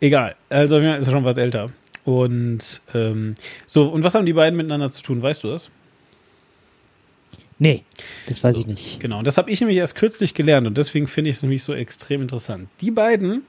egal. 0.00 0.36
Also, 0.50 0.78
ja, 0.78 0.94
ist 0.94 1.06
er 1.06 1.12
schon 1.12 1.24
was 1.24 1.36
älter. 1.36 1.70
Und 2.04 2.80
ähm, 2.94 3.36
so, 3.66 3.88
und 3.88 4.02
was 4.02 4.14
haben 4.14 4.26
die 4.26 4.32
beiden 4.32 4.56
miteinander 4.56 4.90
zu 4.90 5.02
tun? 5.02 5.22
Weißt 5.22 5.44
du 5.44 5.48
das? 5.48 5.70
Nee, 7.58 7.84
das 8.26 8.42
weiß 8.42 8.56
ich 8.56 8.66
nicht. 8.66 8.98
Genau, 8.98 9.18
und 9.18 9.26
das 9.26 9.38
habe 9.38 9.48
ich 9.48 9.60
nämlich 9.60 9.78
erst 9.78 9.94
kürzlich 9.94 10.34
gelernt 10.34 10.66
und 10.66 10.76
deswegen 10.76 11.06
finde 11.06 11.30
ich 11.30 11.36
es 11.36 11.42
nämlich 11.42 11.62
so 11.62 11.72
extrem 11.72 12.20
interessant. 12.22 12.68
Die 12.80 12.90
beiden 12.90 13.42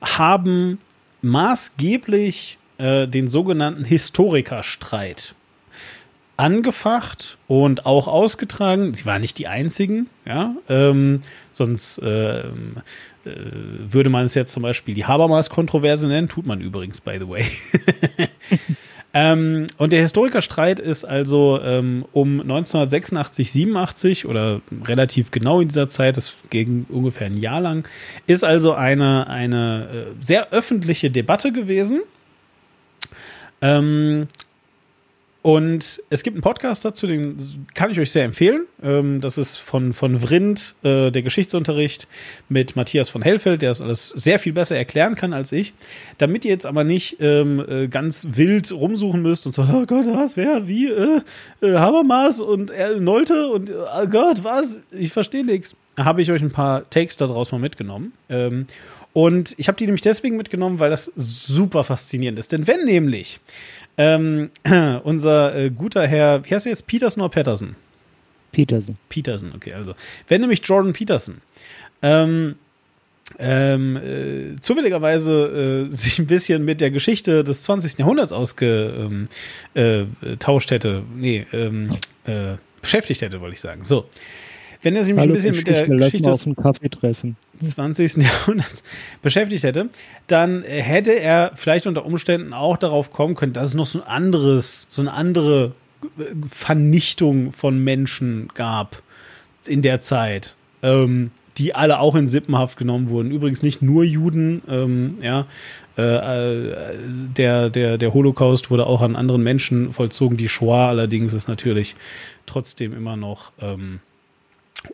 haben 0.00 0.78
maßgeblich 1.22 2.58
äh, 2.78 3.08
den 3.08 3.26
sogenannten 3.26 3.84
Historikerstreit 3.84 5.34
angefacht 6.36 7.38
und 7.48 7.86
auch 7.86 8.06
ausgetragen. 8.06 8.94
Sie 8.94 9.06
waren 9.06 9.22
nicht 9.22 9.38
die 9.38 9.48
einzigen, 9.48 10.08
ja, 10.24 10.54
ähm, 10.68 11.22
sonst 11.50 12.00
ähm, 12.04 12.76
äh, 12.76 12.80
würde 13.26 14.10
man 14.10 14.24
es 14.24 14.34
jetzt 14.34 14.52
zum 14.52 14.62
Beispiel 14.62 14.94
die 14.94 15.04
Habermas-Kontroverse 15.04 16.08
nennen, 16.08 16.28
tut 16.28 16.46
man 16.46 16.60
übrigens, 16.60 17.00
by 17.00 17.18
the 17.18 17.28
way. 17.28 17.44
Ähm, 19.18 19.66
und 19.78 19.94
der 19.94 20.02
Historikerstreit 20.02 20.78
ist 20.78 21.06
also 21.06 21.58
ähm, 21.62 22.04
um 22.12 22.38
1986, 22.42 23.50
87 23.50 24.26
oder 24.26 24.60
relativ 24.84 25.30
genau 25.30 25.62
in 25.62 25.68
dieser 25.68 25.88
Zeit, 25.88 26.18
das 26.18 26.34
ging 26.50 26.84
ungefähr 26.90 27.28
ein 27.28 27.38
Jahr 27.38 27.62
lang, 27.62 27.88
ist 28.26 28.44
also 28.44 28.74
eine, 28.74 29.26
eine 29.26 29.88
äh, 29.90 30.22
sehr 30.22 30.52
öffentliche 30.52 31.10
Debatte 31.10 31.50
gewesen. 31.50 32.02
Ähm, 33.62 34.28
und 35.46 36.02
es 36.10 36.24
gibt 36.24 36.34
einen 36.34 36.42
Podcast 36.42 36.84
dazu, 36.84 37.06
den 37.06 37.38
kann 37.72 37.92
ich 37.92 38.00
euch 38.00 38.10
sehr 38.10 38.24
empfehlen. 38.24 38.62
Ähm, 38.82 39.20
das 39.20 39.38
ist 39.38 39.58
von, 39.58 39.92
von 39.92 40.18
Vrind, 40.18 40.74
äh, 40.82 41.12
der 41.12 41.22
Geschichtsunterricht, 41.22 42.08
mit 42.48 42.74
Matthias 42.74 43.10
von 43.10 43.22
Hellfeld, 43.22 43.62
der 43.62 43.68
das 43.68 43.80
alles 43.80 44.08
sehr 44.08 44.40
viel 44.40 44.52
besser 44.52 44.76
erklären 44.76 45.14
kann 45.14 45.32
als 45.32 45.52
ich. 45.52 45.72
Damit 46.18 46.44
ihr 46.44 46.50
jetzt 46.50 46.66
aber 46.66 46.82
nicht 46.82 47.18
ähm, 47.20 47.64
äh, 47.68 47.86
ganz 47.86 48.26
wild 48.32 48.72
rumsuchen 48.72 49.22
müsst 49.22 49.46
und 49.46 49.52
so, 49.52 49.62
oh 49.62 49.86
Gott, 49.86 50.06
was, 50.08 50.36
wer, 50.36 50.66
wie, 50.66 50.88
äh, 50.88 51.20
äh, 51.60 51.74
Habermas 51.76 52.40
und 52.40 52.72
äh, 52.72 52.98
Nolte 52.98 53.46
und, 53.46 53.70
oh 53.70 54.06
Gott, 54.08 54.42
was, 54.42 54.80
ich 54.90 55.12
verstehe 55.12 55.44
nichts. 55.44 55.76
Habe 55.96 56.22
ich 56.22 56.32
euch 56.32 56.42
ein 56.42 56.50
paar 56.50 56.90
Takes 56.90 57.18
daraus 57.18 57.52
mal 57.52 57.60
mitgenommen. 57.60 58.14
Ähm, 58.28 58.66
und 59.12 59.54
ich 59.58 59.68
habe 59.68 59.78
die 59.78 59.86
nämlich 59.86 60.02
deswegen 60.02 60.36
mitgenommen, 60.36 60.80
weil 60.80 60.90
das 60.90 61.10
super 61.14 61.84
faszinierend 61.84 62.38
ist. 62.40 62.50
Denn 62.50 62.66
wenn 62.66 62.84
nämlich 62.84 63.38
ähm, 63.98 64.50
unser 65.04 65.54
äh, 65.54 65.70
guter 65.70 66.06
Herr, 66.06 66.44
wie 66.44 66.54
heißt 66.54 66.66
er 66.66 66.70
jetzt, 66.70 66.86
Peterson 66.86 67.22
oder 67.22 67.30
Patterson? 67.30 67.76
Peterson. 68.52 68.96
Peterson, 69.08 69.52
okay, 69.54 69.72
also. 69.72 69.94
Wenn 70.28 70.40
nämlich 70.40 70.60
Jordan 70.64 70.92
Peterson 70.92 71.40
ähm, 72.02 72.56
ähm, 73.38 73.96
äh, 73.96 74.60
zufälligerweise 74.60 75.88
äh, 75.88 75.92
sich 75.94 76.18
ein 76.18 76.26
bisschen 76.26 76.64
mit 76.64 76.80
der 76.80 76.90
Geschichte 76.90 77.44
des 77.44 77.62
20. 77.64 77.98
Jahrhunderts 77.98 78.32
ausgetauscht 78.32 79.28
äh, 79.74 80.74
hätte, 80.74 81.02
nee, 81.14 81.46
ähm, 81.52 81.90
äh, 82.24 82.54
beschäftigt 82.80 83.22
hätte, 83.22 83.40
wollte 83.40 83.54
ich 83.54 83.60
sagen. 83.60 83.84
So. 83.84 84.08
Wenn 84.86 84.94
er 84.94 85.02
sich 85.02 85.18
ein 85.18 85.32
bisschen 85.32 85.56
mit 85.56 85.66
der 85.66 85.88
Geschichte, 85.88 85.96
Geschichte 85.96 86.30
des 86.30 86.40
auf 86.42 86.46
einen 86.46 86.54
Kaffee 86.54 86.88
treffen. 86.88 87.36
20. 87.58 88.16
Jahrhunderts 88.22 88.84
beschäftigt 89.20 89.64
hätte, 89.64 89.88
dann 90.28 90.62
hätte 90.62 91.10
er 91.10 91.50
vielleicht 91.56 91.88
unter 91.88 92.06
Umständen 92.06 92.52
auch 92.52 92.76
darauf 92.76 93.10
kommen 93.10 93.34
können, 93.34 93.52
dass 93.52 93.70
es 93.70 93.74
noch 93.74 93.86
so 93.86 94.00
ein 94.00 94.06
anderes, 94.06 94.86
so 94.88 95.02
eine 95.02 95.12
andere 95.12 95.72
Vernichtung 96.48 97.50
von 97.50 97.82
Menschen 97.82 98.48
gab 98.54 99.02
in 99.66 99.82
der 99.82 100.00
Zeit, 100.00 100.54
ähm, 100.84 101.32
die 101.58 101.74
alle 101.74 101.98
auch 101.98 102.14
in 102.14 102.28
Sippenhaft 102.28 102.78
genommen 102.78 103.08
wurden. 103.08 103.32
Übrigens 103.32 103.64
nicht 103.64 103.82
nur 103.82 104.04
Juden, 104.04 104.62
ähm, 104.68 105.18
ja. 105.20 105.46
Äh, 105.96 106.94
der, 107.36 107.70
der, 107.70 107.98
der 107.98 108.14
Holocaust 108.14 108.70
wurde 108.70 108.86
auch 108.86 109.00
an 109.00 109.16
anderen 109.16 109.42
Menschen 109.42 109.92
vollzogen. 109.92 110.36
Die 110.36 110.48
Shoah 110.48 110.86
allerdings 110.86 111.32
ist 111.32 111.48
natürlich 111.48 111.96
trotzdem 112.44 112.96
immer 112.96 113.16
noch 113.16 113.50
ähm, 113.60 113.98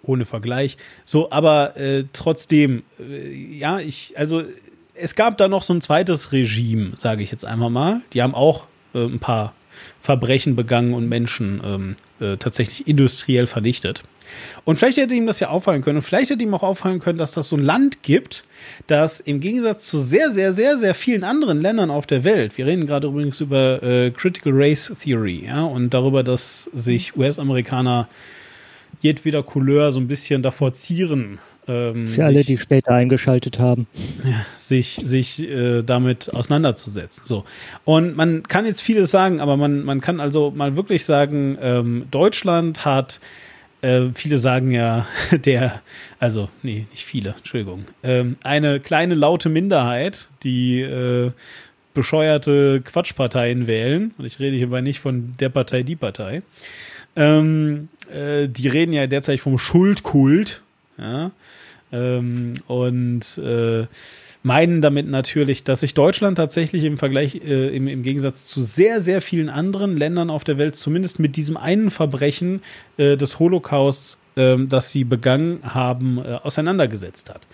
ohne 0.03 0.25
Vergleich. 0.25 0.77
So, 1.05 1.31
aber 1.31 1.77
äh, 1.77 2.05
trotzdem, 2.13 2.83
äh, 2.99 3.33
ja, 3.33 3.81
ich, 3.81 4.15
also 4.17 4.43
es 4.95 5.15
gab 5.15 5.39
da 5.39 5.49
noch 5.49 5.63
so 5.63 5.75
ein 5.75 5.81
zweites 5.81 6.33
Regime, 6.33 6.93
sage 6.97 7.23
ich 7.23 7.31
jetzt 7.31 7.45
einmal 7.45 7.71
mal. 7.71 8.03
Die 8.13 8.23
haben 8.23 8.35
auch 8.35 8.67
äh, 8.95 9.05
ein 9.05 9.19
paar 9.19 9.55
Verbrechen 10.01 10.57
begangen 10.57 10.95
und 10.95 11.09
Menschen 11.09 11.61
ähm, 11.65 11.97
äh, 12.21 12.37
tatsächlich 12.37 12.87
industriell 12.87 13.47
vernichtet. 13.47 14.03
Und 14.65 14.77
vielleicht 14.77 14.99
hätte 14.99 15.15
ihm 15.15 15.27
das 15.27 15.41
ja 15.41 15.49
auffallen 15.49 15.83
können. 15.83 15.99
Und 15.99 16.03
vielleicht 16.03 16.31
hätte 16.31 16.43
ihm 16.43 16.55
auch 16.55 16.63
auffallen 16.63 17.01
können, 17.01 17.19
dass 17.19 17.33
das 17.33 17.49
so 17.49 17.57
ein 17.57 17.63
Land 17.63 18.03
gibt, 18.03 18.45
das 18.87 19.21
im 19.21 19.41
Gegensatz 19.41 19.87
zu 19.87 19.99
sehr, 19.99 20.31
sehr, 20.31 20.53
sehr, 20.53 20.79
sehr 20.79 20.95
vielen 20.95 21.25
anderen 21.25 21.61
Ländern 21.61 21.91
auf 21.91 22.07
der 22.07 22.25
Welt, 22.25 22.57
wir 22.57 22.67
reden 22.67 22.87
gerade 22.87 23.09
übrigens 23.09 23.41
über 23.41 23.83
äh, 23.83 24.11
Critical 24.11 24.53
Race 24.55 24.93
Theory, 25.01 25.45
ja, 25.47 25.63
und 25.65 25.91
darüber, 25.91 26.23
dass 26.23 26.65
sich 26.73 27.17
US-Amerikaner 27.17 28.09
jedweder 29.03 29.43
Couleur 29.43 29.93
so 29.93 30.01
ein 30.01 30.09
bisschen 30.09 30.43
davor 30.43 30.73
zieren, 30.73 31.39
ähm, 31.69 32.09
Für 32.09 32.24
alle, 32.24 32.39
sich, 32.39 32.47
die 32.47 32.59
später 32.59 32.93
eingeschaltet 32.93 33.59
haben. 33.59 33.87
sich, 34.59 35.01
sich 35.05 35.43
äh, 35.43 35.83
damit 35.83 36.33
auseinanderzusetzen. 36.35 37.24
So. 37.24 37.45
Und 37.85 38.16
man 38.16 38.43
kann 38.45 38.66
jetzt 38.66 38.83
vieles 38.83 39.11
sagen, 39.11 39.41
aber 39.41 39.57
man, 39.57 39.85
man 39.85 40.01
kann 40.01 40.20
also 40.20 40.51
mal 40.51 40.77
wirklich 40.77 41.05
sagen, 41.05 41.57
ähm, 41.61 42.07
Deutschland 42.11 42.85
hat, 42.85 43.20
äh, 43.81 44.07
viele 44.15 44.39
sagen 44.39 44.73
ja, 44.73 45.07
der, 45.45 45.83
also, 46.19 46.49
nee, 46.62 46.87
nicht 46.91 47.05
viele, 47.05 47.35
Entschuldigung, 47.39 47.85
ähm, 48.03 48.37
eine 48.43 48.81
kleine 48.81 49.15
laute 49.15 49.49
Minderheit, 49.49 50.29
die 50.43 50.81
äh, 50.81 51.31
bescheuerte 51.95 52.81
Quatschparteien 52.81 53.66
wählen, 53.69 54.15
und 54.19 54.24
ich 54.24 54.41
rede 54.41 54.57
hierbei 54.57 54.81
nicht 54.81 54.99
von 54.99 55.35
der 55.39 55.51
Partei, 55.51 55.83
die 55.85 55.97
Partei, 55.97 56.43
ähm, 57.15 57.89
äh, 58.11 58.49
die 58.49 58.69
reden 58.69 58.93
ja 58.93 59.07
derzeit 59.07 59.41
vom 59.41 59.59
Schuldkult, 59.59 60.62
ja, 60.99 61.31
ähm, 61.93 62.55
und 62.66 63.39
äh, 63.39 63.87
meinen 64.43 64.83
damit 64.83 65.09
natürlich, 65.09 65.62
dass 65.65 65.81
sich 65.81 65.95
Deutschland 65.95 66.37
tatsächlich 66.37 66.85
im 66.85 66.99
Vergleich, 66.99 67.37
äh, 67.37 67.74
im, 67.74 67.87
im 67.87 68.03
Gegensatz 68.03 68.47
zu 68.47 68.62
sehr, 68.62 69.01
sehr 69.01 69.20
vielen 69.20 69.49
anderen 69.49 69.97
Ländern 69.97 70.31
auf 70.31 70.45
der 70.45 70.59
Welt 70.59 70.74
zumindest 70.77 71.19
mit 71.19 71.37
diesem 71.37 71.57
einen 71.57 71.91
Verbrechen 71.91 72.62
äh, 72.97 73.16
des 73.16 73.39
Holocausts, 73.39 74.19
äh, 74.35 74.57
das 74.66 74.91
sie 74.91 75.05
begangen 75.05 75.61
haben, 75.62 76.19
äh, 76.19 76.39
auseinandergesetzt 76.43 77.31
hat. 77.31 77.47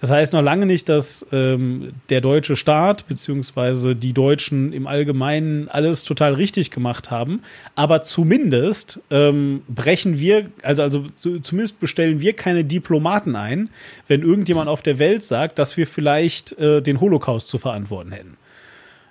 Das 0.00 0.10
heißt 0.10 0.32
noch 0.32 0.42
lange 0.42 0.64
nicht, 0.66 0.88
dass 0.88 1.26
ähm, 1.32 1.92
der 2.08 2.20
deutsche 2.20 2.54
Staat 2.56 3.08
beziehungsweise 3.08 3.96
die 3.96 4.12
Deutschen 4.12 4.72
im 4.72 4.86
Allgemeinen 4.86 5.68
alles 5.68 6.04
total 6.04 6.34
richtig 6.34 6.70
gemacht 6.70 7.10
haben, 7.10 7.42
aber 7.74 8.02
zumindest 8.02 9.00
ähm, 9.10 9.62
brechen 9.68 10.18
wir, 10.20 10.46
also, 10.62 10.82
also 10.82 11.06
zu, 11.16 11.40
zumindest 11.40 11.80
bestellen 11.80 12.20
wir 12.20 12.32
keine 12.34 12.64
Diplomaten 12.64 13.34
ein, 13.34 13.70
wenn 14.06 14.22
irgendjemand 14.22 14.68
auf 14.68 14.82
der 14.82 14.98
Welt 15.00 15.24
sagt, 15.24 15.58
dass 15.58 15.76
wir 15.76 15.86
vielleicht 15.86 16.56
äh, 16.58 16.80
den 16.80 17.00
Holocaust 17.00 17.48
zu 17.48 17.58
verantworten 17.58 18.12
hätten. 18.12 18.36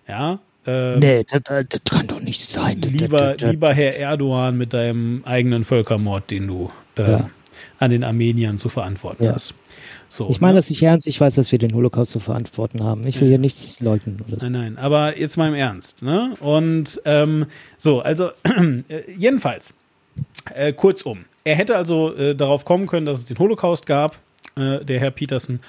Ja, 0.07 0.39
ähm, 0.65 0.99
Nee, 0.99 1.26
das, 1.30 1.41
das, 1.43 1.65
das 1.68 1.81
kann 1.89 2.07
doch 2.07 2.22
nicht 2.22 2.41
sein. 2.49 2.80
Lieber, 2.81 3.31
das, 3.31 3.38
das, 3.38 3.51
lieber 3.51 3.73
Herr 3.73 3.95
Erdogan 3.97 4.57
mit 4.57 4.72
deinem 4.73 5.22
eigenen 5.26 5.65
Völkermord, 5.65 6.31
den 6.31 6.47
du 6.47 6.72
äh, 6.97 7.11
Ja. 7.11 7.30
an 7.80 7.91
den 7.91 8.03
Armeniern 8.05 8.57
zu 8.57 8.69
verantworten 8.69 9.26
Ja. 9.26 9.34
hast. 9.34 9.53
So, 10.09 10.29
Ich 10.29 10.39
meine 10.39 10.53
ne? 10.53 10.59
das 10.59 10.69
nicht 10.69 10.81
ernst. 10.84 11.07
Ich 11.07 11.19
weiß, 11.19 11.35
dass 11.35 11.51
wir 11.51 11.59
den 11.59 11.73
Holocaust 11.73 12.11
zu 12.11 12.19
verantworten 12.19 12.84
haben. 12.84 13.05
Ich 13.05 13.19
will 13.19 13.27
hier 13.27 13.39
nichts 13.39 13.79
leugnen 13.79 14.21
oder 14.27 14.39
so. 14.39 14.45
Nein, 14.45 14.51
nein, 14.51 14.77
aber 14.77 15.17
jetzt 15.17 15.38
mal 15.38 15.49
im 15.49 15.53
Ernst. 15.53 16.01
Ne? 16.01 16.34
Und 16.39 17.01
ähm, 17.05 17.45
so, 17.77 18.01
also 18.01 18.29
äh, 18.88 19.11
jedenfalls, 19.17 19.73
äh, 20.53 20.73
kurzum, 20.73 21.25
er 21.43 21.55
hätte 21.55 21.75
also 21.75 22.13
äh, 22.15 22.35
darauf 22.35 22.65
kommen 22.65 22.88
können, 22.88 23.05
dass 23.05 23.19
es 23.19 23.25
den 23.25 23.38
Holocaust 23.38 23.85
gab, 23.85 24.17
äh, 24.55 24.84
der 24.84 24.99
Herr 24.99 25.11
Peterson. 25.11 25.59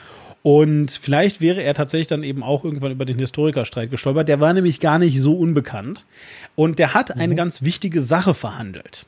Und 0.43 0.93
vielleicht 0.93 1.41
wäre 1.41 1.63
er 1.63 1.75
tatsächlich 1.75 2.07
dann 2.07 2.23
eben 2.23 2.43
auch 2.43 2.65
irgendwann 2.65 2.93
über 2.93 3.05
den 3.05 3.19
Historikerstreit 3.19 3.91
gestolpert. 3.91 4.29
Der 4.29 4.41
war 4.41 4.53
nämlich 4.55 4.81
gar 4.81 4.99
nicht 4.99 5.21
so 5.21 5.37
unbekannt. 5.37 6.07
Und 6.55 6.79
der 6.79 6.95
hat 6.95 7.17
eine 7.17 7.35
ganz 7.35 7.63
wichtige 7.63 8.03
Sache 8.03 8.35
verhandelt. 8.35 9.05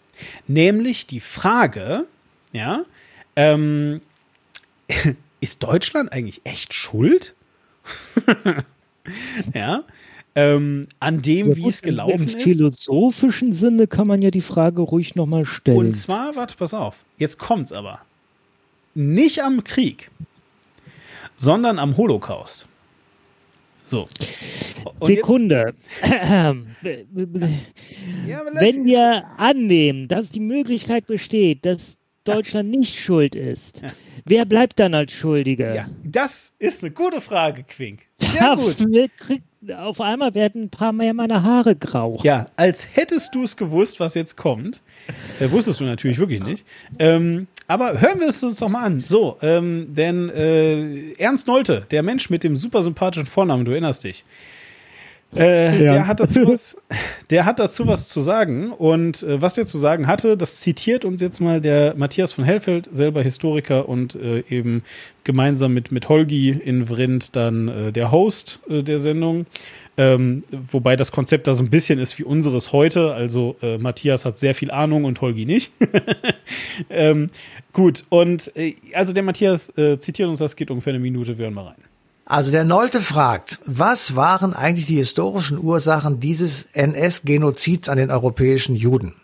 Nämlich 0.49 1.07
die 1.07 1.21
Frage, 1.21 2.05
ja, 2.53 2.83
ähm, 3.37 4.01
ist 5.41 5.63
Deutschland 5.63 6.13
eigentlich 6.13 6.41
echt 6.45 6.75
schuld? 6.75 7.35
ja. 9.55 9.85
Ähm, 10.37 10.87
an 11.01 11.23
dem, 11.23 11.49
Ja, 11.51 11.57
wie 11.57 11.69
es 11.69 11.81
im- 11.81 11.87
gelaufen 11.89 12.29
Im 12.29 12.37
ist. 12.37 12.43
philosophischen 12.43 13.53
Sinne 13.53 13.87
kann 13.89 14.07
man 14.07 14.23
ja 14.23 14.31
die 14.31 14.41
Frage 14.41 14.81
ruhig 14.83 15.17
nochmal 15.17 15.45
stellen. 15.45 15.77
Und 15.79 15.93
zwar, 15.95 16.37
warte, 16.37 16.57
pass 16.57 16.73
auf, 16.73 17.03
jetzt 17.19 17.39
kommt's 17.39 17.73
aber. 17.73 18.01
Nicht 18.95 19.43
am 19.43 19.65
Krieg, 19.65 20.11
sondern 21.37 21.79
am 21.81 21.97
Holocaust. 21.97 22.67
So. 23.87 24.07
Und 25.01 25.07
Sekunde. 25.07 25.75
Ja, 28.27 28.43
Wenn 28.53 28.85
wir 28.85 29.25
annehmen, 29.37 30.07
dass 30.07 30.31
die 30.31 30.41
Möglichkeit 30.41 31.07
besteht, 31.09 31.67
dass 31.67 31.97
Deutschland 32.35 32.71
nicht 32.71 32.99
schuld 32.99 33.35
ist, 33.35 33.83
wer 34.25 34.45
bleibt 34.45 34.79
dann 34.79 34.95
als 34.95 35.13
Schuldiger? 35.13 35.75
Ja, 35.75 35.89
das 36.05 36.53
ist 36.59 36.83
eine 36.83 36.93
gute 36.93 37.21
Frage, 37.21 37.65
Quink. 37.65 38.01
Sehr 38.19 38.57
gut. 38.57 38.77
Auf 39.77 40.01
einmal 40.01 40.35
werden 40.35 40.65
ein 40.65 40.71
paar 40.71 40.93
mehr 40.93 41.13
meiner 41.13 41.43
Haare 41.43 41.77
grau. 41.77 42.19
Ja, 42.23 42.47
als 42.57 42.89
hättest 42.95 43.35
du 43.35 43.43
es 43.43 43.57
gewusst, 43.57 44.01
was 44.01 44.15
jetzt 44.15 44.37
kommt. 44.37 44.81
Äh, 45.39 45.51
wusstest 45.51 45.81
du 45.81 45.85
natürlich 45.85 46.19
wirklich 46.19 46.43
nicht. 46.43 46.65
Ähm, 46.99 47.47
aber 47.67 48.01
hören 48.01 48.21
wir 48.21 48.29
es 48.29 48.43
uns 48.43 48.59
doch 48.59 48.69
mal 48.69 48.85
an. 48.85 49.05
So, 49.07 49.37
ähm, 49.43 49.89
denn 49.95 50.31
äh, 50.31 51.13
Ernst 51.19 51.47
Nolte, 51.47 51.87
der 51.91 52.03
Mensch 52.03 52.31
mit 52.31 52.43
dem 52.43 52.57
super 52.57 52.83
sympathischen 52.83 53.27
Vornamen, 53.27 53.65
du 53.65 53.73
erinnerst 53.73 54.05
dich. 54.05 54.25
Äh, 55.37 55.85
Ja. 55.85 55.93
der, 55.93 56.07
hat 56.07 56.21
dazu 56.21 56.47
was, 56.47 56.77
der 57.31 57.45
hat 57.45 57.59
dazu 57.59 57.87
was 57.87 58.09
zu 58.09 58.21
sagen. 58.21 58.73
Und 58.73 59.23
äh, 59.23 59.41
was 59.41 59.57
er 59.57 59.67
zu 59.67 59.79
sagen 59.79 60.07
hatte, 60.07 60.37
das 60.37 60.61
zitiert 60.61 61.05
uns 61.05 61.21
jetzt 61.23 61.41
mal 61.41 61.61
der 61.61 61.95
Matthias 61.97 62.33
von 62.33 62.45
Hellfeld, 62.45 62.89
selber 62.93 63.23
Historiker 63.23 63.89
und 63.89 64.15
äh, 64.17 64.43
eben 64.49 64.83
gemeinsam 65.25 65.73
mit, 65.73 65.93
mit 65.93 66.09
Holgi 66.09 66.51
in 66.51 66.87
Vrindt 66.87 67.37
dann 67.37 67.69
äh, 67.69 67.93
der 67.93 68.11
Host 68.11 68.59
äh, 68.69 68.83
der 68.83 68.99
Sendung. 68.99 69.47
Ähm, 69.97 70.45
wobei 70.71 70.97
das 70.97 71.13
Konzept 71.13 71.47
da 71.47 71.53
so 71.53 71.63
ein 71.63 71.71
bisschen 71.71 71.99
ist 71.99 72.19
wie 72.19 72.25
unseres 72.25 72.73
heute. 72.73 73.13
Also 73.13 73.57
äh, 73.61 73.77
Matthias 73.79 74.25
hat 74.25 74.39
sehr 74.39 74.55
viel 74.55 74.71
Ahnung 74.71 75.05
und 75.05 75.21
Holgi 75.21 75.45
nicht. 75.45 75.73
ähm, 76.91 77.29
gut, 77.73 78.05
und 78.09 78.51
also 78.95 79.13
der 79.13 79.23
Matthias 79.23 79.73
zitiert 79.99 80.29
uns, 80.29 80.39
das 80.39 80.57
geht 80.57 80.71
ungefähr 80.71 80.93
eine 80.93 81.01
Minute, 81.01 81.37
wir 81.37 81.45
hören 81.45 81.55
mal 81.55 81.67
rein. 81.67 81.90
Also 82.31 82.53
der 82.53 82.65
Nolte 82.65 83.01
fragt, 83.03 83.59
was 83.67 84.15
waren 84.15 84.55
eigentlich 84.55 84.87
die 84.87 84.99
historischen 84.99 85.59
Ursachen 85.59 86.21
dieses 86.21 86.69
NS-Genozids 86.75 87.89
an 87.89 87.99
den 87.99 88.13
europäischen 88.13 88.77
Juden? 88.77 89.17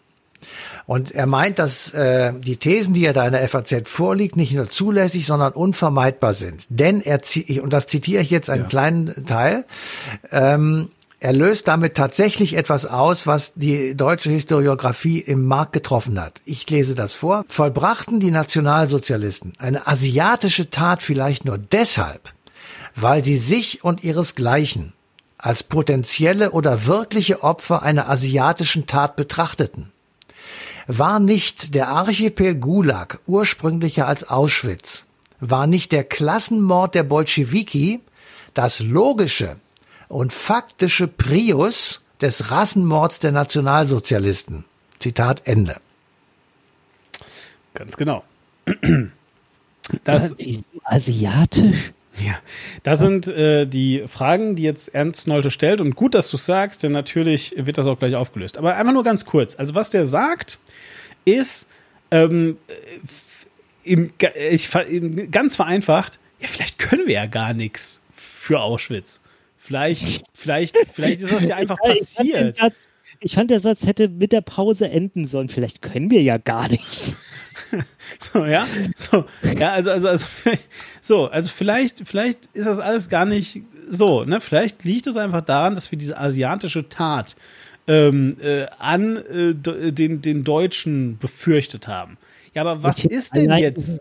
Und 0.86 1.12
er 1.12 1.26
meint, 1.26 1.60
dass 1.60 1.94
äh, 1.94 2.32
die 2.36 2.56
Thesen, 2.56 2.94
die 2.94 3.04
er 3.04 3.12
da 3.12 3.24
in 3.24 3.32
der 3.32 3.48
FAZ 3.48 3.88
vorliegt, 3.88 4.34
nicht 4.34 4.54
nur 4.54 4.70
zulässig, 4.70 5.24
sondern 5.24 5.52
unvermeidbar 5.52 6.34
sind. 6.34 6.66
Denn 6.68 7.00
er, 7.00 7.22
zi- 7.22 7.60
und 7.60 7.72
das 7.72 7.86
zitiere 7.86 8.22
ich 8.22 8.30
jetzt 8.30 8.50
einen 8.50 8.66
kleinen 8.66 9.24
Teil, 9.24 9.66
ähm, 10.32 10.88
er 11.20 11.32
löst 11.32 11.68
damit 11.68 11.94
tatsächlich 11.94 12.54
etwas 12.54 12.86
aus, 12.86 13.26
was 13.26 13.54
die 13.54 13.94
deutsche 13.94 14.30
Historiographie 14.30 15.20
im 15.20 15.44
Markt 15.44 15.72
getroffen 15.72 16.20
hat. 16.20 16.42
Ich 16.44 16.68
lese 16.70 16.96
das 16.96 17.14
vor. 17.14 17.44
Vollbrachten 17.48 18.18
die 18.18 18.32
Nationalsozialisten 18.32 19.52
eine 19.58 19.86
asiatische 19.86 20.70
Tat 20.70 21.04
vielleicht 21.04 21.44
nur 21.44 21.56
deshalb, 21.56 22.32
weil 22.96 23.22
sie 23.22 23.36
sich 23.36 23.84
und 23.84 24.02
ihresgleichen 24.02 24.94
als 25.38 25.62
potenzielle 25.62 26.50
oder 26.52 26.86
wirkliche 26.86 27.42
Opfer 27.42 27.82
einer 27.82 28.08
asiatischen 28.08 28.86
Tat 28.86 29.16
betrachteten. 29.16 29.92
War 30.86 31.20
nicht 31.20 31.74
der 31.74 31.88
Archipel 31.88 32.54
Gulag 32.54 33.20
ursprünglicher 33.26 34.06
als 34.06 34.28
Auschwitz? 34.28 35.04
War 35.40 35.66
nicht 35.66 35.92
der 35.92 36.04
Klassenmord 36.04 36.94
der 36.94 37.02
Bolschewiki 37.02 38.00
das 38.54 38.80
logische 38.80 39.56
und 40.08 40.32
faktische 40.32 41.06
Prius 41.06 42.00
des 42.22 42.50
Rassenmords 42.50 43.18
der 43.18 43.32
Nationalsozialisten? 43.32 44.64
Zitat 44.98 45.42
Ende. 45.44 45.76
Ganz 47.74 47.96
genau. 47.96 48.24
Das, 50.02 50.34
Wieso 50.38 50.64
asiatisch? 50.82 51.92
Ja, 52.24 52.38
das 52.82 52.98
sind 53.00 53.28
äh, 53.28 53.66
die 53.66 54.04
Fragen, 54.06 54.56
die 54.56 54.62
jetzt 54.62 54.94
Ernst 54.94 55.26
Nolte 55.28 55.50
stellt. 55.50 55.80
Und 55.80 55.96
gut, 55.96 56.14
dass 56.14 56.30
du 56.30 56.36
es 56.36 56.46
sagst, 56.46 56.82
denn 56.82 56.92
natürlich 56.92 57.52
wird 57.56 57.76
das 57.78 57.86
auch 57.86 57.98
gleich 57.98 58.14
aufgelöst. 58.14 58.56
Aber 58.56 58.74
einfach 58.76 58.92
nur 58.92 59.04
ganz 59.04 59.24
kurz. 59.26 59.56
Also, 59.56 59.74
was 59.74 59.90
der 59.90 60.06
sagt, 60.06 60.58
ist, 61.24 61.66
ähm, 62.10 62.56
äh, 62.68 62.72
im, 63.92 64.12
ich, 64.50 64.74
im- 64.88 65.30
ganz 65.30 65.56
vereinfacht, 65.56 66.18
ja, 66.40 66.48
vielleicht 66.48 66.78
können 66.78 67.06
wir 67.06 67.14
ja 67.14 67.26
gar 67.26 67.52
nichts 67.52 68.00
für 68.14 68.60
Auschwitz. 68.60 69.20
Vielleicht, 69.58 70.22
vielleicht, 70.32 70.76
vielleicht 70.94 71.20
ist 71.22 71.32
das 71.32 71.46
ja 71.48 71.56
einfach 71.56 71.76
Ich 71.84 71.88
fand, 71.88 71.98
passiert. 72.00 72.56
Satz, 72.56 72.74
ich 73.20 73.34
fand, 73.34 73.50
der 73.50 73.60
Satz 73.60 73.86
hätte 73.86 74.08
mit 74.08 74.32
der 74.32 74.40
Pause 74.40 74.88
enden 74.88 75.26
sollen. 75.26 75.48
Vielleicht 75.48 75.82
können 75.82 76.10
wir 76.10 76.22
ja 76.22 76.38
gar 76.38 76.68
nichts. 76.68 77.16
So, 78.20 78.44
ja, 78.44 78.66
so, 78.96 79.24
ja, 79.42 79.72
also, 79.72 79.90
also, 79.90 80.08
also, 80.08 80.26
so, 81.00 81.26
also 81.26 81.48
vielleicht, 81.48 82.06
vielleicht 82.06 82.46
ist 82.52 82.66
das 82.66 82.78
alles 82.78 83.08
gar 83.08 83.24
nicht 83.24 83.62
so, 83.88 84.24
ne? 84.24 84.40
Vielleicht 84.40 84.84
liegt 84.84 85.06
es 85.06 85.16
einfach 85.16 85.42
daran, 85.42 85.74
dass 85.74 85.90
wir 85.90 85.98
diese 85.98 86.18
asiatische 86.18 86.88
Tat 86.88 87.36
ähm, 87.86 88.36
äh, 88.40 88.66
an 88.78 89.16
äh, 89.16 89.54
den, 89.54 90.22
den 90.22 90.44
Deutschen 90.44 91.18
befürchtet 91.18 91.88
haben. 91.88 92.16
Ja, 92.54 92.62
aber 92.62 92.82
was 92.82 93.00
find 93.00 93.12
ist 93.12 93.34
denn 93.34 93.50
jetzt? 93.58 94.00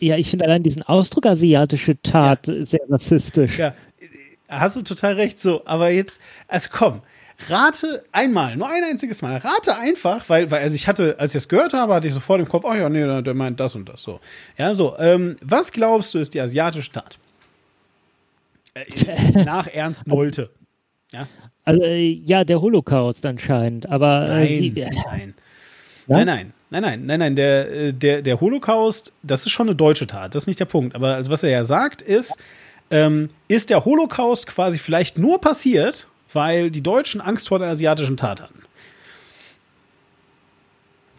Ja, 0.00 0.16
ich 0.16 0.30
finde 0.30 0.44
allein 0.44 0.62
diesen 0.62 0.82
Ausdruck 0.82 1.26
asiatische 1.26 2.00
Tat 2.02 2.46
sehr 2.46 2.80
rassistisch. 2.88 3.58
Ja, 3.58 3.74
hast 4.48 4.76
du 4.76 4.82
total 4.82 5.14
recht, 5.14 5.38
so, 5.38 5.64
aber 5.66 5.90
jetzt, 5.90 6.20
also 6.48 6.68
komm, 6.72 7.02
rate 7.48 8.04
einmal, 8.12 8.56
nur 8.56 8.68
ein 8.68 8.82
einziges 8.82 9.22
Mal, 9.22 9.36
rate 9.36 9.76
einfach, 9.76 10.28
weil, 10.28 10.50
weil 10.50 10.62
also 10.62 10.74
ich 10.74 10.88
hatte, 10.88 11.16
als 11.18 11.34
ich 11.34 11.42
das 11.42 11.48
gehört 11.48 11.72
habe, 11.72 11.94
hatte 11.94 12.08
ich 12.08 12.14
sofort 12.14 12.40
im 12.40 12.48
Kopf, 12.48 12.64
oh 12.64 12.74
ja, 12.74 12.88
nee, 12.88 13.22
der 13.22 13.34
meint 13.34 13.60
das 13.60 13.74
und 13.74 13.88
das 13.88 14.02
so. 14.02 14.20
Ja, 14.56 14.74
so, 14.74 14.96
ähm, 14.98 15.36
was 15.40 15.70
glaubst 15.70 16.14
du 16.14 16.18
ist 16.18 16.34
die 16.34 16.40
asiatische 16.40 16.90
Tat? 16.90 17.18
Äh, 18.74 19.44
nach 19.44 19.66
Ernst 19.72 20.06
Nolte. 20.06 20.50
Ja? 21.12 21.28
Also, 21.64 21.82
äh, 21.82 22.06
ja, 22.06 22.44
der 22.44 22.60
Holocaust 22.60 23.24
anscheinend, 23.24 23.88
aber. 23.88 24.26
Nein, 24.28 24.46
äh, 24.46 24.60
die, 24.60 24.86
nein. 25.06 25.34
Nein, 26.10 26.24
nein, 26.24 26.54
nein, 26.70 26.82
nein, 26.82 27.04
nein, 27.04 27.18
nein. 27.18 27.36
Der, 27.36 27.70
äh, 27.70 27.92
der, 27.92 28.22
der 28.22 28.40
Holocaust, 28.40 29.12
das 29.22 29.44
ist 29.44 29.52
schon 29.52 29.68
eine 29.68 29.76
deutsche 29.76 30.06
Tat, 30.06 30.34
das 30.34 30.44
ist 30.44 30.46
nicht 30.46 30.58
der 30.58 30.64
Punkt. 30.64 30.94
Aber 30.94 31.14
also 31.16 31.30
was 31.30 31.42
er 31.42 31.50
ja 31.50 31.64
sagt, 31.64 32.00
ist, 32.00 32.38
ähm, 32.90 33.28
ist 33.48 33.68
der 33.68 33.84
Holocaust 33.84 34.46
quasi 34.46 34.78
vielleicht 34.78 35.18
nur 35.18 35.38
passiert, 35.38 36.06
weil 36.32 36.70
die 36.70 36.82
Deutschen 36.82 37.20
Angst 37.20 37.48
vor 37.48 37.58
der 37.58 37.68
asiatischen 37.68 38.16
Tat 38.16 38.42
hatten. 38.42 38.62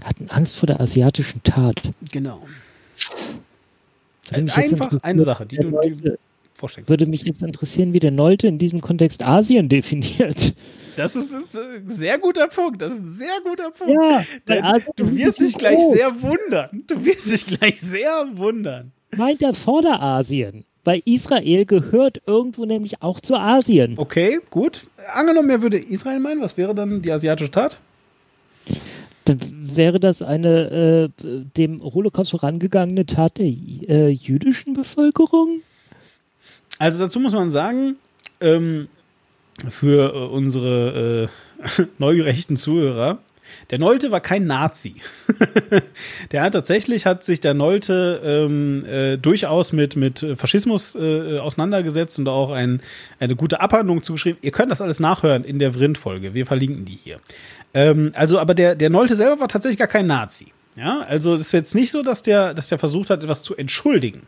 hatten 0.03 0.29
Angst 0.29 0.55
vor 0.55 0.67
der 0.67 0.79
asiatischen 0.79 1.43
Tat. 1.43 1.81
Genau. 2.11 2.47
Jetzt 4.31 4.57
Einfach 4.57 4.91
eine 5.01 5.23
Sache, 5.23 5.45
die 5.45 5.57
du 5.57 5.79
die 5.81 6.13
vorstellen 6.53 6.87
Würde 6.87 7.05
mich 7.07 7.23
jetzt 7.23 7.41
interessieren, 7.41 7.93
wie 7.93 7.99
der 7.99 8.11
Nolte 8.11 8.47
in 8.47 8.59
diesem 8.59 8.81
Kontext 8.81 9.23
Asien 9.23 9.69
definiert. 9.69 10.53
Das 10.97 11.15
ist, 11.15 11.31
ist 11.33 11.57
ein 11.57 11.89
sehr 11.89 12.19
guter 12.19 12.47
Punkt. 12.47 12.81
Das 12.81 12.93
ist 12.93 12.99
ein 12.99 13.07
sehr 13.07 13.39
guter 13.43 13.71
Punkt. 13.71 13.93
Ja, 13.93 14.25
Denn 14.47 14.63
du 14.97 15.05
ein 15.05 15.15
wirst 15.17 15.39
dich 15.39 15.57
gleich 15.57 15.77
groß. 15.77 15.93
sehr 15.93 16.21
wundern. 16.21 16.83
Du 16.87 17.05
wirst 17.05 17.31
dich 17.31 17.45
gleich 17.45 17.79
sehr 17.79 18.27
wundern. 18.33 18.91
Meint 19.15 19.41
er 19.41 19.53
Vorderasien? 19.53 20.65
Weil 20.89 21.03
Israel 21.05 21.65
gehört 21.65 22.19
irgendwo 22.25 22.65
nämlich 22.65 23.03
auch 23.03 23.19
zu 23.19 23.35
Asien. 23.35 23.93
Okay, 23.97 24.39
gut. 24.49 24.87
Angenommen, 25.13 25.51
er 25.51 25.61
würde 25.61 25.77
Israel 25.77 26.19
meinen, 26.19 26.41
was 26.41 26.57
wäre 26.57 26.73
dann 26.73 27.03
die 27.03 27.11
asiatische 27.11 27.51
Tat? 27.51 27.77
Dann 29.25 29.39
wäre 29.75 29.99
das 29.99 30.23
eine 30.23 31.11
äh, 31.21 31.25
dem 31.55 31.79
Holocaust 31.83 32.31
vorangegangene 32.31 33.05
Tat 33.05 33.37
der 33.37 33.45
äh, 33.45 34.09
jüdischen 34.09 34.73
Bevölkerung? 34.73 35.61
Also 36.79 36.97
dazu 36.97 37.19
muss 37.19 37.33
man 37.33 37.51
sagen, 37.51 37.97
ähm, 38.41 38.87
für 39.69 40.11
äh, 40.15 40.17
unsere 40.17 41.29
äh, 41.69 41.85
neugerechten 41.99 42.55
Zuhörer, 42.55 43.19
der 43.69 43.79
Nolte 43.79 44.11
war 44.11 44.21
kein 44.21 44.47
Nazi. 44.47 44.95
der 46.31 46.43
hat 46.43 46.53
tatsächlich, 46.53 47.05
hat 47.05 47.23
sich 47.23 47.39
der 47.39 47.53
Nolte 47.53 48.21
ähm, 48.23 48.85
äh, 48.85 49.17
durchaus 49.17 49.73
mit, 49.73 49.95
mit 49.95 50.25
Faschismus 50.35 50.95
äh, 50.95 51.37
auseinandergesetzt 51.37 52.19
und 52.19 52.27
auch 52.27 52.51
ein, 52.51 52.81
eine 53.19 53.35
gute 53.35 53.61
Abhandlung 53.61 54.03
zugeschrieben. 54.03 54.39
Ihr 54.41 54.51
könnt 54.51 54.71
das 54.71 54.81
alles 54.81 54.99
nachhören 54.99 55.43
in 55.43 55.59
der 55.59 55.73
Vrind-Folge. 55.73 56.33
Wir 56.33 56.45
verlinken 56.45 56.85
die 56.85 56.97
hier. 57.03 57.19
Ähm, 57.73 58.11
also, 58.15 58.39
aber 58.39 58.53
der, 58.53 58.75
der 58.75 58.89
Nolte 58.89 59.15
selber 59.15 59.39
war 59.39 59.47
tatsächlich 59.47 59.79
gar 59.79 59.87
kein 59.87 60.07
Nazi. 60.07 60.47
Ja, 60.75 61.01
also 61.01 61.33
es 61.33 61.41
ist 61.41 61.51
jetzt 61.51 61.75
nicht 61.75 61.91
so, 61.91 62.03
dass 62.03 62.23
der, 62.23 62.53
dass 62.53 62.69
der 62.69 62.79
versucht 62.79 63.09
hat, 63.09 63.21
etwas 63.23 63.43
zu 63.43 63.55
entschuldigen 63.55 64.21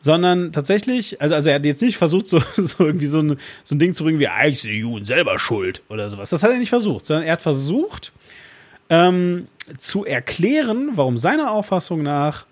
sondern 0.00 0.52
tatsächlich, 0.52 1.20
also, 1.20 1.34
also 1.34 1.50
er 1.50 1.56
hat 1.56 1.64
jetzt 1.64 1.82
nicht 1.82 1.98
versucht, 1.98 2.26
so, 2.26 2.40
so 2.56 2.84
irgendwie 2.84 3.06
so 3.06 3.20
ein, 3.20 3.36
so 3.62 3.74
ein 3.74 3.78
Ding 3.78 3.94
zu 3.94 4.04
bringen 4.04 4.18
wie, 4.18 4.28
eigentlich 4.28 4.62
sind 4.62 4.72
die 4.72 4.78
Juden 4.78 5.04
selber 5.04 5.38
schuld 5.38 5.82
oder 5.88 6.10
sowas. 6.10 6.30
Das 6.30 6.42
hat 6.42 6.50
er 6.50 6.58
nicht 6.58 6.70
versucht, 6.70 7.06
sondern 7.06 7.26
er 7.26 7.34
hat 7.34 7.42
versucht, 7.42 8.12
ähm, 8.88 9.46
zu 9.78 10.04
erklären, 10.04 10.92
warum 10.94 11.16
seiner 11.16 11.52
Auffassung 11.52 12.02
nach 12.02 12.46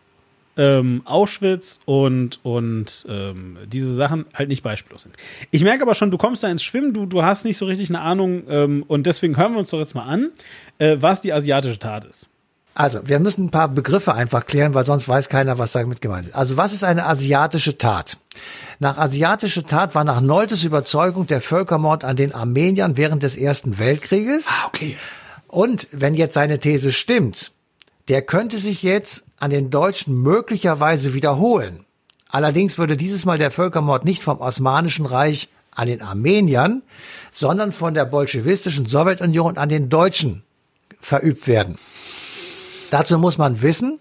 ähm, 0.57 1.03
Auschwitz 1.05 1.81
und, 1.85 2.41
und 2.43 3.07
ähm, 3.09 3.59
diese 3.67 3.95
Sachen 3.95 4.27
halt 4.35 4.49
nicht 4.49 4.63
beispiellos 4.63 5.03
sind. 5.03 5.15
Ich 5.51 5.63
merke 5.63 5.83
aber 5.83 5.95
schon, 5.95 6.11
du 6.11 6.19
kommst 6.19 6.43
da 6.43 6.51
ins 6.51 6.65
Schwimmen, 6.65 6.93
du, 6.93 7.07
du 7.07 7.23
hast 7.23 7.45
nicht 7.45 7.57
so 7.57 7.65
richtig 7.65 7.89
eine 7.91 8.01
Ahnung 8.01 8.43
ähm, 8.49 8.85
und 8.89 9.07
deswegen 9.07 9.37
hören 9.37 9.53
wir 9.53 9.61
uns 9.61 9.71
doch 9.71 9.79
jetzt 9.79 9.95
mal 9.95 10.05
an, 10.05 10.31
äh, 10.79 10.97
was 10.99 11.21
die 11.21 11.33
asiatische 11.33 11.79
Tat 11.79 12.05
ist. 12.05 12.29
Also, 12.79 13.01
wir 13.09 13.19
müssen 13.19 13.47
ein 13.47 13.51
paar 13.51 13.67
Begriffe 13.67 14.15
einfach 14.15 14.47
klären, 14.47 14.73
weil 14.73 14.87
sonst 14.87 15.09
weiß 15.09 15.29
keiner, 15.29 15.59
was 15.59 15.73
damit 15.73 16.01
gemeint 16.01 16.29
ist. 16.29 16.37
Also, 16.37 16.57
was 16.57 16.73
ist 16.73 16.85
eine 16.85 17.07
asiatische 17.07 17.77
Tat? 17.77 18.19
Nach 18.79 18.99
asiatische 18.99 19.65
Tat 19.65 19.97
war 19.97 20.05
nach 20.05 20.21
Noltes 20.21 20.63
Überzeugung 20.63 21.27
der 21.27 21.41
Völkermord 21.41 22.05
an 22.05 22.15
den 22.15 22.33
Armeniern 22.33 22.97
während 22.97 23.25
des 23.25 23.37
Ersten 23.37 23.81
Weltkrieges. 23.81 24.45
Ah, 24.47 24.69
okay. 24.69 24.97
Und 25.49 25.89
wenn 25.91 26.15
jetzt 26.15 26.35
seine 26.35 26.61
These 26.61 26.93
stimmt, 26.93 27.51
der 28.07 28.23
könnte 28.23 28.59
sich 28.59 28.85
jetzt 28.85 29.25
an 29.41 29.51
den 29.51 29.71
Deutschen 29.71 30.15
möglicherweise 30.23 31.15
wiederholen. 31.15 31.85
Allerdings 32.29 32.79
würde 32.79 32.97
dieses 32.97 33.25
Mal 33.25 33.39
der 33.39 33.51
Völkermord 33.51 34.05
nicht 34.05 34.23
vom 34.23 34.41
Osmanischen 34.41 35.05
Reich 35.05 35.49
an 35.75 35.89
den 35.89 36.01
Armeniern, 36.01 36.83
sondern 37.33 37.73
von 37.73 37.95
der 37.95 38.05
bolschewistischen 38.05 38.87
Sowjetunion 38.87 39.59
an 39.59 39.69
den 39.69 39.89
Deutschen 39.89 40.45
verübt 41.01 41.49
werden. 41.49 41.77
Dazu 42.91 43.19
muss 43.19 43.39
man 43.39 43.63
wissen, 43.63 43.99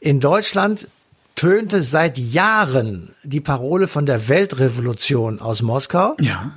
in 0.00 0.20
Deutschland 0.20 0.88
tönte 1.34 1.82
seit 1.82 2.18
Jahren 2.18 3.14
die 3.22 3.40
Parole 3.40 3.88
von 3.88 4.06
der 4.06 4.28
Weltrevolution 4.28 5.40
aus 5.40 5.62
Moskau. 5.62 6.16
Ja. 6.20 6.52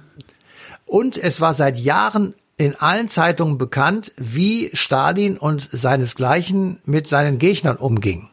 Und 0.86 1.18
es 1.18 1.42
war 1.42 1.54
seit 1.54 1.78
Jahren 1.78 2.34
in 2.58 2.76
allen 2.76 3.08
Zeitungen 3.08 3.58
bekannt, 3.58 4.12
wie 4.18 4.70
Stalin 4.74 5.38
und 5.38 5.70
seinesgleichen 5.72 6.80
mit 6.86 7.08
seinen 7.08 7.40
Gegnern 7.40 7.78
umging. 7.78 8.30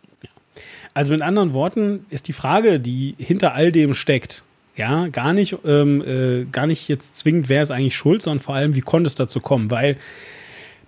Also 0.95 1.13
mit 1.13 1.23
anderen 1.23 1.53
Worten 1.53 2.07
ist 2.11 2.27
die 2.27 2.33
Frage, 2.33 2.81
die 2.81 3.15
hinter 3.19 3.55
all 3.55 3.71
dem 3.71 3.95
steckt, 3.95 4.43
ja, 4.77 5.09
gar 5.09 5.33
nicht, 5.33 5.57
ähm, 5.65 6.03
äh, 6.03 6.45
gar 6.45 6.67
nicht 6.67 6.89
jetzt 6.89 7.17
zwingend, 7.17 7.49
wer 7.49 7.63
ist 7.63 7.71
eigentlich 7.71 7.97
schuld, 7.97 8.23
sondern 8.23 8.43
vor 8.43 8.55
allem, 8.55 8.75
wie 8.75 8.81
konnte 8.81 9.07
es 9.07 9.15
dazu 9.15 9.41
kommen? 9.41 9.71
Weil 9.71 9.97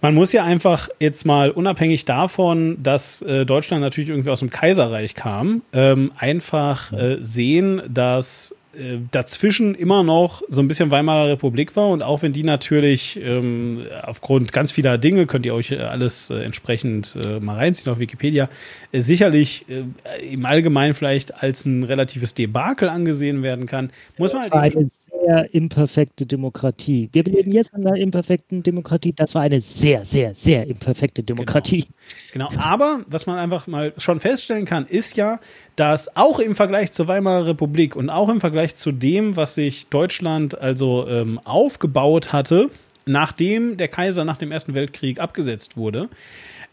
man 0.01 0.15
muss 0.15 0.33
ja 0.33 0.45
einfach 0.45 0.89
jetzt 1.01 1.27
mal 1.27 1.51
unabhängig 1.51 2.05
davon, 2.05 2.83
dass 2.83 3.23
äh, 3.23 3.45
Deutschland 3.45 3.83
natürlich 3.83 4.11
irgendwie 4.11 4.31
aus 4.31 4.41
dem 4.41 4.51
Kaiserreich 4.51 5.15
kam, 5.15 5.63
ähm, 5.73 6.13
einfach 6.17 6.93
äh, 6.93 7.17
sehen, 7.21 7.83
dass 7.89 8.55
äh, 8.79 8.99
dazwischen 9.11 9.75
immer 9.75 10.05
noch 10.05 10.43
so 10.49 10.61
ein 10.61 10.69
bisschen 10.69 10.91
Weimarer 10.91 11.31
Republik 11.31 11.75
war. 11.75 11.89
Und 11.89 12.03
auch 12.03 12.23
wenn 12.23 12.33
die 12.33 12.45
natürlich 12.45 13.19
ähm, 13.21 13.87
aufgrund 14.03 14.53
ganz 14.53 14.71
vieler 14.71 14.99
Dinge, 14.99 15.27
könnt 15.27 15.47
ihr 15.47 15.55
euch 15.55 15.79
alles 15.81 16.31
äh, 16.31 16.45
entsprechend 16.45 17.17
äh, 17.17 17.41
mal 17.41 17.57
reinziehen 17.57 17.91
auf 17.93 17.99
Wikipedia, 17.99 18.49
äh, 18.93 19.01
sicherlich 19.01 19.65
im 19.69 20.47
Allgemeinen 20.47 20.95
vielleicht 20.95 21.43
als 21.43 21.65
ein 21.65 21.83
relatives 21.83 22.35
Debakel 22.35 22.89
angesehen 22.89 23.43
werden 23.43 23.67
kann, 23.67 23.91
muss 24.17 24.33
man 24.33 24.49
halt 24.51 24.77
sehr 25.25 25.55
imperfekte 25.55 26.27
Demokratie. 26.27 27.09
Wir 27.13 27.25
leben 27.25 27.53
jetzt 27.53 27.73
in 27.75 27.87
einer 27.87 27.97
imperfekten 27.97 28.63
Demokratie. 28.63 29.13
Das 29.13 29.35
war 29.35 29.43
eine 29.43 29.61
sehr, 29.61 30.05
sehr, 30.05 30.35
sehr 30.35 30.67
imperfekte 30.67 31.23
Demokratie. 31.23 31.87
Genau, 32.33 32.49
aber 32.57 33.05
was 33.09 33.27
man 33.27 33.39
einfach 33.39 33.67
mal 33.67 33.93
schon 33.97 34.21
feststellen 34.21 34.65
kann, 34.65 34.87
ist 34.87 35.17
ja, 35.17 35.41
dass 35.77 36.17
auch 36.17 36.39
im 36.39 36.55
Vergleich 36.55 36.93
zur 36.93 37.09
Weimarer 37.09 37.47
Republik 37.47 37.97
und 37.97 38.11
auch 38.11 38.29
im 38.29 38.41
Vergleich 38.41 38.75
zu 38.75 38.93
dem, 38.93 39.37
was 39.37 39.55
sich 39.55 39.89
Deutschland 39.89 40.59
also 40.59 41.07
ähm, 41.09 41.41
aufgebaut 41.45 42.33
hatte, 42.33 42.71
nachdem 43.07 43.77
der 43.77 43.89
Kaiser 43.89 44.25
nach 44.25 44.37
dem 44.37 44.53
Ersten 44.53 44.75
Weltkrieg 44.75 45.21
abgesetzt 45.21 45.77
wurde, 45.77 46.09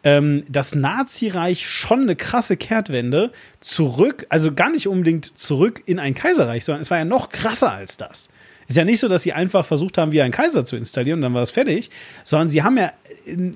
ähm, 0.04 0.44
das 0.48 0.76
Nazireich 0.76 1.68
schon 1.68 2.02
eine 2.02 2.16
krasse 2.16 2.58
Kehrtwende 2.58 3.32
zurück, 3.60 4.28
also 4.30 4.54
gar 4.54 4.70
nicht 4.70 4.88
unbedingt 4.88 5.38
zurück 5.38 5.82
in 5.86 6.00
ein 6.00 6.14
Kaiserreich, 6.14 6.64
sondern 6.64 6.84
es 6.84 6.92
war 6.92 7.00
ja 7.00 7.06
noch 7.06 7.30
krasser 7.30 7.72
als 7.72 7.98
das. 7.98 8.30
Ist 8.68 8.78
ja 8.78 8.86
nicht 8.86 9.00
so, 9.00 9.08
dass 9.08 9.24
sie 9.24 9.34
einfach 9.34 9.66
versucht 9.66 9.98
haben, 9.98 10.12
wie 10.12 10.22
einen 10.22 10.32
Kaiser 10.32 10.66
zu 10.66 10.76
installieren 10.76 11.20
und 11.20 11.22
dann 11.22 11.34
war 11.34 11.44
es 11.44 11.52
fertig, 11.52 11.92
sondern 12.24 12.50
sie 12.50 12.64
haben 12.64 12.78
ja 12.78 12.92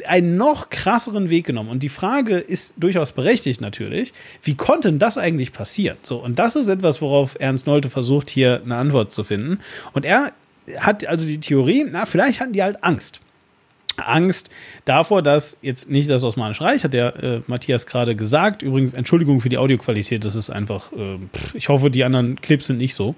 einen 0.05 0.37
noch 0.37 0.69
krasseren 0.69 1.29
Weg 1.29 1.45
genommen. 1.45 1.69
Und 1.69 1.81
die 1.81 1.89
Frage 1.89 2.37
ist 2.37 2.73
durchaus 2.77 3.11
berechtigt 3.11 3.61
natürlich, 3.61 4.13
wie 4.43 4.55
konnte 4.55 4.89
denn 4.89 4.99
das 4.99 5.17
eigentlich 5.17 5.51
passieren? 5.51 5.97
So, 6.03 6.17
und 6.17 6.37
das 6.37 6.55
ist 6.55 6.67
etwas, 6.67 7.01
worauf 7.01 7.35
Ernst 7.39 7.65
Nolte 7.65 7.89
versucht, 7.89 8.29
hier 8.29 8.61
eine 8.63 8.75
Antwort 8.75 9.11
zu 9.11 9.23
finden. 9.23 9.59
Und 9.93 10.05
er 10.05 10.33
hat 10.77 11.05
also 11.07 11.25
die 11.25 11.39
Theorie, 11.39 11.87
na, 11.89 12.05
vielleicht 12.05 12.39
hatten 12.39 12.53
die 12.53 12.61
halt 12.61 12.83
Angst. 12.83 13.21
Angst 13.97 14.49
davor, 14.85 15.21
dass 15.21 15.57
jetzt 15.61 15.89
nicht 15.89 16.09
das 16.09 16.23
Osmanische 16.23 16.63
Reich, 16.63 16.83
hat 16.83 16.93
der 16.93 17.21
äh, 17.21 17.41
Matthias 17.47 17.85
gerade 17.85 18.15
gesagt. 18.15 18.61
Übrigens, 18.61 18.93
Entschuldigung 18.93 19.41
für 19.41 19.49
die 19.49 19.57
Audioqualität, 19.57 20.23
das 20.23 20.35
ist 20.35 20.49
einfach, 20.49 20.91
äh, 20.93 21.17
ich 21.53 21.69
hoffe, 21.69 21.89
die 21.89 22.05
anderen 22.05 22.39
Clips 22.39 22.67
sind 22.67 22.77
nicht 22.77 22.95
so. 22.95 23.15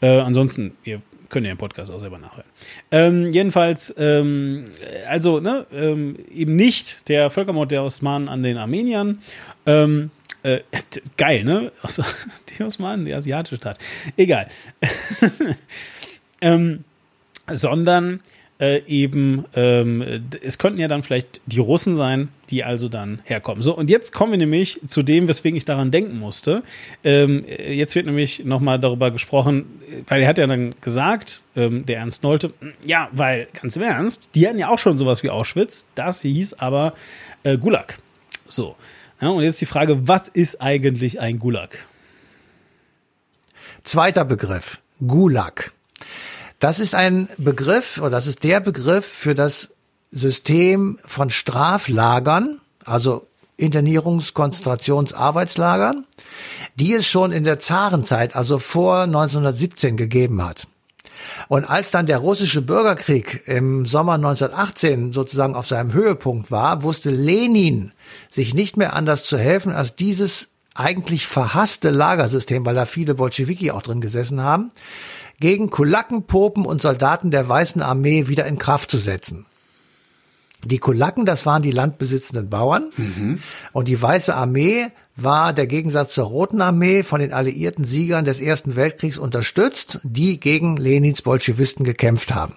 Äh, 0.00 0.18
ansonsten, 0.20 0.76
ihr 0.84 1.00
könnt 1.28 1.46
ja 1.46 1.52
den 1.52 1.58
Podcast 1.58 1.90
auch 1.92 2.00
selber 2.00 2.18
nachhören. 2.18 2.48
Ähm, 2.90 3.30
jedenfalls, 3.30 3.94
ähm, 3.98 4.64
also, 5.08 5.40
ne, 5.40 5.66
ähm, 5.72 6.16
eben 6.32 6.56
nicht 6.56 7.08
der 7.08 7.30
Völkermord 7.30 7.70
der 7.70 7.82
Osmanen 7.84 8.28
an 8.28 8.42
den 8.42 8.56
Armeniern. 8.56 9.20
Ähm, 9.66 10.10
äh, 10.42 10.60
geil, 11.16 11.44
ne? 11.44 11.72
Os- 11.82 12.02
Die 12.58 12.62
Osmanen, 12.62 13.04
die 13.04 13.12
asiatische 13.14 13.58
Tat. 13.58 13.78
Egal. 14.16 14.48
ähm, 16.40 16.84
sondern 17.52 18.20
äh, 18.60 18.82
eben, 18.86 19.44
ähm, 19.54 20.04
es 20.42 20.58
könnten 20.58 20.80
ja 20.80 20.88
dann 20.88 21.02
vielleicht 21.02 21.40
die 21.46 21.60
Russen 21.60 21.94
sein, 21.94 22.28
die 22.50 22.64
also 22.64 22.88
dann 22.88 23.20
herkommen. 23.24 23.62
So, 23.62 23.76
und 23.76 23.88
jetzt 23.88 24.12
kommen 24.12 24.32
wir 24.32 24.38
nämlich 24.38 24.80
zu 24.86 25.02
dem, 25.02 25.28
weswegen 25.28 25.56
ich 25.56 25.64
daran 25.64 25.90
denken 25.90 26.18
musste. 26.18 26.62
Ähm, 27.04 27.44
jetzt 27.46 27.94
wird 27.94 28.06
nämlich 28.06 28.44
nochmal 28.44 28.80
darüber 28.80 29.10
gesprochen, 29.10 29.80
weil 30.08 30.22
er 30.22 30.28
hat 30.28 30.38
ja 30.38 30.46
dann 30.46 30.74
gesagt, 30.80 31.42
ähm, 31.54 31.86
der 31.86 31.98
Ernst 31.98 32.22
Nolte, 32.24 32.52
ja, 32.84 33.08
weil 33.12 33.48
ganz 33.60 33.76
im 33.76 33.82
Ernst, 33.82 34.30
die 34.34 34.48
hatten 34.48 34.58
ja 34.58 34.68
auch 34.68 34.78
schon 34.78 34.98
sowas 34.98 35.22
wie 35.22 35.30
Auschwitz, 35.30 35.86
das 35.94 36.22
hieß 36.22 36.54
aber 36.54 36.94
äh, 37.44 37.56
Gulag. 37.56 37.98
So. 38.48 38.76
Ja, 39.20 39.28
und 39.28 39.42
jetzt 39.42 39.60
die 39.60 39.66
Frage, 39.66 40.06
was 40.08 40.28
ist 40.28 40.60
eigentlich 40.60 41.20
ein 41.20 41.38
Gulag? 41.38 41.78
Zweiter 43.82 44.24
Begriff, 44.24 44.80
Gulag. 45.06 45.72
Das 46.58 46.80
ist 46.80 46.94
ein 46.94 47.28
Begriff, 47.38 47.98
oder 47.98 48.10
das 48.10 48.26
ist 48.26 48.42
der 48.42 48.60
Begriff 48.60 49.06
für 49.06 49.34
das 49.34 49.70
System 50.10 50.98
von 51.04 51.30
Straflagern, 51.30 52.60
also 52.84 53.26
Internierungs-, 53.58 54.32
Konzentrations-, 54.32 55.12
Arbeitslagern, 55.12 56.04
die 56.74 56.94
es 56.94 57.06
schon 57.06 57.30
in 57.30 57.44
der 57.44 57.60
Zarenzeit, 57.60 58.34
also 58.34 58.58
vor 58.58 59.02
1917 59.02 59.96
gegeben 59.96 60.44
hat. 60.44 60.66
Und 61.48 61.64
als 61.64 61.90
dann 61.90 62.06
der 62.06 62.18
russische 62.18 62.62
Bürgerkrieg 62.62 63.42
im 63.46 63.86
Sommer 63.86 64.14
1918 64.14 65.12
sozusagen 65.12 65.54
auf 65.54 65.66
seinem 65.66 65.92
Höhepunkt 65.92 66.50
war, 66.50 66.82
wusste 66.82 67.10
Lenin 67.10 67.92
sich 68.30 68.54
nicht 68.54 68.76
mehr 68.76 68.94
anders 68.94 69.24
zu 69.24 69.38
helfen, 69.38 69.72
als 69.72 69.94
dieses 69.96 70.48
eigentlich 70.74 71.26
verhasste 71.26 71.90
Lagersystem, 71.90 72.64
weil 72.64 72.76
da 72.76 72.84
viele 72.84 73.14
Bolschewiki 73.14 73.72
auch 73.72 73.82
drin 73.82 74.00
gesessen 74.00 74.42
haben, 74.42 74.70
gegen 75.40 75.70
Kulaken, 75.70 76.24
Popen 76.24 76.66
und 76.66 76.82
Soldaten 76.82 77.30
der 77.30 77.48
Weißen 77.48 77.82
Armee 77.82 78.28
wieder 78.28 78.46
in 78.46 78.58
Kraft 78.58 78.90
zu 78.90 78.98
setzen. 78.98 79.46
Die 80.64 80.78
Kulaken, 80.78 81.24
das 81.24 81.46
waren 81.46 81.62
die 81.62 81.70
landbesitzenden 81.70 82.50
Bauern. 82.50 82.90
Mhm. 82.96 83.38
Und 83.72 83.88
die 83.88 84.00
Weiße 84.00 84.34
Armee 84.34 84.88
war 85.14 85.52
der 85.52 85.68
Gegensatz 85.68 86.14
zur 86.14 86.26
Roten 86.26 86.60
Armee 86.60 87.04
von 87.04 87.20
den 87.20 87.32
alliierten 87.32 87.84
Siegern 87.84 88.24
des 88.24 88.40
Ersten 88.40 88.74
Weltkriegs 88.74 89.18
unterstützt, 89.18 90.00
die 90.02 90.40
gegen 90.40 90.76
Lenins 90.76 91.22
Bolschewisten 91.22 91.84
gekämpft 91.84 92.34
haben. 92.34 92.54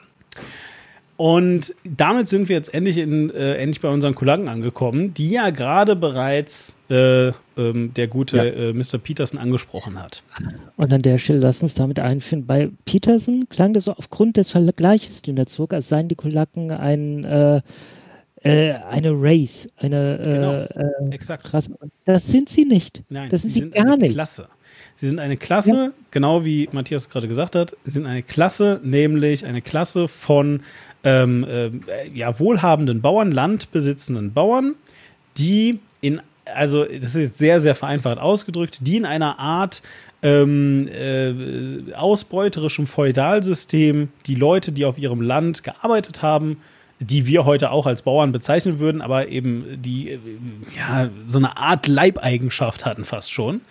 Und 1.21 1.75
damit 1.83 2.27
sind 2.27 2.49
wir 2.49 2.55
jetzt 2.55 2.73
endlich, 2.73 2.97
in, 2.97 3.29
äh, 3.29 3.53
endlich 3.53 3.79
bei 3.79 3.89
unseren 3.89 4.15
Kulaken 4.15 4.47
angekommen, 4.47 5.13
die 5.13 5.29
ja 5.29 5.51
gerade 5.51 5.95
bereits 5.95 6.75
äh, 6.89 7.27
ähm, 7.57 7.93
der 7.93 8.07
gute 8.07 8.37
ja. 8.37 8.43
äh, 8.45 8.73
Mr. 8.73 8.97
Peterson 8.97 9.37
angesprochen 9.37 10.01
hat. 10.01 10.23
Und 10.77 10.91
an 10.91 11.03
der 11.03 11.19
Stelle 11.19 11.37
lass 11.37 11.61
uns 11.61 11.75
damit 11.75 11.99
einführen. 11.99 12.47
Bei 12.47 12.71
Peterson 12.85 13.47
klang 13.49 13.75
das 13.75 13.83
so 13.83 13.93
aufgrund 13.93 14.35
des 14.35 14.49
Vergleiches, 14.49 15.21
den 15.21 15.37
er 15.37 15.45
zog, 15.45 15.73
als 15.73 15.89
seien 15.89 16.07
die 16.07 16.15
Kulaken 16.15 16.71
ein 16.71 17.23
äh, 17.23 17.61
äh, 18.37 18.73
eine 18.89 19.11
Race, 19.11 19.69
eine 19.77 20.17
äh, 20.17 20.23
genau. 20.23 20.53
äh, 20.53 21.13
Exakt. 21.13 21.53
Rasse. 21.53 21.77
Das 22.05 22.25
sind 22.25 22.49
sie 22.49 22.65
nicht. 22.65 23.03
Nein, 23.09 23.29
das 23.29 23.43
sind 23.43 23.53
sie, 23.53 23.59
sind 23.59 23.75
gar 23.75 23.95
nicht. 23.95 24.13
Klasse. 24.13 24.47
Sie 24.95 25.07
sind 25.07 25.19
eine 25.19 25.37
Klasse, 25.37 25.75
ja. 25.75 25.91
genau 26.09 26.43
wie 26.43 26.67
Matthias 26.71 27.09
gerade 27.09 27.27
gesagt 27.27 27.55
hat, 27.55 27.75
sie 27.85 27.91
sind 27.91 28.07
eine 28.07 28.23
Klasse, 28.23 28.79
nämlich 28.83 29.45
eine 29.45 29.61
Klasse 29.61 30.07
von 30.07 30.61
ähm, 31.03 31.45
äh, 31.45 31.71
ja, 32.13 32.39
wohlhabenden 32.39 33.01
Bauern, 33.01 33.31
landbesitzenden 33.31 34.33
Bauern, 34.33 34.75
die 35.37 35.79
in, 36.01 36.21
also 36.45 36.83
das 36.83 37.15
ist 37.15 37.15
jetzt 37.15 37.37
sehr, 37.37 37.61
sehr 37.61 37.75
vereinfacht 37.75 38.17
ausgedrückt, 38.17 38.79
die 38.81 38.97
in 38.97 39.05
einer 39.05 39.39
Art 39.39 39.81
ähm, 40.23 40.87
äh, 40.87 41.93
ausbeuterischem 41.93 42.85
Feudalsystem 42.85 44.09
die 44.27 44.35
Leute, 44.35 44.71
die 44.71 44.85
auf 44.85 44.97
ihrem 44.97 45.21
Land 45.21 45.63
gearbeitet 45.63 46.21
haben, 46.21 46.57
die 46.99 47.25
wir 47.25 47.45
heute 47.45 47.71
auch 47.71 47.87
als 47.87 48.03
Bauern 48.03 48.31
bezeichnen 48.31 48.77
würden, 48.77 49.01
aber 49.01 49.27
eben 49.29 49.81
die 49.81 50.11
äh, 50.11 50.19
ja 50.77 51.09
so 51.25 51.39
eine 51.39 51.57
Art 51.57 51.87
Leibeigenschaft 51.87 52.85
hatten 52.85 53.05
fast 53.05 53.31
schon. 53.31 53.61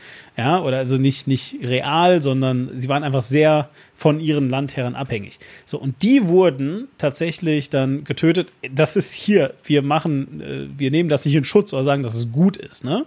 Ja, 0.40 0.62
oder 0.62 0.78
also 0.78 0.96
nicht, 0.96 1.26
nicht 1.26 1.56
real, 1.62 2.22
sondern 2.22 2.70
sie 2.72 2.88
waren 2.88 3.04
einfach 3.04 3.20
sehr 3.20 3.68
von 3.94 4.20
ihren 4.20 4.48
Landherren 4.48 4.94
abhängig. 4.94 5.38
So, 5.66 5.78
und 5.78 6.02
die 6.02 6.28
wurden 6.28 6.88
tatsächlich 6.96 7.68
dann 7.68 8.04
getötet. 8.04 8.48
Das 8.74 8.96
ist 8.96 9.12
hier, 9.12 9.52
wir 9.64 9.82
machen, 9.82 10.40
äh, 10.40 10.78
wir 10.78 10.90
nehmen 10.90 11.10
das 11.10 11.26
nicht 11.26 11.34
in 11.34 11.44
Schutz 11.44 11.74
oder 11.74 11.84
sagen, 11.84 12.02
dass 12.02 12.14
es 12.14 12.32
gut 12.32 12.56
ist, 12.56 12.84
ne? 12.84 13.04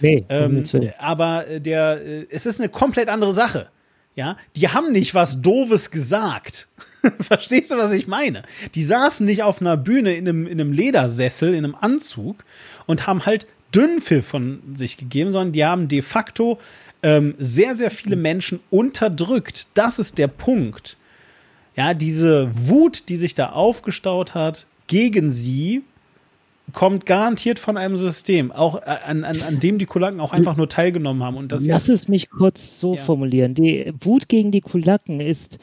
Nee, 0.00 0.24
ähm, 0.30 0.64
aber 0.98 1.44
der, 1.58 2.00
äh, 2.02 2.26
es 2.30 2.46
ist 2.46 2.58
eine 2.60 2.70
komplett 2.70 3.10
andere 3.10 3.34
Sache. 3.34 3.68
Ja, 4.14 4.38
die 4.56 4.68
haben 4.68 4.90
nicht 4.90 5.14
was 5.14 5.42
Doofes 5.42 5.90
gesagt. 5.90 6.66
Verstehst 7.20 7.72
du, 7.72 7.76
was 7.76 7.92
ich 7.92 8.06
meine? 8.06 8.42
Die 8.74 8.84
saßen 8.84 9.26
nicht 9.26 9.42
auf 9.42 9.60
einer 9.60 9.76
Bühne 9.76 10.14
in 10.14 10.26
einem, 10.26 10.46
in 10.46 10.58
einem 10.58 10.72
Ledersessel, 10.72 11.52
in 11.52 11.64
einem 11.64 11.76
Anzug 11.78 12.42
und 12.86 13.06
haben 13.06 13.26
halt 13.26 13.46
Dünnpfiff 13.74 14.26
von 14.26 14.60
sich 14.74 14.96
gegeben, 14.96 15.30
sondern 15.30 15.52
die 15.52 15.64
haben 15.64 15.88
de 15.88 16.02
facto 16.02 16.58
ähm, 17.02 17.34
sehr, 17.38 17.74
sehr 17.74 17.90
viele 17.90 18.16
Menschen 18.16 18.60
unterdrückt. 18.70 19.68
Das 19.74 19.98
ist 19.98 20.18
der 20.18 20.28
Punkt. 20.28 20.96
Ja, 21.76 21.94
diese 21.94 22.50
Wut, 22.52 23.08
die 23.08 23.16
sich 23.16 23.34
da 23.34 23.50
aufgestaut 23.50 24.34
hat 24.34 24.66
gegen 24.86 25.30
sie, 25.30 25.82
kommt 26.72 27.06
garantiert 27.06 27.58
von 27.58 27.76
einem 27.76 27.96
System, 27.96 28.52
auch 28.52 28.82
äh, 28.82 28.98
an, 29.04 29.24
an, 29.24 29.42
an 29.42 29.60
dem 29.60 29.78
die 29.78 29.86
Kulaken 29.86 30.20
auch 30.20 30.32
einfach 30.32 30.56
nur 30.56 30.68
teilgenommen 30.68 31.22
haben. 31.22 31.36
Und 31.36 31.52
das 31.52 31.66
Lass 31.66 31.88
es 31.88 32.08
mich 32.08 32.30
kurz 32.30 32.78
so 32.78 32.94
ja. 32.94 33.02
formulieren. 33.02 33.54
Die 33.54 33.92
Wut 34.00 34.28
gegen 34.28 34.50
die 34.50 34.60
Kulaken 34.60 35.20
ist 35.20 35.58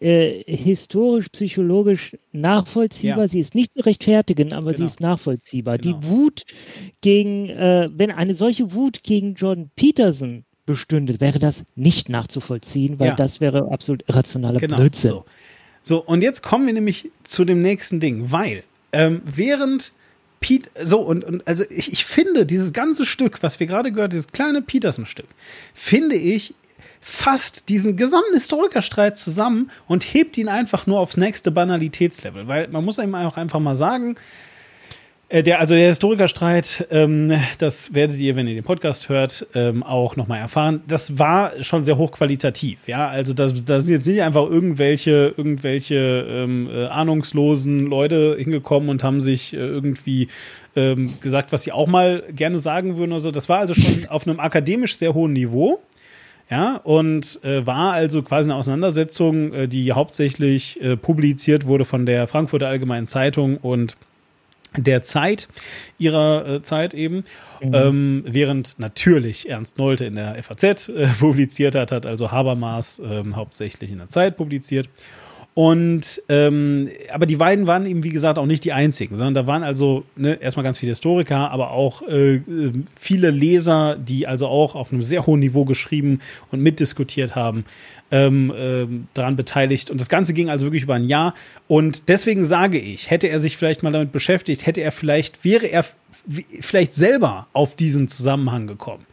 äh, 0.00 0.42
historisch, 0.46 1.28
psychologisch 1.28 2.16
nachvollziehbar. 2.32 3.24
Ja. 3.24 3.28
Sie 3.28 3.40
ist 3.40 3.54
nicht 3.54 3.74
zu 3.74 3.80
rechtfertigen, 3.80 4.52
aber 4.52 4.72
genau. 4.72 4.78
sie 4.78 4.84
ist 4.84 5.00
nachvollziehbar. 5.00 5.78
Genau. 5.78 5.98
Die 5.98 6.08
Wut 6.08 6.44
gegen, 7.02 7.50
äh, 7.50 7.90
wenn 7.92 8.10
eine 8.10 8.34
solche 8.34 8.72
Wut 8.72 9.02
gegen 9.02 9.34
John 9.34 9.70
Peterson 9.76 10.44
bestünde, 10.64 11.20
wäre 11.20 11.38
das 11.38 11.64
nicht 11.76 12.08
nachzuvollziehen, 12.08 12.98
weil 12.98 13.08
ja. 13.08 13.14
das 13.14 13.40
wäre 13.40 13.70
absolut 13.70 14.08
irrationaler 14.08 14.58
genau. 14.58 14.76
Blödsinn. 14.76 15.10
So. 15.10 15.24
so, 15.82 16.04
und 16.04 16.22
jetzt 16.22 16.42
kommen 16.42 16.66
wir 16.66 16.72
nämlich 16.72 17.10
zu 17.24 17.44
dem 17.44 17.60
nächsten 17.60 18.00
Ding, 18.00 18.32
weil 18.32 18.64
ähm, 18.92 19.20
während 19.24 19.92
Pete, 20.40 20.70
so, 20.82 21.00
und, 21.00 21.24
und 21.24 21.46
also 21.46 21.64
ich, 21.68 21.92
ich 21.92 22.06
finde, 22.06 22.46
dieses 22.46 22.72
ganze 22.72 23.04
Stück, 23.04 23.42
was 23.42 23.60
wir 23.60 23.66
gerade 23.66 23.92
gehört, 23.92 24.14
dieses 24.14 24.28
kleine 24.28 24.62
Peterson-Stück, 24.62 25.28
finde 25.74 26.16
ich, 26.16 26.54
fasst 27.00 27.68
diesen 27.68 27.96
gesamten 27.96 28.34
Historikerstreit 28.34 29.16
zusammen 29.16 29.70
und 29.88 30.04
hebt 30.04 30.36
ihn 30.38 30.48
einfach 30.48 30.86
nur 30.86 31.00
aufs 31.00 31.16
nächste 31.16 31.50
Banalitätslevel. 31.50 32.46
Weil 32.46 32.68
man 32.68 32.84
muss 32.84 32.98
ihm 32.98 33.14
auch 33.14 33.36
einfach 33.36 33.60
mal 33.60 33.74
sagen, 33.74 34.16
äh, 35.30 35.44
der, 35.44 35.60
also 35.60 35.76
der 35.76 35.88
Historikerstreit, 35.88 36.88
ähm, 36.90 37.32
das 37.58 37.94
werdet 37.94 38.18
ihr, 38.18 38.34
wenn 38.34 38.48
ihr 38.48 38.54
den 38.54 38.64
Podcast 38.64 39.08
hört, 39.08 39.46
ähm, 39.54 39.84
auch 39.84 40.16
nochmal 40.16 40.40
erfahren. 40.40 40.82
Das 40.88 41.20
war 41.20 41.62
schon 41.62 41.84
sehr 41.84 41.96
hochqualitativ, 41.96 42.88
ja. 42.88 43.08
Also 43.08 43.32
das, 43.32 43.64
da 43.64 43.80
sind 43.80 43.92
jetzt 43.92 44.08
nicht 44.08 44.22
einfach 44.22 44.50
irgendwelche, 44.50 45.32
irgendwelche 45.36 46.26
ähm, 46.28 46.68
äh, 46.68 46.86
ahnungslosen 46.86 47.86
Leute 47.86 48.36
hingekommen 48.38 48.88
und 48.88 49.04
haben 49.04 49.20
sich 49.20 49.54
äh, 49.54 49.58
irgendwie 49.58 50.26
ähm, 50.74 51.14
gesagt, 51.20 51.52
was 51.52 51.62
sie 51.62 51.70
auch 51.70 51.86
mal 51.86 52.24
gerne 52.32 52.58
sagen 52.58 52.96
würden 52.96 53.12
oder 53.12 53.20
so. 53.20 53.30
Das 53.30 53.48
war 53.48 53.58
also 53.58 53.74
schon 53.74 54.06
auf 54.08 54.26
einem 54.26 54.40
akademisch 54.40 54.96
sehr 54.96 55.14
hohen 55.14 55.32
Niveau. 55.32 55.80
Ja, 56.50 56.76
und 56.76 57.38
äh, 57.44 57.64
war 57.64 57.92
also 57.92 58.22
quasi 58.22 58.50
eine 58.50 58.58
Auseinandersetzung, 58.58 59.52
äh, 59.52 59.68
die 59.68 59.92
hauptsächlich 59.92 60.82
äh, 60.82 60.96
publiziert 60.96 61.66
wurde 61.66 61.84
von 61.84 62.06
der 62.06 62.26
Frankfurter 62.26 62.66
Allgemeinen 62.66 63.06
Zeitung 63.06 63.56
und 63.56 63.96
der 64.76 65.02
Zeit, 65.02 65.48
ihrer 65.98 66.46
äh, 66.46 66.62
Zeit 66.62 66.92
eben, 66.94 67.24
mhm. 67.62 67.74
ähm, 67.74 68.24
während 68.26 68.78
natürlich 68.78 69.48
Ernst 69.48 69.78
Nolte 69.78 70.04
in 70.04 70.16
der 70.16 70.42
FAZ 70.42 70.88
äh, 70.88 71.06
publiziert 71.18 71.74
hat, 71.74 71.92
hat 71.92 72.04
also 72.04 72.30
Habermas 72.30 73.00
ähm, 73.04 73.36
hauptsächlich 73.36 73.90
in 73.90 73.98
der 73.98 74.08
Zeit 74.08 74.36
publiziert. 74.36 74.88
Und 75.54 76.22
ähm, 76.28 76.88
aber 77.12 77.26
die 77.26 77.36
beiden 77.36 77.66
waren 77.66 77.84
eben, 77.84 78.04
wie 78.04 78.10
gesagt, 78.10 78.38
auch 78.38 78.46
nicht 78.46 78.64
die 78.64 78.72
einzigen, 78.72 79.16
sondern 79.16 79.34
da 79.34 79.46
waren 79.48 79.64
also 79.64 80.04
ne, 80.14 80.40
erstmal 80.40 80.62
ganz 80.62 80.78
viele 80.78 80.90
Historiker, 80.90 81.50
aber 81.50 81.72
auch 81.72 82.02
äh, 82.02 82.36
äh, 82.36 82.72
viele 82.94 83.30
Leser, 83.30 83.96
die 83.96 84.28
also 84.28 84.46
auch 84.46 84.76
auf 84.76 84.92
einem 84.92 85.02
sehr 85.02 85.26
hohen 85.26 85.40
Niveau 85.40 85.64
geschrieben 85.64 86.20
und 86.52 86.62
mitdiskutiert 86.62 87.34
haben, 87.34 87.64
ähm, 88.12 88.52
ähm, 88.56 89.08
daran 89.12 89.34
beteiligt. 89.34 89.90
Und 89.90 90.00
das 90.00 90.08
Ganze 90.08 90.34
ging 90.34 90.50
also 90.50 90.66
wirklich 90.66 90.84
über 90.84 90.94
ein 90.94 91.08
Jahr. 91.08 91.34
Und 91.66 92.08
deswegen 92.08 92.44
sage 92.44 92.78
ich, 92.78 93.10
hätte 93.10 93.28
er 93.28 93.40
sich 93.40 93.56
vielleicht 93.56 93.82
mal 93.82 93.92
damit 93.92 94.12
beschäftigt, 94.12 94.66
hätte 94.66 94.82
er 94.82 94.92
vielleicht, 94.92 95.44
wäre 95.44 95.66
er 95.66 95.84
vielleicht 96.60 96.94
selber 96.94 97.48
auf 97.52 97.74
diesen 97.74 98.06
Zusammenhang 98.06 98.68
gekommen. 98.68 99.04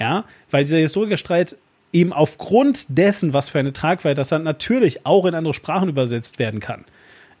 Ja, 0.00 0.24
weil 0.50 0.64
dieser 0.64 0.78
Historikerstreit 0.78 1.56
eben 1.94 2.12
aufgrund 2.12 2.84
dessen, 2.88 3.32
was 3.32 3.48
für 3.48 3.60
eine 3.60 3.72
Tragweite 3.72 4.16
das 4.16 4.32
hat, 4.32 4.42
natürlich 4.42 5.06
auch 5.06 5.24
in 5.24 5.34
andere 5.34 5.54
Sprachen 5.54 5.88
übersetzt 5.88 6.38
werden 6.38 6.60
kann. 6.60 6.84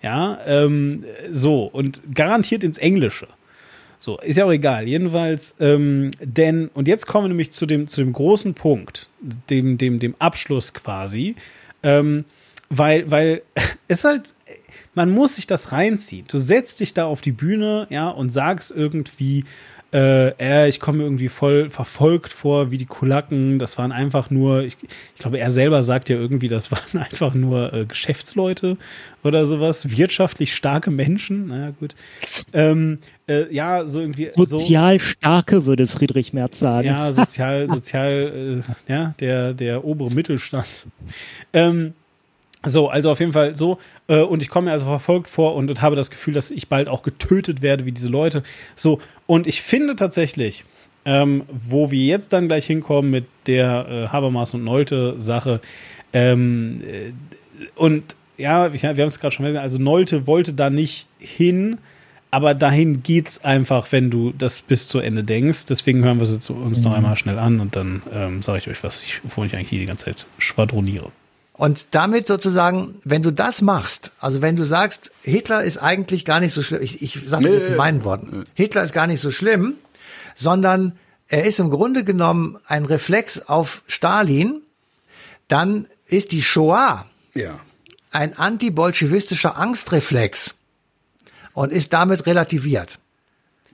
Ja, 0.00 0.38
ähm, 0.46 1.04
so 1.32 1.64
und 1.64 2.00
garantiert 2.14 2.62
ins 2.62 2.78
Englische. 2.78 3.26
So, 3.98 4.18
ist 4.18 4.36
ja 4.36 4.44
auch 4.44 4.52
egal. 4.52 4.86
Jedenfalls, 4.86 5.54
ähm, 5.60 6.10
denn, 6.20 6.68
und 6.74 6.88
jetzt 6.88 7.06
kommen 7.06 7.24
wir 7.24 7.28
nämlich 7.28 7.52
zu 7.52 7.66
dem, 7.66 7.88
zu 7.88 8.02
dem 8.02 8.12
großen 8.12 8.54
Punkt, 8.54 9.08
dem, 9.48 9.78
dem, 9.78 9.98
dem 9.98 10.14
Abschluss 10.18 10.74
quasi, 10.74 11.36
ähm, 11.82 12.24
weil, 12.68 13.10
weil 13.10 13.42
es 13.88 14.04
halt, 14.04 14.34
man 14.94 15.10
muss 15.10 15.36
sich 15.36 15.46
das 15.46 15.72
reinziehen. 15.72 16.26
Du 16.28 16.38
setzt 16.38 16.80
dich 16.80 16.92
da 16.94 17.06
auf 17.06 17.22
die 17.22 17.32
Bühne, 17.32 17.86
ja, 17.90 18.10
und 18.10 18.30
sagst 18.30 18.70
irgendwie, 18.70 19.46
äh, 19.94 20.34
er, 20.38 20.66
ich 20.66 20.80
komme 20.80 21.04
irgendwie 21.04 21.28
voll 21.28 21.70
verfolgt 21.70 22.32
vor, 22.32 22.72
wie 22.72 22.78
die 22.78 22.84
Kulaken. 22.84 23.60
Das 23.60 23.78
waren 23.78 23.92
einfach 23.92 24.28
nur, 24.28 24.62
ich, 24.62 24.76
ich 24.82 25.20
glaube, 25.20 25.38
er 25.38 25.52
selber 25.52 25.84
sagt 25.84 26.08
ja 26.08 26.16
irgendwie, 26.16 26.48
das 26.48 26.72
waren 26.72 26.98
einfach 27.00 27.32
nur 27.32 27.72
äh, 27.72 27.84
Geschäftsleute 27.84 28.76
oder 29.22 29.46
sowas, 29.46 29.96
wirtschaftlich 29.96 30.52
starke 30.52 30.90
Menschen. 30.90 31.46
Naja, 31.46 31.72
gut. 31.78 31.94
Ähm, 32.52 32.98
äh, 33.28 33.54
ja, 33.54 33.86
so 33.86 34.00
irgendwie. 34.00 34.30
Sozial 34.34 34.98
so, 34.98 35.04
starke, 35.04 35.64
würde 35.64 35.86
Friedrich 35.86 36.32
Merz 36.32 36.58
sagen. 36.58 36.88
Ja, 36.88 37.12
sozial, 37.12 37.70
sozial, 37.70 38.62
äh, 38.88 38.92
ja, 38.92 39.14
der, 39.20 39.54
der 39.54 39.84
obere 39.84 40.10
Mittelstand. 40.10 40.86
Ähm, 41.52 41.94
so, 42.64 42.88
also 42.88 43.10
auf 43.10 43.20
jeden 43.20 43.32
Fall 43.32 43.56
so. 43.56 43.78
Äh, 44.08 44.20
und 44.20 44.42
ich 44.42 44.48
komme 44.48 44.66
mir 44.66 44.72
also 44.72 44.86
verfolgt 44.86 45.28
vor 45.28 45.54
und, 45.54 45.70
und, 45.70 45.82
habe 45.82 45.96
das 45.96 46.10
Gefühl, 46.10 46.34
dass 46.34 46.50
ich 46.50 46.68
bald 46.68 46.88
auch 46.88 47.02
getötet 47.02 47.62
werde 47.62 47.84
wie 47.84 47.92
diese 47.92 48.08
Leute. 48.08 48.42
So, 48.76 49.00
und 49.26 49.46
ich 49.46 49.62
finde 49.62 49.96
tatsächlich, 49.96 50.64
ähm, 51.04 51.42
wo 51.50 51.90
wir 51.90 52.04
jetzt 52.04 52.32
dann 52.32 52.48
gleich 52.48 52.66
hinkommen 52.66 53.10
mit 53.10 53.26
der 53.46 53.86
äh, 53.88 54.08
Habermas 54.08 54.54
und 54.54 54.64
Nolte 54.64 55.14
Sache, 55.18 55.60
ähm, 56.12 56.82
äh, 56.86 57.12
und 57.76 58.16
ja, 58.36 58.72
wir 58.72 58.80
haben 58.80 59.00
es 59.00 59.20
gerade 59.20 59.34
schon 59.34 59.46
gesagt, 59.46 59.62
also 59.62 59.78
Nolte 59.78 60.26
wollte 60.26 60.52
da 60.52 60.70
nicht 60.70 61.06
hin, 61.18 61.78
aber 62.30 62.54
dahin 62.54 63.02
geht's 63.02 63.44
einfach, 63.44 63.92
wenn 63.92 64.10
du 64.10 64.32
das 64.36 64.62
bis 64.62 64.88
zu 64.88 64.98
Ende 64.98 65.22
denkst. 65.22 65.66
Deswegen 65.66 66.02
hören 66.02 66.18
wir 66.18 66.24
es 66.24 66.50
uns 66.50 66.80
mhm. 66.80 66.84
noch 66.84 66.96
einmal 66.96 67.16
schnell 67.16 67.38
an 67.38 67.60
und 67.60 67.76
dann 67.76 68.02
ähm, 68.12 68.42
sage 68.42 68.58
ich 68.58 68.68
euch, 68.68 68.82
was 68.82 69.00
ich, 69.02 69.22
wovon 69.22 69.46
ich 69.46 69.54
eigentlich 69.54 69.68
hier 69.68 69.80
die 69.80 69.86
ganze 69.86 70.06
Zeit 70.06 70.26
schwadroniere. 70.38 71.12
Und 71.56 71.86
damit 71.92 72.26
sozusagen, 72.26 72.96
wenn 73.04 73.22
du 73.22 73.30
das 73.30 73.62
machst, 73.62 74.10
also 74.18 74.42
wenn 74.42 74.56
du 74.56 74.64
sagst, 74.64 75.12
Hitler 75.22 75.62
ist 75.62 75.78
eigentlich 75.78 76.24
gar 76.24 76.40
nicht 76.40 76.52
so 76.52 76.62
schlimm, 76.62 76.82
ich, 76.82 77.00
ich 77.00 77.20
sage 77.26 77.44
nee, 77.44 77.58
das 77.58 77.68
in 77.70 77.76
meinen 77.76 78.02
Worten, 78.02 78.44
Hitler 78.54 78.82
ist 78.82 78.92
gar 78.92 79.06
nicht 79.06 79.20
so 79.20 79.30
schlimm, 79.30 79.74
sondern 80.34 80.98
er 81.28 81.44
ist 81.44 81.60
im 81.60 81.70
Grunde 81.70 82.02
genommen 82.02 82.58
ein 82.66 82.84
Reflex 82.84 83.40
auf 83.40 83.82
Stalin, 83.86 84.62
dann 85.46 85.86
ist 86.06 86.32
die 86.32 86.42
Shoah 86.42 87.06
ja. 87.34 87.60
ein 88.10 88.36
antibolschewistischer 88.36 89.56
Angstreflex 89.56 90.56
und 91.52 91.72
ist 91.72 91.92
damit 91.92 92.26
relativiert. 92.26 92.98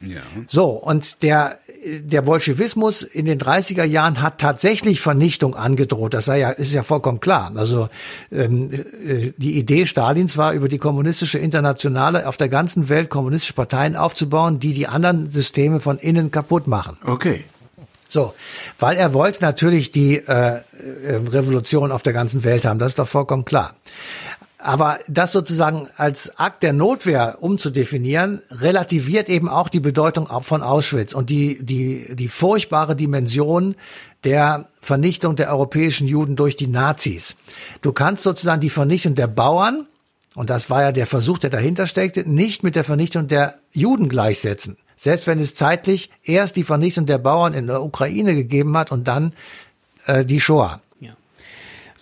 Ja. 0.03 0.21
So, 0.47 0.71
und 0.71 1.23
der, 1.23 1.59
der 1.85 2.23
Bolschewismus 2.23 3.03
in 3.03 3.27
den 3.27 3.39
30er 3.39 3.85
Jahren 3.85 4.23
hat 4.23 4.39
tatsächlich 4.39 5.01
Vernichtung 5.01 5.55
angedroht. 5.55 6.15
Das 6.15 6.25
sei 6.25 6.39
ja, 6.39 6.51
ist 6.51 6.73
ja 6.73 6.83
vollkommen 6.83 7.21
klar. 7.21 7.53
Also 7.55 7.91
ähm, 8.33 8.73
äh, 8.73 9.33
die 9.37 9.59
Idee 9.59 9.85
Stalins 9.85 10.39
war, 10.39 10.55
über 10.55 10.69
die 10.69 10.79
kommunistische 10.79 11.39
Internationale 11.39 12.27
auf 12.27 12.39
der 12.39 12.49
ganzen 12.49 12.89
Welt 12.89 13.11
kommunistische 13.11 13.53
Parteien 13.53 13.95
aufzubauen, 13.95 14.59
die 14.59 14.73
die 14.73 14.87
anderen 14.87 15.31
Systeme 15.31 15.81
von 15.81 15.99
innen 15.99 16.31
kaputt 16.31 16.67
machen. 16.67 16.97
Okay. 17.05 17.45
So, 18.09 18.35
weil 18.79 18.97
er 18.97 19.13
wollte 19.13 19.43
natürlich 19.43 19.93
die 19.93 20.17
äh, 20.17 20.25
äh 20.27 20.61
Revolution 21.29 21.93
auf 21.93 22.03
der 22.03 22.13
ganzen 22.13 22.43
Welt 22.43 22.65
haben, 22.65 22.79
das 22.79 22.93
ist 22.93 22.99
doch 22.99 23.07
vollkommen 23.07 23.45
klar. 23.45 23.75
Aber 24.63 24.99
das 25.09 25.33
sozusagen 25.33 25.89
als 25.97 26.39
Akt 26.39 26.63
der 26.63 26.73
Notwehr 26.73 27.39
umzudefinieren, 27.41 28.43
relativiert 28.51 29.29
eben 29.29 29.49
auch 29.49 29.69
die 29.69 29.81
Bedeutung 29.81 30.29
von 30.43 30.63
Auschwitz 30.63 31.15
und 31.15 31.31
die, 31.31 31.59
die, 31.65 32.15
die 32.15 32.29
furchtbare 32.29 32.95
Dimension 32.95 33.75
der 34.25 34.67
Vernichtung 34.83 35.35
der 35.37 35.51
europäischen 35.51 36.07
Juden 36.07 36.37
durch 36.37 36.57
die 36.57 36.67
Nazis. 36.67 37.37
Du 37.81 37.93
kannst 37.93 38.23
sozusagen 38.23 38.61
die 38.61 38.71
Vernichtung 38.71 39.15
der 39.15 39.29
Bauern, 39.29 39.87
und 40.35 40.51
das 40.51 40.69
war 40.69 40.83
ja 40.83 40.93
der 40.93 41.07
Versuch, 41.07 41.39
der 41.39 41.51
dahinter 41.51 41.87
steckte, 41.87 42.29
nicht 42.29 42.63
mit 42.63 42.77
der 42.77 42.85
Vernichtung 42.85 43.29
der 43.29 43.55
Juden 43.73 44.09
gleichsetzen. 44.09 44.77
Selbst 44.97 45.27
wenn 45.27 45.41
es 45.41 45.55
zeitlich 45.55 46.11
erst 46.23 46.57
die 46.57 46.65
Vernichtung 46.65 47.07
der 47.07 47.19
Bauern 47.19 47.55
in 47.55 47.67
der 47.67 47.83
Ukraine 47.83 48.35
gegeben 48.35 48.77
hat 48.77 48.93
und 48.93 49.09
dann 49.09 49.33
äh, 50.05 50.27
die 50.27 50.41
Shoah. 50.41 50.83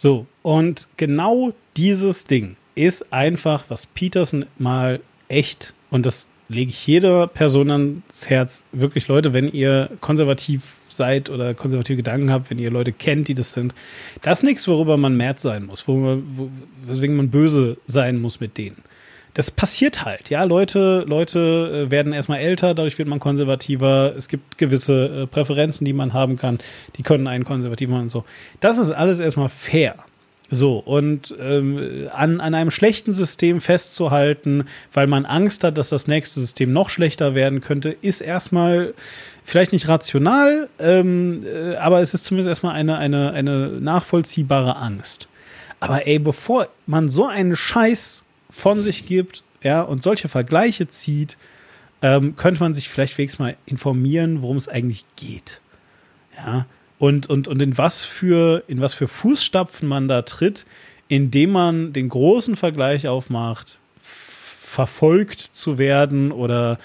So, 0.01 0.27
und 0.43 0.87
genau 0.97 1.53
dieses 1.77 2.25
Ding 2.25 2.55
ist 2.77 3.13
einfach, 3.13 3.65
was 3.67 3.87
Peterson 3.87 4.47
mal 4.57 5.01
echt, 5.27 5.75
und 5.91 6.07
das 6.07 6.29
lege 6.49 6.71
ich 6.71 6.87
jeder 6.87 7.27
Person 7.27 7.69
ans 7.73 8.31
Herz, 8.31 8.65
wirklich 8.71 9.09
Leute, 9.09 9.33
wenn 9.33 9.51
ihr 9.51 9.91
konservativ 10.01 10.77
seid 10.89 11.31
oder 11.31 11.53
konservative 11.53 11.97
Gedanken 11.97 12.31
habt, 12.31 12.49
wenn 12.49 12.61
ihr 12.61 12.71
Leute 12.71 12.93
kennt, 12.93 13.27
die 13.27 13.35
das 13.35 13.53
sind, 13.53 13.75
das 14.23 14.39
ist 14.39 14.45
nichts, 14.45 14.69
worüber 14.69 14.97
man 14.97 15.17
mad 15.17 15.41
sein 15.41 15.67
muss, 15.67 15.89
worüber, 15.89 16.23
wo, 16.37 16.49
weswegen 16.87 17.17
man 17.17 17.31
böse 17.31 17.77
sein 17.89 18.21
muss 18.21 18.39
mit 18.39 18.57
denen. 18.57 18.77
Das 19.39 19.53
passiert 19.53 20.05
halt, 20.05 20.31
ja. 20.31 20.43
Leute, 20.43 21.05
Leute 21.07 21.87
äh, 21.87 21.91
werden 21.93 22.13
erstmal 22.13 22.41
älter, 22.41 22.75
dadurch 22.75 22.99
wird 22.99 23.07
man 23.07 23.21
konservativer. 23.21 24.13
Es 24.17 24.27
gibt 24.27 24.59
gewisse 24.59 25.07
äh, 25.07 25.27
Präferenzen, 25.29 25.85
die 25.85 25.93
man 25.93 26.13
haben 26.13 26.37
kann, 26.37 26.59
die 26.97 27.05
können 27.05 27.29
einen 27.29 27.45
konservativ 27.45 27.89
machen 27.89 28.03
und 28.03 28.09
so. 28.09 28.25
Das 28.59 28.79
ist 28.79 28.91
alles 28.91 29.21
erstmal 29.21 29.49
fair. 29.49 29.95
So, 30.51 30.79
und 30.79 31.37
ähm, 31.41 32.09
an, 32.13 32.41
an 32.41 32.53
einem 32.55 32.73
schlechten 32.73 33.13
System 33.13 33.61
festzuhalten, 33.61 34.65
weil 34.93 35.07
man 35.07 35.25
Angst 35.25 35.63
hat, 35.63 35.79
dass 35.79 35.89
das 35.89 36.09
nächste 36.09 36.41
System 36.41 36.73
noch 36.73 36.91
schlechter 36.91 37.37
werden 37.37 37.61
könnte, 37.61 37.91
ist 37.91 38.21
erstmal 38.21 38.93
vielleicht 39.45 39.73
nicht 39.73 39.87
rational, 39.87 40.69
ähm, 40.81 41.47
äh, 41.47 41.77
aber 41.77 42.01
es 42.01 42.13
ist 42.13 42.25
zumindest 42.25 42.49
erstmal 42.49 42.75
eine, 42.75 42.99
eine, 42.99 43.31
eine 43.31 43.69
nachvollziehbare 43.69 44.75
Angst. 44.75 45.29
Aber 45.79 46.09
ey, 46.09 46.19
bevor 46.19 46.67
man 46.87 47.09
so 47.09 47.25
einen 47.25 47.55
Scheiß 47.55 48.25
von 48.59 48.83
sich 48.83 49.07
gibt, 49.07 49.43
ja, 49.63 49.83
und 49.83 50.03
solche 50.03 50.29
Vergleiche 50.29 50.89
zieht, 50.89 51.37
ähm, 52.03 52.37
könnte 52.37 52.61
man 52.61 52.75
sich 52.75 52.89
vielleicht 52.89 53.19
wenigstens 53.19 53.41
mal 53.41 53.57
informieren, 53.67 54.43
worum 54.43 54.57
es 54.57 54.69
eigentlich 54.69 55.05
geht. 55.17 55.61
Ja, 56.37 56.67
und, 56.99 57.29
und, 57.29 57.49
und 57.49 57.63
in 57.63 57.79
was 57.79 58.05
für, 58.05 58.65
in 58.69 58.81
was 58.81 58.95
für 58.95 59.09
Fußstapfen 59.09 59.89
man 59.89 60.09
da 60.09 60.23
tritt, 60.23 60.67
indem 61.09 61.51
man 61.53 61.93
den 61.93 62.09
großen 62.09 62.57
Vergleich 62.57 63.09
aufmacht, 63.09 63.79
verfolgt 64.01 65.41
zu 65.41 65.79
werden 65.79 66.33
oder 66.33 66.79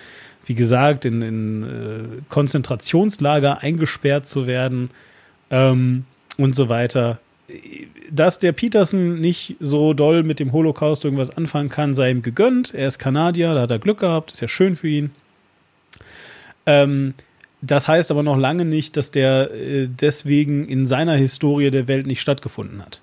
wie 0.45 0.55
gesagt, 0.55 1.05
in, 1.05 1.21
in 1.21 1.63
äh, 1.63 2.21
Konzentrationslager 2.29 3.59
eingesperrt 3.59 4.27
zu 4.27 4.45
werden 4.45 4.89
ähm, 5.49 6.05
und 6.37 6.55
so 6.55 6.69
weiter. 6.69 7.19
Dass 8.09 8.39
der 8.39 8.51
Peterson 8.51 9.19
nicht 9.19 9.55
so 9.59 9.93
doll 9.93 10.23
mit 10.23 10.39
dem 10.39 10.53
Holocaust 10.53 11.03
irgendwas 11.03 11.35
anfangen 11.35 11.69
kann, 11.69 11.93
sei 11.93 12.11
ihm 12.11 12.21
gegönnt. 12.21 12.73
Er 12.73 12.87
ist 12.87 12.99
Kanadier, 12.99 13.53
da 13.53 13.61
hat 13.61 13.71
er 13.71 13.79
Glück 13.79 13.99
gehabt, 13.99 14.31
ist 14.31 14.41
ja 14.41 14.47
schön 14.47 14.75
für 14.75 14.87
ihn. 14.87 15.11
Ähm, 16.65 17.13
das 17.61 17.87
heißt 17.87 18.11
aber 18.11 18.23
noch 18.23 18.37
lange 18.37 18.65
nicht, 18.65 18.97
dass 18.97 19.11
der 19.11 19.51
äh, 19.51 19.87
deswegen 19.87 20.67
in 20.67 20.85
seiner 20.85 21.15
Historie 21.15 21.71
der 21.71 21.87
Welt 21.87 22.07
nicht 22.07 22.21
stattgefunden 22.21 22.81
hat. 22.81 23.01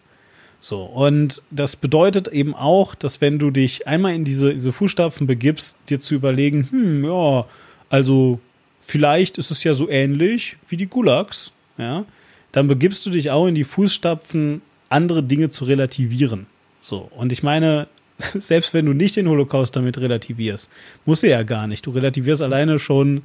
So, 0.60 0.82
und 0.82 1.42
das 1.50 1.76
bedeutet 1.76 2.28
eben 2.28 2.54
auch, 2.54 2.94
dass 2.94 3.22
wenn 3.22 3.38
du 3.38 3.50
dich 3.50 3.86
einmal 3.86 4.14
in 4.14 4.24
diese, 4.24 4.52
diese 4.52 4.72
Fußstapfen 4.72 5.26
begibst, 5.26 5.76
dir 5.88 5.98
zu 5.98 6.14
überlegen, 6.14 6.68
hm, 6.70 7.04
ja, 7.04 7.46
also 7.88 8.40
vielleicht 8.80 9.38
ist 9.38 9.50
es 9.50 9.64
ja 9.64 9.72
so 9.72 9.88
ähnlich 9.88 10.56
wie 10.68 10.76
die 10.76 10.86
Gulags, 10.86 11.52
ja, 11.78 12.04
dann 12.52 12.68
begibst 12.68 13.04
du 13.06 13.10
dich 13.10 13.30
auch 13.30 13.46
in 13.46 13.54
die 13.54 13.64
Fußstapfen, 13.64 14.62
andere 14.88 15.22
Dinge 15.22 15.50
zu 15.50 15.64
relativieren. 15.64 16.46
So, 16.80 17.10
und 17.16 17.32
ich 17.32 17.42
meine, 17.42 17.86
selbst 18.18 18.74
wenn 18.74 18.86
du 18.86 18.92
nicht 18.92 19.16
den 19.16 19.28
Holocaust 19.28 19.76
damit 19.76 19.98
relativierst, 19.98 20.68
musst 21.04 21.22
du 21.22 21.28
ja 21.28 21.42
gar 21.42 21.66
nicht. 21.66 21.86
Du 21.86 21.90
relativierst 21.90 22.42
alleine 22.42 22.78
schon 22.78 23.22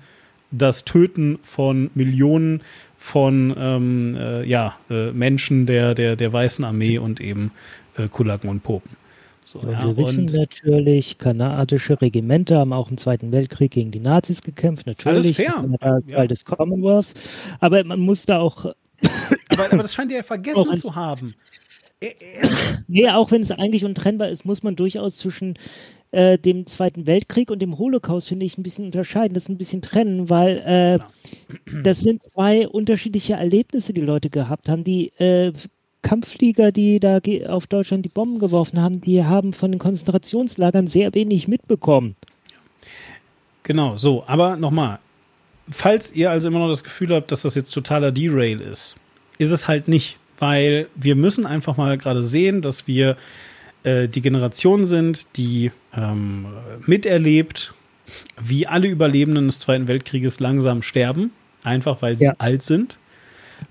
das 0.52 0.86
Töten 0.86 1.40
von 1.44 1.90
Millionen 1.96 2.62
von 2.98 3.54
ähm, 3.58 4.18
äh, 4.18 4.44
ja, 4.46 4.78
äh, 4.90 5.12
Menschen 5.12 5.66
der, 5.66 5.96
der, 5.96 6.16
der 6.16 6.32
Weißen 6.32 6.64
Armee 6.64 6.98
und 6.98 7.20
eben 7.20 7.52
äh, 7.98 8.08
Kulaken 8.08 8.50
und 8.50 8.64
Popen. 8.64 8.96
So, 9.44 9.60
ja, 9.60 9.86
wir 9.86 9.96
wissen 9.98 10.26
natürlich, 10.26 11.20
kanadische 11.20 12.02
Regimenter 12.02 12.58
haben 12.58 12.74
auch 12.74 12.90
im 12.90 12.98
Zweiten 12.98 13.32
Weltkrieg 13.32 13.72
gegen 13.72 13.92
die 13.92 14.00
Nazis 14.00 14.42
gekämpft, 14.42 14.88
natürlich. 14.88 15.08
Alles 15.08 15.36
fair. 15.36 15.64
Das 15.82 16.06
Teil 16.06 16.14
ja. 16.18 16.28
des 16.28 16.46
Commonwealths. 16.46 17.14
Aber 17.60 17.84
man 17.84 18.00
muss 18.00 18.26
da 18.26 18.40
auch. 18.40 18.74
Aber, 19.50 19.66
aber 19.72 19.84
das 19.84 19.94
scheint 19.94 20.12
ihr 20.12 20.18
ja 20.18 20.24
vergessen 20.36 20.76
zu 20.76 20.96
haben. 20.96 21.36
Nee, 22.88 23.10
auch 23.10 23.32
wenn 23.32 23.42
es 23.42 23.52
eigentlich 23.52 23.86
untrennbar 23.86 24.30
ist, 24.30 24.46
muss 24.46 24.64
man 24.64 24.76
durchaus 24.76 25.18
zwischen 25.18 25.56
äh, 26.12 26.38
dem 26.38 26.68
Zweiten 26.68 27.08
Weltkrieg 27.08 27.50
und 27.52 27.60
dem 27.60 27.78
Holocaust, 27.78 28.28
finde 28.28 28.46
ich, 28.46 28.58
ein 28.58 28.64
bisschen 28.64 28.86
unterscheiden, 28.86 29.34
das 29.34 29.50
ein 29.50 29.58
bisschen 29.58 29.82
trennen, 29.82 30.30
weil 30.30 30.58
äh, 30.66 31.00
genau. 31.66 31.84
das 31.84 32.00
sind 32.02 32.24
zwei 32.24 32.68
unterschiedliche 32.68 33.34
Erlebnisse, 33.34 33.94
die 33.94 34.02
Leute 34.02 34.30
gehabt 34.30 34.70
haben. 34.70 34.84
Die 34.84 35.12
äh, 35.18 35.52
Kampfflieger, 36.04 36.72
die 36.72 37.00
da 37.00 37.20
auf 37.48 37.66
Deutschland 37.68 38.06
die 38.06 38.10
Bomben 38.10 38.40
geworfen 38.40 38.80
haben, 38.80 39.02
die 39.02 39.24
haben 39.24 39.54
von 39.54 39.72
den 39.72 39.80
Konzentrationslagern 39.80 40.88
sehr 40.88 41.14
wenig 41.16 41.48
mitbekommen. 41.48 42.16
Genau, 43.64 43.98
so, 43.98 44.24
aber 44.28 44.56
nochmal, 44.58 45.00
falls 45.70 46.12
ihr 46.14 46.32
also 46.32 46.48
immer 46.48 46.60
noch 46.60 46.70
das 46.70 46.84
Gefühl 46.84 47.14
habt, 47.14 47.32
dass 47.32 47.42
das 47.42 47.56
jetzt 47.56 47.72
totaler 47.72 48.12
Derail 48.12 48.62
ist, 48.62 48.96
ist 49.38 49.52
es 49.52 49.68
halt 49.68 49.88
nicht, 49.88 50.18
weil 50.40 50.88
wir 50.96 51.16
müssen 51.16 51.46
einfach 51.46 51.78
mal 51.78 51.98
gerade 51.98 52.24
sehen, 52.24 52.62
dass 52.62 52.88
wir 52.88 53.18
äh, 53.84 54.08
die 54.08 54.22
Generation 54.22 54.86
sind, 54.86 55.28
die 55.38 55.72
ähm, 55.96 56.48
miterlebt, 56.86 57.74
wie 58.40 58.68
alle 58.68 58.88
Überlebenden 58.88 59.48
des 59.48 59.60
Zweiten 59.60 59.88
Weltkrieges 59.88 60.40
langsam 60.40 60.82
sterben, 60.82 61.32
einfach 61.64 62.02
weil 62.02 62.16
sie 62.16 62.26
Ja. 62.26 62.36
alt 62.38 62.62
sind. 62.64 62.98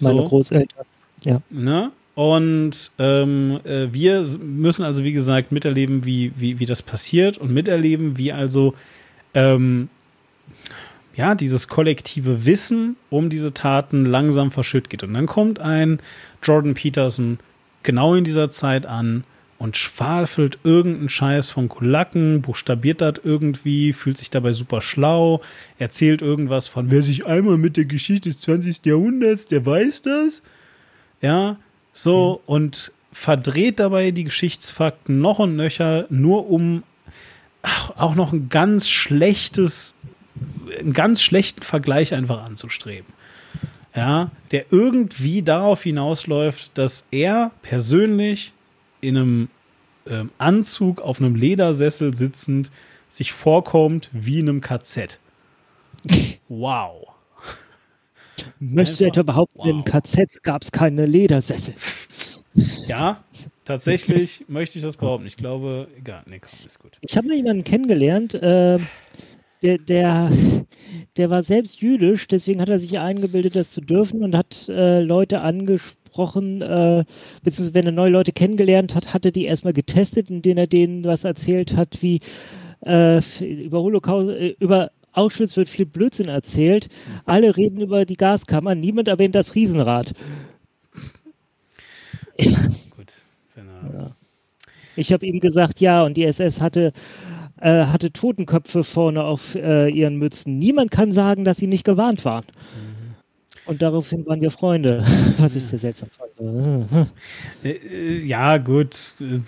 Meine 0.00 0.22
So. 0.22 0.28
Großeltern. 0.28 0.84
Ja. 1.24 1.40
Ne? 1.50 1.92
Und 2.14 2.90
ähm, 2.98 3.60
äh, 3.64 3.92
wir 3.92 4.26
müssen 4.40 4.84
also, 4.84 5.02
wie 5.04 5.12
gesagt, 5.12 5.50
miterleben, 5.52 6.04
wie, 6.04 6.32
wie, 6.36 6.58
wie 6.60 6.66
das 6.66 6.82
passiert 6.82 7.38
und 7.38 7.52
miterleben, 7.52 8.18
wie 8.18 8.32
also 8.32 8.74
ähm, 9.34 9.88
ja, 11.16 11.34
dieses 11.34 11.68
kollektive 11.68 12.44
Wissen 12.44 12.96
um 13.10 13.30
diese 13.30 13.54
Taten 13.54 14.04
langsam 14.04 14.50
verschütt 14.50 14.90
geht. 14.90 15.02
Und 15.02 15.14
dann 15.14 15.26
kommt 15.26 15.58
ein 15.58 16.00
Jordan 16.42 16.74
Peterson 16.74 17.38
genau 17.82 18.14
in 18.14 18.24
dieser 18.24 18.50
Zeit 18.50 18.86
an 18.86 19.24
und 19.58 19.76
schwafelt 19.76 20.58
irgendeinen 20.64 21.08
Scheiß 21.08 21.50
von 21.50 21.68
Kulaken, 21.68 22.42
buchstabiert 22.42 23.00
das 23.00 23.14
irgendwie, 23.22 23.92
fühlt 23.92 24.18
sich 24.18 24.30
dabei 24.30 24.52
super 24.52 24.82
schlau, 24.82 25.40
erzählt 25.78 26.22
irgendwas 26.22 26.66
von, 26.66 26.90
wer 26.90 27.02
sich 27.02 27.24
einmal 27.26 27.56
mit 27.56 27.76
der 27.76 27.84
Geschichte 27.84 28.28
des 28.28 28.40
20. 28.40 28.84
Jahrhunderts, 28.84 29.46
der 29.46 29.64
weiß 29.64 30.02
das. 30.02 30.42
Ja, 31.22 31.56
so 31.92 32.42
und 32.46 32.92
verdreht 33.12 33.78
dabei 33.78 34.10
die 34.10 34.24
Geschichtsfakten 34.24 35.20
noch 35.20 35.38
und 35.38 35.56
nöcher, 35.56 36.06
nur 36.10 36.50
um 36.50 36.82
auch 37.96 38.14
noch 38.14 38.32
ein 38.32 38.48
ganz 38.48 38.88
schlechtes, 38.88 39.94
einen 40.78 40.92
ganz 40.92 41.22
schlechten 41.22 41.62
Vergleich 41.62 42.14
einfach 42.14 42.44
anzustreben. 42.44 43.12
Ja, 43.94 44.32
der 44.50 44.66
irgendwie 44.72 45.42
darauf 45.42 45.84
hinausläuft, 45.84 46.76
dass 46.76 47.06
er 47.12 47.52
persönlich 47.62 48.52
in 49.00 49.16
einem 49.16 49.48
ähm, 50.06 50.30
Anzug 50.38 51.00
auf 51.00 51.20
einem 51.20 51.36
Ledersessel 51.36 52.12
sitzend 52.12 52.72
sich 53.08 53.32
vorkommt 53.32 54.10
wie 54.12 54.40
in 54.40 54.48
einem 54.48 54.60
KZ. 54.60 55.18
Wow. 56.48 57.08
Möchtest 58.58 59.00
du 59.00 59.06
etwa 59.06 59.22
behaupten, 59.22 59.58
wow. 59.58 59.66
im 59.66 59.84
KZ 59.84 60.42
gab 60.42 60.62
es 60.62 60.70
keine 60.70 61.06
Ledersessel? 61.06 61.74
Ja, 62.86 63.24
tatsächlich 63.64 64.44
möchte 64.48 64.78
ich 64.78 64.84
das 64.84 64.96
behaupten. 64.96 65.26
Ich 65.26 65.36
glaube, 65.36 65.88
egal, 65.98 66.22
nee, 66.26 66.40
komm, 66.40 66.58
ist 66.66 66.78
gut. 66.78 66.98
Ich 67.00 67.16
habe 67.16 67.28
mal 67.28 67.36
jemanden 67.36 67.64
kennengelernt, 67.64 68.34
äh, 68.34 68.78
der, 69.64 69.78
der, 69.78 70.30
der 71.16 71.30
war 71.30 71.42
selbst 71.42 71.80
jüdisch, 71.80 72.26
deswegen 72.28 72.60
hat 72.60 72.68
er 72.68 72.78
sich 72.78 72.98
eingebildet, 72.98 73.56
das 73.56 73.70
zu 73.70 73.80
dürfen 73.80 74.22
und 74.22 74.36
hat 74.36 74.68
äh, 74.68 75.00
Leute 75.00 75.42
angesprochen, 75.42 76.60
äh, 76.60 77.04
beziehungsweise 77.42 77.74
wenn 77.74 77.86
er 77.86 77.92
neue 77.92 78.10
Leute 78.10 78.32
kennengelernt 78.32 78.94
hat, 78.94 79.14
hat 79.14 79.24
er 79.24 79.32
die 79.32 79.46
erstmal 79.46 79.72
getestet, 79.72 80.28
indem 80.30 80.58
er 80.58 80.66
denen 80.66 81.04
was 81.04 81.24
erzählt 81.24 81.74
hat, 81.74 82.02
wie 82.02 82.20
äh, 82.86 83.20
über 83.40 83.80
Holocaust, 83.80 84.28
äh, 84.28 84.54
über 84.60 84.90
Auschwitz 85.12 85.56
wird 85.56 85.68
viel 85.70 85.86
Blödsinn 85.86 86.28
erzählt. 86.28 86.88
Alle 87.24 87.56
reden 87.56 87.80
über 87.80 88.04
die 88.04 88.16
Gaskammer, 88.16 88.74
niemand 88.74 89.08
erwähnt 89.08 89.34
das 89.34 89.54
Riesenrad. 89.54 90.12
Gut. 92.36 93.12
Er, 93.56 94.16
Ich 94.96 95.12
habe 95.12 95.24
ihm 95.26 95.40
gesagt, 95.40 95.80
ja, 95.80 96.04
und 96.04 96.16
die 96.16 96.24
SS 96.24 96.60
hatte, 96.60 96.92
äh, 97.64 97.86
hatte 97.86 98.12
Totenköpfe 98.12 98.84
vorne 98.84 99.24
auf 99.24 99.54
äh, 99.54 99.88
ihren 99.88 100.16
Mützen. 100.16 100.58
Niemand 100.58 100.90
kann 100.90 101.12
sagen, 101.12 101.44
dass 101.44 101.56
sie 101.56 101.66
nicht 101.66 101.84
gewarnt 101.84 102.24
waren. 102.24 102.44
Und 103.66 103.80
daraufhin 103.80 104.26
waren 104.26 104.40
wir 104.42 104.50
Freunde, 104.50 105.02
was 105.38 105.56
ich 105.56 105.64
sehr 105.64 105.78
seltsam 105.78 106.10
fand. 106.10 107.08
Äh, 107.64 107.70
äh, 107.70 108.18
ja, 108.24 108.58
gut. 108.58 109.14
äh, 109.20 109.40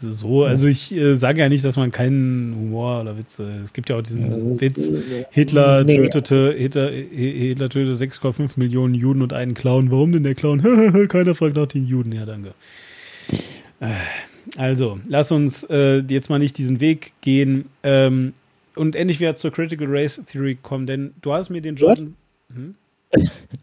So, 0.00 0.44
also 0.44 0.66
ich 0.68 0.92
äh, 0.94 1.16
sage 1.16 1.40
ja 1.40 1.48
nicht, 1.48 1.64
dass 1.64 1.76
man 1.76 1.90
keinen 1.90 2.54
Humor 2.54 3.00
oder 3.00 3.16
Witze. 3.18 3.50
Es 3.64 3.72
gibt 3.72 3.88
ja 3.88 3.96
auch 3.96 4.02
diesen 4.02 4.60
Witz, 4.60 4.92
Hitler 5.30 5.82
Nee. 5.82 5.96
tötete, 5.96 6.54
Hitler, 6.56 6.90
Hitler 6.90 7.68
tötete 7.70 7.96
6,5 7.96 8.50
Millionen 8.56 8.94
Juden 8.94 9.22
und 9.22 9.32
einen 9.32 9.54
Clown. 9.54 9.90
Warum 9.90 10.12
denn 10.12 10.22
der 10.24 10.34
Clown? 10.34 10.60
Keiner 11.08 11.34
fragt 11.34 11.56
nach 11.56 11.66
den 11.66 11.86
Juden. 11.86 12.12
Ja, 12.12 12.26
danke. 12.26 12.54
Äh, 13.80 13.86
Also, 14.56 14.98
lass 15.08 15.30
uns 15.32 15.64
äh, 15.64 15.98
jetzt 16.08 16.30
mal 16.30 16.38
nicht 16.38 16.58
diesen 16.58 16.80
Weg 16.80 17.12
gehen 17.20 17.66
ähm, 17.82 18.32
und 18.76 18.96
endlich 18.96 19.20
wieder 19.20 19.34
zur 19.34 19.50
Critical 19.52 19.86
Race 19.88 20.20
Theory 20.30 20.56
kommen, 20.62 20.86
denn 20.86 21.14
du 21.22 21.32
hast 21.32 21.50
mir 21.50 21.60
den 21.60 21.76
Jordan. 21.76 22.14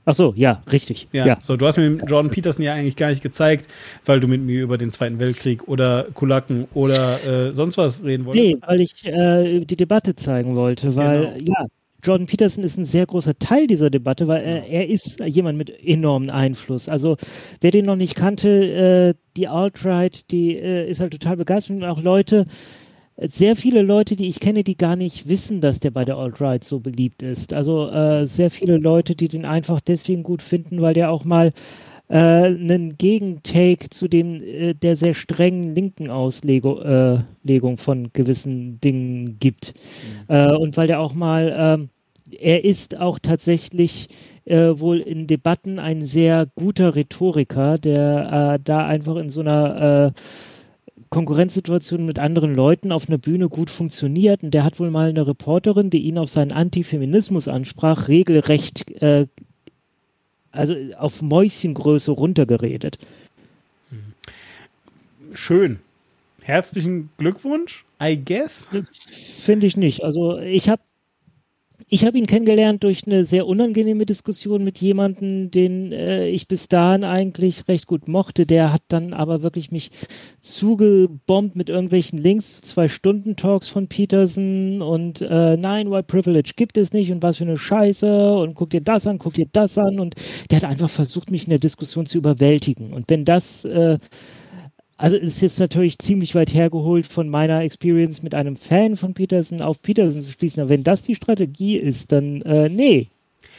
Ach 0.06 0.16
so, 0.16 0.34
ja, 0.38 0.64
richtig. 0.72 1.08
Ja, 1.12 1.26
Ja. 1.28 1.38
so 1.42 1.58
du 1.58 1.66
hast 1.68 1.78
mir 1.78 1.90
den 1.90 2.08
Jordan 2.08 2.32
Peterson 2.32 2.64
ja 2.64 2.74
eigentlich 2.74 2.96
gar 2.96 3.10
nicht 3.10 3.22
gezeigt, 3.22 3.68
weil 4.06 4.20
du 4.22 4.28
mit 4.28 4.42
mir 4.42 4.62
über 4.64 4.78
den 4.78 4.92
Zweiten 4.92 5.20
Weltkrieg 5.20 5.68
oder 5.68 6.08
Kulaken 6.14 6.68
oder 6.74 7.50
äh, 7.50 7.54
sonst 7.54 7.78
was 7.78 8.04
reden 8.04 8.26
wolltest. 8.26 8.46
Nee, 8.46 8.58
weil 8.66 8.80
ich 8.82 9.06
äh, 9.06 9.60
die 9.66 9.76
Debatte 9.76 10.16
zeigen 10.16 10.56
wollte, 10.56 10.96
weil 10.96 11.34
Genau. 11.38 11.52
ja, 11.60 11.66
Jordan 12.04 12.28
Peterson 12.28 12.64
ist 12.64 12.78
ein 12.78 12.86
sehr 12.86 13.06
großer 13.06 13.38
Teil 13.38 13.68
dieser 13.68 13.90
Debatte, 13.90 14.28
weil 14.28 14.44
er, 14.44 14.68
er 14.68 14.88
ist 14.88 15.20
jemand 15.20 15.58
mit 15.58 15.70
enormem 15.86 16.30
Einfluss. 16.30 16.90
Also 16.90 17.18
wer 17.62 17.72
den 17.72 17.86
noch 17.86 17.96
nicht 17.96 18.16
kannte, 18.16 18.50
äh, 18.50 19.14
die 19.38 19.48
Alt-Right, 19.48 20.30
die 20.32 20.58
äh, 20.58 20.90
ist 20.90 21.00
halt 21.00 21.14
total 21.14 21.38
begeistert 21.38 21.78
und 21.78 21.84
auch 21.84 22.02
Leute, 22.02 22.48
sehr 23.18 23.56
viele 23.56 23.82
Leute, 23.84 24.16
die 24.16 24.30
ich 24.30 24.40
kenne, 24.40 24.64
die 24.64 24.76
gar 24.76 24.96
nicht 24.96 25.28
wissen, 25.28 25.62
dass 25.62 25.80
der 25.80 25.92
bei 25.92 26.06
der 26.06 26.18
Alt-Right 26.18 26.64
so 26.64 26.80
beliebt 26.80 27.22
ist. 27.22 27.54
Also 27.54 27.90
äh, 27.90 28.26
sehr 28.26 28.50
viele 28.50 28.78
Leute, 28.78 29.16
die 29.16 29.28
den 29.28 29.46
einfach 29.46 29.80
deswegen 29.80 30.24
gut 30.24 30.42
finden, 30.42 30.82
weil 30.82 30.94
der 30.94 31.12
auch 31.12 31.24
mal 31.24 31.54
äh, 32.12 32.18
einen 32.18 32.98
Gegentake 32.98 33.90
zu 33.90 34.10
dem 34.10 34.44
äh, 34.44 34.74
der 34.74 34.98
sehr 34.98 35.14
strengen 35.14 35.74
linken 35.74 36.10
Auslegung 36.10 36.82
äh, 36.82 37.78
von 37.78 38.12
gewissen 38.12 38.82
Dingen 38.82 39.38
gibt. 39.40 39.74
Äh, 40.28 40.54
und 40.54 40.76
weil 40.76 40.88
der 40.88 41.00
auch 41.00 41.14
mal, 41.14 41.56
ähm, 41.58 41.90
er 42.38 42.66
ist 42.66 43.00
auch 43.00 43.18
tatsächlich 43.18 44.10
äh, 44.44 44.74
wohl 44.76 45.00
in 45.00 45.26
Debatten 45.26 45.80
ein 45.80 46.06
sehr 46.06 46.48
guter 46.56 46.96
Rhetoriker, 46.96 47.78
der 47.78 48.56
äh, 48.56 48.60
da 48.62 48.86
einfach 48.86 49.16
in 49.16 49.30
so 49.30 49.40
einer 49.40 50.14
Konkurrenzsituation 51.10 52.06
mit 52.06 52.20
anderen 52.20 52.56
Leuten 52.56 52.92
auf 52.92 53.08
einer 53.08 53.18
Bühne 53.18 53.50
gut 53.50 53.70
funktioniert. 53.70 54.44
Und 54.44 54.54
der 54.54 54.64
hat 54.64 54.80
wohl 54.80 54.92
mal 54.92 55.10
eine 55.10 55.28
Reporterin, 55.28 55.90
die 55.90 56.00
ihn 56.00 56.18
auf 56.18 56.30
seinen 56.30 56.54
Antifeminismus 56.54 57.48
ansprach, 57.48 58.08
regelrecht, 58.08 58.90
äh, 59.02 59.28
also 60.52 60.76
auf 60.98 61.22
Mäuschengröße 61.22 62.12
runtergeredet. 62.12 62.98
Schön. 65.34 65.80
Herzlichen 66.42 67.10
Glückwunsch, 67.18 67.86
I 68.02 68.18
guess. 68.18 68.68
Finde 69.42 69.68
ich 69.68 69.78
nicht. 69.78 70.04
Also 70.04 70.40
ich 70.40 70.70
habe 70.70 70.82
ich 71.94 72.06
habe 72.06 72.18
ihn 72.18 72.26
kennengelernt 72.26 72.86
durch 72.86 73.06
eine 73.06 73.26
sehr 73.26 73.46
unangenehme 73.46 74.06
Diskussion 74.06 74.64
mit 74.64 74.80
jemandem, 74.80 75.52
den 75.52 75.92
äh, 75.92 76.30
ich 76.30 76.48
bis 76.48 76.70
dahin 76.70 77.04
eigentlich 77.04 77.68
recht 77.68 77.86
gut 77.86 78.08
mochte. 78.08 78.46
Der 78.46 78.72
hat 78.72 78.84
dann 78.88 79.12
aber 79.12 79.42
wirklich 79.42 79.72
mich 79.72 79.92
zugebombt 80.40 81.58
mit 81.58 81.68
irgendwelchen 81.68 82.18
Links 82.18 82.62
zwei 82.62 82.88
Stunden 82.88 83.36
Talks 83.36 83.68
von 83.68 83.90
Peterson 83.90 84.82
und 84.82 85.20
äh, 85.20 85.58
nein, 85.58 85.92
White 85.92 86.08
Privilege 86.08 86.54
gibt 86.56 86.78
es 86.78 86.94
nicht 86.94 87.12
und 87.12 87.22
was 87.24 87.40
für 87.40 87.44
eine 87.44 87.58
Scheiße 87.58 88.36
und 88.38 88.56
guck 88.56 88.70
dir 88.70 88.80
das 88.80 89.06
an, 89.06 89.18
guck 89.18 89.34
dir 89.34 89.48
das 89.52 89.78
an 89.78 90.00
und 90.00 90.16
der 90.50 90.62
hat 90.62 90.70
einfach 90.70 90.90
versucht, 90.90 91.30
mich 91.30 91.44
in 91.44 91.50
der 91.50 91.60
Diskussion 91.60 92.06
zu 92.06 92.20
überwältigen. 92.20 92.94
Und 92.94 93.10
wenn 93.10 93.26
das 93.26 93.66
äh, 93.66 94.00
also 95.02 95.18
es 95.18 95.24
ist 95.24 95.42
jetzt 95.42 95.60
natürlich 95.60 95.98
ziemlich 95.98 96.36
weit 96.36 96.54
hergeholt 96.54 97.08
von 97.08 97.28
meiner 97.28 97.62
Experience 97.62 98.22
mit 98.22 98.36
einem 98.36 98.56
Fan 98.56 98.96
von 98.98 99.16
Peterson 99.16 99.62
auf 99.62 99.82
Peterson 99.82 100.22
zu 100.22 100.32
schließen. 100.32 100.62
Aber 100.62 100.70
wenn 100.70 100.84
das 100.84 101.02
die 101.02 101.16
Strategie 101.16 101.78
ist, 101.78 102.12
dann 102.12 102.42
äh, 102.44 102.70
nee, 102.70 103.08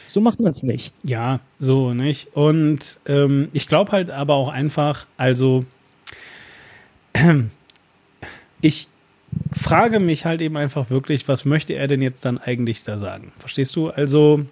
so 0.07 0.21
macht 0.21 0.39
man 0.39 0.51
es 0.51 0.63
nicht. 0.63 0.93
Ja, 1.03 1.41
so, 1.59 1.93
nicht? 1.93 2.27
Und 2.33 2.97
ähm, 3.05 3.49
ich 3.51 3.67
glaube 3.67 3.91
halt 3.91 4.09
aber 4.09 4.35
auch 4.35 4.49
einfach, 4.49 5.05
also 5.17 5.65
ich 8.61 8.87
frage 9.51 9.99
mich 9.99 10.25
halt 10.25 10.41
eben 10.41 10.55
einfach 10.55 10.89
wirklich, 10.89 11.27
was 11.27 11.43
möchte 11.43 11.73
er 11.73 11.87
denn 11.87 12.01
jetzt 12.01 12.23
dann 12.23 12.37
eigentlich 12.37 12.83
da 12.83 12.97
sagen? 12.97 13.33
Verstehst 13.39 13.75
du? 13.75 13.89
Also, 13.89 14.45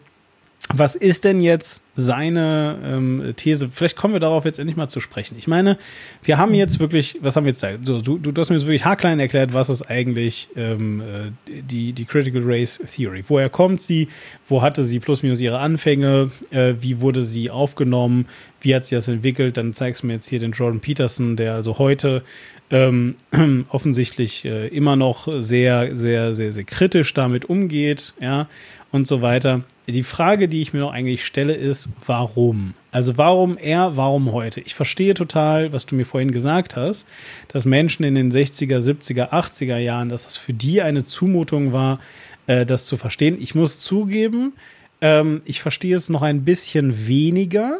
was 0.73 0.95
ist 0.95 1.25
denn 1.25 1.41
jetzt 1.41 1.83
seine 1.95 2.77
ähm, 2.83 3.33
These? 3.35 3.69
Vielleicht 3.69 3.95
kommen 3.95 4.13
wir 4.13 4.19
darauf 4.19 4.45
jetzt 4.45 4.59
endlich 4.59 4.77
mal 4.77 4.87
zu 4.87 4.99
sprechen. 4.99 5.35
Ich 5.37 5.47
meine, 5.47 5.77
wir 6.23 6.37
haben 6.37 6.53
jetzt 6.53 6.79
wirklich, 6.79 7.17
was 7.21 7.35
haben 7.35 7.45
wir 7.45 7.51
jetzt 7.51 7.63
da? 7.63 7.71
So, 7.83 8.01
du, 8.01 8.17
du 8.17 8.41
hast 8.41 8.49
mir 8.49 8.55
jetzt 8.57 8.65
wirklich 8.65 8.85
haarklein 8.85 9.19
erklärt, 9.19 9.53
was 9.53 9.69
ist 9.69 9.83
eigentlich 9.83 10.49
ähm, 10.55 11.01
äh, 11.01 11.61
die, 11.61 11.93
die 11.93 12.05
Critical 12.05 12.41
Race 12.45 12.81
Theory? 12.95 13.23
Woher 13.27 13.49
kommt 13.49 13.81
sie? 13.81 14.07
Wo 14.47 14.61
hatte 14.61 14.85
sie 14.85 14.99
plus 14.99 15.23
minus 15.23 15.41
ihre 15.41 15.59
Anfänge? 15.59 16.31
Äh, 16.51 16.75
wie 16.79 17.01
wurde 17.01 17.25
sie 17.25 17.49
aufgenommen? 17.49 18.27
Wie 18.61 18.75
hat 18.75 18.85
sie 18.85 18.95
das 18.95 19.07
entwickelt? 19.07 19.57
Dann 19.57 19.73
zeigst 19.73 20.03
du 20.03 20.07
mir 20.07 20.13
jetzt 20.13 20.29
hier 20.29 20.39
den 20.39 20.51
Jordan 20.51 20.79
Peterson, 20.79 21.35
der 21.35 21.55
also 21.55 21.77
heute 21.77 22.23
ähm, 22.71 23.15
offensichtlich 23.69 24.45
äh, 24.45 24.67
immer 24.67 24.95
noch 24.95 25.27
sehr, 25.41 25.95
sehr, 25.95 26.33
sehr, 26.33 26.53
sehr 26.53 26.63
kritisch 26.63 27.13
damit 27.13 27.45
umgeht, 27.45 28.13
ja, 28.19 28.47
und 28.91 29.07
so 29.07 29.21
weiter. 29.21 29.61
Die 29.87 30.03
Frage, 30.03 30.47
die 30.47 30.61
ich 30.61 30.73
mir 30.73 30.79
noch 30.79 30.91
eigentlich 30.91 31.25
stelle, 31.25 31.53
ist, 31.53 31.89
warum? 32.05 32.73
Also 32.91 33.17
warum 33.17 33.57
er, 33.57 33.95
warum 33.97 34.31
heute? 34.31 34.61
Ich 34.61 34.75
verstehe 34.75 35.13
total, 35.13 35.71
was 35.73 35.85
du 35.85 35.95
mir 35.95 36.05
vorhin 36.05 36.31
gesagt 36.31 36.75
hast, 36.75 37.07
dass 37.47 37.65
Menschen 37.65 38.03
in 38.03 38.15
den 38.15 38.31
60er, 38.31 38.79
70er, 38.79 39.31
80er 39.31 39.77
Jahren, 39.77 40.09
dass 40.09 40.27
es 40.27 40.37
für 40.37 40.53
die 40.53 40.81
eine 40.81 41.03
Zumutung 41.03 41.71
war, 41.73 41.99
äh, 42.47 42.65
das 42.65 42.85
zu 42.85 42.97
verstehen. 42.97 43.37
Ich 43.39 43.55
muss 43.55 43.79
zugeben, 43.79 44.53
ähm, 44.99 45.41
ich 45.45 45.61
verstehe 45.61 45.95
es 45.95 46.09
noch 46.09 46.21
ein 46.21 46.43
bisschen 46.43 47.07
weniger, 47.07 47.79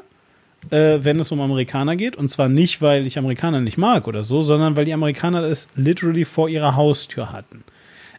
äh, 0.70 1.00
wenn 1.02 1.20
es 1.20 1.32
um 1.32 1.42
Amerikaner 1.42 1.96
geht. 1.96 2.16
Und 2.16 2.30
zwar 2.30 2.48
nicht, 2.48 2.82
weil 2.82 3.06
ich 3.06 3.18
Amerikaner 3.18 3.60
nicht 3.60 3.78
mag 3.78 4.08
oder 4.08 4.24
so, 4.24 4.42
sondern 4.42 4.78
weil 4.78 4.86
die 4.86 4.94
Amerikaner 4.94 5.44
es 5.44 5.70
literally 5.76 6.26
vor 6.26 6.50
ihrer 6.50 6.76
Haustür 6.76 7.32
hatten. 7.32 7.64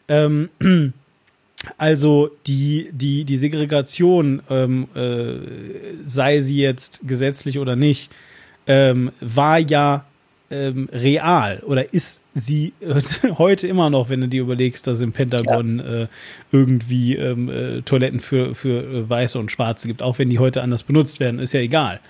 Ähm, 0.09 0.51
also 1.79 2.31
die, 2.47 2.89
die, 2.93 3.25
die 3.25 3.37
Segregation, 3.37 4.43
ähm, 4.51 4.89
äh, 4.95 5.35
sei 6.05 6.41
sie 6.41 6.59
jetzt 6.59 7.01
gesetzlich 7.07 7.59
oder 7.59 7.77
nicht, 7.77 8.11
ähm, 8.67 9.13
war 9.21 9.59
ja 9.59 10.05
ähm, 10.51 10.89
real 10.93 11.61
oder 11.65 11.93
ist 11.95 12.23
sie 12.35 12.73
heute 13.39 13.67
immer 13.67 13.91
noch, 13.91 14.09
wenn 14.09 14.21
du 14.21 14.29
dir 14.29 14.43
überlegst, 14.43 14.87
dass 14.87 15.01
im 15.01 15.13
Pentagon 15.13 15.79
ja. 15.79 16.03
äh, 16.03 16.07
irgendwie 16.53 17.17
ähm, 17.17 17.49
äh, 17.49 17.83
Toiletten 17.83 18.21
für, 18.21 18.55
für 18.55 18.83
äh, 18.83 19.09
Weiße 19.09 19.39
und 19.39 19.51
Schwarze 19.51 19.89
gibt, 19.89 20.03
auch 20.03 20.19
wenn 20.19 20.31
die 20.31 20.39
heute 20.39 20.63
anders 20.63 20.83
benutzt 20.83 21.21
werden, 21.21 21.41
ist 21.41 21.53
ja 21.53 21.61
egal. 21.61 22.01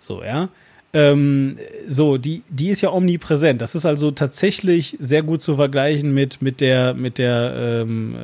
So, 0.00 0.22
ja. 0.22 0.48
Ähm, 0.94 1.56
so, 1.88 2.18
die, 2.18 2.42
die 2.50 2.68
ist 2.68 2.82
ja 2.82 2.92
omnipräsent. 2.92 3.62
Das 3.62 3.74
ist 3.74 3.86
also 3.86 4.10
tatsächlich 4.10 4.96
sehr 5.00 5.22
gut 5.22 5.40
zu 5.40 5.56
vergleichen 5.56 6.12
mit, 6.12 6.42
mit 6.42 6.60
der, 6.60 6.92
mit 6.92 7.16
der 7.16 7.82
ähm, 7.82 8.14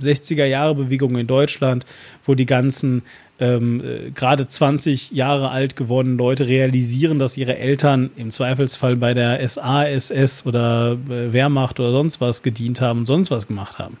60er-Jahre-Bewegung 0.00 1.16
in 1.16 1.28
Deutschland, 1.28 1.86
wo 2.24 2.34
die 2.34 2.46
ganzen 2.46 3.02
ähm, 3.38 3.82
äh, 3.84 4.10
gerade 4.10 4.46
20 4.46 5.12
Jahre 5.12 5.50
alt 5.50 5.76
gewordenen 5.76 6.18
Leute 6.18 6.48
realisieren, 6.48 7.18
dass 7.18 7.36
ihre 7.36 7.56
Eltern 7.56 8.10
im 8.16 8.30
Zweifelsfall 8.30 8.96
bei 8.96 9.14
der 9.14 9.46
SA, 9.48 9.84
SS 9.84 10.44
oder 10.44 10.98
äh, 11.08 11.32
Wehrmacht 11.32 11.78
oder 11.78 11.92
sonst 11.92 12.20
was 12.20 12.42
gedient 12.42 12.80
haben 12.80 13.00
und 13.00 13.06
sonst 13.06 13.30
was 13.30 13.46
gemacht 13.46 13.78
haben. 13.78 13.96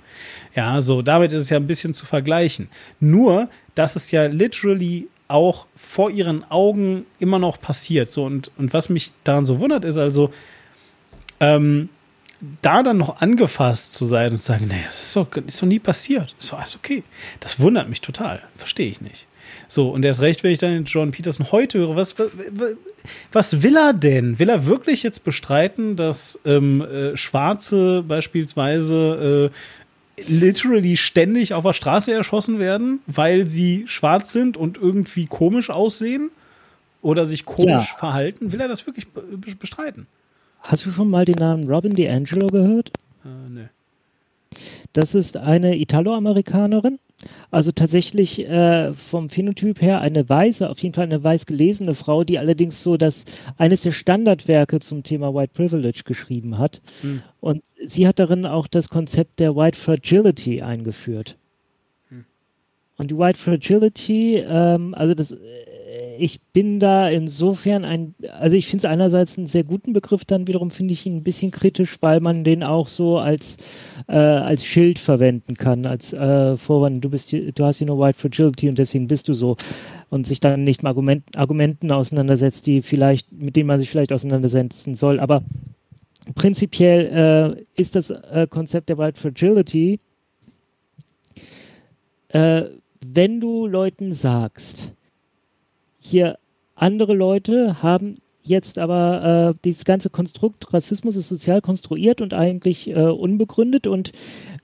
Ja, 0.54 0.80
so 0.80 1.02
damit 1.02 1.32
ist 1.32 1.44
es 1.44 1.50
ja 1.50 1.56
ein 1.56 1.66
bisschen 1.66 1.94
zu 1.94 2.04
vergleichen. 2.04 2.68
Nur, 3.00 3.48
dass 3.74 3.96
es 3.96 4.10
ja 4.10 4.26
literally 4.26 5.08
auch 5.32 5.66
vor 5.74 6.10
ihren 6.10 6.48
Augen 6.50 7.06
immer 7.18 7.38
noch 7.38 7.60
passiert. 7.60 8.10
So, 8.10 8.24
und, 8.24 8.50
und 8.58 8.72
was 8.72 8.88
mich 8.88 9.12
daran 9.24 9.46
so 9.46 9.58
wundert, 9.58 9.84
ist 9.84 9.96
also, 9.96 10.32
ähm, 11.40 11.88
da 12.60 12.82
dann 12.82 12.98
noch 12.98 13.20
angefasst 13.20 13.92
zu 13.92 14.04
sein 14.04 14.32
und 14.32 14.38
zu 14.38 14.44
sagen, 14.44 14.66
nee, 14.68 14.82
das 14.84 15.02
ist 15.02 15.16
doch, 15.16 15.28
ist 15.36 15.62
doch 15.62 15.66
nie 15.66 15.78
passiert. 15.78 16.34
Ist 16.38 16.52
doch 16.52 16.58
alles 16.58 16.76
okay. 16.76 17.04
Das 17.40 17.60
wundert 17.60 17.88
mich 17.88 18.00
total. 18.00 18.42
Verstehe 18.56 18.88
ich 18.88 19.00
nicht. 19.00 19.26
So, 19.68 19.90
und 19.90 20.04
erst 20.04 20.22
recht, 20.22 20.42
wenn 20.42 20.52
ich 20.52 20.58
dann 20.58 20.84
John 20.84 21.12
Peterson 21.12 21.50
heute 21.52 21.78
höre, 21.78 21.96
was, 21.96 22.18
was, 22.18 22.28
was 23.32 23.62
will 23.62 23.76
er 23.76 23.92
denn? 23.92 24.38
Will 24.38 24.48
er 24.48 24.66
wirklich 24.66 25.02
jetzt 25.02 25.24
bestreiten, 25.24 25.96
dass 25.96 26.38
ähm, 26.44 26.80
äh, 26.82 27.16
Schwarze 27.16 28.04
beispielsweise 28.06 29.50
äh, 29.50 29.56
literally 30.16 30.96
ständig 30.96 31.54
auf 31.54 31.64
der 31.64 31.72
Straße 31.72 32.12
erschossen 32.12 32.58
werden, 32.58 33.00
weil 33.06 33.46
sie 33.46 33.84
schwarz 33.86 34.32
sind 34.32 34.56
und 34.56 34.76
irgendwie 34.76 35.26
komisch 35.26 35.70
aussehen 35.70 36.30
oder 37.00 37.26
sich 37.26 37.44
komisch 37.44 37.88
ja. 37.90 37.96
verhalten? 37.98 38.52
Will 38.52 38.60
er 38.60 38.68
das 38.68 38.86
wirklich 38.86 39.06
bestreiten? 39.58 40.06
Hast 40.60 40.86
du 40.86 40.90
schon 40.90 41.10
mal 41.10 41.24
den 41.24 41.36
Namen 41.36 41.68
Robin 41.68 41.94
DiAngelo 41.94 42.46
gehört? 42.46 42.92
Äh, 43.24 43.48
nee. 43.48 43.68
Das 44.92 45.14
ist 45.14 45.36
eine 45.36 45.76
Italoamerikanerin, 45.76 46.98
also 47.50 47.72
tatsächlich 47.72 48.46
äh, 48.48 48.94
vom 48.94 49.28
Phänotyp 49.28 49.80
her 49.80 50.00
eine 50.00 50.28
weiße, 50.28 50.68
auf 50.68 50.78
jeden 50.78 50.94
Fall 50.94 51.04
eine 51.04 51.22
weiß 51.22 51.46
gelesene 51.46 51.94
Frau, 51.94 52.24
die 52.24 52.38
allerdings 52.38 52.82
so 52.82 52.96
das 52.96 53.24
eines 53.58 53.82
der 53.82 53.92
Standardwerke 53.92 54.80
zum 54.80 55.02
Thema 55.02 55.34
White 55.34 55.52
Privilege 55.54 56.02
geschrieben 56.04 56.58
hat. 56.58 56.80
Hm. 57.00 57.22
Und 57.40 57.62
sie 57.86 58.06
hat 58.06 58.18
darin 58.18 58.46
auch 58.46 58.66
das 58.66 58.88
Konzept 58.88 59.40
der 59.40 59.56
White 59.56 59.78
Fragility 59.78 60.62
eingeführt. 60.62 61.36
Hm. 62.08 62.24
Und 62.96 63.10
die 63.10 63.18
White 63.18 63.38
Fragility, 63.38 64.36
ähm, 64.36 64.94
also 64.94 65.14
das 65.14 65.34
ich 66.18 66.40
bin 66.52 66.80
da 66.80 67.08
insofern 67.08 67.84
ein, 67.84 68.14
also 68.38 68.56
ich 68.56 68.66
finde 68.66 68.86
es 68.86 68.90
einerseits 68.90 69.36
einen 69.36 69.46
sehr 69.46 69.64
guten 69.64 69.92
Begriff, 69.92 70.24
dann 70.24 70.46
wiederum 70.46 70.70
finde 70.70 70.92
ich 70.92 71.04
ihn 71.04 71.16
ein 71.16 71.22
bisschen 71.22 71.50
kritisch, 71.50 71.96
weil 72.00 72.20
man 72.20 72.44
den 72.44 72.62
auch 72.62 72.88
so 72.88 73.18
als, 73.18 73.58
äh, 74.08 74.16
als 74.16 74.64
Schild 74.64 74.98
verwenden 74.98 75.54
kann, 75.54 75.84
als 75.84 76.12
äh, 76.12 76.56
Vorwand, 76.56 77.04
du 77.04 77.10
bist, 77.10 77.32
du 77.32 77.64
hast 77.64 77.78
hier 77.78 77.86
nur 77.86 77.98
White 77.98 78.18
Fragility 78.18 78.68
und 78.68 78.78
deswegen 78.78 79.06
bist 79.06 79.28
du 79.28 79.34
so 79.34 79.56
und 80.08 80.26
sich 80.26 80.40
dann 80.40 80.64
nicht 80.64 80.82
mit 80.82 80.88
Argument, 80.88 81.24
Argumenten 81.36 81.90
auseinandersetzt, 81.90 82.66
die 82.66 82.82
vielleicht, 82.82 83.32
mit 83.32 83.56
denen 83.56 83.66
man 83.66 83.80
sich 83.80 83.90
vielleicht 83.90 84.12
auseinandersetzen 84.12 84.94
soll. 84.94 85.20
Aber 85.20 85.42
prinzipiell 86.34 87.56
äh, 87.56 87.80
ist 87.80 87.96
das 87.96 88.10
äh, 88.10 88.46
Konzept 88.48 88.88
der 88.88 88.98
White 88.98 89.20
Fragility, 89.20 90.00
äh, 92.28 92.62
wenn 93.04 93.40
du 93.40 93.66
Leuten 93.66 94.14
sagst, 94.14 94.92
hier 96.02 96.38
andere 96.74 97.14
Leute 97.14 97.82
haben 97.82 98.16
jetzt 98.42 98.78
aber 98.78 99.54
äh, 99.54 99.58
dieses 99.64 99.84
ganze 99.84 100.10
Konstrukt 100.10 100.72
Rassismus 100.74 101.16
ist 101.16 101.28
sozial 101.28 101.60
konstruiert 101.60 102.20
und 102.20 102.34
eigentlich 102.34 102.88
äh, 102.88 102.94
unbegründet 102.94 103.86
und 103.86 104.12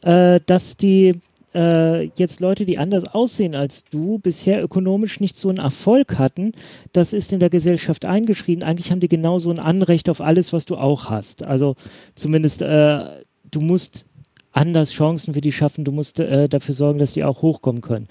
äh, 0.03 0.41
dass 0.45 0.77
die 0.77 1.21
äh, 1.55 2.05
jetzt 2.17 2.41
Leute, 2.41 2.67
die 2.67 2.79
anders 2.79 3.05
aussehen 3.05 3.55
als 3.55 3.85
du, 3.85 4.19
bisher 4.19 4.63
ökonomisch 4.63 5.21
nicht 5.21 5.39
so 5.39 5.49
einen 5.49 5.59
Erfolg 5.59 6.19
hatten, 6.19 6.53
das 6.93 7.13
ist 7.13 7.33
in 7.33 7.41
der 7.41 7.51
Gesellschaft 7.51 8.05
eingeschrieben. 8.05 8.65
Eigentlich 8.65 8.91
haben 8.91 9.01
die 9.01 9.09
genauso 9.09 9.51
ein 9.51 9.61
Anrecht 9.61 10.09
auf 10.11 10.21
alles, 10.21 10.53
was 10.53 10.67
du 10.67 10.77
auch 10.77 11.09
hast. 11.09 11.43
Also 11.43 11.77
zumindest 12.17 12.63
äh, 12.63 13.23
du 13.51 13.61
musst 13.61 14.07
anders 14.53 14.91
Chancen 14.93 15.35
für 15.35 15.41
die 15.41 15.53
schaffen, 15.53 15.85
du 15.85 15.93
musst 15.93 16.19
äh, 16.19 16.49
dafür 16.49 16.75
sorgen, 16.75 16.99
dass 16.99 17.13
die 17.13 17.25
auch 17.25 17.43
hochkommen 17.43 17.81
können. 17.81 18.09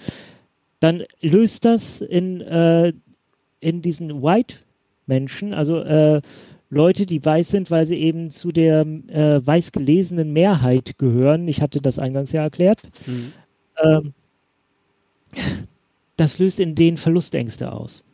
Dann 0.80 1.04
löst 1.20 1.64
das 1.64 2.00
in 2.00 2.40
in 3.60 3.82
diesen 3.82 4.22
White-Menschen, 4.22 5.54
also 5.54 5.78
äh, 5.78 6.20
Leute, 6.70 7.06
die 7.06 7.24
weiß 7.24 7.48
sind, 7.48 7.70
weil 7.70 7.86
sie 7.86 7.96
eben 7.96 8.30
zu 8.30 8.52
der 8.52 8.82
äh, 8.82 9.40
weiß 9.44 9.72
gelesenen 9.72 10.32
Mehrheit 10.32 10.98
gehören. 10.98 11.48
Ich 11.48 11.62
hatte 11.62 11.80
das 11.80 11.98
eingangs 11.98 12.32
ja 12.32 12.42
erklärt. 12.42 12.82
Mhm. 13.06 13.32
Ähm, 13.82 14.12
das 16.16 16.38
löst 16.38 16.60
in 16.60 16.74
denen 16.74 16.98
Verlustängste 16.98 17.72
aus. 17.72 18.04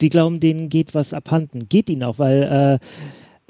Die 0.00 0.08
glauben, 0.08 0.40
denen 0.40 0.68
geht 0.68 0.94
was 0.94 1.12
abhanden. 1.12 1.68
Geht 1.68 1.90
ihnen 1.90 2.04
auch, 2.04 2.18
weil 2.18 2.80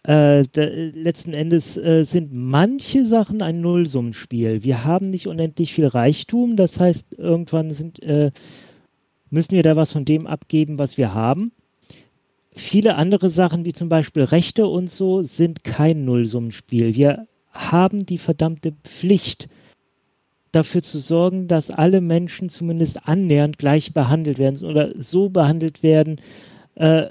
äh, 0.05 0.41
äh, 0.57 0.91
letzten 0.91 1.35
Endes 1.35 1.77
äh, 1.77 2.05
sind 2.05 2.33
manche 2.33 3.05
Sachen 3.05 3.43
ein 3.43 3.61
Nullsummenspiel. 3.61 4.65
Wir 4.65 4.85
haben 4.85 5.11
nicht 5.11 5.27
unendlich 5.27 5.75
viel 5.75 5.87
Reichtum, 5.87 6.57
das 6.57 6.81
heißt, 6.81 7.13
irgendwann 7.19 7.73
sind 7.73 8.03
äh, 8.03 8.31
müssen 9.31 9.53
wir 9.53 9.63
da 9.63 9.77
was 9.77 9.93
von 9.93 10.05
dem 10.05 10.27
abgeben, 10.27 10.79
was 10.79 10.97
wir 10.97 11.15
haben. 11.15 11.53
Viele 12.53 12.97
andere 12.97 13.29
Sachen, 13.31 13.65
wie 13.65 13.73
zum 13.73 13.89
Beispiel 13.89 14.25
Rechte 14.25 14.67
und 14.67 14.91
so, 14.91 15.23
sind 15.23 15.65
kein 15.65 16.05
Nullsummenspiel. 16.05 16.95
Wir 16.95 17.27
haben 17.53 18.05
die 18.05 18.19
verdammte 18.19 18.73
Pflicht, 18.85 19.49
dafür 20.53 20.83
zu 20.83 20.99
sorgen, 20.99 21.49
dass 21.49 21.71
alle 21.71 22.01
Menschen 22.01 22.49
zumindest 22.49 23.07
annähernd 23.07 23.59
gleich 23.59 23.93
behandelt 23.93 24.39
werden 24.39 24.65
oder 24.65 24.93
so 25.01 25.29
behandelt 25.29 25.83
werden, 25.83 26.21
äh, 26.75 27.07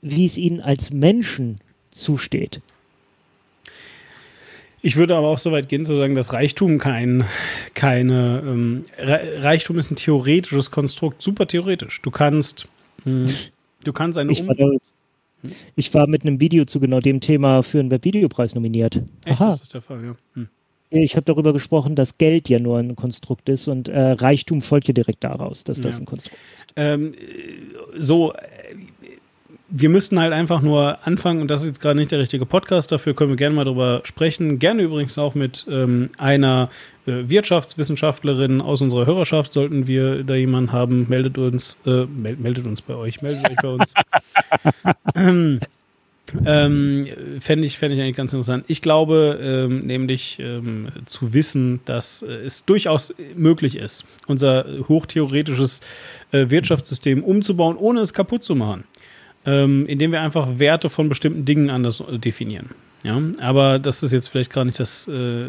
wie 0.00 0.26
es 0.26 0.36
ihnen 0.36 0.60
als 0.60 0.90
Menschen 0.90 1.56
zusteht. 1.90 2.60
Ich 4.84 4.96
würde 4.96 5.16
aber 5.16 5.28
auch 5.28 5.38
so 5.38 5.52
weit 5.52 5.68
gehen 5.68 5.86
zu 5.86 5.96
sagen, 5.96 6.16
dass 6.16 6.32
Reichtum 6.32 6.78
kein, 6.78 7.24
keine, 7.74 8.42
ähm, 8.44 8.82
Reichtum 8.98 9.78
ist 9.78 9.92
ein 9.92 9.96
theoretisches 9.96 10.72
Konstrukt, 10.72 11.22
super 11.22 11.46
theoretisch. 11.46 12.02
Du 12.02 12.10
kannst, 12.10 12.66
mh, 13.04 13.28
hm, 13.28 13.34
du 13.84 13.92
kannst 13.92 14.18
eine 14.18 14.32
ich 14.32 14.44
war, 14.46 14.56
da, 14.56 14.66
ich 15.76 15.94
war 15.94 16.08
mit 16.08 16.22
einem 16.22 16.40
Video 16.40 16.64
zu 16.64 16.80
genau 16.80 16.98
dem 16.98 17.20
Thema 17.20 17.62
für 17.62 17.78
einen 17.78 17.92
Webvideopreis 17.92 18.56
nominiert. 18.56 19.00
Echt, 19.24 19.40
Aha. 19.40 19.52
das 19.52 19.62
ist 19.62 19.74
der 19.74 19.82
Fall, 19.82 20.04
ja. 20.04 20.14
Hm. 20.34 20.48
Ich 20.90 21.16
habe 21.16 21.24
darüber 21.24 21.52
gesprochen, 21.52 21.94
dass 21.94 22.18
Geld 22.18 22.48
ja 22.50 22.58
nur 22.58 22.78
ein 22.78 22.96
Konstrukt 22.96 23.48
ist 23.48 23.68
und 23.68 23.88
äh, 23.88 23.98
Reichtum 23.98 24.60
folgt 24.60 24.88
ja 24.88 24.94
direkt 24.94 25.24
daraus, 25.24 25.64
dass 25.64 25.80
das 25.80 25.94
ja. 25.94 26.00
ein 26.02 26.06
Konstrukt 26.06 26.36
ist. 26.54 26.66
Ähm, 26.76 27.14
so, 27.96 28.34
wir 29.74 29.88
müssten 29.88 30.20
halt 30.20 30.34
einfach 30.34 30.60
nur 30.60 30.98
anfangen, 31.06 31.40
und 31.40 31.50
das 31.50 31.62
ist 31.62 31.68
jetzt 31.68 31.80
gerade 31.80 31.98
nicht 31.98 32.12
der 32.12 32.18
richtige 32.18 32.44
Podcast, 32.44 32.92
dafür 32.92 33.14
können 33.14 33.30
wir 33.30 33.36
gerne 33.36 33.56
mal 33.56 33.64
drüber 33.64 34.02
sprechen. 34.04 34.58
Gerne 34.58 34.82
übrigens 34.82 35.16
auch 35.16 35.34
mit 35.34 35.66
ähm, 35.68 36.10
einer 36.18 36.68
äh, 37.06 37.28
Wirtschaftswissenschaftlerin 37.28 38.60
aus 38.60 38.82
unserer 38.82 39.06
Hörerschaft, 39.06 39.52
sollten 39.52 39.86
wir 39.86 40.24
da 40.24 40.34
jemanden 40.34 40.72
haben, 40.72 41.06
meldet 41.08 41.38
uns, 41.38 41.78
äh, 41.86 42.04
meld, 42.04 42.38
meldet 42.40 42.66
uns 42.66 42.82
bei 42.82 42.94
euch, 42.94 43.22
meldet 43.22 43.50
euch 43.50 43.56
bei 43.56 43.68
uns. 43.68 43.94
ähm, 45.16 45.60
ähm, 46.46 47.06
Fände 47.40 47.66
ich, 47.66 47.78
fänd 47.78 47.94
ich 47.94 48.00
eigentlich 48.00 48.16
ganz 48.16 48.32
interessant. 48.34 48.64
Ich 48.68 48.82
glaube 48.82 49.38
ähm, 49.42 49.86
nämlich 49.86 50.38
ähm, 50.38 50.88
zu 51.06 51.32
wissen, 51.32 51.80
dass 51.86 52.20
äh, 52.20 52.26
es 52.26 52.66
durchaus 52.66 53.14
möglich 53.34 53.76
ist, 53.76 54.04
unser 54.26 54.66
hochtheoretisches 54.88 55.80
äh, 56.30 56.50
Wirtschaftssystem 56.50 57.24
umzubauen, 57.24 57.76
ohne 57.76 58.00
es 58.00 58.12
kaputt 58.12 58.44
zu 58.44 58.54
machen. 58.54 58.84
Ähm, 59.46 59.86
indem 59.86 60.12
wir 60.12 60.20
einfach 60.20 60.58
Werte 60.58 60.88
von 60.88 61.08
bestimmten 61.08 61.44
Dingen 61.44 61.70
anders 61.70 62.02
definieren. 62.08 62.70
Ja, 63.02 63.20
aber 63.40 63.78
das 63.78 64.02
ist 64.02 64.12
jetzt 64.12 64.28
vielleicht 64.28 64.52
gar 64.52 64.64
nicht 64.64 64.78
das 64.78 65.08
äh, 65.08 65.46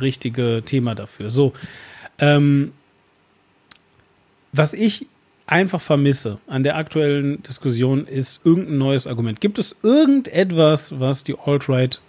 richtige 0.00 0.62
Thema 0.64 0.94
dafür. 0.94 1.30
So, 1.30 1.52
ähm, 2.18 2.72
was 4.52 4.72
ich 4.72 5.06
einfach 5.46 5.80
vermisse 5.80 6.38
an 6.46 6.62
der 6.62 6.76
aktuellen 6.76 7.42
Diskussion 7.42 8.06
ist 8.06 8.46
irgendein 8.46 8.78
neues 8.78 9.06
Argument. 9.06 9.40
Gibt 9.40 9.58
es 9.58 9.76
irgendetwas, 9.82 10.98
was 11.00 11.24
die 11.24 11.34
Alt-Right, 11.36 12.00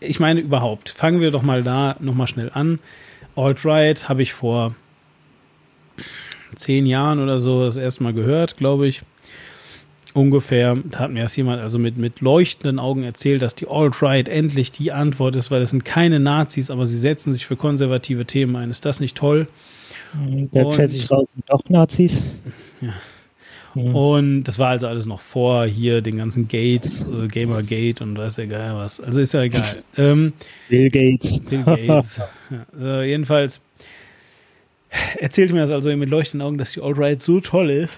ich 0.00 0.20
meine 0.20 0.40
überhaupt, 0.40 0.88
fangen 0.90 1.20
wir 1.20 1.30
doch 1.30 1.42
mal 1.42 1.62
da 1.62 1.96
nochmal 2.00 2.26
schnell 2.26 2.50
an. 2.52 2.80
Alt-Right 3.36 4.08
habe 4.08 4.22
ich 4.22 4.32
vor 4.32 4.74
zehn 6.54 6.84
Jahren 6.86 7.20
oder 7.20 7.38
so 7.38 7.64
das 7.64 7.76
erste 7.76 8.02
Mal 8.02 8.12
gehört, 8.12 8.56
glaube 8.56 8.86
ich. 8.86 9.02
Ungefähr, 10.14 10.76
da 10.90 10.98
hat 10.98 11.10
mir 11.10 11.22
das 11.22 11.34
jemand 11.36 11.62
also 11.62 11.78
mit, 11.78 11.96
mit 11.96 12.20
leuchtenden 12.20 12.78
Augen 12.78 13.02
erzählt, 13.02 13.40
dass 13.40 13.54
die 13.54 13.66
Alt-Right 13.66 14.28
endlich 14.28 14.70
die 14.70 14.92
Antwort 14.92 15.34
ist, 15.36 15.50
weil 15.50 15.62
es 15.62 15.70
sind 15.70 15.84
keine 15.84 16.20
Nazis, 16.20 16.70
aber 16.70 16.86
sie 16.86 16.98
setzen 16.98 17.32
sich 17.32 17.46
für 17.46 17.56
konservative 17.56 18.26
Themen 18.26 18.54
ein. 18.56 18.70
Ist 18.70 18.84
das 18.84 19.00
nicht 19.00 19.16
toll? 19.16 19.48
Der 20.14 20.72
stellt 20.72 20.90
sich 20.90 21.10
raus, 21.10 21.28
sind 21.32 21.48
doch 21.48 21.62
Nazis. 21.70 22.24
Ja. 22.82 22.92
Mhm. 23.74 23.94
Und 23.94 24.44
das 24.44 24.58
war 24.58 24.68
also 24.68 24.86
alles 24.86 25.06
noch 25.06 25.20
vor 25.20 25.64
hier 25.64 26.02
den 26.02 26.18
ganzen 26.18 26.48
Gates, 26.48 27.06
äh, 27.08 27.28
Gamergate 27.28 28.02
und 28.02 28.18
weiß 28.18 28.36
ja 28.36 28.46
geil 28.46 28.72
was. 28.74 29.00
Also 29.00 29.20
ist 29.20 29.32
ja 29.32 29.42
egal. 29.42 29.82
Ähm, 29.96 30.34
Bill 30.68 30.90
Gates. 30.90 31.40
Bill 31.40 31.64
Gates. 31.64 32.20
ja, 32.50 32.66
also 32.72 33.02
jedenfalls 33.02 33.60
erzählte 35.18 35.54
mir 35.54 35.60
das 35.60 35.70
also 35.70 35.94
mit 35.96 36.10
leuchtenden 36.10 36.46
Augen, 36.46 36.58
dass 36.58 36.72
die 36.72 36.82
Alt-Right 36.82 37.22
so 37.22 37.40
toll 37.40 37.70
ist. 37.70 37.94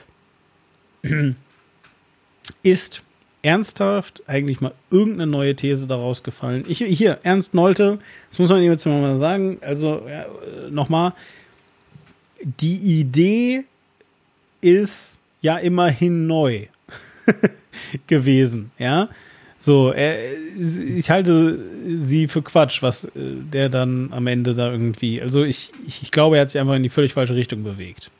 Ist 2.62 3.02
ernsthaft 3.42 4.22
eigentlich 4.26 4.60
mal 4.60 4.72
irgendeine 4.90 5.30
neue 5.30 5.54
These 5.54 5.86
daraus 5.86 6.22
gefallen? 6.22 6.64
Ich, 6.66 6.78
hier, 6.78 7.18
Ernst 7.22 7.54
Nolte, 7.54 7.98
das 8.30 8.38
muss 8.38 8.50
man 8.50 8.62
jetzt 8.62 8.86
mal 8.86 9.18
sagen, 9.18 9.58
also 9.60 10.02
ja, 10.08 10.26
nochmal, 10.70 11.12
die 12.42 12.76
Idee 13.00 13.64
ist 14.60 15.18
ja 15.40 15.58
immerhin 15.58 16.26
neu 16.26 16.66
gewesen, 18.06 18.70
ja. 18.78 19.08
So, 19.58 19.92
er, 19.92 20.18
ich 20.58 21.08
halte 21.08 21.58
sie 21.86 22.28
für 22.28 22.42
Quatsch, 22.42 22.82
was 22.82 23.04
äh, 23.04 23.10
der 23.14 23.70
dann 23.70 24.12
am 24.12 24.26
Ende 24.26 24.54
da 24.54 24.70
irgendwie. 24.70 25.22
Also 25.22 25.42
ich, 25.42 25.72
ich, 25.86 26.10
glaube, 26.10 26.36
er 26.36 26.42
hat 26.42 26.50
sich 26.50 26.60
einfach 26.60 26.74
in 26.74 26.82
die 26.82 26.90
völlig 26.90 27.14
falsche 27.14 27.34
Richtung 27.34 27.62
bewegt. 27.62 28.10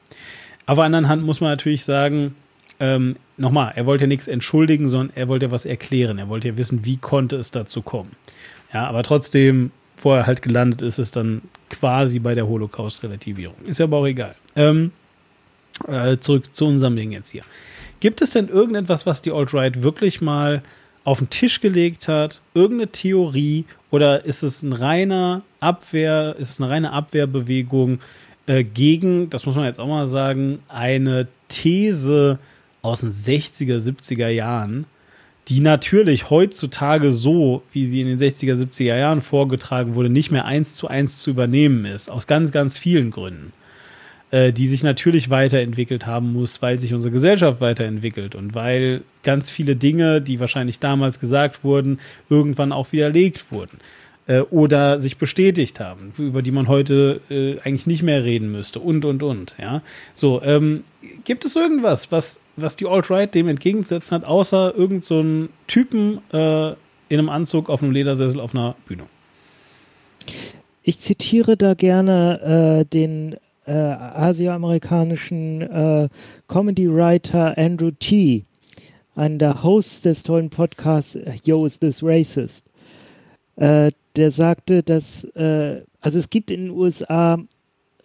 Auf 0.64 0.76
der 0.76 0.86
anderen 0.86 1.08
Hand 1.08 1.22
muss 1.22 1.42
man 1.42 1.50
natürlich 1.50 1.84
sagen, 1.84 2.34
ähm, 2.80 3.16
nochmal, 3.36 3.72
er 3.74 3.86
wollte 3.86 4.04
ja 4.04 4.08
nichts 4.08 4.28
entschuldigen, 4.28 4.88
sondern 4.88 5.16
er 5.16 5.28
wollte 5.28 5.46
ja 5.46 5.52
was 5.52 5.64
erklären. 5.64 6.18
Er 6.18 6.28
wollte 6.28 6.48
ja 6.48 6.56
wissen, 6.56 6.84
wie 6.84 6.96
konnte 6.96 7.36
es 7.36 7.50
dazu 7.50 7.82
kommen. 7.82 8.12
Ja, 8.72 8.86
aber 8.86 9.02
trotzdem, 9.02 9.70
wo 9.98 10.12
er 10.14 10.26
halt 10.26 10.42
gelandet 10.42 10.82
ist, 10.82 10.98
ist 10.98 11.16
dann 11.16 11.42
quasi 11.70 12.18
bei 12.18 12.34
der 12.34 12.48
Holocaust-Relativierung. 12.48 13.56
Ist 13.66 13.78
ja 13.78 13.84
aber 13.84 13.98
auch 13.98 14.06
egal. 14.06 14.34
Ähm, 14.56 14.92
äh, 15.86 16.18
zurück 16.18 16.52
zu 16.52 16.66
unserem 16.66 16.96
Ding 16.96 17.12
jetzt 17.12 17.30
hier. 17.30 17.42
Gibt 18.00 18.20
es 18.20 18.30
denn 18.30 18.48
irgendetwas, 18.48 19.06
was 19.06 19.22
die 19.22 19.32
Alt-Right 19.32 19.82
wirklich 19.82 20.20
mal 20.20 20.62
auf 21.04 21.18
den 21.18 21.30
Tisch 21.30 21.60
gelegt 21.60 22.08
hat? 22.08 22.42
Irgendeine 22.54 22.90
Theorie? 22.90 23.64
Oder 23.90 24.24
ist 24.24 24.42
es 24.42 24.62
ein 24.62 24.72
reiner 24.72 25.42
Abwehr, 25.60 26.34
ist 26.38 26.50
es 26.50 26.60
eine 26.60 26.70
reine 26.70 26.92
Abwehrbewegung 26.92 28.00
äh, 28.46 28.64
gegen, 28.64 29.30
das 29.30 29.46
muss 29.46 29.56
man 29.56 29.64
jetzt 29.64 29.80
auch 29.80 29.86
mal 29.86 30.06
sagen, 30.06 30.58
eine 30.68 31.28
These 31.48 32.38
aus 32.84 33.00
den 33.00 33.10
60er, 33.10 33.78
70er 33.78 34.28
Jahren, 34.28 34.86
die 35.48 35.60
natürlich 35.60 36.30
heutzutage 36.30 37.12
so, 37.12 37.62
wie 37.72 37.86
sie 37.86 38.00
in 38.00 38.06
den 38.06 38.18
60er, 38.18 38.54
70er 38.54 38.96
Jahren 38.96 39.20
vorgetragen 39.20 39.94
wurde, 39.94 40.08
nicht 40.08 40.30
mehr 40.30 40.44
eins 40.44 40.76
zu 40.76 40.88
eins 40.88 41.18
zu 41.20 41.30
übernehmen 41.30 41.84
ist. 41.84 42.10
Aus 42.10 42.26
ganz, 42.26 42.52
ganz 42.52 42.78
vielen 42.78 43.10
Gründen. 43.10 43.52
Äh, 44.30 44.52
die 44.52 44.66
sich 44.66 44.82
natürlich 44.82 45.30
weiterentwickelt 45.30 46.06
haben 46.06 46.32
muss, 46.32 46.60
weil 46.60 46.78
sich 46.80 46.92
unsere 46.92 47.12
Gesellschaft 47.12 47.60
weiterentwickelt 47.60 48.34
und 48.34 48.54
weil 48.54 49.02
ganz 49.22 49.48
viele 49.48 49.76
Dinge, 49.76 50.20
die 50.20 50.40
wahrscheinlich 50.40 50.80
damals 50.80 51.20
gesagt 51.20 51.62
wurden, 51.62 52.00
irgendwann 52.28 52.72
auch 52.72 52.90
widerlegt 52.90 53.52
wurden 53.52 53.78
äh, 54.26 54.40
oder 54.40 55.00
sich 55.00 55.18
bestätigt 55.18 55.80
haben, 55.80 56.12
über 56.18 56.42
die 56.42 56.50
man 56.50 56.68
heute 56.68 57.20
äh, 57.30 57.58
eigentlich 57.60 57.86
nicht 57.86 58.02
mehr 58.02 58.24
reden 58.24 58.50
müsste 58.50 58.80
und 58.80 59.04
und 59.04 59.22
und. 59.22 59.54
Ja, 59.58 59.82
so 60.14 60.42
ähm, 60.42 60.84
gibt 61.24 61.44
es 61.44 61.56
irgendwas, 61.56 62.10
was 62.10 62.40
was 62.56 62.76
die 62.76 62.86
Alt-Right 62.86 63.34
dem 63.34 63.48
entgegenzusetzen 63.48 64.14
hat, 64.16 64.24
außer 64.24 64.74
irgend 64.76 65.04
so 65.04 65.24
Typen 65.66 66.20
äh, 66.32 66.70
in 67.08 67.18
einem 67.18 67.28
Anzug 67.28 67.68
auf 67.68 67.82
einem 67.82 67.92
Ledersessel 67.92 68.40
auf 68.40 68.54
einer 68.54 68.76
Bühne? 68.86 69.04
Ich 70.82 71.00
zitiere 71.00 71.56
da 71.56 71.74
gerne 71.74 72.80
äh, 72.80 72.84
den 72.84 73.36
äh, 73.66 73.72
asiamerikanischen 73.72 75.62
äh, 75.62 76.08
Comedy-Writer 76.48 77.56
Andrew 77.56 77.90
T., 77.98 78.44
einer 79.16 79.38
der 79.38 79.62
Hosts 79.62 80.02
des 80.02 80.22
tollen 80.22 80.50
Podcasts 80.50 81.16
Yo, 81.44 81.64
is 81.64 81.78
this 81.78 82.02
racist? 82.02 82.64
Äh, 83.56 83.92
der 84.16 84.30
sagte, 84.30 84.82
dass, 84.82 85.24
äh, 85.34 85.82
also 86.00 86.18
es 86.18 86.30
gibt 86.30 86.50
in 86.50 86.66
den 86.66 86.70
USA 86.70 87.38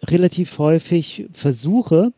relativ 0.02 0.58
häufig 0.58 1.26
Versuche, 1.32 2.12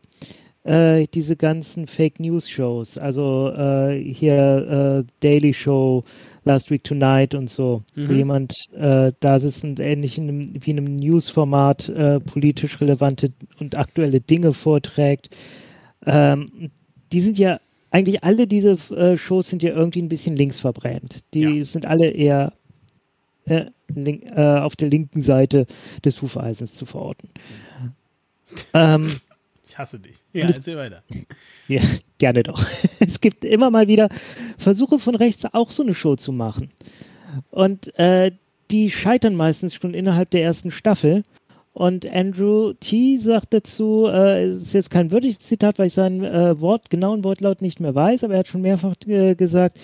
äh, 0.63 1.07
diese 1.13 1.35
ganzen 1.35 1.87
Fake 1.87 2.19
News 2.19 2.49
Shows, 2.49 2.97
also 2.97 3.49
äh, 3.49 4.01
hier 4.01 5.03
äh, 5.05 5.11
Daily 5.19 5.53
Show, 5.53 6.03
Last 6.45 6.71
Week 6.71 6.83
Tonight 6.83 7.35
und 7.35 7.49
so, 7.49 7.83
mhm. 7.95 8.09
wo 8.09 8.13
jemand 8.13 8.53
äh, 8.73 9.11
da 9.19 9.39
sitzt 9.39 9.63
und 9.63 9.79
ähnlich 9.79 10.17
in 10.17 10.29
einem, 10.29 10.53
wie 10.59 10.71
in 10.71 10.77
einem 10.77 10.95
Newsformat 10.95 11.89
äh, 11.89 12.19
politisch 12.19 12.79
relevante 12.81 13.31
und 13.59 13.77
aktuelle 13.77 14.21
Dinge 14.21 14.53
vorträgt. 14.53 15.29
Ähm, 16.05 16.71
die 17.11 17.21
sind 17.21 17.37
ja 17.37 17.59
eigentlich 17.91 18.23
alle 18.23 18.47
diese 18.47 18.71
äh, 18.95 19.17
Shows 19.17 19.49
sind 19.49 19.63
ja 19.63 19.69
irgendwie 19.71 20.01
ein 20.01 20.09
bisschen 20.09 20.35
links 20.35 20.59
verbrämt. 20.59 21.19
Die 21.33 21.59
ja. 21.59 21.63
sind 21.63 21.85
alle 21.85 22.09
eher 22.09 22.53
äh, 23.45 23.65
link, 23.95 24.23
äh, 24.35 24.59
auf 24.59 24.75
der 24.75 24.89
linken 24.89 25.21
Seite 25.21 25.65
des 26.03 26.21
Hufeisens 26.21 26.73
zu 26.73 26.85
verorten. 26.85 27.29
Ähm, 28.73 29.19
ich 29.67 29.77
hasse 29.77 29.99
dich. 29.99 30.17
Ja, 30.33 30.47
es, 30.47 30.57
erzähl 30.57 30.77
weiter. 30.77 31.01
Ja, 31.67 31.81
gerne 32.19 32.43
doch. 32.43 32.65
Es 32.99 33.19
gibt 33.21 33.43
immer 33.43 33.69
mal 33.69 33.87
wieder 33.87 34.09
Versuche 34.57 34.99
von 34.99 35.15
rechts 35.15 35.45
auch 35.51 35.71
so 35.71 35.83
eine 35.83 35.95
Show 35.95 36.15
zu 36.15 36.31
machen. 36.31 36.69
Und 37.51 37.97
äh, 37.97 38.31
die 38.69 38.89
scheitern 38.89 39.35
meistens 39.35 39.73
schon 39.73 39.93
innerhalb 39.93 40.29
der 40.31 40.43
ersten 40.43 40.71
Staffel. 40.71 41.23
Und 41.73 42.05
Andrew 42.05 42.73
T. 42.73 43.17
sagt 43.17 43.53
dazu, 43.53 44.07
äh, 44.07 44.43
es 44.43 44.61
ist 44.63 44.73
jetzt 44.73 44.89
kein 44.91 45.09
würdiges 45.11 45.39
Zitat, 45.39 45.79
weil 45.79 45.87
ich 45.87 45.93
seinen 45.93 46.23
äh, 46.23 46.59
Wort, 46.59 46.91
genauen 46.91 47.23
Wortlaut 47.23 47.61
nicht 47.61 47.79
mehr 47.79 47.95
weiß, 47.95 48.23
aber 48.23 48.33
er 48.33 48.39
hat 48.39 48.47
schon 48.47 48.61
mehrfach 48.61 48.93
äh, 49.07 49.33
gesagt, 49.33 49.79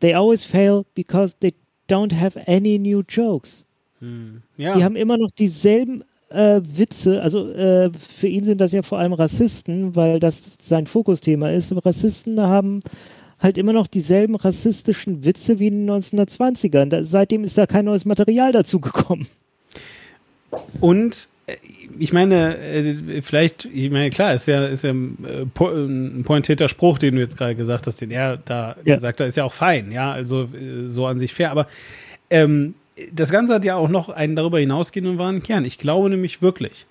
they 0.00 0.14
always 0.14 0.42
fail 0.42 0.84
because 0.94 1.36
they 1.40 1.54
don't 1.88 2.12
have 2.12 2.40
any 2.46 2.78
new 2.78 3.02
jokes. 3.08 3.66
Hm. 4.00 4.42
Ja. 4.56 4.76
Die 4.76 4.84
haben 4.84 4.96
immer 4.96 5.16
noch 5.16 5.30
dieselben 5.30 6.04
äh, 6.30 6.60
Witze, 6.64 7.22
also 7.22 7.48
äh, 7.50 7.90
für 8.18 8.26
ihn 8.26 8.44
sind 8.44 8.60
das 8.60 8.72
ja 8.72 8.82
vor 8.82 8.98
allem 8.98 9.12
Rassisten, 9.12 9.94
weil 9.94 10.20
das 10.20 10.42
sein 10.62 10.86
Fokusthema 10.86 11.50
ist. 11.50 11.72
Rassisten 11.84 12.40
haben 12.40 12.80
halt 13.38 13.58
immer 13.58 13.72
noch 13.72 13.86
dieselben 13.86 14.34
rassistischen 14.36 15.24
Witze 15.24 15.58
wie 15.58 15.68
in 15.68 15.86
den 15.86 16.02
1920ern. 16.02 16.88
Da, 16.88 17.04
seitdem 17.04 17.44
ist 17.44 17.58
da 17.58 17.66
kein 17.66 17.84
neues 17.84 18.04
Material 18.04 18.52
dazu 18.52 18.80
gekommen. 18.80 19.28
Und 20.80 21.28
ich 21.98 22.12
meine, 22.12 22.56
äh, 22.58 23.22
vielleicht, 23.22 23.66
ich 23.66 23.90
meine, 23.90 24.10
klar, 24.10 24.34
ist 24.34 24.46
ja, 24.46 24.64
ist 24.64 24.82
ja 24.82 24.90
ein 24.90 26.22
pointierter 26.24 26.68
Spruch, 26.68 26.98
den 26.98 27.16
du 27.16 27.20
jetzt 27.20 27.36
gerade 27.36 27.54
gesagt 27.54 27.86
hast, 27.86 28.00
den 28.00 28.10
er 28.10 28.38
da 28.38 28.76
ja. 28.84 28.94
gesagt 28.94 29.20
hat, 29.20 29.26
ist 29.26 29.36
ja 29.36 29.44
auch 29.44 29.52
fein, 29.52 29.92
ja, 29.92 30.10
also 30.10 30.48
so 30.86 31.06
an 31.06 31.18
sich 31.18 31.34
fair, 31.34 31.50
aber 31.50 31.66
ähm, 32.30 32.74
das 33.12 33.30
Ganze 33.30 33.54
hat 33.54 33.64
ja 33.64 33.76
auch 33.76 33.88
noch 33.88 34.08
einen 34.08 34.36
darüber 34.36 34.58
hinausgehenden 34.58 35.18
wahren 35.18 35.42
Kern. 35.42 35.64
Ich 35.64 35.78
glaube 35.78 36.08
nämlich 36.10 36.42
wirklich, 36.42 36.86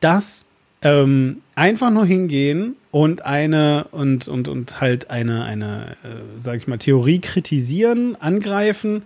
dass 0.00 0.46
ähm, 0.82 1.42
einfach 1.56 1.90
nur 1.90 2.06
hingehen 2.06 2.76
und 2.92 3.24
eine 3.26 3.88
und 3.90 4.28
und 4.28 4.46
und 4.46 4.80
halt 4.80 5.10
eine 5.10 5.42
eine 5.44 5.96
äh, 6.04 6.38
sag 6.38 6.56
ich 6.56 6.68
mal 6.68 6.78
Theorie 6.78 7.18
kritisieren, 7.18 8.16
angreifen 8.20 9.02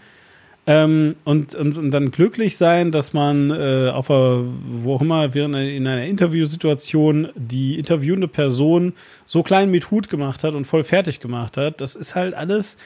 ähm, 0.66 1.16
und, 1.24 1.54
und 1.56 1.76
und 1.76 1.90
dann 1.90 2.10
glücklich 2.12 2.56
sein, 2.56 2.92
dass 2.92 3.12
man 3.12 3.50
äh, 3.50 3.90
auf 3.92 4.10
einer, 4.10 4.44
wo 4.82 4.94
auch 4.94 5.00
immer 5.00 5.34
während 5.34 5.56
in 5.56 5.86
einer 5.86 6.04
Interviewsituation 6.04 7.30
die 7.34 7.78
interviewende 7.78 8.28
Person 8.28 8.92
so 9.26 9.42
klein 9.42 9.70
mit 9.70 9.90
Hut 9.90 10.08
gemacht 10.08 10.44
hat 10.44 10.54
und 10.54 10.64
voll 10.64 10.84
fertig 10.84 11.18
gemacht 11.18 11.56
hat. 11.56 11.80
Das 11.80 11.96
ist 11.96 12.14
halt 12.14 12.34
alles 12.34 12.78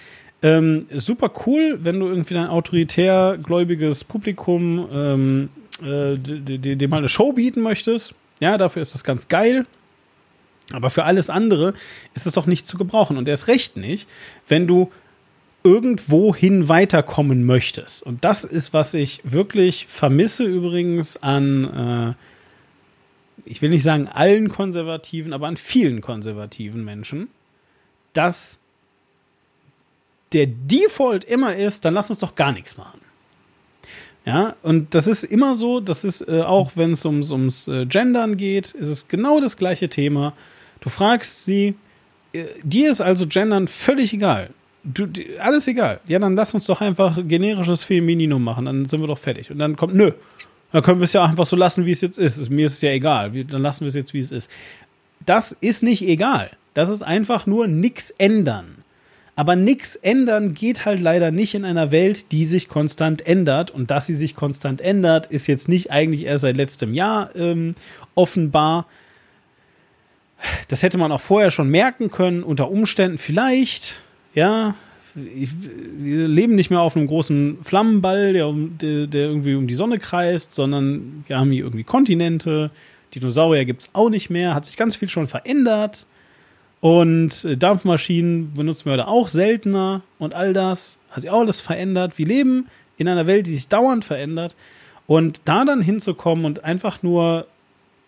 ähm, 0.42 0.86
super 0.90 1.30
cool, 1.46 1.78
wenn 1.82 2.00
du 2.00 2.06
irgendwie 2.06 2.34
dein 2.34 2.48
autoritär 2.48 3.38
gläubiges 3.42 4.04
Publikum 4.04 4.88
ähm, 4.92 5.48
äh, 5.82 6.16
dem 6.16 6.90
mal 6.90 6.98
eine 6.98 7.08
Show 7.08 7.32
bieten 7.32 7.62
möchtest. 7.62 8.14
Ja, 8.40 8.56
dafür 8.56 8.82
ist 8.82 8.94
das 8.94 9.04
ganz 9.04 9.28
geil. 9.28 9.66
Aber 10.72 10.90
für 10.90 11.04
alles 11.04 11.30
andere 11.30 11.74
ist 12.14 12.26
es 12.26 12.32
doch 12.32 12.46
nicht 12.46 12.66
zu 12.66 12.76
gebrauchen. 12.76 13.16
Und 13.16 13.28
erst 13.28 13.48
recht 13.48 13.76
nicht, 13.76 14.08
wenn 14.48 14.66
du 14.66 14.90
irgendwohin 15.66 16.68
weiterkommen 16.68 17.44
möchtest. 17.44 18.00
Und 18.04 18.24
das 18.24 18.44
ist, 18.44 18.72
was 18.72 18.94
ich 18.94 19.20
wirklich 19.24 19.86
vermisse 19.88 20.44
übrigens 20.44 21.16
an, 21.16 22.14
äh, 23.44 23.50
ich 23.50 23.62
will 23.62 23.70
nicht 23.70 23.82
sagen 23.82 24.06
allen 24.06 24.48
Konservativen, 24.48 25.32
aber 25.32 25.48
an 25.48 25.56
vielen 25.56 26.02
konservativen 26.02 26.84
Menschen, 26.84 27.26
dass 28.12 28.60
der 30.32 30.46
Default 30.46 31.24
immer 31.24 31.56
ist, 31.56 31.84
dann 31.84 31.94
lass 31.94 32.10
uns 32.10 32.20
doch 32.20 32.36
gar 32.36 32.52
nichts 32.52 32.76
machen. 32.76 33.00
Ja, 34.24 34.54
und 34.62 34.94
das 34.94 35.08
ist 35.08 35.24
immer 35.24 35.56
so, 35.56 35.80
das 35.80 36.04
ist 36.04 36.20
äh, 36.28 36.42
auch, 36.42 36.72
wenn 36.76 36.92
es 36.92 37.04
ums, 37.04 37.32
ums 37.32 37.66
äh, 37.66 37.86
Gendern 37.86 38.36
geht, 38.36 38.70
ist 38.72 38.88
es 38.88 39.08
genau 39.08 39.40
das 39.40 39.56
gleiche 39.56 39.88
Thema. 39.88 40.32
Du 40.80 40.90
fragst 40.90 41.44
sie, 41.44 41.74
äh, 42.32 42.44
dir 42.62 42.92
ist 42.92 43.00
also 43.00 43.26
Gendern 43.26 43.66
völlig 43.66 44.12
egal 44.12 44.50
du, 44.86 45.06
die, 45.06 45.38
alles 45.38 45.66
egal. 45.66 46.00
Ja, 46.06 46.18
dann 46.18 46.34
lass 46.36 46.54
uns 46.54 46.66
doch 46.66 46.80
einfach 46.80 47.18
generisches 47.26 47.82
Femininum 47.82 48.42
machen, 48.42 48.66
dann 48.66 48.86
sind 48.86 49.00
wir 49.00 49.06
doch 49.06 49.18
fertig. 49.18 49.50
Und 49.50 49.58
dann 49.58 49.76
kommt, 49.76 49.94
nö, 49.94 50.12
dann 50.72 50.82
können 50.82 51.00
wir 51.00 51.04
es 51.04 51.12
ja 51.12 51.24
einfach 51.24 51.46
so 51.46 51.56
lassen, 51.56 51.86
wie 51.86 51.92
es 51.92 52.00
jetzt 52.00 52.18
ist. 52.18 52.50
Mir 52.50 52.66
ist 52.66 52.74
es 52.74 52.80
ja 52.80 52.90
egal. 52.90 53.30
Dann 53.44 53.62
lassen 53.62 53.82
wir 53.82 53.88
es 53.88 53.94
jetzt, 53.94 54.14
wie 54.14 54.18
es 54.18 54.32
ist. 54.32 54.50
Das 55.24 55.52
ist 55.52 55.82
nicht 55.82 56.02
egal. 56.02 56.50
Das 56.74 56.90
ist 56.90 57.02
einfach 57.02 57.46
nur 57.46 57.66
nichts 57.66 58.10
ändern. 58.10 58.76
Aber 59.36 59.54
nichts 59.54 59.96
ändern 59.96 60.54
geht 60.54 60.84
halt 60.84 61.00
leider 61.00 61.30
nicht 61.30 61.54
in 61.54 61.64
einer 61.64 61.90
Welt, 61.90 62.32
die 62.32 62.44
sich 62.46 62.68
konstant 62.68 63.26
ändert. 63.26 63.70
Und 63.70 63.90
dass 63.90 64.06
sie 64.06 64.14
sich 64.14 64.34
konstant 64.34 64.80
ändert, 64.80 65.26
ist 65.26 65.46
jetzt 65.46 65.68
nicht 65.68 65.90
eigentlich 65.90 66.24
erst 66.24 66.42
seit 66.42 66.56
letztem 66.56 66.94
Jahr 66.94 67.34
ähm, 67.36 67.74
offenbar. 68.14 68.86
Das 70.68 70.82
hätte 70.82 70.98
man 70.98 71.12
auch 71.12 71.20
vorher 71.20 71.50
schon 71.50 71.68
merken 71.68 72.10
können, 72.10 72.42
unter 72.42 72.70
Umständen 72.70 73.18
vielleicht 73.18 74.02
ja, 74.36 74.74
wir 75.14 76.28
leben 76.28 76.54
nicht 76.56 76.68
mehr 76.68 76.82
auf 76.82 76.94
einem 76.94 77.06
großen 77.06 77.58
Flammenball, 77.62 78.34
der, 78.34 78.52
der, 78.52 79.06
der, 79.06 79.22
irgendwie 79.28 79.54
um 79.54 79.66
die 79.66 79.74
Sonne 79.74 79.96
kreist, 79.98 80.54
sondern 80.54 81.24
wir 81.26 81.38
haben 81.38 81.50
hier 81.50 81.64
irgendwie 81.64 81.84
Kontinente. 81.84 82.70
Dinosaurier 83.14 83.64
gibt 83.64 83.82
es 83.82 83.90
auch 83.94 84.10
nicht 84.10 84.28
mehr, 84.28 84.54
hat 84.54 84.66
sich 84.66 84.76
ganz 84.76 84.94
viel 84.94 85.08
schon 85.08 85.26
verändert. 85.26 86.04
Und 86.80 87.46
äh, 87.46 87.56
Dampfmaschinen 87.56 88.52
benutzen 88.52 88.84
wir 88.84 88.92
heute 88.92 89.08
auch 89.08 89.28
seltener 89.28 90.02
und 90.18 90.34
all 90.34 90.52
das 90.52 90.98
hat 91.10 91.22
sich 91.22 91.30
auch 91.30 91.40
alles 91.40 91.60
verändert. 91.60 92.18
Wir 92.18 92.26
leben 92.26 92.66
in 92.98 93.08
einer 93.08 93.26
Welt, 93.26 93.46
die 93.46 93.54
sich 93.54 93.68
dauernd 93.68 94.04
verändert. 94.04 94.54
Und 95.06 95.40
da 95.46 95.64
dann 95.64 95.80
hinzukommen 95.80 96.44
und 96.44 96.62
einfach 96.62 97.02
nur 97.02 97.46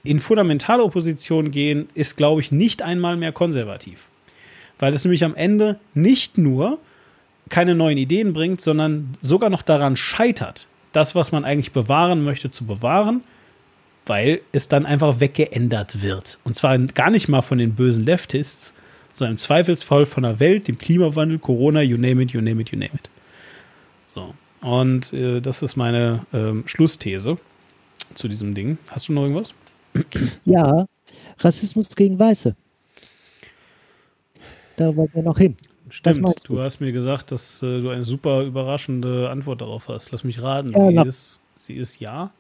in 0.05 0.20
fundamentale 0.20 0.82
Opposition 0.82 1.50
gehen, 1.50 1.88
ist, 1.94 2.18
glaube 2.18 2.42
ich, 2.42 2.52
nicht 2.52 2.82
einmal 2.82 3.16
mehr 3.16 3.32
konservativ 3.32 4.09
weil 4.78 4.92
es 4.92 5.05
nämlich 5.05 5.24
am 5.24 5.34
Ende 5.34 5.78
nicht 5.94 6.38
nur 6.38 6.78
keine 7.48 7.74
neuen 7.74 7.98
Ideen 7.98 8.32
bringt, 8.32 8.60
sondern 8.60 9.16
sogar 9.20 9.50
noch 9.50 9.62
daran 9.62 9.96
scheitert, 9.96 10.66
das, 10.92 11.14
was 11.14 11.32
man 11.32 11.44
eigentlich 11.44 11.72
bewahren 11.72 12.24
möchte, 12.24 12.50
zu 12.50 12.64
bewahren, 12.64 13.22
weil 14.06 14.40
es 14.52 14.68
dann 14.68 14.86
einfach 14.86 15.20
weggeändert 15.20 16.02
wird. 16.02 16.38
Und 16.44 16.55
zwar 16.55 16.78
gar 16.78 17.10
nicht 17.10 17.28
mal 17.28 17.42
von 17.42 17.59
den 17.59 17.74
bösen 17.74 18.05
Leftists, 18.05 18.74
sondern 19.12 19.32
im 19.32 19.38
Zweifelsfall 19.38 20.06
von 20.06 20.22
der 20.22 20.40
Welt, 20.40 20.68
dem 20.68 20.78
Klimawandel, 20.78 21.38
Corona, 21.38 21.82
you 21.82 21.96
name 21.96 22.22
it, 22.22 22.30
you 22.30 22.40
name 22.40 22.60
it, 22.60 22.70
you 22.70 22.78
name 22.78 22.92
it. 22.94 23.10
So. 24.14 24.34
Und 24.60 25.12
äh, 25.12 25.40
das 25.40 25.62
ist 25.62 25.76
meine 25.76 26.26
äh, 26.32 26.68
Schlussthese 26.68 27.38
zu 28.14 28.28
diesem 28.28 28.55
Ding. 28.55 28.78
Hast 28.90 29.09
du 29.09 29.12
noch 29.12 29.22
irgendwas? 29.22 29.55
Ja, 30.44 30.86
Rassismus 31.38 31.94
gegen 31.96 32.18
Weiße. 32.18 32.55
Da 34.78 34.94
wollen 34.94 35.10
wir 35.12 35.22
noch 35.24 35.38
hin. 35.38 35.56
Stimmt, 35.90 36.24
du? 36.44 36.55
du? 36.55 36.60
hast 36.60 36.80
mir 36.80 36.92
gesagt, 36.92 37.32
dass 37.32 37.62
äh, 37.62 37.80
du 37.80 37.88
eine 37.90 38.05
super 38.05 38.42
überraschende 38.42 39.28
Antwort 39.28 39.60
darauf 39.60 39.88
hast. 39.88 40.12
Lass 40.12 40.22
mich 40.22 40.40
raten, 40.40 40.72
ja, 40.72 41.02
sie, 41.02 41.09
ist, 41.09 41.40
sie 41.56 41.74
ist 41.74 42.00
ja? 42.00 42.30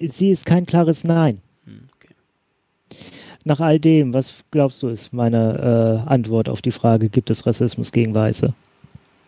Sie 0.00 0.30
ist 0.30 0.46
kein 0.46 0.64
klares 0.64 1.04
Nein. 1.04 1.42
Hm, 1.66 1.88
okay. 1.96 2.14
Nach 3.44 3.60
all 3.60 3.78
dem, 3.78 4.14
was 4.14 4.44
glaubst 4.50 4.82
du, 4.82 4.88
ist 4.88 5.12
meine 5.12 6.04
äh, 6.06 6.10
Antwort 6.10 6.48
auf 6.48 6.62
die 6.62 6.72
Frage, 6.72 7.10
gibt 7.10 7.28
es 7.28 7.44
Rassismus 7.44 7.92
gegen 7.92 8.14
Weiße? 8.14 8.54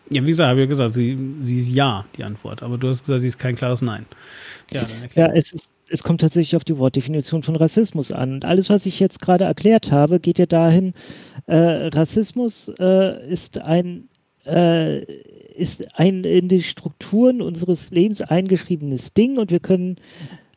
Ja, 0.09 0.23
wie 0.23 0.29
gesagt, 0.29 0.49
habe 0.49 0.61
ich 0.61 0.65
ja 0.65 0.71
gesagt, 0.71 0.95
sie, 0.95 1.19
sie 1.43 1.59
ist 1.59 1.71
ja, 1.71 2.07
die 2.17 2.25
Antwort. 2.25 2.63
Aber 2.63 2.79
du 2.79 2.89
hast 2.89 3.05
gesagt, 3.05 3.21
sie 3.21 3.29
ist 3.29 3.39
kein 3.39 3.55
klares 3.55 3.83
Nein. 3.83 4.07
Ja, 4.71 4.83
dann 4.83 5.11
ja 5.15 5.27
es 5.35 5.53
ist 5.53 5.69
es 5.89 6.03
kommt 6.03 6.21
tatsächlich 6.21 6.57
auf 6.57 6.65
die 6.65 6.79
Wortdefinition 6.79 7.43
von 7.43 7.57
Rassismus 7.57 8.13
an. 8.13 8.35
Und 8.35 8.45
alles, 8.45 8.71
was 8.71 8.87
ich 8.87 8.99
jetzt 9.01 9.21
gerade 9.21 9.45
erklärt 9.45 9.93
habe, 9.93 10.21
geht 10.21 10.39
ja 10.39 10.47
dahin, 10.47 10.95
äh, 11.47 11.57
Rassismus 11.57 12.71
äh, 12.79 13.31
ist 13.31 13.59
ein 13.59 14.09
äh, 14.45 15.03
ist 15.55 15.99
ein 15.99 16.25
in 16.25 16.49
die 16.49 16.63
Strukturen 16.63 17.41
unseres 17.41 17.91
Lebens 17.91 18.21
eingeschriebenes 18.21 19.15
Ding 19.15 19.39
und 19.39 19.51
wir 19.51 19.61
können 19.61 19.97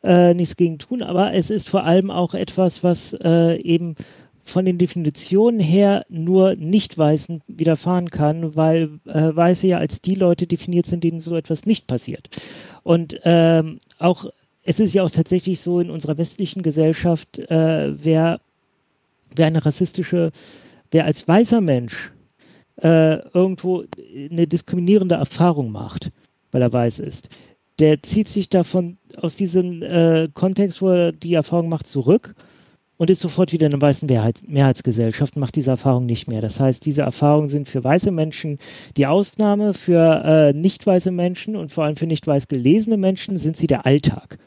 äh, 0.04 0.34
nichts 0.34 0.58
gegen 0.58 0.78
tun, 0.78 1.02
aber 1.02 1.34
es 1.34 1.50
ist 1.50 1.70
vor 1.70 1.84
allem 1.86 2.12
auch 2.12 2.34
etwas, 2.34 2.84
was 2.84 3.14
äh, 3.14 3.56
eben 3.62 3.96
von 4.44 4.66
den 4.66 4.78
Definitionen 4.78 5.60
her 5.60 6.06
nur 6.10 6.56
Nicht-Weißen 6.56 7.42
widerfahren 7.48 8.10
kann, 8.10 8.56
weil 8.56 9.00
äh, 9.06 9.36
Weiße 9.36 9.68
ja 9.68 9.78
als 9.78 10.02
die 10.02 10.16
Leute 10.16 10.48
definiert 10.48 10.88
sind, 10.88 11.04
denen 11.04 11.20
so 11.20 11.36
etwas 11.36 11.66
nicht 11.66 11.88
passiert. 11.88 12.30
Und 12.84 13.20
ähm, 13.24 13.80
auch 14.00 14.26
es 14.70 14.80
ist 14.80 14.94
ja 14.94 15.02
auch 15.02 15.10
tatsächlich 15.10 15.62
so 15.62 15.80
in 15.80 15.90
unserer 15.90 16.20
westlichen 16.20 16.62
Gesellschaft, 16.62 17.40
äh, 17.40 18.04
wer, 18.04 18.40
wer 19.36 19.48
eine 19.48 19.66
rassistische, 19.66 20.32
wer 20.92 21.06
als 21.06 21.28
weißer 21.28 21.60
Mensch 21.60 22.12
äh, 22.80 23.18
irgendwo 23.34 23.84
eine 24.30 24.46
diskriminierende 24.46 25.16
Erfahrung 25.16 25.72
macht, 25.72 26.12
weil 26.52 26.62
er 26.62 26.72
weiß 26.72 27.00
ist, 27.00 27.30
der 27.80 28.04
zieht 28.04 28.28
sich 28.28 28.48
davon 28.48 29.00
aus 29.18 29.36
diesem 29.36 29.82
äh, 29.82 30.28
Kontext, 30.36 30.84
wo 30.84 30.90
er 30.90 31.14
die 31.14 31.34
Erfahrung 31.34 31.70
macht, 31.70 31.88
zurück 31.88 32.36
und 32.98 33.10
ist 33.10 33.22
sofort 33.22 33.52
wieder 33.52 33.66
in 33.66 33.74
einer 33.74 33.82
weißen 33.82 34.06
Mehrheits 34.06 34.48
Mehrheitsgesellschaft, 34.48 35.36
macht 35.36 35.56
diese 35.56 35.72
Erfahrung 35.72 36.06
nicht 36.06 36.28
mehr. 36.28 36.42
Das 36.42 36.60
heißt, 36.60 36.86
diese 36.86 37.02
Erfahrungen 37.02 37.50
sind 37.50 37.70
für 37.70 37.84
weiße 37.84 38.12
Menschen 38.12 38.60
die 38.98 39.08
Ausnahme, 39.08 39.74
für 39.74 40.24
äh, 40.24 40.54
nicht 40.54 40.86
weiße 40.86 41.10
Menschen 41.10 41.56
und 41.56 41.72
vor 41.72 41.86
allem 41.86 41.96
für 41.96 42.06
nicht 42.06 42.28
weiß 42.28 42.48
gelesene 42.48 42.98
Menschen 42.98 43.40
sind 43.40 43.58
sie 43.58 43.66
der 43.66 43.88
Alltag. 43.88 44.38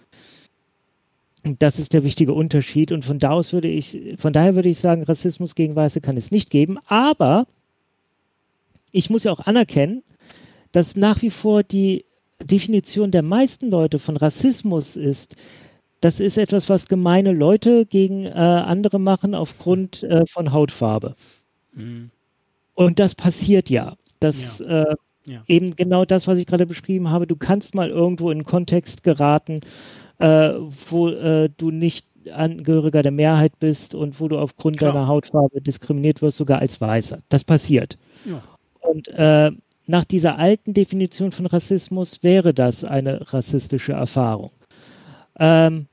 Das 1.44 1.78
ist 1.78 1.92
der 1.92 2.04
wichtige 2.04 2.34
Unterschied. 2.34 2.92
Und 2.92 3.04
von 3.04 3.18
da 3.18 3.30
aus 3.30 3.52
würde 3.52 3.68
ich, 3.68 3.98
von 4.18 4.32
daher 4.32 4.54
würde 4.54 4.68
ich 4.68 4.78
sagen, 4.78 5.02
Rassismus 5.02 5.54
gegen 5.54 5.74
Weiße 5.74 6.00
kann 6.00 6.16
es 6.16 6.30
nicht 6.30 6.50
geben. 6.50 6.78
Aber 6.86 7.46
ich 8.92 9.10
muss 9.10 9.24
ja 9.24 9.32
auch 9.32 9.40
anerkennen, 9.40 10.02
dass 10.70 10.96
nach 10.96 11.22
wie 11.22 11.30
vor 11.30 11.62
die 11.62 12.04
Definition 12.42 13.10
der 13.10 13.22
meisten 13.22 13.70
Leute 13.70 13.98
von 13.98 14.16
Rassismus 14.16 14.96
ist, 14.96 15.36
das 16.00 16.18
ist 16.18 16.36
etwas, 16.36 16.68
was 16.68 16.86
gemeine 16.86 17.32
Leute 17.32 17.86
gegen 17.86 18.26
äh, 18.26 18.30
andere 18.30 18.98
machen 18.98 19.34
aufgrund 19.34 20.02
äh, 20.02 20.26
von 20.26 20.52
Hautfarbe. 20.52 21.14
Mhm. 21.74 22.10
Und 22.74 22.98
das 22.98 23.14
passiert 23.14 23.70
ja. 23.70 23.96
Das 24.18 24.58
ja. 24.58 24.82
Äh, 24.82 24.94
ja. 25.26 25.44
eben 25.46 25.76
genau 25.76 26.04
das, 26.04 26.26
was 26.26 26.38
ich 26.38 26.46
gerade 26.46 26.66
beschrieben 26.66 27.10
habe. 27.10 27.26
Du 27.26 27.36
kannst 27.36 27.74
mal 27.74 27.90
irgendwo 27.90 28.30
in 28.30 28.44
Kontext 28.44 29.04
geraten, 29.04 29.60
äh, 30.22 30.54
wo 30.88 31.08
äh, 31.08 31.50
du 31.56 31.70
nicht 31.70 32.06
Angehöriger 32.32 33.02
der 33.02 33.10
Mehrheit 33.10 33.58
bist 33.58 33.94
und 33.96 34.20
wo 34.20 34.28
du 34.28 34.38
aufgrund 34.38 34.78
Klar. 34.78 34.92
deiner 34.92 35.08
Hautfarbe 35.08 35.60
diskriminiert 35.60 36.22
wirst, 36.22 36.36
sogar 36.36 36.60
als 36.60 36.80
Weißer. 36.80 37.18
Das 37.28 37.42
passiert. 37.42 37.98
Ja. 38.24 38.40
Und 38.80 39.08
äh, 39.08 39.50
nach 39.86 40.04
dieser 40.04 40.38
alten 40.38 40.74
Definition 40.74 41.32
von 41.32 41.46
Rassismus 41.46 42.22
wäre 42.22 42.54
das 42.54 42.84
eine 42.84 43.32
rassistische 43.32 43.92
Erfahrung. 43.92 44.52
Ähm, 45.40 45.86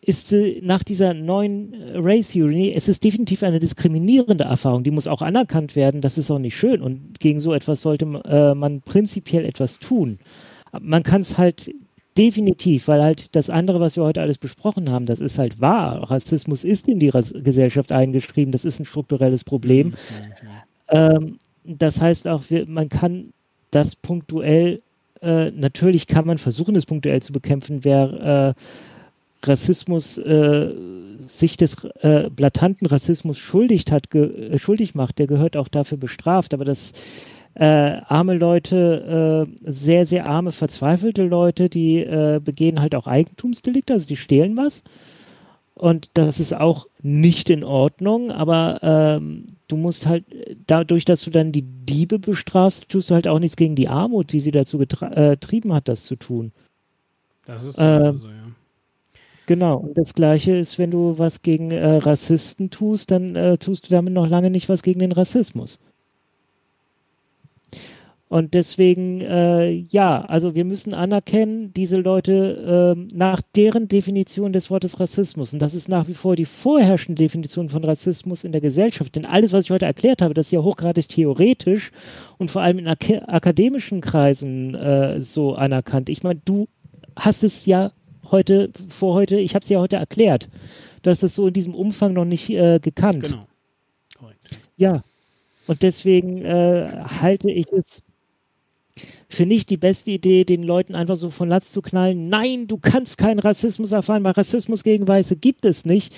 ist 0.00 0.32
äh, 0.32 0.60
nach 0.62 0.84
dieser 0.84 1.12
neuen 1.14 1.74
Race 1.94 2.28
Theory, 2.28 2.72
es 2.72 2.88
ist 2.88 3.02
definitiv 3.02 3.42
eine 3.42 3.58
diskriminierende 3.58 4.44
Erfahrung, 4.44 4.84
die 4.84 4.92
muss 4.92 5.08
auch 5.08 5.22
anerkannt 5.22 5.74
werden, 5.74 6.00
das 6.00 6.16
ist 6.16 6.30
auch 6.30 6.38
nicht 6.38 6.56
schön 6.56 6.80
und 6.80 7.18
gegen 7.18 7.40
so 7.40 7.52
etwas 7.52 7.82
sollte 7.82 8.04
äh, 8.04 8.54
man 8.54 8.82
prinzipiell 8.82 9.44
etwas 9.44 9.80
tun. 9.80 10.20
Man 10.80 11.02
kann 11.02 11.22
es 11.22 11.36
halt 11.36 11.72
Definitiv, 12.18 12.88
weil 12.88 13.00
halt 13.00 13.36
das 13.36 13.48
andere, 13.48 13.78
was 13.78 13.96
wir 13.96 14.02
heute 14.02 14.20
alles 14.20 14.38
besprochen 14.38 14.90
haben, 14.90 15.06
das 15.06 15.20
ist 15.20 15.38
halt 15.38 15.60
wahr. 15.60 16.10
Rassismus 16.10 16.64
ist 16.64 16.88
in 16.88 16.98
die 16.98 17.10
Ras 17.10 17.32
Gesellschaft 17.32 17.92
eingeschrieben, 17.92 18.50
das 18.50 18.64
ist 18.64 18.80
ein 18.80 18.84
strukturelles 18.84 19.44
Problem. 19.44 19.88
Mhm. 19.88 19.94
Ähm, 20.88 21.38
das 21.64 22.00
heißt 22.00 22.26
auch, 22.26 22.42
wir, 22.48 22.68
man 22.68 22.88
kann 22.88 23.28
das 23.70 23.94
punktuell, 23.94 24.82
äh, 25.22 25.52
natürlich 25.52 26.08
kann 26.08 26.26
man 26.26 26.38
versuchen, 26.38 26.74
es 26.74 26.86
punktuell 26.86 27.22
zu 27.22 27.32
bekämpfen, 27.32 27.84
wer 27.84 28.54
äh, 28.56 29.46
Rassismus, 29.46 30.18
äh, 30.18 30.72
sich 31.20 31.56
des 31.56 31.76
äh, 32.00 32.28
blatanten 32.30 32.86
Rassismus 32.88 33.38
schuldig 33.38 33.84
hat, 33.90 34.12
äh, 34.14 34.58
schuldig 34.58 34.94
macht, 34.96 35.20
der 35.20 35.28
gehört 35.28 35.56
auch 35.56 35.68
dafür 35.68 35.98
bestraft. 35.98 36.52
Aber 36.52 36.64
das 36.64 36.92
äh, 37.54 38.00
arme 38.06 38.34
Leute, 38.34 39.46
äh, 39.64 39.70
sehr, 39.70 40.06
sehr 40.06 40.28
arme, 40.28 40.52
verzweifelte 40.52 41.24
Leute, 41.24 41.68
die 41.68 41.98
äh, 41.98 42.40
begehen 42.42 42.80
halt 42.80 42.94
auch 42.94 43.06
Eigentumsdelikte, 43.06 43.94
also 43.94 44.06
die 44.06 44.16
stehlen 44.16 44.56
was. 44.56 44.84
Und 45.74 46.10
das 46.14 46.40
ist 46.40 46.54
auch 46.54 46.88
nicht 47.02 47.50
in 47.50 47.62
Ordnung, 47.62 48.32
aber 48.32 48.80
ähm, 48.82 49.46
du 49.68 49.76
musst 49.76 50.06
halt, 50.06 50.24
dadurch, 50.66 51.04
dass 51.04 51.22
du 51.22 51.30
dann 51.30 51.52
die 51.52 51.62
Diebe 51.62 52.18
bestrafst, 52.18 52.88
tust 52.88 53.10
du 53.10 53.14
halt 53.14 53.28
auch 53.28 53.38
nichts 53.38 53.56
gegen 53.56 53.76
die 53.76 53.88
Armut, 53.88 54.32
die 54.32 54.40
sie 54.40 54.50
dazu 54.50 54.80
äh, 54.80 54.86
getrieben 54.86 55.72
hat, 55.72 55.86
das 55.86 56.04
zu 56.04 56.16
tun. 56.16 56.50
Das 57.46 57.62
ist 57.62 57.76
Ähm, 57.78 58.18
so, 58.18 58.28
ja. 58.28 58.34
Genau, 59.46 59.78
und 59.78 59.96
das 59.96 60.14
Gleiche 60.14 60.56
ist, 60.56 60.78
wenn 60.78 60.90
du 60.90 61.18
was 61.18 61.42
gegen 61.42 61.70
äh, 61.70 61.96
Rassisten 61.96 62.70
tust, 62.70 63.10
dann 63.10 63.34
äh, 63.34 63.56
tust 63.56 63.86
du 63.86 63.90
damit 63.90 64.12
noch 64.12 64.28
lange 64.28 64.50
nicht 64.50 64.68
was 64.68 64.82
gegen 64.82 65.00
den 65.00 65.12
Rassismus. 65.12 65.80
Und 68.28 68.52
deswegen, 68.52 69.22
äh, 69.22 69.70
ja, 69.70 70.22
also 70.22 70.54
wir 70.54 70.66
müssen 70.66 70.92
anerkennen, 70.92 71.72
diese 71.72 71.96
Leute 71.96 72.94
ähm, 72.94 73.08
nach 73.14 73.40
deren 73.56 73.88
Definition 73.88 74.52
des 74.52 74.70
Wortes 74.70 75.00
Rassismus, 75.00 75.54
und 75.54 75.60
das 75.60 75.72
ist 75.72 75.88
nach 75.88 76.08
wie 76.08 76.14
vor 76.14 76.36
die 76.36 76.44
vorherrschende 76.44 77.22
Definition 77.22 77.70
von 77.70 77.84
Rassismus 77.84 78.44
in 78.44 78.52
der 78.52 78.60
Gesellschaft, 78.60 79.16
denn 79.16 79.24
alles, 79.24 79.54
was 79.54 79.64
ich 79.64 79.70
heute 79.70 79.86
erklärt 79.86 80.20
habe, 80.20 80.34
das 80.34 80.46
ist 80.46 80.52
ja 80.52 80.62
hochgradig 80.62 81.08
theoretisch 81.08 81.90
und 82.36 82.50
vor 82.50 82.60
allem 82.60 82.78
in 82.78 82.88
ak 82.88 83.08
akademischen 83.28 84.02
Kreisen 84.02 84.74
äh, 84.74 85.22
so 85.22 85.54
anerkannt. 85.54 86.10
Ich 86.10 86.22
meine, 86.22 86.40
du 86.44 86.68
hast 87.16 87.42
es 87.44 87.64
ja 87.64 87.92
heute, 88.30 88.70
vor 88.90 89.14
heute, 89.14 89.38
ich 89.38 89.54
habe 89.54 89.62
es 89.62 89.70
ja 89.70 89.80
heute 89.80 89.96
erklärt, 89.96 90.50
dass 91.00 91.20
das 91.20 91.34
so 91.34 91.46
in 91.46 91.54
diesem 91.54 91.74
Umfang 91.74 92.12
noch 92.12 92.26
nicht 92.26 92.50
äh, 92.50 92.78
gekannt. 92.78 93.22
Genau. 93.22 93.40
Korrekt. 94.18 94.60
Ja, 94.76 95.02
und 95.66 95.82
deswegen 95.82 96.44
äh, 96.44 97.04
halte 97.06 97.50
ich 97.50 97.72
es 97.72 98.02
für 99.28 99.44
nicht 99.44 99.68
die 99.70 99.76
beste 99.76 100.10
Idee, 100.10 100.44
den 100.44 100.62
Leuten 100.62 100.94
einfach 100.94 101.16
so 101.16 101.30
von 101.30 101.48
Latz 101.48 101.70
zu 101.70 101.82
knallen. 101.82 102.28
Nein, 102.28 102.66
du 102.66 102.78
kannst 102.78 103.18
keinen 103.18 103.38
Rassismus 103.38 103.92
erfahren, 103.92 104.24
weil 104.24 104.32
Rassismus 104.32 104.82
gegen 104.82 105.06
Weiße 105.06 105.36
gibt 105.36 105.64
es 105.64 105.84
nicht. 105.84 106.14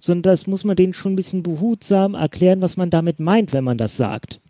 Sondern 0.00 0.32
das 0.32 0.46
muss 0.46 0.62
man 0.62 0.76
denen 0.76 0.94
schon 0.94 1.12
ein 1.12 1.16
bisschen 1.16 1.42
behutsam 1.42 2.14
erklären, 2.14 2.60
was 2.60 2.76
man 2.76 2.90
damit 2.90 3.18
meint, 3.18 3.52
wenn 3.52 3.64
man 3.64 3.78
das 3.78 3.96
sagt. 3.96 4.40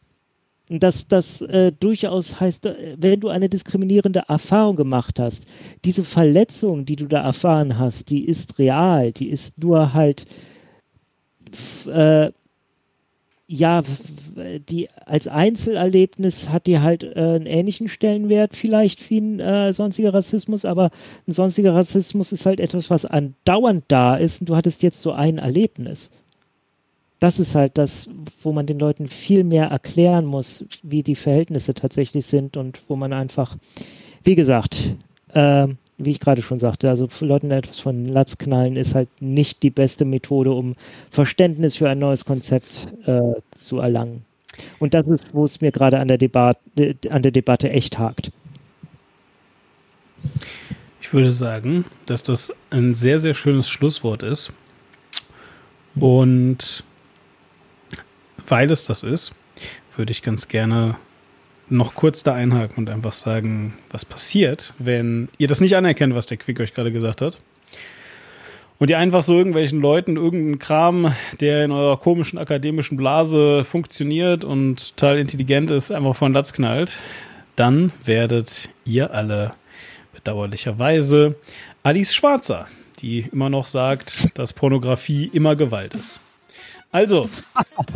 Und 0.68 0.82
dass 0.82 1.08
das 1.08 1.40
äh, 1.42 1.72
durchaus 1.72 2.38
heißt, 2.38 2.66
äh, 2.66 2.96
wenn 2.98 3.20
du 3.20 3.28
eine 3.28 3.48
diskriminierende 3.48 4.24
Erfahrung 4.28 4.76
gemacht 4.76 5.18
hast, 5.18 5.46
diese 5.84 6.04
Verletzung, 6.04 6.84
die 6.84 6.96
du 6.96 7.06
da 7.06 7.22
erfahren 7.22 7.78
hast, 7.78 8.10
die 8.10 8.26
ist 8.26 8.58
real, 8.58 9.12
die 9.12 9.28
ist 9.28 9.58
nur 9.58 9.94
halt 9.94 10.26
äh, 11.86 12.30
ja, 13.50 13.82
die 14.68 14.88
als 15.06 15.26
Einzelerlebnis 15.26 16.50
hat 16.50 16.66
die 16.66 16.80
halt 16.80 17.02
äh, 17.02 17.14
einen 17.16 17.46
ähnlichen 17.46 17.88
Stellenwert 17.88 18.54
vielleicht 18.54 19.08
wie 19.08 19.20
ein 19.20 19.40
äh, 19.40 19.72
sonstiger 19.72 20.12
Rassismus, 20.12 20.66
aber 20.66 20.90
ein 21.26 21.32
sonstiger 21.32 21.74
Rassismus 21.74 22.30
ist 22.30 22.44
halt 22.44 22.60
etwas, 22.60 22.90
was 22.90 23.06
andauernd 23.06 23.84
da 23.88 24.16
ist 24.16 24.40
und 24.40 24.50
du 24.50 24.56
hattest 24.56 24.82
jetzt 24.82 25.00
so 25.00 25.12
ein 25.12 25.38
Erlebnis. 25.38 26.12
Das 27.20 27.40
ist 27.40 27.54
halt 27.54 27.78
das, 27.78 28.10
wo 28.42 28.52
man 28.52 28.66
den 28.66 28.78
Leuten 28.78 29.08
viel 29.08 29.44
mehr 29.44 29.68
erklären 29.68 30.26
muss, 30.26 30.66
wie 30.82 31.02
die 31.02 31.16
Verhältnisse 31.16 31.72
tatsächlich 31.72 32.26
sind 32.26 32.58
und 32.58 32.82
wo 32.86 32.96
man 32.96 33.14
einfach, 33.14 33.56
wie 34.24 34.34
gesagt, 34.34 34.94
ähm, 35.34 35.78
wie 35.98 36.12
ich 36.12 36.20
gerade 36.20 36.42
schon 36.42 36.58
sagte, 36.58 36.88
also 36.88 37.08
Leuten 37.20 37.50
etwas 37.50 37.80
von 37.80 38.06
Latz 38.06 38.38
knallen 38.38 38.76
ist 38.76 38.94
halt 38.94 39.08
nicht 39.20 39.62
die 39.62 39.70
beste 39.70 40.04
Methode, 40.04 40.52
um 40.52 40.76
Verständnis 41.10 41.76
für 41.76 41.88
ein 41.88 41.98
neues 41.98 42.24
Konzept 42.24 42.88
äh, 43.06 43.20
zu 43.58 43.78
erlangen. 43.80 44.24
Und 44.78 44.94
das 44.94 45.06
ist, 45.08 45.34
wo 45.34 45.44
es 45.44 45.60
mir 45.60 45.72
gerade 45.72 45.98
an 45.98 46.08
Debatte, 46.08 46.60
an 47.10 47.22
der 47.22 47.32
Debatte 47.32 47.70
echt 47.70 47.98
hakt. 47.98 48.30
Ich 51.00 51.12
würde 51.12 51.32
sagen, 51.32 51.84
dass 52.06 52.22
das 52.22 52.52
ein 52.70 52.94
sehr, 52.94 53.18
sehr 53.18 53.34
schönes 53.34 53.68
Schlusswort 53.68 54.22
ist. 54.22 54.52
Und 55.96 56.84
weil 58.46 58.70
es 58.70 58.84
das 58.84 59.02
ist, 59.02 59.32
würde 59.96 60.12
ich 60.12 60.22
ganz 60.22 60.48
gerne 60.48 60.96
noch 61.70 61.94
kurz 61.94 62.22
da 62.22 62.34
einhaken 62.34 62.78
und 62.78 62.90
einfach 62.90 63.12
sagen, 63.12 63.74
was 63.90 64.04
passiert, 64.04 64.72
wenn 64.78 65.28
ihr 65.38 65.48
das 65.48 65.60
nicht 65.60 65.76
anerkennt, 65.76 66.14
was 66.14 66.26
der 66.26 66.36
Quick 66.36 66.60
euch 66.60 66.74
gerade 66.74 66.92
gesagt 66.92 67.20
hat. 67.20 67.40
Und 68.78 68.90
ihr 68.90 68.98
einfach 68.98 69.22
so 69.22 69.36
irgendwelchen 69.36 69.80
Leuten 69.80 70.16
irgendeinen 70.16 70.60
Kram, 70.60 71.12
der 71.40 71.64
in 71.64 71.72
eurer 71.72 71.98
komischen 71.98 72.38
akademischen 72.38 72.96
Blase 72.96 73.64
funktioniert 73.64 74.44
und 74.44 74.96
total 74.96 75.18
intelligent 75.18 75.70
ist, 75.72 75.90
einfach 75.90 76.14
von 76.14 76.32
Latz 76.32 76.52
knallt, 76.52 76.96
dann 77.56 77.90
werdet 78.04 78.68
ihr 78.84 79.12
alle 79.12 79.54
bedauerlicherweise 80.14 81.34
Alice 81.82 82.14
Schwarzer, 82.14 82.68
die 83.00 83.26
immer 83.32 83.50
noch 83.50 83.66
sagt, 83.66 84.38
dass 84.38 84.52
Pornografie 84.52 85.28
immer 85.32 85.56
Gewalt 85.56 85.94
ist. 85.96 86.20
Also, 86.98 87.30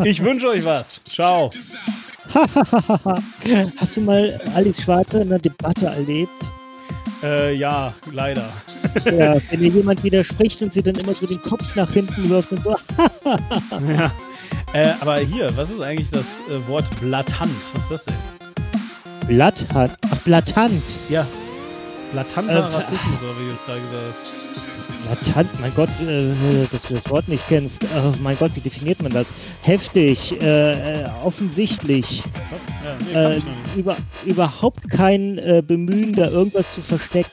ich 0.05 0.23
wünsche 0.23 0.47
euch 0.47 0.65
was. 0.65 1.03
Ciao. 1.05 1.51
Hast 3.77 3.97
du 3.97 4.01
mal 4.01 4.41
Alice 4.55 4.81
Schwarzer 4.81 5.23
in 5.23 5.27
einer 5.27 5.41
Debatte 5.41 5.87
erlebt? 5.87 6.31
Äh, 7.21 7.57
ja, 7.57 7.93
leider. 8.13 8.49
Ja, 9.05 9.39
wenn 9.51 9.61
ihr 9.61 9.71
jemand 9.71 10.05
widerspricht 10.05 10.63
und 10.63 10.73
sie 10.73 10.85
dann 10.85 10.95
immer 10.95 11.15
so 11.15 11.27
den 11.27 11.43
Kopf 11.43 11.75
nach 11.75 11.93
hinten 11.93 12.31
wirft 12.31 12.53
und 12.53 12.63
so. 12.63 12.77
ja. 13.89 14.13
Äh, 14.73 14.93
aber 15.01 15.19
hier, 15.19 15.51
was 15.57 15.71
ist 15.71 15.81
eigentlich 15.81 16.11
das 16.11 16.39
äh, 16.49 16.69
Wort 16.69 16.89
blattant? 17.01 17.51
Was 17.75 17.83
ist 17.83 17.91
das 17.91 18.05
denn? 18.05 18.15
Blatthand. 19.27 19.99
Ach, 20.13 20.19
blattant. 20.19 20.81
Ja. 21.09 21.27
Blatanter 22.13 22.53
Äh, 22.53 22.59
Rassismus, 22.59 23.21
oder 23.21 23.41
wie 23.41 23.49
du 23.49 23.53
es 23.53 23.67
gerade 23.67 23.81
gesagt 23.81 24.05
hast. 24.11 24.42
Blatant, 25.07 25.49
mein 25.61 25.75
Gott, 25.75 25.89
äh, 26.01 26.67
dass 26.71 26.83
du 26.83 26.95
das 26.95 27.11
Wort 27.11 27.29
nicht 27.29 27.43
kennst. 27.49 27.85
Oh, 27.85 28.13
mein 28.23 28.37
Gott, 28.39 28.53
wie 28.55 28.61
definiert 28.61 29.03
man 29.03 29.13
das? 29.13 29.27
Heftig, 29.63 30.41
äh, 30.41 31.03
äh, 31.03 31.09
offensichtlich. 31.25 32.23
Ja, 33.15 33.31
nee, 33.31 33.37
Äh, 33.37 33.41
über, 33.77 33.97
überhaupt 34.25 34.89
kein 34.91 35.39
äh, 35.39 35.63
Bemühen, 35.67 36.13
da 36.13 36.29
irgendwas 36.29 36.75
zu 36.75 36.81
verstecken. 36.81 37.31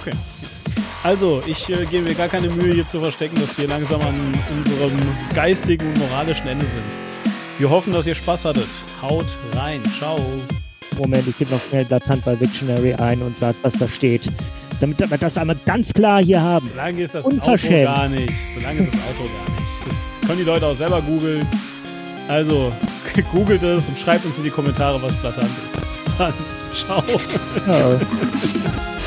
Okay. 0.00 0.16
Also, 1.02 1.42
ich 1.46 1.68
äh, 1.70 1.84
gebe 1.86 2.08
mir 2.08 2.14
gar 2.14 2.28
keine 2.28 2.48
Mühe, 2.48 2.74
hier 2.74 2.88
zu 2.88 3.00
verstecken, 3.00 3.36
dass 3.40 3.56
wir 3.58 3.66
langsam 3.68 4.00
an 4.02 4.14
unserem 4.56 4.92
geistigen 5.34 5.86
und 5.86 5.98
moralischen 5.98 6.46
Ende 6.46 6.66
sind. 6.66 6.84
Wir 7.58 7.70
hoffen, 7.70 7.92
dass 7.92 8.06
ihr 8.06 8.14
Spaß 8.14 8.44
hattet. 8.44 8.68
Haut 9.02 9.26
rein. 9.54 9.80
Ciao. 9.98 10.18
Moment, 10.98 11.26
ich 11.26 11.38
gebe 11.38 11.50
noch 11.52 11.60
schnell 11.68 11.84
Blatant 11.86 12.24
bei 12.24 12.34
Dictionary 12.34 12.94
ein 12.94 13.22
und 13.22 13.38
sage, 13.38 13.56
was 13.62 13.74
da 13.74 13.88
steht. 13.88 14.22
Damit 14.80 14.98
wir 14.98 15.18
das 15.18 15.36
einmal 15.36 15.56
ganz 15.66 15.92
klar 15.92 16.22
hier 16.22 16.40
haben. 16.40 16.68
Solange 16.70 17.02
ist 17.02 17.14
das 17.14 17.24
Auto 17.24 17.34
Unverschämt. 17.34 17.84
gar 17.84 18.08
nicht. 18.08 18.32
Solange 18.58 18.80
ist 18.80 18.94
das 18.94 19.00
Auto 19.02 19.24
gar 19.24 19.54
nicht. 19.54 19.86
Das 20.20 20.26
können 20.26 20.38
die 20.38 20.44
Leute 20.44 20.66
auch 20.66 20.76
selber 20.76 21.02
googeln. 21.02 21.46
Also, 22.28 22.72
googelt 23.32 23.62
es 23.62 23.88
und 23.88 23.98
schreibt 23.98 24.24
uns 24.24 24.38
in 24.38 24.44
die 24.44 24.50
Kommentare, 24.50 25.00
was 25.02 25.12
Blatant 25.16 25.46
ist. 25.46 26.04
Bis 26.04 26.16
dann. 26.16 26.32
Ciao. 26.74 27.02
Ja. 27.66 28.00